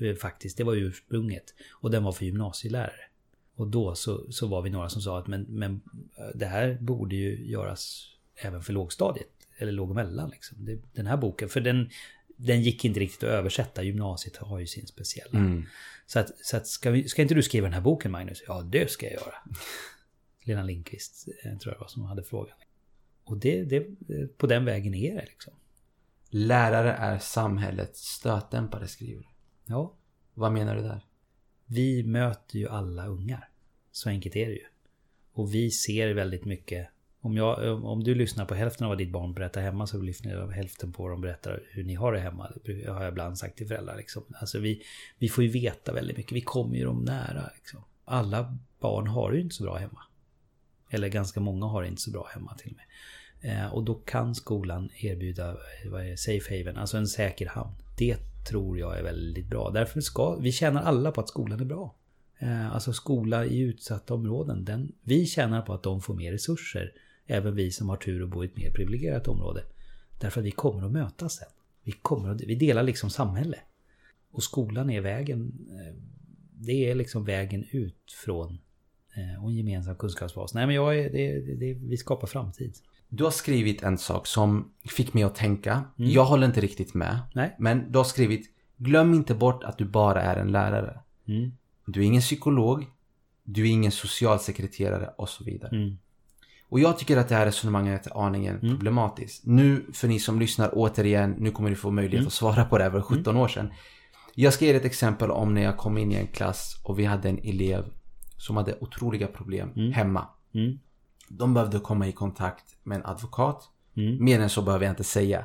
Eh, 0.00 0.14
faktiskt, 0.14 0.56
det 0.56 0.64
var 0.64 0.74
ursprunget. 0.74 1.44
Och 1.72 1.90
den 1.90 2.04
var 2.04 2.12
för 2.12 2.24
gymnasielärare. 2.24 3.00
Och 3.56 3.68
då 3.68 3.94
så, 3.94 4.32
så 4.32 4.46
var 4.46 4.62
vi 4.62 4.70
några 4.70 4.88
som 4.88 5.02
sa 5.02 5.18
att 5.18 5.26
men, 5.26 5.42
men 5.42 5.74
eh, 6.18 6.24
det 6.34 6.46
här 6.46 6.78
borde 6.80 7.16
ju 7.16 7.50
göras 7.50 8.12
även 8.36 8.62
för 8.62 8.72
lågstadiet. 8.72 9.28
Eller 9.58 9.72
låg 9.72 9.88
och 9.88 9.96
mellan 9.96 10.30
liksom. 10.30 10.78
Den 10.92 11.06
här 11.06 11.16
boken, 11.16 11.48
för 11.48 11.60
den, 11.60 11.90
den 12.36 12.62
gick 12.62 12.84
inte 12.84 13.00
riktigt 13.00 13.22
att 13.22 13.28
översätta. 13.28 13.82
Gymnasiet 13.82 14.36
har 14.36 14.58
ju 14.58 14.66
sin 14.66 14.86
speciella. 14.86 15.38
Mm. 15.38 15.66
Så 16.06 16.18
att, 16.18 16.30
så 16.38 16.56
att 16.56 16.66
ska, 16.66 16.90
vi, 16.90 17.08
ska 17.08 17.22
inte 17.22 17.34
du 17.34 17.42
skriva 17.42 17.66
den 17.66 17.74
här 17.74 17.80
boken 17.80 18.10
Magnus? 18.10 18.42
Ja, 18.46 18.62
det 18.62 18.90
ska 18.90 19.06
jag 19.06 19.12
göra. 19.12 19.34
Lena 20.44 20.62
Lindqvist 20.62 21.28
eh, 21.44 21.58
tror 21.58 21.74
jag 21.74 21.80
var 21.80 21.88
som 21.88 22.04
hade 22.04 22.22
frågan. 22.22 22.56
Och 23.24 23.38
det, 23.38 23.64
det, 23.64 23.86
på 24.38 24.46
den 24.46 24.64
vägen 24.64 24.94
är 24.94 25.14
det 25.14 25.26
liksom. 25.26 25.54
Lärare 26.30 26.92
är 26.92 27.18
samhällets 27.18 28.00
stötdämpare 28.00 28.88
skriver 28.88 29.22
du. 29.22 29.28
Ja. 29.64 29.94
Vad 30.34 30.52
menar 30.52 30.76
du 30.76 30.82
där? 30.82 31.06
Vi 31.66 32.04
möter 32.04 32.58
ju 32.58 32.68
alla 32.68 33.06
ungar. 33.06 33.48
Så 33.92 34.08
enkelt 34.08 34.36
är 34.36 34.46
det 34.46 34.52
ju. 34.52 34.66
Och 35.32 35.54
vi 35.54 35.70
ser 35.70 36.14
väldigt 36.14 36.44
mycket 36.44 36.88
om, 37.26 37.36
jag, 37.36 37.66
eh, 37.66 37.84
om 37.84 38.04
du 38.04 38.14
lyssnar 38.14 38.44
på 38.44 38.54
hälften 38.54 38.84
av 38.84 38.88
vad 38.88 38.98
ditt 38.98 39.12
barn 39.12 39.34
berättar 39.34 39.60
hemma 39.60 39.86
så 39.86 39.98
lyssnar 39.98 40.32
jag 40.32 40.48
hälften 40.48 40.92
på 40.92 41.02
vad 41.02 41.12
de 41.12 41.20
berättar 41.20 41.62
hur 41.70 41.84
ni 41.84 41.94
har 41.94 42.12
det 42.12 42.20
hemma. 42.20 42.52
Det 42.64 42.88
har 42.88 43.02
jag 43.02 43.12
ibland 43.12 43.38
sagt 43.38 43.56
till 43.58 43.68
föräldrar. 43.68 43.96
Liksom. 43.96 44.22
Alltså 44.40 44.58
vi, 44.58 44.82
vi 45.18 45.28
får 45.28 45.44
ju 45.44 45.50
veta 45.50 45.92
väldigt 45.92 46.16
mycket. 46.16 46.32
Vi 46.32 46.40
kommer 46.40 46.76
ju 46.76 46.84
dem 46.84 47.04
nära. 47.04 47.50
Liksom. 47.56 47.84
Alla 48.04 48.58
barn 48.80 49.06
har 49.06 49.30
det 49.30 49.36
ju 49.36 49.42
inte 49.42 49.54
så 49.54 49.62
bra 49.62 49.76
hemma. 49.76 50.00
Eller 50.90 51.08
ganska 51.08 51.40
många 51.40 51.66
har 51.66 51.82
det 51.82 51.88
inte 51.88 52.02
så 52.02 52.10
bra 52.10 52.28
hemma 52.34 52.54
till 52.54 52.70
och 52.70 52.76
med. 52.76 52.86
Eh, 53.40 53.74
och 53.74 53.84
då 53.84 53.94
kan 53.94 54.34
skolan 54.34 54.90
erbjuda 54.96 55.56
vad 55.86 56.00
är 56.00 56.10
det, 56.10 56.16
safe 56.16 56.58
haven, 56.58 56.76
alltså 56.76 56.96
en 56.96 57.06
säker 57.06 57.46
hamn. 57.46 57.74
Det 57.98 58.16
tror 58.48 58.78
jag 58.78 58.98
är 58.98 59.02
väldigt 59.02 59.46
bra. 59.46 59.70
Därför 59.70 60.00
ska 60.00 60.34
vi 60.34 60.52
tjänar 60.52 60.82
alla 60.82 61.12
på 61.12 61.20
att 61.20 61.28
skolan 61.28 61.60
är 61.60 61.64
bra. 61.64 61.94
Eh, 62.38 62.74
alltså 62.74 62.92
skola 62.92 63.44
i 63.44 63.60
utsatta 63.60 64.14
områden. 64.14 64.64
Den, 64.64 64.92
vi 65.02 65.26
tjänar 65.26 65.62
på 65.62 65.74
att 65.74 65.82
de 65.82 66.00
får 66.00 66.14
mer 66.14 66.32
resurser 66.32 66.92
Även 67.26 67.54
vi 67.54 67.70
som 67.70 67.88
har 67.88 67.96
tur 67.96 68.22
att 68.22 68.28
bo 68.28 68.44
i 68.44 68.46
ett 68.46 68.56
mer 68.56 68.70
privilegierat 68.70 69.28
område. 69.28 69.64
Därför 70.20 70.40
att 70.40 70.46
vi 70.46 70.50
kommer 70.50 70.86
att 70.86 70.92
mötas 70.92 71.34
sen. 71.34 71.48
Vi, 71.82 71.92
kommer 71.92 72.28
att, 72.28 72.40
vi 72.40 72.54
delar 72.54 72.82
liksom 72.82 73.10
samhälle. 73.10 73.58
Och 74.30 74.42
skolan 74.42 74.90
är 74.90 75.00
vägen. 75.00 75.52
Eh, 75.70 75.94
det 76.52 76.90
är 76.90 76.94
liksom 76.94 77.24
vägen 77.24 77.64
ut 77.70 78.12
från 78.24 78.58
eh, 79.16 79.44
och 79.44 79.50
en 79.50 79.56
gemensam 79.56 79.96
kunskapsbas. 79.96 80.54
Nej 80.54 80.66
men 80.66 80.74
jag 80.74 80.98
är, 80.98 81.10
det, 81.10 81.54
det, 81.54 81.74
vi 81.74 81.96
skapar 81.96 82.26
framtid. 82.26 82.74
Du 83.08 83.24
har 83.24 83.30
skrivit 83.30 83.82
en 83.82 83.98
sak 83.98 84.26
som 84.26 84.72
fick 84.88 85.14
mig 85.14 85.22
att 85.22 85.34
tänka. 85.34 85.84
Mm. 85.98 86.10
Jag 86.10 86.24
håller 86.24 86.46
inte 86.46 86.60
riktigt 86.60 86.94
med. 86.94 87.18
Nej. 87.34 87.56
Men 87.58 87.92
du 87.92 87.98
har 87.98 88.04
skrivit 88.04 88.52
Glöm 88.76 89.14
inte 89.14 89.34
bort 89.34 89.64
att 89.64 89.78
du 89.78 89.84
bara 89.84 90.22
är 90.22 90.36
en 90.36 90.52
lärare. 90.52 91.00
Mm. 91.26 91.52
Du 91.86 92.00
är 92.00 92.04
ingen 92.04 92.22
psykolog. 92.22 92.86
Du 93.44 93.62
är 93.62 93.70
ingen 93.70 93.92
socialsekreterare 93.92 95.10
och 95.18 95.28
så 95.28 95.44
vidare. 95.44 95.76
Mm. 95.76 95.98
Och 96.68 96.80
jag 96.80 96.98
tycker 96.98 97.16
att 97.16 97.28
det 97.28 97.34
här 97.34 97.46
resonemanget 97.46 98.06
är 98.06 98.26
aningen 98.26 98.60
problematiskt. 98.60 99.46
Nu, 99.46 99.86
för 99.92 100.08
ni 100.08 100.18
som 100.18 100.40
lyssnar 100.40 100.70
återigen, 100.72 101.30
nu 101.38 101.50
kommer 101.50 101.70
ni 101.70 101.76
få 101.76 101.90
möjlighet 101.90 102.26
att 102.26 102.32
svara 102.32 102.64
på 102.64 102.78
det 102.78 102.84
här 102.84 102.90
för 102.90 103.00
17 103.00 103.36
år 103.36 103.48
sedan. 103.48 103.72
Jag 104.34 104.52
ska 104.52 104.64
ge 104.64 104.70
er 104.70 104.74
ett 104.74 104.84
exempel 104.84 105.30
om 105.30 105.54
när 105.54 105.62
jag 105.62 105.76
kom 105.76 105.98
in 105.98 106.12
i 106.12 106.14
en 106.14 106.26
klass 106.26 106.80
och 106.84 106.98
vi 106.98 107.04
hade 107.04 107.28
en 107.28 107.38
elev 107.38 107.84
som 108.36 108.56
hade 108.56 108.78
otroliga 108.80 109.26
problem 109.26 109.70
hemma. 109.92 110.28
Mm. 110.54 110.78
De 111.28 111.54
behövde 111.54 111.78
komma 111.78 112.08
i 112.08 112.12
kontakt 112.12 112.64
med 112.82 112.96
en 112.96 113.06
advokat. 113.06 113.68
Mm. 113.96 114.24
Mer 114.24 114.40
än 114.40 114.50
så 114.50 114.62
behöver 114.62 114.84
jag 114.84 114.92
inte 114.92 115.04
säga. 115.04 115.42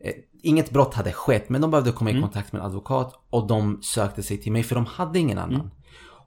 Eh, 0.00 0.14
Inget 0.42 0.70
brott 0.70 0.94
hade 0.94 1.12
skett 1.12 1.48
men 1.48 1.60
de 1.60 1.70
behövde 1.70 1.92
komma 1.92 2.10
i 2.10 2.20
kontakt 2.20 2.52
med 2.52 2.60
en 2.60 2.66
advokat 2.66 3.14
och 3.30 3.46
de 3.46 3.82
sökte 3.82 4.22
sig 4.22 4.38
till 4.38 4.52
mig 4.52 4.62
för 4.62 4.74
de 4.74 4.86
hade 4.86 5.18
ingen 5.18 5.38
annan. 5.38 5.70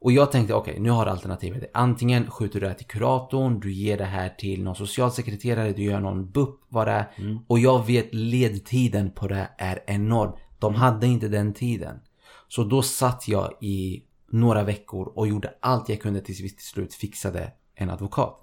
Och 0.02 0.12
jag 0.12 0.32
tänkte 0.32 0.54
okej, 0.54 0.80
nu 0.80 0.90
har 0.90 1.06
du 1.06 1.12
alternativet. 1.12 1.72
Antingen 1.74 2.32
skjuter 2.32 2.60
du 2.60 2.66
det 2.66 2.68
här 2.68 2.78
till 2.78 2.86
kuratorn, 2.88 3.60
du 3.60 3.72
ger 3.74 3.98
det 3.98 4.06
här 4.06 4.30
till 4.30 4.64
någon 4.64 4.76
socialsekreterare, 4.76 5.74
du 5.74 5.84
gör 5.84 6.00
någon 6.00 6.32
BUP, 6.32 6.60
vad 6.70 6.88
det 6.88 6.92
är. 6.92 7.40
Och 7.48 7.60
jag 7.60 7.86
vet 7.86 8.14
ledtiden 8.14 9.12
på 9.12 9.28
det 9.28 9.36
här 9.36 9.50
är 9.58 9.84
enorm. 9.88 10.32
De 10.60 10.76
hade 10.76 11.08
inte 11.08 11.28
den 11.28 11.54
tiden. 11.54 12.00
Så 12.48 12.64
då 12.64 12.82
satt 12.82 13.28
jag 13.28 13.54
i 13.62 14.04
några 14.32 14.64
veckor 14.64 15.12
och 15.16 15.28
gjorde 15.28 15.54
allt 15.60 15.90
jag 15.90 16.02
kunde 16.02 16.22
tills 16.22 16.42
vi 16.42 16.50
till 16.50 16.66
slut 16.66 16.94
fixade 16.94 17.52
en 17.76 17.90
advokat. 17.90 18.42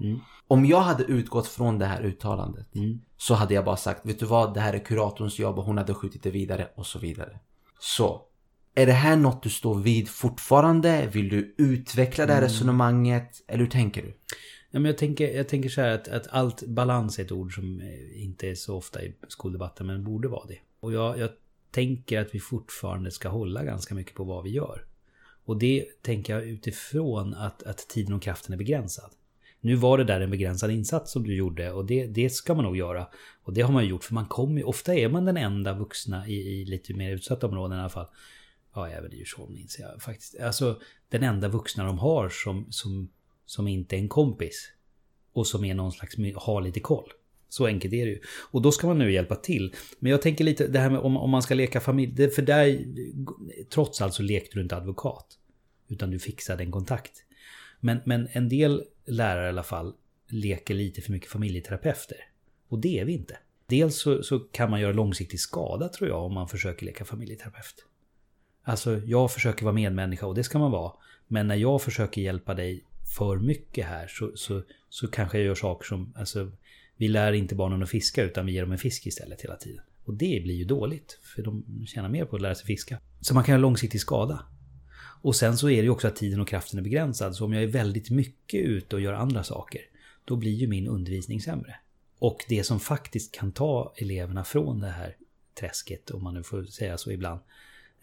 Om 0.48 0.66
jag 0.66 0.80
hade 0.80 1.04
utgått 1.04 1.46
från 1.46 1.78
det 1.78 1.86
här 1.86 2.02
uttalandet 2.02 2.66
så 3.16 3.34
hade 3.34 3.54
jag 3.54 3.64
bara 3.64 3.76
sagt, 3.76 4.06
vet 4.06 4.18
du 4.18 4.26
vad, 4.26 4.54
det 4.54 4.60
här 4.60 4.72
är 4.74 4.78
kuratorns 4.78 5.38
jobb 5.38 5.58
och 5.58 5.64
hon 5.64 5.78
hade 5.78 5.94
skjutit 5.94 6.22
det 6.22 6.30
vidare 6.30 6.68
och 6.74 6.86
så 6.86 6.98
vidare. 6.98 7.38
Så, 7.78 8.22
är 8.78 8.86
det 8.86 8.92
här 8.92 9.16
något 9.16 9.42
du 9.42 9.50
står 9.50 9.74
vid 9.74 10.08
fortfarande? 10.08 11.08
Vill 11.12 11.28
du 11.28 11.54
utveckla 11.58 12.26
det 12.26 12.32
här 12.32 12.42
resonemanget? 12.42 13.44
Eller 13.48 13.58
hur 13.58 13.70
tänker 13.70 14.02
du? 14.02 14.08
Ja, 14.70 14.80
men 14.80 14.84
jag, 14.84 14.98
tänker, 14.98 15.36
jag 15.36 15.48
tänker 15.48 15.68
så 15.68 15.80
här 15.80 15.90
att, 15.90 16.08
att 16.08 16.26
allt 16.30 16.66
balans 16.66 17.18
är 17.18 17.22
ett 17.22 17.32
ord 17.32 17.54
som 17.54 17.82
inte 18.14 18.50
är 18.50 18.54
så 18.54 18.76
ofta 18.76 19.02
i 19.02 19.14
skoldebatten 19.28 19.86
men 19.86 20.04
borde 20.04 20.28
vara 20.28 20.46
det. 20.46 20.58
Och 20.80 20.92
jag, 20.92 21.18
jag 21.18 21.30
tänker 21.70 22.20
att 22.20 22.34
vi 22.34 22.40
fortfarande 22.40 23.10
ska 23.10 23.28
hålla 23.28 23.64
ganska 23.64 23.94
mycket 23.94 24.14
på 24.14 24.24
vad 24.24 24.44
vi 24.44 24.50
gör. 24.50 24.84
Och 25.44 25.58
det 25.58 25.86
tänker 26.02 26.34
jag 26.34 26.46
utifrån 26.46 27.34
att, 27.34 27.62
att 27.62 27.78
tiden 27.78 28.14
och 28.14 28.22
kraften 28.22 28.52
är 28.52 28.58
begränsad. 28.58 29.10
Nu 29.60 29.74
var 29.74 29.98
det 29.98 30.04
där 30.04 30.20
en 30.20 30.30
begränsad 30.30 30.70
insats 30.70 31.12
som 31.12 31.22
du 31.22 31.36
gjorde 31.36 31.72
och 31.72 31.86
det, 31.86 32.06
det 32.06 32.30
ska 32.30 32.54
man 32.54 32.64
nog 32.64 32.76
göra. 32.76 33.06
Och 33.42 33.52
det 33.54 33.60
har 33.60 33.72
man 33.72 33.86
gjort 33.86 34.04
för 34.04 34.14
man 34.14 34.26
kommer 34.26 34.68
ofta 34.68 34.94
är 34.94 35.08
man 35.08 35.24
den 35.24 35.36
enda 35.36 35.74
vuxna 35.74 36.28
i, 36.28 36.34
i 36.34 36.64
lite 36.64 36.94
mer 36.94 37.12
utsatta 37.12 37.46
områden 37.46 37.78
i 37.78 37.80
alla 37.80 37.88
fall. 37.88 38.06
Ja, 38.76 38.88
även 38.88 39.12
i 39.12 39.16
Djursholm 39.16 39.56
inser 39.56 39.82
jag 39.82 40.02
faktiskt. 40.02 40.40
Alltså 40.40 40.80
den 41.08 41.22
enda 41.22 41.48
vuxna 41.48 41.84
de 41.84 41.98
har 41.98 42.28
som, 42.28 42.66
som, 42.70 43.10
som 43.46 43.68
inte 43.68 43.96
är 43.96 43.98
en 43.98 44.08
kompis. 44.08 44.72
Och 45.32 45.46
som 45.46 45.64
är 45.64 45.74
någon 45.74 45.92
slags, 45.92 46.16
har 46.34 46.60
lite 46.60 46.80
koll. 46.80 47.12
Så 47.48 47.66
enkelt 47.66 47.94
är 47.94 48.06
det 48.06 48.10
ju. 48.12 48.20
Och 48.50 48.62
då 48.62 48.72
ska 48.72 48.86
man 48.86 48.98
nu 48.98 49.12
hjälpa 49.12 49.36
till. 49.36 49.74
Men 49.98 50.10
jag 50.10 50.22
tänker 50.22 50.44
lite 50.44 50.66
det 50.66 50.78
här 50.78 50.90
med 50.90 51.00
om, 51.00 51.16
om 51.16 51.30
man 51.30 51.42
ska 51.42 51.54
leka 51.54 51.80
familj. 51.80 52.30
För 52.30 52.42
där, 52.42 52.84
trots 53.70 54.00
allt 54.00 54.14
så 54.14 54.22
lekte 54.22 54.50
du 54.54 54.62
inte 54.62 54.76
advokat. 54.76 55.38
Utan 55.88 56.10
du 56.10 56.18
fixade 56.18 56.62
en 56.62 56.72
kontakt. 56.72 57.12
Men, 57.80 57.98
men 58.04 58.28
en 58.32 58.48
del 58.48 58.84
lärare 59.04 59.46
i 59.46 59.48
alla 59.48 59.62
fall 59.62 59.94
leker 60.28 60.74
lite 60.74 61.00
för 61.00 61.12
mycket 61.12 61.30
familjeterapeuter. 61.30 62.18
Och 62.68 62.78
det 62.78 62.98
är 62.98 63.04
vi 63.04 63.12
inte. 63.12 63.38
Dels 63.66 63.96
så, 63.96 64.22
så 64.22 64.38
kan 64.38 64.70
man 64.70 64.80
göra 64.80 64.92
långsiktig 64.92 65.40
skada 65.40 65.88
tror 65.88 66.08
jag 66.08 66.24
om 66.24 66.34
man 66.34 66.48
försöker 66.48 66.86
leka 66.86 67.04
familjeterapeut. 67.04 67.86
Alltså 68.68 69.00
jag 69.06 69.32
försöker 69.32 69.64
vara 69.64 69.74
medmänniska 69.74 70.26
och 70.26 70.34
det 70.34 70.44
ska 70.44 70.58
man 70.58 70.70
vara. 70.70 70.92
Men 71.26 71.48
när 71.48 71.54
jag 71.54 71.82
försöker 71.82 72.20
hjälpa 72.20 72.54
dig 72.54 72.84
för 73.16 73.36
mycket 73.36 73.86
här 73.86 74.06
så, 74.08 74.32
så, 74.34 74.62
så 74.88 75.08
kanske 75.08 75.38
jag 75.38 75.46
gör 75.46 75.54
saker 75.54 75.86
som, 75.86 76.12
alltså 76.16 76.50
vi 76.96 77.08
lär 77.08 77.32
inte 77.32 77.54
barnen 77.54 77.82
att 77.82 77.90
fiska 77.90 78.22
utan 78.22 78.46
vi 78.46 78.52
ger 78.52 78.62
dem 78.62 78.72
en 78.72 78.78
fisk 78.78 79.06
istället 79.06 79.42
hela 79.42 79.56
tiden. 79.56 79.84
Och 80.04 80.14
det 80.14 80.42
blir 80.42 80.54
ju 80.54 80.64
dåligt, 80.64 81.18
för 81.22 81.42
de 81.42 81.84
tjänar 81.86 82.08
mer 82.08 82.24
på 82.24 82.36
att 82.36 82.42
lära 82.42 82.54
sig 82.54 82.66
fiska. 82.66 82.98
Så 83.20 83.34
man 83.34 83.44
kan 83.44 83.52
göra 83.52 83.62
långsiktig 83.62 84.00
skada. 84.00 84.46
Och 85.22 85.36
sen 85.36 85.58
så 85.58 85.70
är 85.70 85.76
det 85.76 85.82
ju 85.82 85.90
också 85.90 86.08
att 86.08 86.16
tiden 86.16 86.40
och 86.40 86.48
kraften 86.48 86.78
är 86.78 86.82
begränsad. 86.82 87.36
Så 87.36 87.44
om 87.44 87.52
jag 87.52 87.62
är 87.62 87.66
väldigt 87.66 88.10
mycket 88.10 88.60
ute 88.60 88.96
och 88.96 89.02
gör 89.02 89.12
andra 89.12 89.44
saker, 89.44 89.80
då 90.24 90.36
blir 90.36 90.52
ju 90.54 90.66
min 90.66 90.88
undervisning 90.88 91.40
sämre. 91.40 91.76
Och 92.18 92.44
det 92.48 92.64
som 92.64 92.80
faktiskt 92.80 93.34
kan 93.34 93.52
ta 93.52 93.94
eleverna 93.96 94.44
från 94.44 94.80
det 94.80 94.90
här 94.90 95.16
träsket, 95.60 96.10
om 96.10 96.22
man 96.22 96.34
nu 96.34 96.42
får 96.42 96.64
säga 96.64 96.98
så 96.98 97.10
ibland, 97.10 97.40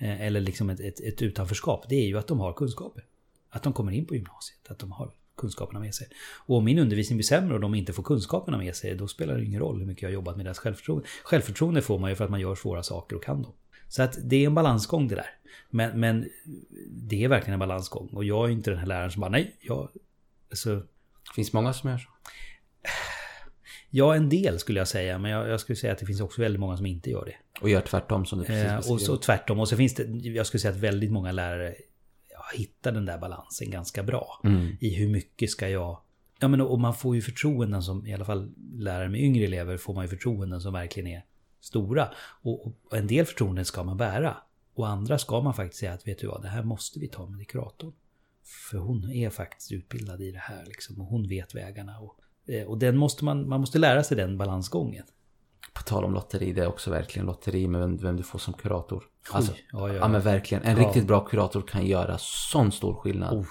Eh, 0.04 0.22
eller 0.22 0.42
liksom 0.42 0.70
ett, 0.70 0.80
ett, 0.80 1.00
ett 1.00 1.22
utanförskap, 1.22 1.86
det 1.90 1.96
är 1.96 2.08
ju 2.08 2.18
att 2.18 2.28
de 2.28 2.40
har 2.40 2.54
kunskaper. 2.54 3.06
Att 3.50 3.64
de 3.64 3.74
kommer 3.74 3.92
in 3.92 4.06
på 4.06 4.16
gymnasiet, 4.16 4.72
att 4.72 4.80
de 4.80 4.92
har 4.92 5.12
kunskaperna 5.38 5.80
med 5.80 5.96
sig. 5.96 6.08
Och 6.46 6.58
om 6.58 6.66
min 6.66 6.80
undervisning 6.80 7.18
blir 7.18 7.26
sämre 7.26 7.54
och 7.54 7.60
de 7.60 7.76
inte 7.76 7.94
får 7.94 8.04
kunskaperna 8.04 8.58
med 8.58 8.76
sig, 8.76 8.96
då 8.96 9.08
spelar 9.08 9.38
det 9.38 9.46
ingen 9.46 9.60
roll 9.60 9.80
hur 9.80 9.86
mycket 9.86 10.02
jag 10.02 10.10
har 10.10 10.14
jobbat 10.14 10.38
med 10.38 10.46
deras 10.46 10.60
självförtroende. 10.60 11.08
Självförtroende 11.24 11.82
får 11.82 12.00
man 12.00 12.10
ju 12.10 12.16
för 12.16 12.24
att 12.24 12.30
man 12.30 12.40
gör 12.40 12.56
svåra 12.56 12.84
saker 12.84 13.16
och 13.16 13.24
kan 13.24 13.42
dem. 13.42 13.54
Så 13.88 14.04
att 14.04 14.18
det 14.24 14.36
är 14.36 14.46
en 14.48 14.56
balansgång 14.56 15.08
det 15.08 15.16
där. 15.16 15.30
Men, 15.70 16.00
men 16.00 16.30
det 16.90 17.24
är 17.24 17.28
verkligen 17.28 17.54
en 17.54 17.60
balansgång. 17.60 18.10
Och 18.14 18.24
jag 18.24 18.50
är 18.50 18.52
inte 18.54 18.70
den 18.70 18.80
här 18.80 18.88
läraren 18.88 19.12
som 19.12 19.22
bara, 19.22 19.32
nej, 19.32 19.56
jag... 19.62 19.90
Alltså, 20.50 20.76
Det 20.76 21.34
finns 21.36 21.54
många 21.54 21.74
som 21.74 21.90
gör 21.90 21.98
så 21.98 22.10
ja, 23.96 24.16
en 24.16 24.30
del 24.30 24.60
skulle 24.60 24.80
jag 24.80 24.88
säga. 24.88 25.18
Men 25.18 25.32
jag, 25.32 25.50
jag 25.50 25.60
skulle 25.60 25.76
säga 25.76 25.94
att 25.94 26.00
det 26.00 26.06
finns 26.06 26.22
också 26.22 26.42
väldigt 26.42 26.60
många 26.60 26.78
som 26.78 26.86
inte 26.86 27.10
gör 27.10 27.26
det. 27.26 27.36
Och 27.62 27.70
gör 27.70 27.82
tvärtom 27.82 28.26
som 28.26 28.40
du 28.40 28.46
precis 28.46 28.64
Eh, 28.64 28.78
beskrev. 28.78 28.94
och 28.94 29.02
så 29.02 29.18
tvärtom. 29.18 29.60
Och 29.60 29.70
så 29.70 29.78
finns 29.78 29.94
det, 29.94 30.04
jag 30.30 30.46
skulle 30.48 30.62
säga 30.62 30.74
att 30.74 30.80
väldigt 30.80 31.12
många 31.12 31.32
lärare 31.32 31.76
ja, 32.32 32.44
hittar 32.54 32.92
den 32.92 33.06
där 33.06 33.18
balansen 33.18 33.72
ganska 33.72 34.04
bra. 34.04 34.42
Mm. 34.44 34.78
I 34.80 34.96
hur 34.96 35.08
mycket 35.10 35.50
ska 35.50 35.70
jag... 35.70 36.00
Ja 36.40 36.48
men 36.48 36.62
och 36.62 36.80
man 36.80 36.94
får 36.94 37.16
ju 37.16 37.22
förtroenden 37.22 37.84
som, 37.84 38.08
i 38.08 38.14
alla 38.14 38.26
fall 38.26 38.52
lärare 38.74 39.10
med 39.10 39.22
yngre 39.22 39.44
elever, 39.44 39.78
får 39.78 39.94
man 39.94 40.04
ju 40.04 40.10
förtroenden 40.10 40.62
som 40.62 40.74
verkligen 40.74 41.08
är 41.08 41.26
stora. 41.62 42.10
Och, 42.42 42.68
och 42.68 42.98
en 42.98 43.08
del 43.08 43.26
förtroenden 43.26 43.66
ska 43.66 43.84
man 43.84 43.98
bära. 43.98 44.38
Och 44.74 44.88
andra 44.88 45.18
ska 45.18 45.42
man 45.42 45.54
faktiskt 45.54 45.80
säga 45.80 45.94
att 45.94 46.08
vet 46.08 46.20
du 46.20 46.28
vad, 46.28 46.42
det 46.42 46.48
här 46.48 46.64
måste 46.64 47.00
vi 47.00 47.08
ta 47.08 47.26
med 47.26 47.48
kuratorn. 47.48 47.94
För 48.72 48.78
hon 48.78 49.10
är 49.12 49.30
faktiskt 49.30 49.72
utbildad 49.72 50.22
i 50.22 50.32
det 50.32 50.40
här 50.40 50.66
liksom, 50.66 51.02
och 51.02 51.08
hon 51.08 51.30
vet 51.30 51.56
vägarna. 51.56 52.00
Och, 52.00 52.20
eh, 52.20 52.23
och 52.68 52.78
den 52.78 52.98
måste 52.98 53.26
man, 53.26 53.50
man 53.50 53.60
måste 53.60 53.80
lära 53.80 54.04
sig 54.04 54.18
den 54.18 54.38
balansgången. 54.38 55.04
På 55.74 55.84
tal 55.84 56.06
om 56.06 56.14
lotteri, 56.14 56.54
det 56.54 56.62
är 56.62 56.68
också 56.68 56.92
verkligen 56.92 57.26
lotteri 57.26 57.68
med 57.68 57.82
vem, 57.82 57.98
vem 57.98 58.18
du 58.18 58.24
får 58.24 58.40
som 58.40 58.54
kurator. 58.54 59.04
Alltså, 59.32 59.52
Oj, 59.52 59.66
ja, 59.72 59.88
ja. 59.88 59.94
ja 59.94 60.08
men 60.08 60.22
verkligen. 60.22 60.64
En 60.64 60.78
Ja. 60.78 60.88
riktigt 60.88 61.08
bra 61.08 61.20
kurator 61.20 61.62
kan 61.62 61.86
göra 61.86 62.16
sån 62.20 62.72
stor 62.72 62.94
skillnad. 62.94 63.34
Oh, 63.38 63.46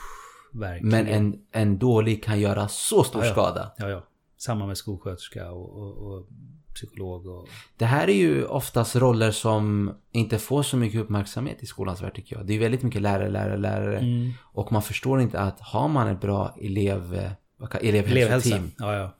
verkligen. 0.52 0.88
men 0.88 1.06
en, 1.06 1.40
en 1.52 1.78
dålig 1.78 2.24
kan 2.24 2.40
göra 2.40 2.68
så 2.68 3.04
stor 3.04 3.22
skada. 3.22 3.72
Ja, 3.76 3.88
ja. 3.88 4.06
Samma 4.36 4.66
med 4.66 4.76
skolsköterska 4.76 5.50
och, 5.52 5.82
och, 5.82 6.12
och 6.12 6.26
psykolog 6.74 7.26
och... 7.26 7.48
Det 7.76 7.84
här 7.84 8.08
är 8.08 8.14
ju 8.14 8.44
oftast 8.46 8.96
roller 8.96 9.30
som 9.30 9.94
inte 10.12 10.38
får 10.38 10.62
så 10.62 10.76
mycket 10.76 11.00
uppmärksamhet 11.00 11.62
i 11.62 11.66
skolans 11.66 12.02
värld 12.02 12.14
tycker 12.14 12.36
jag. 12.36 12.46
Det 12.46 12.54
är 12.54 12.58
väldigt 12.58 12.82
mycket 12.82 13.02
lärare, 13.02 13.30
lärare, 13.30 13.56
lärare. 13.56 13.98
Mm. 13.98 14.30
Och 14.42 14.72
man 14.72 14.82
förstår 14.82 15.20
inte 15.20 15.40
att 15.40 15.60
har 15.60 15.88
man 15.88 16.08
ett 16.08 16.20
bra 16.20 16.54
elev, 16.60 17.14
eh, 17.14 17.30
vad 17.62 17.70
kan- 17.70 17.80
Elevhälsa. 17.80 18.18
elevhälsoteam, 18.18 18.70
Ja, 18.78 18.96
ja. 18.96 19.16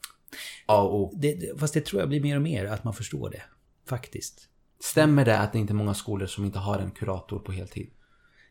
A 0.67 0.83
och. 0.83 1.13
Det, 1.17 1.61
fast 1.61 1.75
det 1.75 1.81
tror 1.81 2.03
jag 2.03 2.09
blir 2.09 2.21
mer 2.21 2.37
och 2.37 2.43
mer 2.43 2.65
att 2.65 2.85
man 2.85 2.95
förstår 2.95 3.31
det. 3.31 3.43
Faktiskt. 3.89 4.49
Stämmer 4.81 5.25
det 5.25 5.39
att 5.39 5.53
det 5.53 5.59
inte 5.59 5.73
är 5.73 5.75
många 5.75 5.95
skolor 5.95 6.27
som 6.27 6.45
inte 6.45 6.59
har 6.59 6.79
en 6.79 6.91
kurator 6.91 7.39
på 7.39 7.53
heltid? 7.53 7.91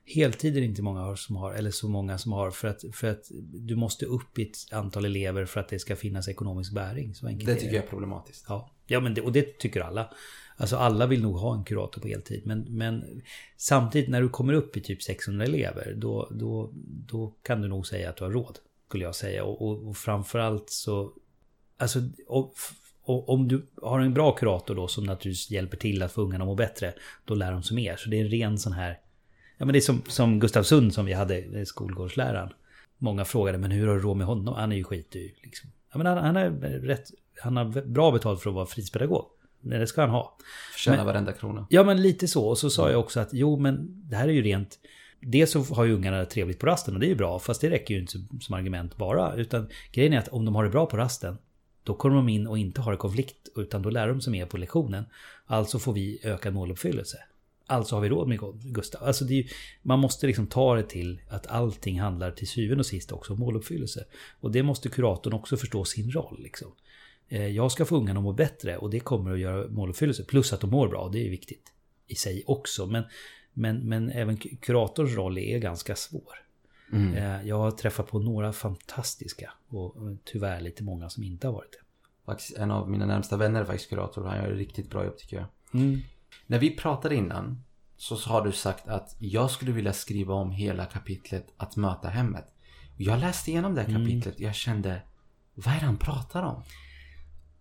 Heltid 0.06 0.58
är 0.58 0.62
det 0.62 0.66
inte 0.66 0.82
många 0.82 1.16
som 1.16 1.36
har, 1.36 1.54
eller 1.54 1.72
så 1.72 1.90
många 1.90 2.18
som 2.18 2.32
har, 2.32 2.52
för 2.52 2.68
att, 2.68 2.84
för 2.94 3.08
att 3.08 3.26
du 3.54 3.76
måste 3.76 4.06
upp 4.06 4.40
i 4.40 4.44
ett 4.44 4.74
antal 4.74 5.06
elever 5.06 5.46
för 5.46 5.60
att 5.60 5.70
det 5.70 5.80
ska 5.80 5.96
finnas 5.96 6.28
ekonomisk 6.28 6.74
bäring. 6.74 7.16
Så 7.16 7.28
enkelt 7.28 7.46
Det 7.46 7.52
är 7.52 7.56
tycker 7.56 7.76
jag 7.76 7.84
är 7.86 7.90
problematiskt. 7.90 8.46
Ja, 8.48 8.72
ja 8.88 9.00
men 9.00 9.14
det, 9.14 9.22
och 9.22 9.32
det 9.32 9.60
tycker 9.60 9.82
alla. 9.82 10.14
Alltså 10.58 10.76
alla 10.76 11.08
vill 11.08 11.22
nog 11.22 11.36
ha 11.36 11.56
en 11.58 11.64
kurator 11.64 12.02
på 12.02 12.08
heltid. 12.08 12.42
Men, 12.46 12.78
men 12.78 13.22
samtidigt 13.58 14.10
när 14.10 14.22
du 14.22 14.30
kommer 14.30 14.54
upp 14.54 14.78
i 14.78 14.82
typ 14.82 15.04
600 15.04 15.46
elever, 15.46 15.94
då, 15.98 16.30
då, 16.32 16.72
då 17.08 17.36
kan 17.44 17.62
du 17.62 17.68
nog 17.68 17.88
säga 17.88 18.10
att 18.10 18.18
du 18.18 18.24
har 18.24 18.32
råd. 18.32 18.60
Skulle 18.92 19.04
jag 19.04 19.16
säga. 19.16 19.44
Och, 19.44 19.62
och, 19.62 19.88
och 19.88 19.98
framförallt 19.98 20.70
så... 20.70 21.12
Alltså, 21.78 22.00
och, 22.28 22.54
och 23.04 23.30
om 23.30 23.48
du 23.48 23.68
har 23.82 24.00
en 24.00 24.14
bra 24.14 24.32
kurator 24.32 24.76
då 24.76 24.88
som 24.88 25.04
naturligtvis 25.04 25.52
hjälper 25.52 25.78
till 25.78 26.04
att 26.04 26.12
få 26.12 26.22
ungarna 26.22 26.44
att 26.44 26.48
må 26.48 26.56
bättre, 26.56 26.94
då 27.26 27.36
lär 27.36 27.52
de 27.52 27.64
sig 27.64 27.76
mer. 27.76 27.96
Så 27.96 28.10
det 28.10 28.18
är 28.18 28.22
en 28.22 28.32
ren 28.32 28.58
sån 28.58 28.74
här... 28.74 29.00
Ja 29.58 29.66
men 29.66 29.74
det 29.74 29.80
är 29.80 29.82
som, 29.82 30.02
som 30.08 30.40
Gustav 30.40 30.64
Sund 30.64 30.94
som 30.94 31.06
vi 31.06 31.14
hade, 31.14 31.38
eh, 31.38 31.64
skolgårdsläraren. 31.64 32.50
Många 32.98 33.26
frågade, 33.26 33.58
men 33.58 33.72
hur 33.72 33.88
har 33.88 33.96
du 33.96 34.02
råd 34.02 34.18
med 34.18 34.28
honom? 34.28 34.56
Han 34.56 34.72
är 34.72 34.76
ju 34.76 34.84
skitdyr. 34.84 35.34
Liksom. 35.44 35.70
Ja, 35.92 35.98
men 35.98 36.08
han, 36.08 36.18
han, 36.18 36.36
är 36.36 36.50
rätt, 36.80 37.12
han 37.42 37.58
har 37.58 37.82
bra 37.82 38.12
betalt 38.12 38.42
för 38.42 38.50
att 38.50 38.56
vara 38.56 38.66
fritidspedagog. 38.66 39.26
Det 39.62 39.88
ska 39.88 40.02
han 40.02 40.10
ha. 40.10 40.38
Förtjänar 40.74 40.98
Men- 40.98 41.06
varenda 41.06 41.34
krona. 41.34 41.68
Ja, 41.70 41.84
men 41.84 42.02
lite 42.02 42.28
så. 42.28 42.48
Och 42.48 42.58
så 42.58 42.70
sa 42.70 42.92
jag 42.92 43.00
också 43.00 43.20
att 43.20 43.30
jo, 43.32 43.58
men 43.58 44.04
det 44.10 44.16
här 44.16 44.28
är 44.28 44.34
ju 44.34 44.42
rent... 44.42 44.80
Dels 45.22 45.52
så 45.52 45.62
har 45.62 45.84
ju 45.84 45.94
ungarna 45.94 46.26
trevligt 46.26 46.60
på 46.60 46.66
rasten 46.66 46.94
och 46.94 47.00
det 47.00 47.06
är 47.06 47.10
ju 47.10 47.16
bra, 47.16 47.40
fast 47.40 47.62
det 47.62 47.70
räcker 47.70 47.94
ju 47.94 48.00
inte 48.00 48.14
som, 48.42 48.56
argument 48.56 48.98
bara. 48.98 49.36
Utan 49.36 49.70
grejen 49.92 50.14
är 50.14 50.18
att 50.18 50.28
om 50.28 50.46
de 50.46 50.56
har 50.56 50.64
det 50.64 50.70
bra 50.70 50.86
på 50.86 50.98
rasten, 50.98 51.38
då 51.84 51.94
kommer 51.94 52.16
de 52.16 52.30
in 52.30 52.48
och 52.48 52.58
inte 52.58 52.82
har 52.82 52.92
en 52.92 52.98
konflikt, 52.98 53.50
utan 53.56 53.82
då 53.82 53.90
lär 53.90 54.08
de 54.08 54.22
sig 54.22 54.32
mer 54.32 54.46
på 54.46 54.58
lektionen. 54.58 55.06
Alltså 55.46 55.80
får 55.80 55.94
vi 55.94 56.20
ökad 56.24 56.54
måluppfyllelse. 56.54 57.18
Alltså 57.66 57.96
har 57.96 58.02
vi 58.02 58.10
råd 58.10 58.28
med 58.28 58.40
Gustav. 58.64 59.04
Alltså 59.04 59.26
det 59.26 59.40
är, 59.40 59.46
man 59.82 60.00
måste 60.00 60.28
liksom 60.28 60.48
ta 60.48 60.76
det 60.76 60.84
till 60.84 61.22
att 61.30 61.48
allting 61.48 62.00
handlar 62.00 62.32
till 62.32 62.48
syvende 62.48 62.80
och 62.80 62.86
sist 62.86 63.12
också 63.12 63.34
om 63.34 63.40
måluppfyllelse. 63.40 64.06
Och 64.40 64.52
det 64.52 64.64
måste 64.64 64.90
kuratorn 64.90 65.34
också 65.34 65.58
förstå 65.58 65.86
sin 65.86 66.12
roll. 66.12 66.40
Liksom. 66.44 66.72
Eh, 67.28 67.48
jag 67.48 67.72
ska 67.72 67.86
få 67.86 67.98
ungarna 67.98 68.20
att 68.20 68.24
må 68.24 68.34
bättre 68.34 68.78
och 68.78 68.90
det 68.90 69.00
kommer 69.00 69.34
att 69.34 69.40
göra 69.40 69.68
måluppfyllelse. 69.68 70.24
Plus 70.24 70.54
att 70.54 70.62
de 70.62 70.70
mår 70.70 70.88
bra, 70.88 71.10
det 71.14 71.26
är 71.26 71.30
viktigt 71.30 71.72
i 72.08 72.16
sig 72.16 72.44
också. 72.48 72.86
Men, 72.86 73.04
men, 73.54 73.78
men 73.90 74.12
även 74.12 74.38
kuratorns 74.38 75.16
roll 75.16 75.38
är 75.38 75.60
ganska 75.60 75.96
svår. 75.96 76.42
Mm. 76.92 77.14
Eh, 77.14 77.48
jag 77.48 77.58
har 77.58 77.72
träffat 77.72 78.08
på 78.08 78.20
några 78.20 78.54
fantastiska 78.54 79.52
och 79.68 79.96
tyvärr 80.24 80.62
lite 80.62 80.84
många 80.84 81.10
som 81.10 81.24
inte 81.24 81.48
har 81.48 81.54
varit 81.54 81.72
det. 81.72 81.82
En 82.58 82.72
av 82.72 82.90
mina 82.90 83.06
närmsta 83.06 83.38
vänner 83.38 83.62
är 83.62 83.66
faktiskt 83.66 83.90
kurator. 83.90 84.24
Han 84.24 84.38
gör 84.38 84.52
ett 84.52 84.58
riktigt 84.58 84.90
bra 84.90 85.06
jobb 85.06 85.18
tycker 85.18 85.38
jag. 85.38 85.46
Mm. 85.74 86.00
När 86.48 86.60
vi 86.60 86.78
pratade 86.78 87.16
innan 87.16 87.64
så 87.98 88.16
har 88.16 88.46
du 88.46 88.52
sagt 88.52 88.88
att 88.88 89.16
jag 89.20 89.52
skulle 89.52 89.72
vilja 89.72 89.94
skriva 89.94 90.34
om 90.34 90.52
hela 90.52 90.86
kapitlet 90.86 91.48
att 91.58 91.76
möta 91.76 92.08
hemmet. 92.08 92.46
Jag 92.98 93.20
läste 93.20 93.52
igenom 93.52 93.76
det 93.76 93.84
mm. 93.84 94.02
kapitlet 94.02 94.36
och 94.36 94.42
jag 94.42 94.56
kände 94.56 95.02
vad 95.54 95.76
är 95.76 95.80
det 95.80 95.86
han 95.86 95.98
pratar 95.98 96.44
om? 96.44 96.64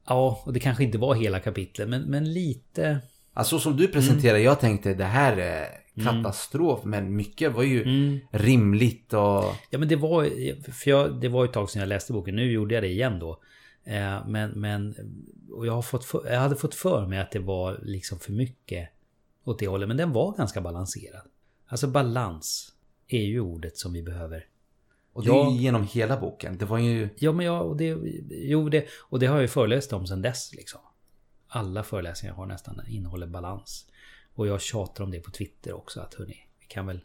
Ja, 0.07 0.43
och 0.45 0.53
det 0.53 0.61
kanske 0.61 0.84
inte 0.84 0.99
var 0.99 1.14
hela 1.14 1.41
kapitlet 1.41 1.88
men, 1.88 2.03
men 2.03 2.32
lite... 2.32 3.01
Alltså 3.41 3.59
som 3.59 3.76
du 3.76 3.88
presenterade, 3.88 4.38
mm. 4.38 4.45
jag 4.45 4.61
tänkte 4.61 4.95
det 4.95 5.05
här 5.05 5.36
är 5.36 5.66
mm. 5.95 6.22
katastrof 6.22 6.84
mm. 6.84 6.91
men 6.91 7.16
mycket 7.16 7.53
var 7.53 7.62
ju 7.62 7.82
mm. 7.82 8.18
rimligt 8.30 9.12
och... 9.12 9.45
Ja 9.70 9.78
men 9.78 9.88
det 9.88 9.97
var, 9.97 10.24
för 10.72 10.91
jag, 10.91 11.20
det 11.20 11.28
var 11.28 11.45
ett 11.45 11.53
tag 11.53 11.70
sedan 11.70 11.80
jag 11.80 11.88
läste 11.88 12.12
boken, 12.12 12.36
nu 12.36 12.53
gjorde 12.53 12.74
jag 12.74 12.82
det 12.82 12.88
igen 12.88 13.18
då. 13.18 13.41
Eh, 13.84 14.26
men, 14.28 14.51
men 14.51 14.95
och 15.53 15.66
jag, 15.66 15.72
har 15.72 15.82
fått 15.82 16.05
för, 16.05 16.30
jag 16.30 16.41
hade 16.41 16.57
fått 16.57 16.74
för 16.74 17.07
mig 17.07 17.18
att 17.18 17.30
det 17.30 17.38
var 17.38 17.80
liksom 17.82 18.18
för 18.18 18.32
mycket 18.32 18.88
åt 19.45 19.59
det 19.59 19.66
hållet. 19.68 19.88
Men 19.88 19.97
den 19.97 20.12
var 20.12 20.36
ganska 20.36 20.61
balanserad. 20.61 21.22
Alltså 21.66 21.86
balans 21.86 22.72
är 23.09 23.22
ju 23.22 23.41
ordet 23.41 23.78
som 23.78 23.93
vi 23.93 24.03
behöver. 24.03 24.47
Och 25.12 25.24
det 25.24 25.30
är 25.30 25.51
ju 25.51 25.57
genom 25.57 25.86
hela 25.86 26.20
boken. 26.20 26.59
Det 26.59 26.64
var 26.64 26.78
ju... 26.78 27.09
Ja, 27.18 27.32
men 27.32 27.47
ja, 27.47 27.61
och 27.61 27.76
det, 27.76 27.99
jo, 28.30 28.68
det, 28.68 28.86
och 28.99 29.18
det 29.18 29.26
har 29.26 29.34
jag 29.34 29.43
ju 29.43 29.49
föreläst 29.49 29.93
om 29.93 30.07
sedan 30.07 30.22
dess. 30.22 30.55
Liksom. 30.55 30.80
Alla 31.53 31.83
föreläsningar 31.83 32.35
har 32.35 32.47
nästan 32.47 32.81
innehåller 32.89 33.27
balans. 33.27 33.87
Och 34.35 34.47
jag 34.47 34.61
tjatar 34.61 35.05
om 35.05 35.11
det 35.11 35.21
på 35.21 35.31
Twitter 35.31 35.73
också. 35.73 36.01
Att 36.01 36.15
hörni, 36.15 36.37
vi 36.61 36.67
kan 36.67 36.87
väl... 36.87 37.01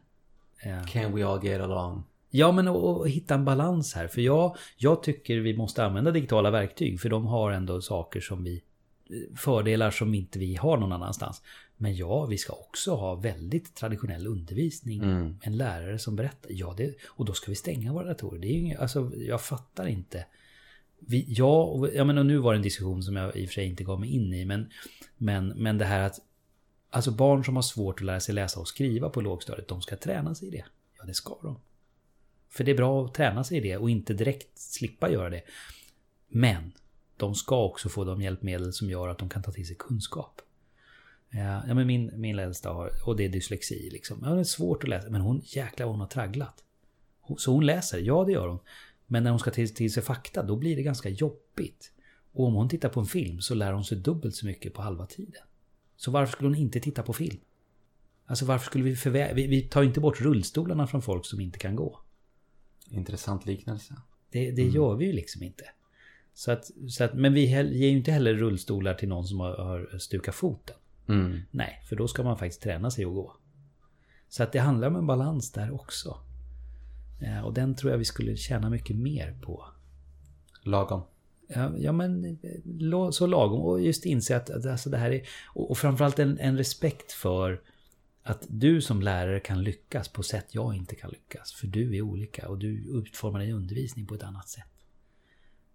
Eh, 0.63 0.85
Can 0.85 1.15
we 1.15 1.25
all 1.25 1.45
get 1.45 1.61
along? 1.61 2.03
Ja, 2.29 2.51
men 2.51 2.67
att 2.67 3.07
hitta 3.07 3.33
en 3.33 3.45
balans 3.45 3.93
här. 3.93 4.07
För 4.07 4.21
jag, 4.21 4.57
jag 4.77 5.03
tycker 5.03 5.37
vi 5.37 5.57
måste 5.57 5.85
använda 5.85 6.11
digitala 6.11 6.51
verktyg. 6.51 7.01
För 7.01 7.09
de 7.09 7.25
har 7.25 7.51
ändå 7.51 7.81
saker 7.81 8.21
som 8.21 8.43
vi... 8.43 8.63
Fördelar 9.37 9.91
som 9.91 10.13
inte 10.13 10.39
vi 10.39 10.55
har 10.55 10.77
någon 10.77 10.91
annanstans. 10.91 11.41
Men 11.77 11.95
ja, 11.95 12.25
vi 12.25 12.37
ska 12.37 12.53
också 12.53 12.95
ha 12.95 13.15
väldigt 13.15 13.75
traditionell 13.75 14.27
undervisning. 14.27 15.03
Mm. 15.03 15.37
En 15.41 15.57
lärare 15.57 15.99
som 15.99 16.15
berättar. 16.15 16.49
Ja, 16.53 16.73
det, 16.77 16.95
och 17.07 17.25
då 17.25 17.33
ska 17.33 17.51
vi 17.51 17.55
stänga 17.55 17.93
våra 17.93 18.07
datorer. 18.07 18.39
Det 18.39 18.47
är 18.47 18.59
ju 18.59 18.75
alltså, 18.75 19.11
jag 19.15 19.41
fattar 19.41 19.87
inte. 19.87 20.25
Vi, 20.99 21.25
ja, 21.27 21.63
och, 21.63 21.89
ja, 21.93 22.03
men 22.03 22.17
och 22.17 22.25
nu 22.25 22.37
var 22.37 22.53
det 22.53 22.57
en 22.57 22.63
diskussion 22.63 23.03
som 23.03 23.15
jag 23.15 23.35
i 23.35 23.45
och 23.45 23.49
för 23.49 23.53
sig 23.53 23.65
inte 23.65 23.83
gav 23.83 23.99
mig 23.99 24.09
in 24.09 24.33
i. 24.33 24.45
Men, 24.45 24.69
men, 25.17 25.47
men 25.47 25.77
det 25.77 25.85
här 25.85 25.99
att 25.99 26.19
Alltså 26.95 27.11
barn 27.11 27.43
som 27.43 27.55
har 27.55 27.63
svårt 27.63 27.99
att 27.99 28.05
lära 28.05 28.19
sig 28.19 28.35
läsa 28.35 28.59
och 28.59 28.67
skriva 28.67 29.09
på 29.09 29.21
lågstadiet, 29.21 29.67
de 29.67 29.81
ska 29.81 29.95
träna 29.95 30.35
sig 30.35 30.47
i 30.47 30.51
det. 30.51 30.65
Ja, 30.97 31.05
det 31.05 31.13
ska 31.13 31.37
de. 31.41 31.59
För 32.49 32.63
det 32.63 32.71
är 32.71 32.75
bra 32.75 33.05
att 33.05 33.13
träna 33.13 33.43
sig 33.43 33.57
i 33.57 33.61
det 33.61 33.77
och 33.77 33.89
inte 33.89 34.13
direkt 34.13 34.59
slippa 34.59 35.11
göra 35.11 35.29
det. 35.29 35.41
Men 36.27 36.71
de 37.17 37.35
ska 37.35 37.63
också 37.63 37.89
få 37.89 38.03
de 38.03 38.21
hjälpmedel 38.21 38.73
som 38.73 38.89
gör 38.89 39.07
att 39.07 39.17
de 39.17 39.29
kan 39.29 39.43
ta 39.43 39.51
till 39.51 39.67
sig 39.67 39.75
kunskap. 39.79 40.41
Ja, 41.29 41.73
men 41.73 41.87
min, 41.87 42.11
min 42.15 42.39
äldsta 42.39 42.69
har, 42.69 42.91
och 43.05 43.15
det 43.15 43.25
är 43.25 43.29
dyslexi 43.29 43.89
liksom. 43.91 44.19
Ja, 44.23 44.29
det 44.29 44.39
är 44.39 44.43
svårt 44.43 44.83
att 44.83 44.89
läsa, 44.89 45.09
men 45.09 45.21
hon 45.21 45.41
jäklar 45.43 45.85
vad 45.85 45.93
hon 45.93 46.01
har 46.01 46.07
tragglat. 46.07 46.63
Så 47.37 47.51
hon 47.51 47.65
läser, 47.65 47.99
ja 47.99 48.23
det 48.23 48.31
gör 48.31 48.47
hon. 48.47 48.59
Men 49.07 49.23
när 49.23 49.31
hon 49.31 49.39
ska 49.39 49.51
till, 49.51 49.73
till 49.73 49.93
sig 49.93 50.03
fakta, 50.03 50.43
då 50.43 50.55
blir 50.55 50.75
det 50.75 50.83
ganska 50.83 51.09
jobbigt. 51.09 51.91
Och 52.31 52.45
om 52.45 52.53
hon 52.53 52.69
tittar 52.69 52.89
på 52.89 52.99
en 52.99 53.05
film 53.05 53.41
så 53.41 53.55
lär 53.55 53.73
hon 53.73 53.83
sig 53.83 53.97
dubbelt 53.97 54.35
så 54.35 54.45
mycket 54.45 54.73
på 54.73 54.81
halva 54.81 55.05
tiden. 55.05 55.41
Så 55.95 56.11
varför 56.11 56.31
skulle 56.31 56.49
hon 56.49 56.57
inte 56.57 56.79
titta 56.79 57.03
på 57.03 57.13
film? 57.13 57.39
Alltså 58.25 58.45
varför 58.45 58.65
skulle 58.65 58.83
vi 58.83 58.95
förvägra... 58.95 59.33
Vi, 59.33 59.47
vi 59.47 59.61
tar 59.61 59.83
inte 59.83 59.99
bort 59.99 60.21
rullstolarna 60.21 60.87
från 60.87 61.01
folk 61.01 61.25
som 61.25 61.39
inte 61.39 61.59
kan 61.59 61.75
gå. 61.75 61.99
Intressant 62.89 63.45
liknelse. 63.45 63.95
Det, 64.29 64.51
det 64.51 64.61
mm. 64.61 64.75
gör 64.75 64.95
vi 64.95 65.05
ju 65.05 65.13
liksom 65.13 65.43
inte. 65.43 65.63
Så 66.33 66.51
att, 66.51 66.71
så 66.89 67.03
att, 67.03 67.13
men 67.13 67.33
vi 67.33 67.45
ger 67.45 67.63
ju 67.63 67.97
inte 67.97 68.11
heller 68.11 68.33
rullstolar 68.33 68.93
till 68.93 69.09
någon 69.09 69.27
som 69.27 69.39
har, 69.39 69.57
har 69.57 69.97
stukat 69.97 70.35
foten. 70.35 70.75
Mm. 71.07 71.41
Nej, 71.51 71.83
för 71.89 71.95
då 71.95 72.07
ska 72.07 72.23
man 72.23 72.37
faktiskt 72.37 72.61
träna 72.61 72.91
sig 72.91 73.05
att 73.05 73.13
gå. 73.13 73.37
Så 74.29 74.43
att 74.43 74.51
det 74.51 74.59
handlar 74.59 74.87
om 74.87 74.95
en 74.95 75.07
balans 75.07 75.51
där 75.51 75.73
också. 75.73 76.17
Ja, 77.19 77.43
och 77.43 77.53
den 77.53 77.75
tror 77.75 77.91
jag 77.91 77.97
vi 77.97 78.05
skulle 78.05 78.37
tjäna 78.37 78.69
mycket 78.69 78.95
mer 78.95 79.37
på. 79.41 79.65
Lagom. 80.61 81.01
Ja, 81.47 81.77
ja 81.77 81.91
men 81.91 82.39
så 83.11 83.27
lagom. 83.27 83.61
Och 83.61 83.81
just 83.81 84.05
inse 84.05 84.37
att, 84.37 84.65
alltså 84.65 84.89
det 84.89 84.97
här 84.97 85.11
är... 85.11 85.27
Och, 85.45 85.71
och 85.71 85.77
framförallt 85.77 86.19
en, 86.19 86.39
en 86.39 86.57
respekt 86.57 87.11
för 87.11 87.61
att 88.23 88.45
du 88.49 88.81
som 88.81 89.01
lärare 89.01 89.39
kan 89.39 89.63
lyckas 89.63 90.07
på 90.07 90.23
sätt 90.23 90.45
jag 90.51 90.75
inte 90.75 90.95
kan 90.95 91.09
lyckas. 91.09 91.53
För 91.53 91.67
du 91.67 91.97
är 91.97 92.01
olika 92.01 92.49
och 92.49 92.57
du 92.57 92.99
utformar 92.99 93.39
din 93.39 93.55
undervisning 93.55 94.05
på 94.05 94.15
ett 94.15 94.23
annat 94.23 94.49
sätt. 94.49 94.63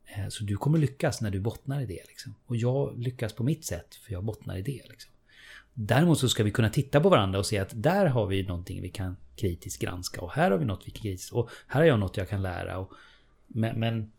Eh, 0.05 0.29
så 0.29 0.45
du 0.45 0.57
kommer 0.57 0.79
lyckas 0.79 1.21
när 1.21 1.31
du 1.31 1.41
bottnar 1.41 1.81
i 1.81 1.87
det. 1.87 2.03
Liksom. 2.09 2.35
Och 2.47 2.57
jag 2.57 2.99
lyckas 2.99 3.33
på 3.33 3.45
mitt 3.45 3.65
sätt 3.65 3.95
för 3.95 4.13
jag 4.13 4.25
bottnar 4.25 4.57
i 4.57 4.63
det. 4.63 4.83
Liksom. 4.89 5.13
Däremot 5.75 6.19
så 6.19 6.29
ska 6.29 6.45
vi 6.45 6.51
kunna 6.51 6.71
titta 6.71 7.01
på 7.01 7.09
varandra 7.09 7.39
och 7.39 7.47
se 7.47 7.59
att 7.59 7.83
där 7.83 8.07
har 8.07 8.27
vi 8.27 8.43
någonting 8.43 8.83
vi 8.83 8.91
kan 8.91 9.17
kritiskt 9.37 9.83
granska. 9.83 10.21
Och 10.21 10.33
här 10.33 10.51
har 10.51 10.59
vi 10.59 10.65
något 10.65 10.87
vi 10.87 10.91
kan 10.91 11.03
kritiskt... 11.03 11.33
Och 11.33 11.51
här 11.67 11.81
har 11.81 11.87
jag 11.87 12.01
något 12.01 12.17
jag 12.17 12.29
kan 12.29 12.43
lära. 12.43 12.79
Och, 12.79 12.93
men, 13.47 13.81
men 13.81 14.13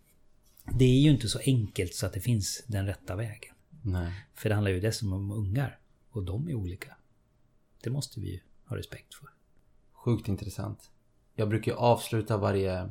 det 0.78 0.86
är 0.86 1.02
ju 1.02 1.10
inte 1.10 1.28
så 1.28 1.40
enkelt 1.40 1.94
så 1.94 2.06
att 2.06 2.14
det 2.14 2.22
finns 2.22 2.64
den 2.68 2.86
rätta 2.86 3.16
vägen. 3.16 3.56
Nej. 3.82 4.26
För 4.34 4.50
det 4.50 4.56
handlar 4.56 4.72
ju 4.72 4.80
dessutom 4.80 5.14
om 5.14 5.32
ungar. 5.32 5.80
Och 6.12 6.24
de 6.24 6.50
är 6.50 6.54
olika. 6.54 6.96
Det 7.84 7.90
måste 7.90 8.20
vi 8.20 8.32
ju 8.32 8.40
ha 8.66 8.78
respekt 8.78 9.14
för. 9.14 9.30
Sjukt 9.94 10.28
intressant. 10.28 10.92
Jag 11.36 11.50
brukar 11.50 11.74
avsluta 11.74 12.38
varje 12.38 12.90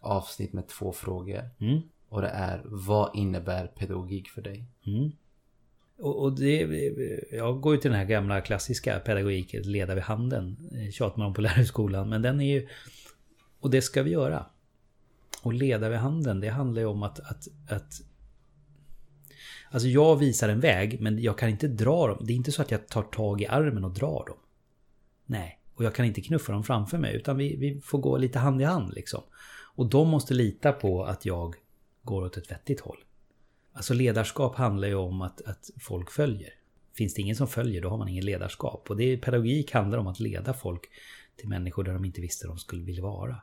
avsnitt 0.00 0.52
med 0.52 0.68
två 0.68 0.92
frågor. 0.92 1.50
Mm. 1.58 1.80
Och 2.08 2.22
det 2.22 2.28
är, 2.28 2.62
vad 2.64 3.16
innebär 3.16 3.66
pedagogik 3.66 4.28
för 4.28 4.42
dig? 4.42 4.64
Mm. 4.86 5.12
Och, 5.98 6.22
och, 6.22 6.38
det, 6.40 6.60
jag 7.30 7.60
går 7.60 7.74
ju 7.74 7.80
till 7.80 7.90
den 7.90 8.00
här 8.00 8.06
gamla 8.06 8.40
klassiska 8.40 9.00
pedagogiken, 9.00 9.62
leda 9.62 9.94
vid 9.94 10.04
handen. 10.04 10.56
Eh, 10.72 10.90
tjatar 10.90 11.18
man 11.18 11.26
om 11.26 11.34
på 11.34 11.40
lärarhögskolan. 11.40 12.08
Men 12.08 12.22
den 12.22 12.40
är 12.40 12.54
ju... 12.54 12.68
Och 13.60 13.70
det 13.70 13.82
ska 13.82 14.02
vi 14.02 14.10
göra. 14.10 14.46
Och 15.42 15.52
leda 15.52 15.88
vid 15.88 15.98
handen, 15.98 16.40
det 16.40 16.48
handlar 16.48 16.82
ju 16.82 16.88
om 16.88 17.02
att, 17.02 17.20
att, 17.20 17.48
att 17.68 17.92
Alltså 19.70 19.88
jag 19.88 20.16
visar 20.16 20.48
en 20.48 20.60
väg 20.60 21.00
men 21.00 21.22
jag 21.22 21.38
kan 21.38 21.48
inte 21.48 21.68
dra 21.68 22.06
dem. 22.06 22.18
Det 22.20 22.32
är 22.32 22.36
inte 22.36 22.52
så 22.52 22.62
att 22.62 22.70
jag 22.70 22.88
tar 22.88 23.02
tag 23.02 23.40
i 23.40 23.46
armen 23.46 23.84
och 23.84 23.94
drar 23.94 24.24
dem. 24.26 24.36
Nej, 25.26 25.60
och 25.74 25.84
jag 25.84 25.94
kan 25.94 26.06
inte 26.06 26.20
knuffa 26.20 26.52
dem 26.52 26.64
framför 26.64 26.98
mig 26.98 27.16
utan 27.16 27.36
vi, 27.36 27.56
vi 27.56 27.80
får 27.80 27.98
gå 27.98 28.16
lite 28.16 28.38
hand 28.38 28.62
i 28.62 28.64
hand 28.64 28.94
liksom. 28.94 29.22
Och 29.74 29.86
de 29.86 30.08
måste 30.08 30.34
lita 30.34 30.72
på 30.72 31.04
att 31.04 31.26
jag 31.26 31.54
går 32.02 32.22
åt 32.22 32.36
ett 32.36 32.50
vettigt 32.50 32.80
håll. 32.80 32.98
Alltså 33.78 33.94
ledarskap 33.94 34.56
handlar 34.56 34.88
ju 34.88 34.94
om 34.94 35.22
att, 35.22 35.42
att 35.42 35.70
folk 35.80 36.10
följer. 36.10 36.50
Finns 36.94 37.14
det 37.14 37.22
ingen 37.22 37.36
som 37.36 37.48
följer 37.48 37.82
då 37.82 37.88
har 37.88 37.98
man 37.98 38.08
ingen 38.08 38.24
ledarskap. 38.24 38.90
Och 38.90 38.96
det 38.96 39.04
är, 39.04 39.16
pedagogik 39.16 39.72
handlar 39.72 39.98
om 39.98 40.06
att 40.06 40.20
leda 40.20 40.54
folk 40.54 40.84
till 41.36 41.48
människor 41.48 41.84
där 41.84 41.92
de 41.92 42.04
inte 42.04 42.20
visste 42.20 42.46
de 42.46 42.58
skulle 42.58 42.82
vilja 42.82 43.02
vara. 43.02 43.40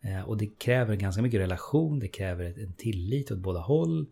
Eh, 0.00 0.20
och 0.20 0.36
det 0.36 0.46
kräver 0.58 0.96
ganska 0.96 1.22
mycket 1.22 1.40
relation, 1.40 1.98
det 1.98 2.08
kräver 2.08 2.44
en 2.44 2.72
tillit 2.72 3.30
åt 3.30 3.38
båda 3.38 3.60
håll. 3.60 4.06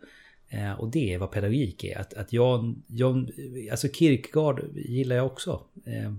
Eh, 0.49 0.73
och 0.73 0.91
det 0.91 1.15
är 1.15 1.19
vad 1.19 1.31
pedagogik 1.31 1.85
är. 1.85 1.99
Att, 1.99 2.15
att 2.15 2.33
jag, 2.33 2.75
jag, 2.87 3.31
alltså 3.71 3.89
Kierkegaard 3.89 4.65
gillar 4.75 5.17
jag 5.17 5.27
också. 5.27 5.63
Eh, 5.85 6.13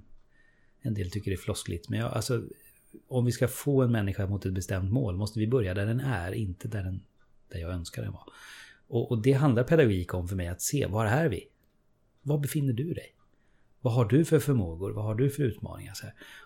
en 0.81 0.93
del 0.93 1.11
tycker 1.11 1.31
det 1.31 1.35
är 1.35 1.37
floskligt. 1.37 1.89
Men 1.89 1.99
jag, 1.99 2.13
alltså, 2.13 2.43
om 3.07 3.25
vi 3.25 3.31
ska 3.31 3.47
få 3.47 3.81
en 3.81 3.91
människa 3.91 4.27
mot 4.27 4.45
ett 4.45 4.53
bestämt 4.53 4.91
mål 4.91 5.17
måste 5.17 5.39
vi 5.39 5.47
börja 5.47 5.73
där 5.73 5.85
den 5.85 5.99
är, 5.99 6.31
inte 6.31 6.67
där, 6.67 6.83
den, 6.83 7.01
där 7.49 7.59
jag 7.59 7.71
önskar 7.71 8.01
den 8.01 8.11
vara. 8.11 8.25
Och, 8.87 9.11
och 9.11 9.21
det 9.21 9.33
handlar 9.33 9.63
pedagogik 9.63 10.13
om 10.13 10.27
för 10.27 10.35
mig 10.35 10.47
att 10.47 10.61
se, 10.61 10.85
var 10.85 11.05
är 11.05 11.29
vi? 11.29 11.47
Var 12.21 12.37
befinner 12.37 12.73
du 12.73 12.93
dig? 12.93 13.15
Vad 13.81 13.93
har 13.93 14.05
du 14.05 14.25
för 14.25 14.39
förmågor? 14.39 14.91
Vad 14.91 15.05
har 15.05 15.15
du 15.15 15.29
för 15.29 15.43
utmaningar? 15.43 15.93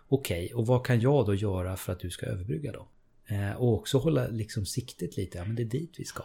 Okej, 0.08 0.46
okay, 0.46 0.54
och 0.56 0.68
vad 0.68 0.86
kan 0.86 1.02
jag 1.02 1.26
då 1.26 1.36
göra 1.36 1.76
för 1.76 1.94
att 1.94 2.00
du 2.00 2.10
ska 2.10 2.26
överbrygga 2.26 2.72
dem? 2.72 2.88
Eh, 3.26 3.52
och 3.52 3.74
också 3.74 3.98
hålla 3.98 4.28
liksom 4.28 4.66
siktet 4.66 5.18
lite, 5.18 5.38
ja 5.38 5.46
men 5.46 5.56
det 5.56 5.64
är 5.64 5.66
dit 5.66 5.94
vi 5.98 6.06
ska. 6.06 6.24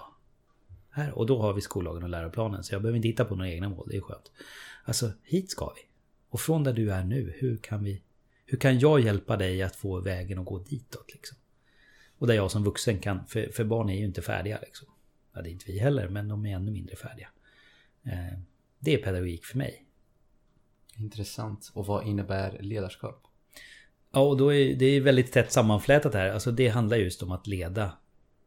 Här, 0.91 1.19
och 1.19 1.27
då 1.27 1.43
har 1.43 1.53
vi 1.53 1.61
skollagen 1.61 2.03
och 2.03 2.09
läroplanen, 2.09 2.65
så 2.65 2.75
jag 2.75 2.83
behöver 2.83 2.97
inte 2.97 3.09
hitta 3.09 3.25
på 3.25 3.35
några 3.35 3.51
egna 3.51 3.69
mål, 3.69 3.89
det 3.91 3.97
är 3.97 4.01
skönt. 4.01 4.33
Alltså, 4.85 5.12
hit 5.23 5.51
ska 5.51 5.73
vi. 5.77 5.81
Och 6.29 6.41
från 6.41 6.65
där 6.65 6.73
du 6.73 6.93
är 6.93 7.05
nu, 7.05 7.35
hur 7.37 7.57
kan 7.57 7.85
vi... 7.85 8.03
Hur 8.47 8.59
kan 8.59 8.79
jag 8.79 9.01
hjälpa 9.01 9.37
dig 9.37 9.62
att 9.62 9.77
få 9.77 10.01
vägen 10.01 10.39
att 10.39 10.45
gå 10.45 10.59
ditåt 10.59 11.12
liksom? 11.12 11.39
Och 12.19 12.27
där 12.27 12.35
jag 12.35 12.51
som 12.51 12.65
vuxen 12.65 12.99
kan, 12.99 13.27
för, 13.27 13.53
för 13.53 13.65
barn 13.65 13.89
är 13.89 13.95
ju 13.95 14.05
inte 14.05 14.23
färdiga 14.23 14.59
liksom. 14.62 14.89
Ja, 15.35 15.43
det 15.43 15.49
är 15.49 15.53
inte 15.53 15.72
vi 15.72 15.78
heller, 15.78 16.09
men 16.09 16.28
de 16.28 16.47
är 16.47 16.57
ännu 16.57 16.70
mindre 16.70 16.97
färdiga. 16.97 17.28
Eh, 18.03 18.39
det 18.78 18.95
är 18.95 18.99
pedagogik 18.99 19.45
för 19.45 19.59
mig. 19.59 19.87
Intressant. 20.97 21.70
Och 21.74 21.87
vad 21.87 22.07
innebär 22.07 22.59
ledarskap? 22.61 23.26
Ja, 24.12 24.20
och 24.20 24.37
då 24.37 24.55
är 24.55 24.74
det 24.74 24.87
är 24.87 25.01
väldigt 25.01 25.32
tätt 25.32 25.53
sammanflätat 25.53 26.14
här. 26.14 26.30
Alltså 26.30 26.53
det 26.53 26.68
handlar 26.68 26.97
just 26.97 27.22
om 27.22 27.32
att 27.32 27.47
leda. 27.47 27.99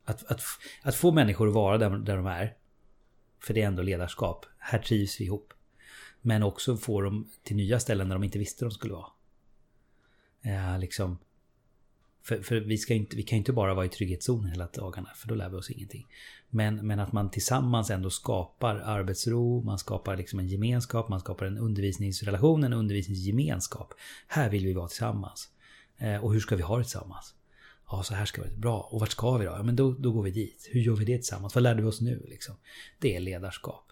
Att, 0.05 0.23
att, 0.23 0.41
att 0.81 0.95
få 0.95 1.11
människor 1.11 1.47
att 1.47 1.53
vara 1.53 1.77
där, 1.77 1.89
där 1.89 2.17
de 2.17 2.25
är. 2.25 2.55
För 3.39 3.53
det 3.53 3.61
är 3.61 3.67
ändå 3.67 3.81
ledarskap. 3.81 4.45
Här 4.57 4.79
trivs 4.79 5.21
vi 5.21 5.25
ihop. 5.25 5.53
Men 6.21 6.43
också 6.43 6.77
få 6.77 7.01
dem 7.01 7.29
till 7.43 7.55
nya 7.55 7.79
ställen 7.79 8.09
där 8.09 8.15
de 8.15 8.23
inte 8.23 8.39
visste 8.39 8.65
de 8.65 8.71
skulle 8.71 8.93
vara. 8.93 9.11
Ja, 10.41 10.77
liksom. 10.77 11.17
För, 12.23 12.41
för 12.41 12.59
vi, 12.59 12.77
ska 12.77 12.93
inte, 12.93 13.15
vi 13.15 13.23
kan 13.23 13.37
inte 13.37 13.53
bara 13.53 13.73
vara 13.73 13.85
i 13.85 13.89
trygghetszonen 13.89 14.51
hela 14.51 14.67
dagarna, 14.67 15.09
för 15.15 15.27
då 15.27 15.35
lär 15.35 15.49
vi 15.49 15.55
oss 15.55 15.69
ingenting. 15.69 16.07
Men, 16.49 16.87
men 16.87 16.99
att 16.99 17.11
man 17.11 17.29
tillsammans 17.29 17.89
ändå 17.89 18.09
skapar 18.09 18.75
arbetsro, 18.75 19.61
man 19.61 19.79
skapar 19.79 20.17
liksom 20.17 20.39
en 20.39 20.47
gemenskap, 20.47 21.09
man 21.09 21.19
skapar 21.19 21.45
en 21.45 21.57
undervisningsrelation, 21.57 22.63
en 22.63 22.73
undervisningsgemenskap. 22.73 23.93
Här 24.27 24.49
vill 24.49 24.65
vi 24.65 24.73
vara 24.73 24.87
tillsammans. 24.87 25.49
Eh, 25.97 26.23
och 26.23 26.33
hur 26.33 26.39
ska 26.39 26.55
vi 26.55 26.63
ha 26.63 26.77
det 26.77 26.83
tillsammans? 26.83 27.33
Ja, 27.91 28.03
så 28.03 28.13
här 28.13 28.25
ska 28.25 28.41
vi. 28.41 28.49
Bra. 28.57 28.89
Och 28.91 28.99
vart 28.99 29.11
ska 29.11 29.37
vi 29.37 29.45
då? 29.45 29.51
Ja, 29.51 29.63
men 29.63 29.75
då, 29.75 29.91
då 29.99 30.11
går 30.11 30.23
vi 30.23 30.31
dit. 30.31 30.69
Hur 30.71 30.81
gör 30.81 30.95
vi 30.95 31.05
det 31.05 31.17
tillsammans? 31.17 31.55
Vad 31.55 31.63
lärde 31.63 31.81
vi 31.81 31.87
oss 31.87 32.01
nu? 32.01 32.25
Liksom? 32.29 32.55
Det 32.99 33.15
är 33.15 33.19
ledarskap. 33.19 33.83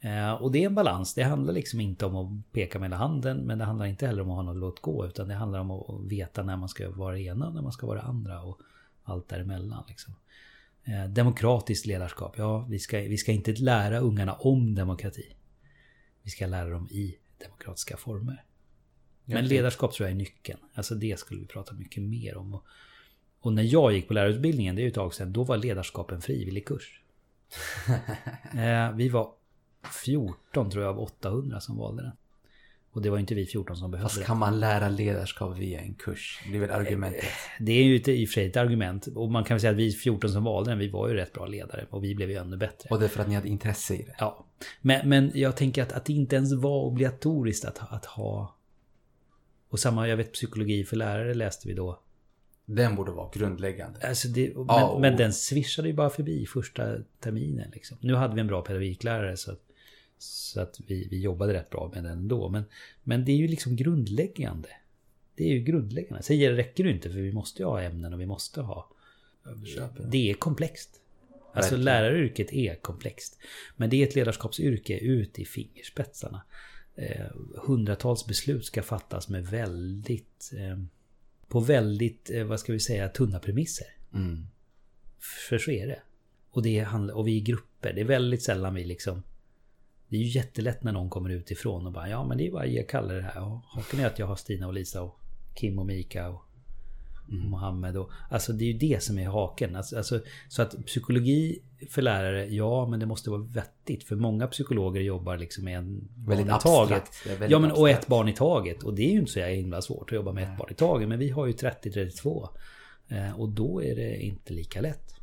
Eh, 0.00 0.32
och 0.32 0.52
det 0.52 0.62
är 0.62 0.66
en 0.66 0.74
balans. 0.74 1.14
Det 1.14 1.22
handlar 1.22 1.52
liksom 1.52 1.80
inte 1.80 2.06
om 2.06 2.16
att 2.16 2.52
peka 2.52 2.78
med 2.78 2.86
hela 2.86 2.96
handen. 2.96 3.36
Men 3.36 3.58
det 3.58 3.64
handlar 3.64 3.86
inte 3.86 4.06
heller 4.06 4.22
om 4.22 4.30
att 4.30 4.36
ha 4.36 4.42
något 4.42 4.56
låt 4.56 4.80
gå. 4.80 5.06
Utan 5.06 5.28
det 5.28 5.34
handlar 5.34 5.58
om 5.58 5.70
att 5.70 6.12
veta 6.12 6.42
när 6.42 6.56
man 6.56 6.68
ska 6.68 6.90
vara 6.90 7.14
det 7.14 7.20
ena 7.20 7.46
och 7.48 7.54
när 7.54 7.62
man 7.62 7.72
ska 7.72 7.86
vara 7.86 7.98
det 7.98 8.04
andra. 8.04 8.42
Och 8.42 8.60
allt 9.04 9.28
däremellan. 9.28 9.84
Liksom. 9.88 10.14
Eh, 10.84 11.04
demokratiskt 11.04 11.86
ledarskap. 11.86 12.34
Ja, 12.38 12.66
vi 12.70 12.78
ska, 12.78 12.98
vi 12.98 13.18
ska 13.18 13.32
inte 13.32 13.52
lära 13.52 13.98
ungarna 13.98 14.34
om 14.34 14.74
demokrati. 14.74 15.36
Vi 16.22 16.30
ska 16.30 16.46
lära 16.46 16.68
dem 16.68 16.88
i 16.90 17.18
demokratiska 17.38 17.96
former. 17.96 18.44
Men 19.24 19.46
ledarskap 19.46 19.92
tror 19.92 20.08
jag 20.08 20.14
är 20.14 20.18
nyckeln. 20.18 20.58
Alltså 20.74 20.94
det 20.94 21.18
skulle 21.18 21.40
vi 21.40 21.46
prata 21.46 21.74
mycket 21.74 22.02
mer 22.02 22.36
om. 22.36 22.54
Och, 22.54 22.64
och 23.40 23.52
när 23.52 23.62
jag 23.62 23.92
gick 23.92 24.08
på 24.08 24.14
lärarutbildningen, 24.14 24.76
det 24.76 24.82
är 24.82 24.84
ju 24.84 24.88
ett 24.88 24.94
tag 24.94 25.14
sedan, 25.14 25.32
då 25.32 25.44
var 25.44 25.56
ledarskap 25.56 26.10
en 26.10 26.20
frivillig 26.20 26.66
kurs. 26.66 27.00
eh, 28.54 28.92
vi 28.92 29.08
var 29.08 29.32
14 30.04 30.70
tror 30.70 30.84
jag 30.84 30.90
av 30.90 31.00
800 31.00 31.60
som 31.60 31.76
valde 31.76 32.02
den. 32.02 32.12
Och 32.94 33.02
det 33.02 33.10
var 33.10 33.18
inte 33.18 33.34
vi 33.34 33.46
14 33.46 33.76
som 33.76 33.90
behövde 33.90 34.10
Fast 34.10 34.24
kan 34.24 34.38
man 34.38 34.60
lära 34.60 34.88
ledarskap 34.88 35.58
via 35.58 35.80
en 35.80 35.94
kurs? 35.94 36.40
Det 36.50 36.56
är 36.56 36.60
väl 36.60 36.70
argumentet? 36.70 37.24
Det 37.60 37.72
är 37.72 37.84
ju 37.84 37.96
i 37.96 38.24
och 38.24 38.28
för 38.28 38.32
sig 38.32 38.46
ett 38.46 38.56
argument. 38.56 39.06
Och 39.06 39.30
man 39.30 39.44
kan 39.44 39.54
väl 39.54 39.60
säga 39.60 39.70
att 39.70 39.76
vi 39.76 39.92
14 39.92 40.30
som 40.30 40.44
valde 40.44 40.70
den, 40.70 40.78
vi 40.78 40.88
var 40.88 41.08
ju 41.08 41.14
rätt 41.14 41.32
bra 41.32 41.46
ledare. 41.46 41.86
Och 41.90 42.04
vi 42.04 42.14
blev 42.14 42.30
ju 42.30 42.36
ännu 42.36 42.56
bättre. 42.56 42.88
Och 42.90 42.98
det 42.98 43.06
är 43.06 43.08
för 43.08 43.20
att 43.20 43.28
ni 43.28 43.34
hade 43.34 43.48
intresse 43.48 43.94
i 43.94 44.02
det? 44.02 44.14
Ja. 44.18 44.46
Men, 44.80 45.08
men 45.08 45.30
jag 45.34 45.56
tänker 45.56 45.82
att, 45.82 45.92
att 45.92 46.04
det 46.04 46.12
inte 46.12 46.36
ens 46.36 46.52
var 46.52 46.84
obligatoriskt 46.84 47.64
att, 47.64 47.92
att 47.92 48.04
ha... 48.04 48.56
Och 49.68 49.80
samma, 49.80 50.08
jag 50.08 50.16
vet 50.16 50.32
psykologi 50.32 50.84
för 50.84 50.96
lärare 50.96 51.34
läste 51.34 51.68
vi 51.68 51.74
då. 51.74 52.00
Den 52.66 52.96
borde 52.96 53.12
vara 53.12 53.30
grundläggande. 53.34 54.08
Alltså 54.08 54.28
det, 54.28 54.56
men, 54.56 55.00
men 55.00 55.16
den 55.16 55.32
swishade 55.32 55.88
ju 55.88 55.94
bara 55.94 56.10
förbi 56.10 56.46
första 56.46 56.96
terminen. 57.20 57.70
Liksom. 57.72 57.96
Nu 58.00 58.14
hade 58.14 58.34
vi 58.34 58.40
en 58.40 58.46
bra 58.46 58.62
pedagogiklärare 58.62 59.36
så 59.36 59.52
så 60.18 60.60
att 60.60 60.80
vi, 60.86 61.08
vi 61.10 61.20
jobbade 61.20 61.52
rätt 61.52 61.70
bra 61.70 61.90
med 61.94 62.04
den 62.04 62.12
ändå. 62.12 62.48
Men, 62.48 62.64
men 63.02 63.24
det 63.24 63.32
är 63.32 63.36
ju 63.36 63.48
liksom 63.48 63.76
grundläggande. 63.76 64.68
Det 65.34 65.44
är 65.44 65.48
ju 65.48 65.60
grundläggande. 65.60 66.22
Sen 66.22 66.56
räcker 66.56 66.84
det 66.84 66.90
inte 66.90 67.10
för 67.10 67.18
vi 67.18 67.32
måste 67.32 67.62
ju 67.62 67.66
ha 67.66 67.82
ämnen 67.82 68.12
och 68.12 68.20
vi 68.20 68.26
måste 68.26 68.60
ha... 68.60 68.90
Det 70.10 70.30
är 70.30 70.34
komplext. 70.34 71.00
Alltså 71.52 71.76
Verkligen. 71.76 71.84
läraryrket 71.84 72.52
är 72.52 72.74
komplext. 72.74 73.38
Men 73.76 73.90
det 73.90 74.02
är 74.02 74.06
ett 74.06 74.14
ledarskapsyrke 74.14 74.98
ut 74.98 75.38
i 75.38 75.44
fingerspetsarna. 75.44 76.42
Eh, 76.94 77.26
hundratals 77.54 78.26
beslut 78.26 78.64
ska 78.64 78.82
fattas 78.82 79.28
med 79.28 79.46
väldigt... 79.46 80.50
Eh, 80.58 80.84
på 81.48 81.60
väldigt, 81.60 82.30
eh, 82.30 82.44
vad 82.44 82.60
ska 82.60 82.72
vi 82.72 82.80
säga, 82.80 83.08
tunna 83.08 83.38
premisser. 83.38 83.86
Mm. 84.14 84.46
För 85.48 85.58
så 85.58 85.70
är 85.70 85.86
det. 85.86 86.02
Och, 86.50 86.62
det 86.62 86.78
handlar, 86.78 87.14
och 87.14 87.28
vi 87.28 87.40
är 87.40 87.44
grupper. 87.44 87.92
Det 87.92 88.00
är 88.00 88.04
väldigt 88.04 88.42
sällan 88.42 88.74
vi 88.74 88.84
liksom... 88.84 89.22
Det 90.08 90.16
är 90.16 90.20
ju 90.20 90.28
jättelätt 90.28 90.82
när 90.82 90.92
någon 90.92 91.10
kommer 91.10 91.30
utifrån 91.30 91.86
och 91.86 91.92
bara 91.92 92.08
ja 92.08 92.24
men 92.24 92.38
det 92.38 92.46
är 92.46 92.52
bara 92.52 92.62
att 92.62 92.70
ge 92.70 92.82
Kalle 92.82 93.14
det 93.14 93.22
här. 93.22 93.42
Och 93.42 93.60
haken 93.64 94.00
är 94.00 94.06
att 94.06 94.18
jag 94.18 94.26
har 94.26 94.36
Stina 94.36 94.66
och 94.66 94.74
Lisa 94.74 95.02
och 95.02 95.20
Kim 95.54 95.78
och 95.78 95.86
Mika 95.86 96.28
och 96.28 96.44
mm. 97.28 97.50
Mohammed. 97.50 97.96
Och, 97.96 98.10
alltså 98.30 98.52
det 98.52 98.64
är 98.64 98.72
ju 98.72 98.78
det 98.78 99.02
som 99.02 99.18
är 99.18 99.26
haken. 99.26 99.76
Alltså, 99.76 99.96
alltså, 99.96 100.20
så 100.48 100.62
att 100.62 100.86
psykologi 100.86 101.62
för 101.90 102.02
lärare, 102.02 102.46
ja 102.46 102.86
men 102.86 103.00
det 103.00 103.06
måste 103.06 103.30
vara 103.30 103.42
vettigt. 103.42 104.04
För 104.04 104.16
många 104.16 104.46
psykologer 104.46 105.00
jobbar 105.00 105.36
liksom 105.36 105.64
med 105.64 105.78
en 105.78 106.08
väldigt 106.16 106.46
barn 106.46 106.58
i 106.58 106.62
taget. 106.62 107.10
Väldigt 107.26 107.50
ja 107.50 107.58
men 107.58 107.72
och 107.72 107.90
ett 107.90 108.06
barn 108.06 108.28
i 108.28 108.32
taget. 108.32 108.82
Och 108.82 108.94
det 108.94 109.02
är 109.02 109.12
ju 109.12 109.18
inte 109.18 109.32
så 109.32 109.40
himla 109.40 109.82
svårt 109.82 110.10
att 110.10 110.16
jobba 110.16 110.32
med 110.32 110.52
ett 110.52 110.58
barn 110.58 110.68
i 110.70 110.74
taget. 110.74 111.08
Men 111.08 111.18
vi 111.18 111.30
har 111.30 111.46
ju 111.46 111.52
30-32. 111.52 112.48
Eh, 113.08 113.40
och 113.40 113.48
då 113.48 113.82
är 113.82 113.96
det 113.96 114.16
inte 114.16 114.52
lika 114.52 114.80
lätt. 114.80 115.14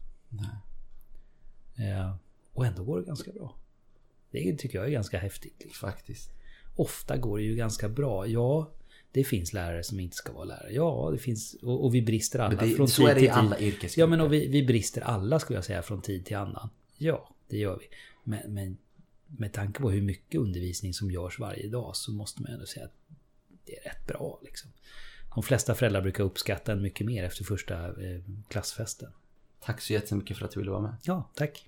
Eh, 1.77 2.15
och 2.53 2.65
ändå 2.65 2.83
går 2.83 2.99
det 2.99 3.05
ganska 3.05 3.31
bra. 3.31 3.55
Det 4.31 4.57
tycker 4.57 4.77
jag 4.77 4.87
är 4.87 4.91
ganska 4.91 5.19
häftigt. 5.19 5.55
Liksom. 5.59 5.89
Faktiskt. 5.89 6.31
Ofta 6.75 7.17
går 7.17 7.37
det 7.37 7.43
ju 7.43 7.55
ganska 7.55 7.89
bra. 7.89 8.27
Ja, 8.27 8.71
det 9.11 9.23
finns 9.23 9.53
lärare 9.53 9.83
som 9.83 9.99
inte 9.99 10.15
ska 10.15 10.33
vara 10.33 10.45
lärare. 10.45 10.73
Ja, 10.73 11.09
det 11.11 11.17
finns. 11.17 11.53
Och, 11.53 11.85
och 11.85 11.95
vi 11.95 12.01
brister 12.01 12.39
alla. 12.39 12.61
Det, 12.61 12.69
från 12.69 12.87
så 12.87 13.01
tid 13.01 13.11
är 13.11 13.15
det 13.15 13.21
i 13.21 13.29
alla 13.29 13.59
yrkesgrupper. 13.59 14.01
Ja, 14.01 14.07
men 14.07 14.21
och 14.21 14.33
vi, 14.33 14.47
vi 14.47 14.63
brister 14.63 15.01
alla 15.01 15.39
skulle 15.39 15.57
jag 15.57 15.65
säga 15.65 15.81
från 15.81 16.01
tid 16.01 16.25
till 16.25 16.37
annan. 16.37 16.69
Ja, 16.97 17.35
det 17.47 17.57
gör 17.57 17.77
vi. 17.79 17.85
Men, 18.23 18.53
men 18.53 18.77
med 19.37 19.53
tanke 19.53 19.81
på 19.81 19.89
hur 19.91 20.01
mycket 20.01 20.41
undervisning 20.41 20.93
som 20.93 21.11
görs 21.11 21.39
varje 21.39 21.67
dag 21.67 21.95
så 21.95 22.11
måste 22.11 22.41
man 22.41 22.51
ändå 22.51 22.65
säga 22.65 22.85
att 22.85 22.95
det 23.65 23.77
är 23.77 23.83
rätt 23.83 24.07
bra. 24.07 24.39
Liksom. 24.43 24.71
De 25.33 25.43
flesta 25.43 25.75
föräldrar 25.75 26.01
brukar 26.01 26.23
uppskatta 26.23 26.71
en 26.71 26.81
mycket 26.81 27.07
mer 27.07 27.23
efter 27.23 27.43
första 27.43 27.87
eh, 27.87 28.21
klassfesten. 28.47 29.11
Tack 29.59 29.81
så 29.81 29.93
jättemycket 29.93 30.37
för 30.37 30.45
att 30.45 30.51
du 30.51 30.59
ville 30.59 30.71
vara 30.71 30.81
med. 30.81 30.95
Ja, 31.03 31.31
tack. 31.35 31.67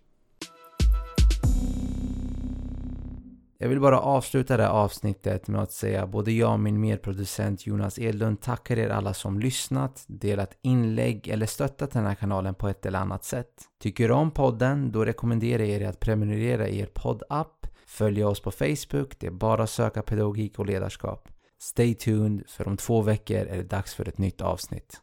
Jag 3.63 3.69
vill 3.69 3.79
bara 3.79 3.99
avsluta 3.99 4.57
det 4.57 4.63
här 4.63 4.69
avsnittet 4.69 5.47
med 5.47 5.61
att 5.61 5.71
säga 5.71 6.07
både 6.07 6.31
jag 6.31 6.53
och 6.53 6.59
min 6.59 6.79
medproducent 6.79 7.67
Jonas 7.67 7.99
Edlund 7.99 8.41
tackar 8.41 8.79
er 8.79 8.89
alla 8.89 9.13
som 9.13 9.39
lyssnat, 9.39 10.03
delat 10.07 10.57
inlägg 10.61 11.27
eller 11.27 11.45
stöttat 11.45 11.91
den 11.91 12.05
här 12.05 12.15
kanalen 12.15 12.55
på 12.55 12.67
ett 12.67 12.85
eller 12.85 12.99
annat 12.99 13.23
sätt. 13.23 13.47
Tycker 13.81 14.07
du 14.07 14.13
om 14.13 14.31
podden? 14.31 14.91
Då 14.91 15.05
rekommenderar 15.05 15.63
jag 15.63 15.81
er 15.81 15.89
att 15.89 15.99
prenumerera 15.99 16.67
i 16.67 16.79
er 16.79 16.89
poddapp, 16.93 17.67
följa 17.85 18.27
oss 18.27 18.41
på 18.41 18.51
Facebook, 18.51 19.19
det 19.19 19.27
är 19.27 19.31
bara 19.31 19.63
att 19.63 19.69
söka 19.69 20.01
pedagogik 20.01 20.59
och 20.59 20.65
ledarskap. 20.65 21.29
Stay 21.61 21.95
tuned, 21.95 22.43
för 22.47 22.67
om 22.67 22.77
två 22.77 23.01
veckor 23.01 23.37
är 23.37 23.57
det 23.57 23.63
dags 23.63 23.93
för 23.93 24.07
ett 24.07 24.17
nytt 24.17 24.41
avsnitt. 24.41 25.01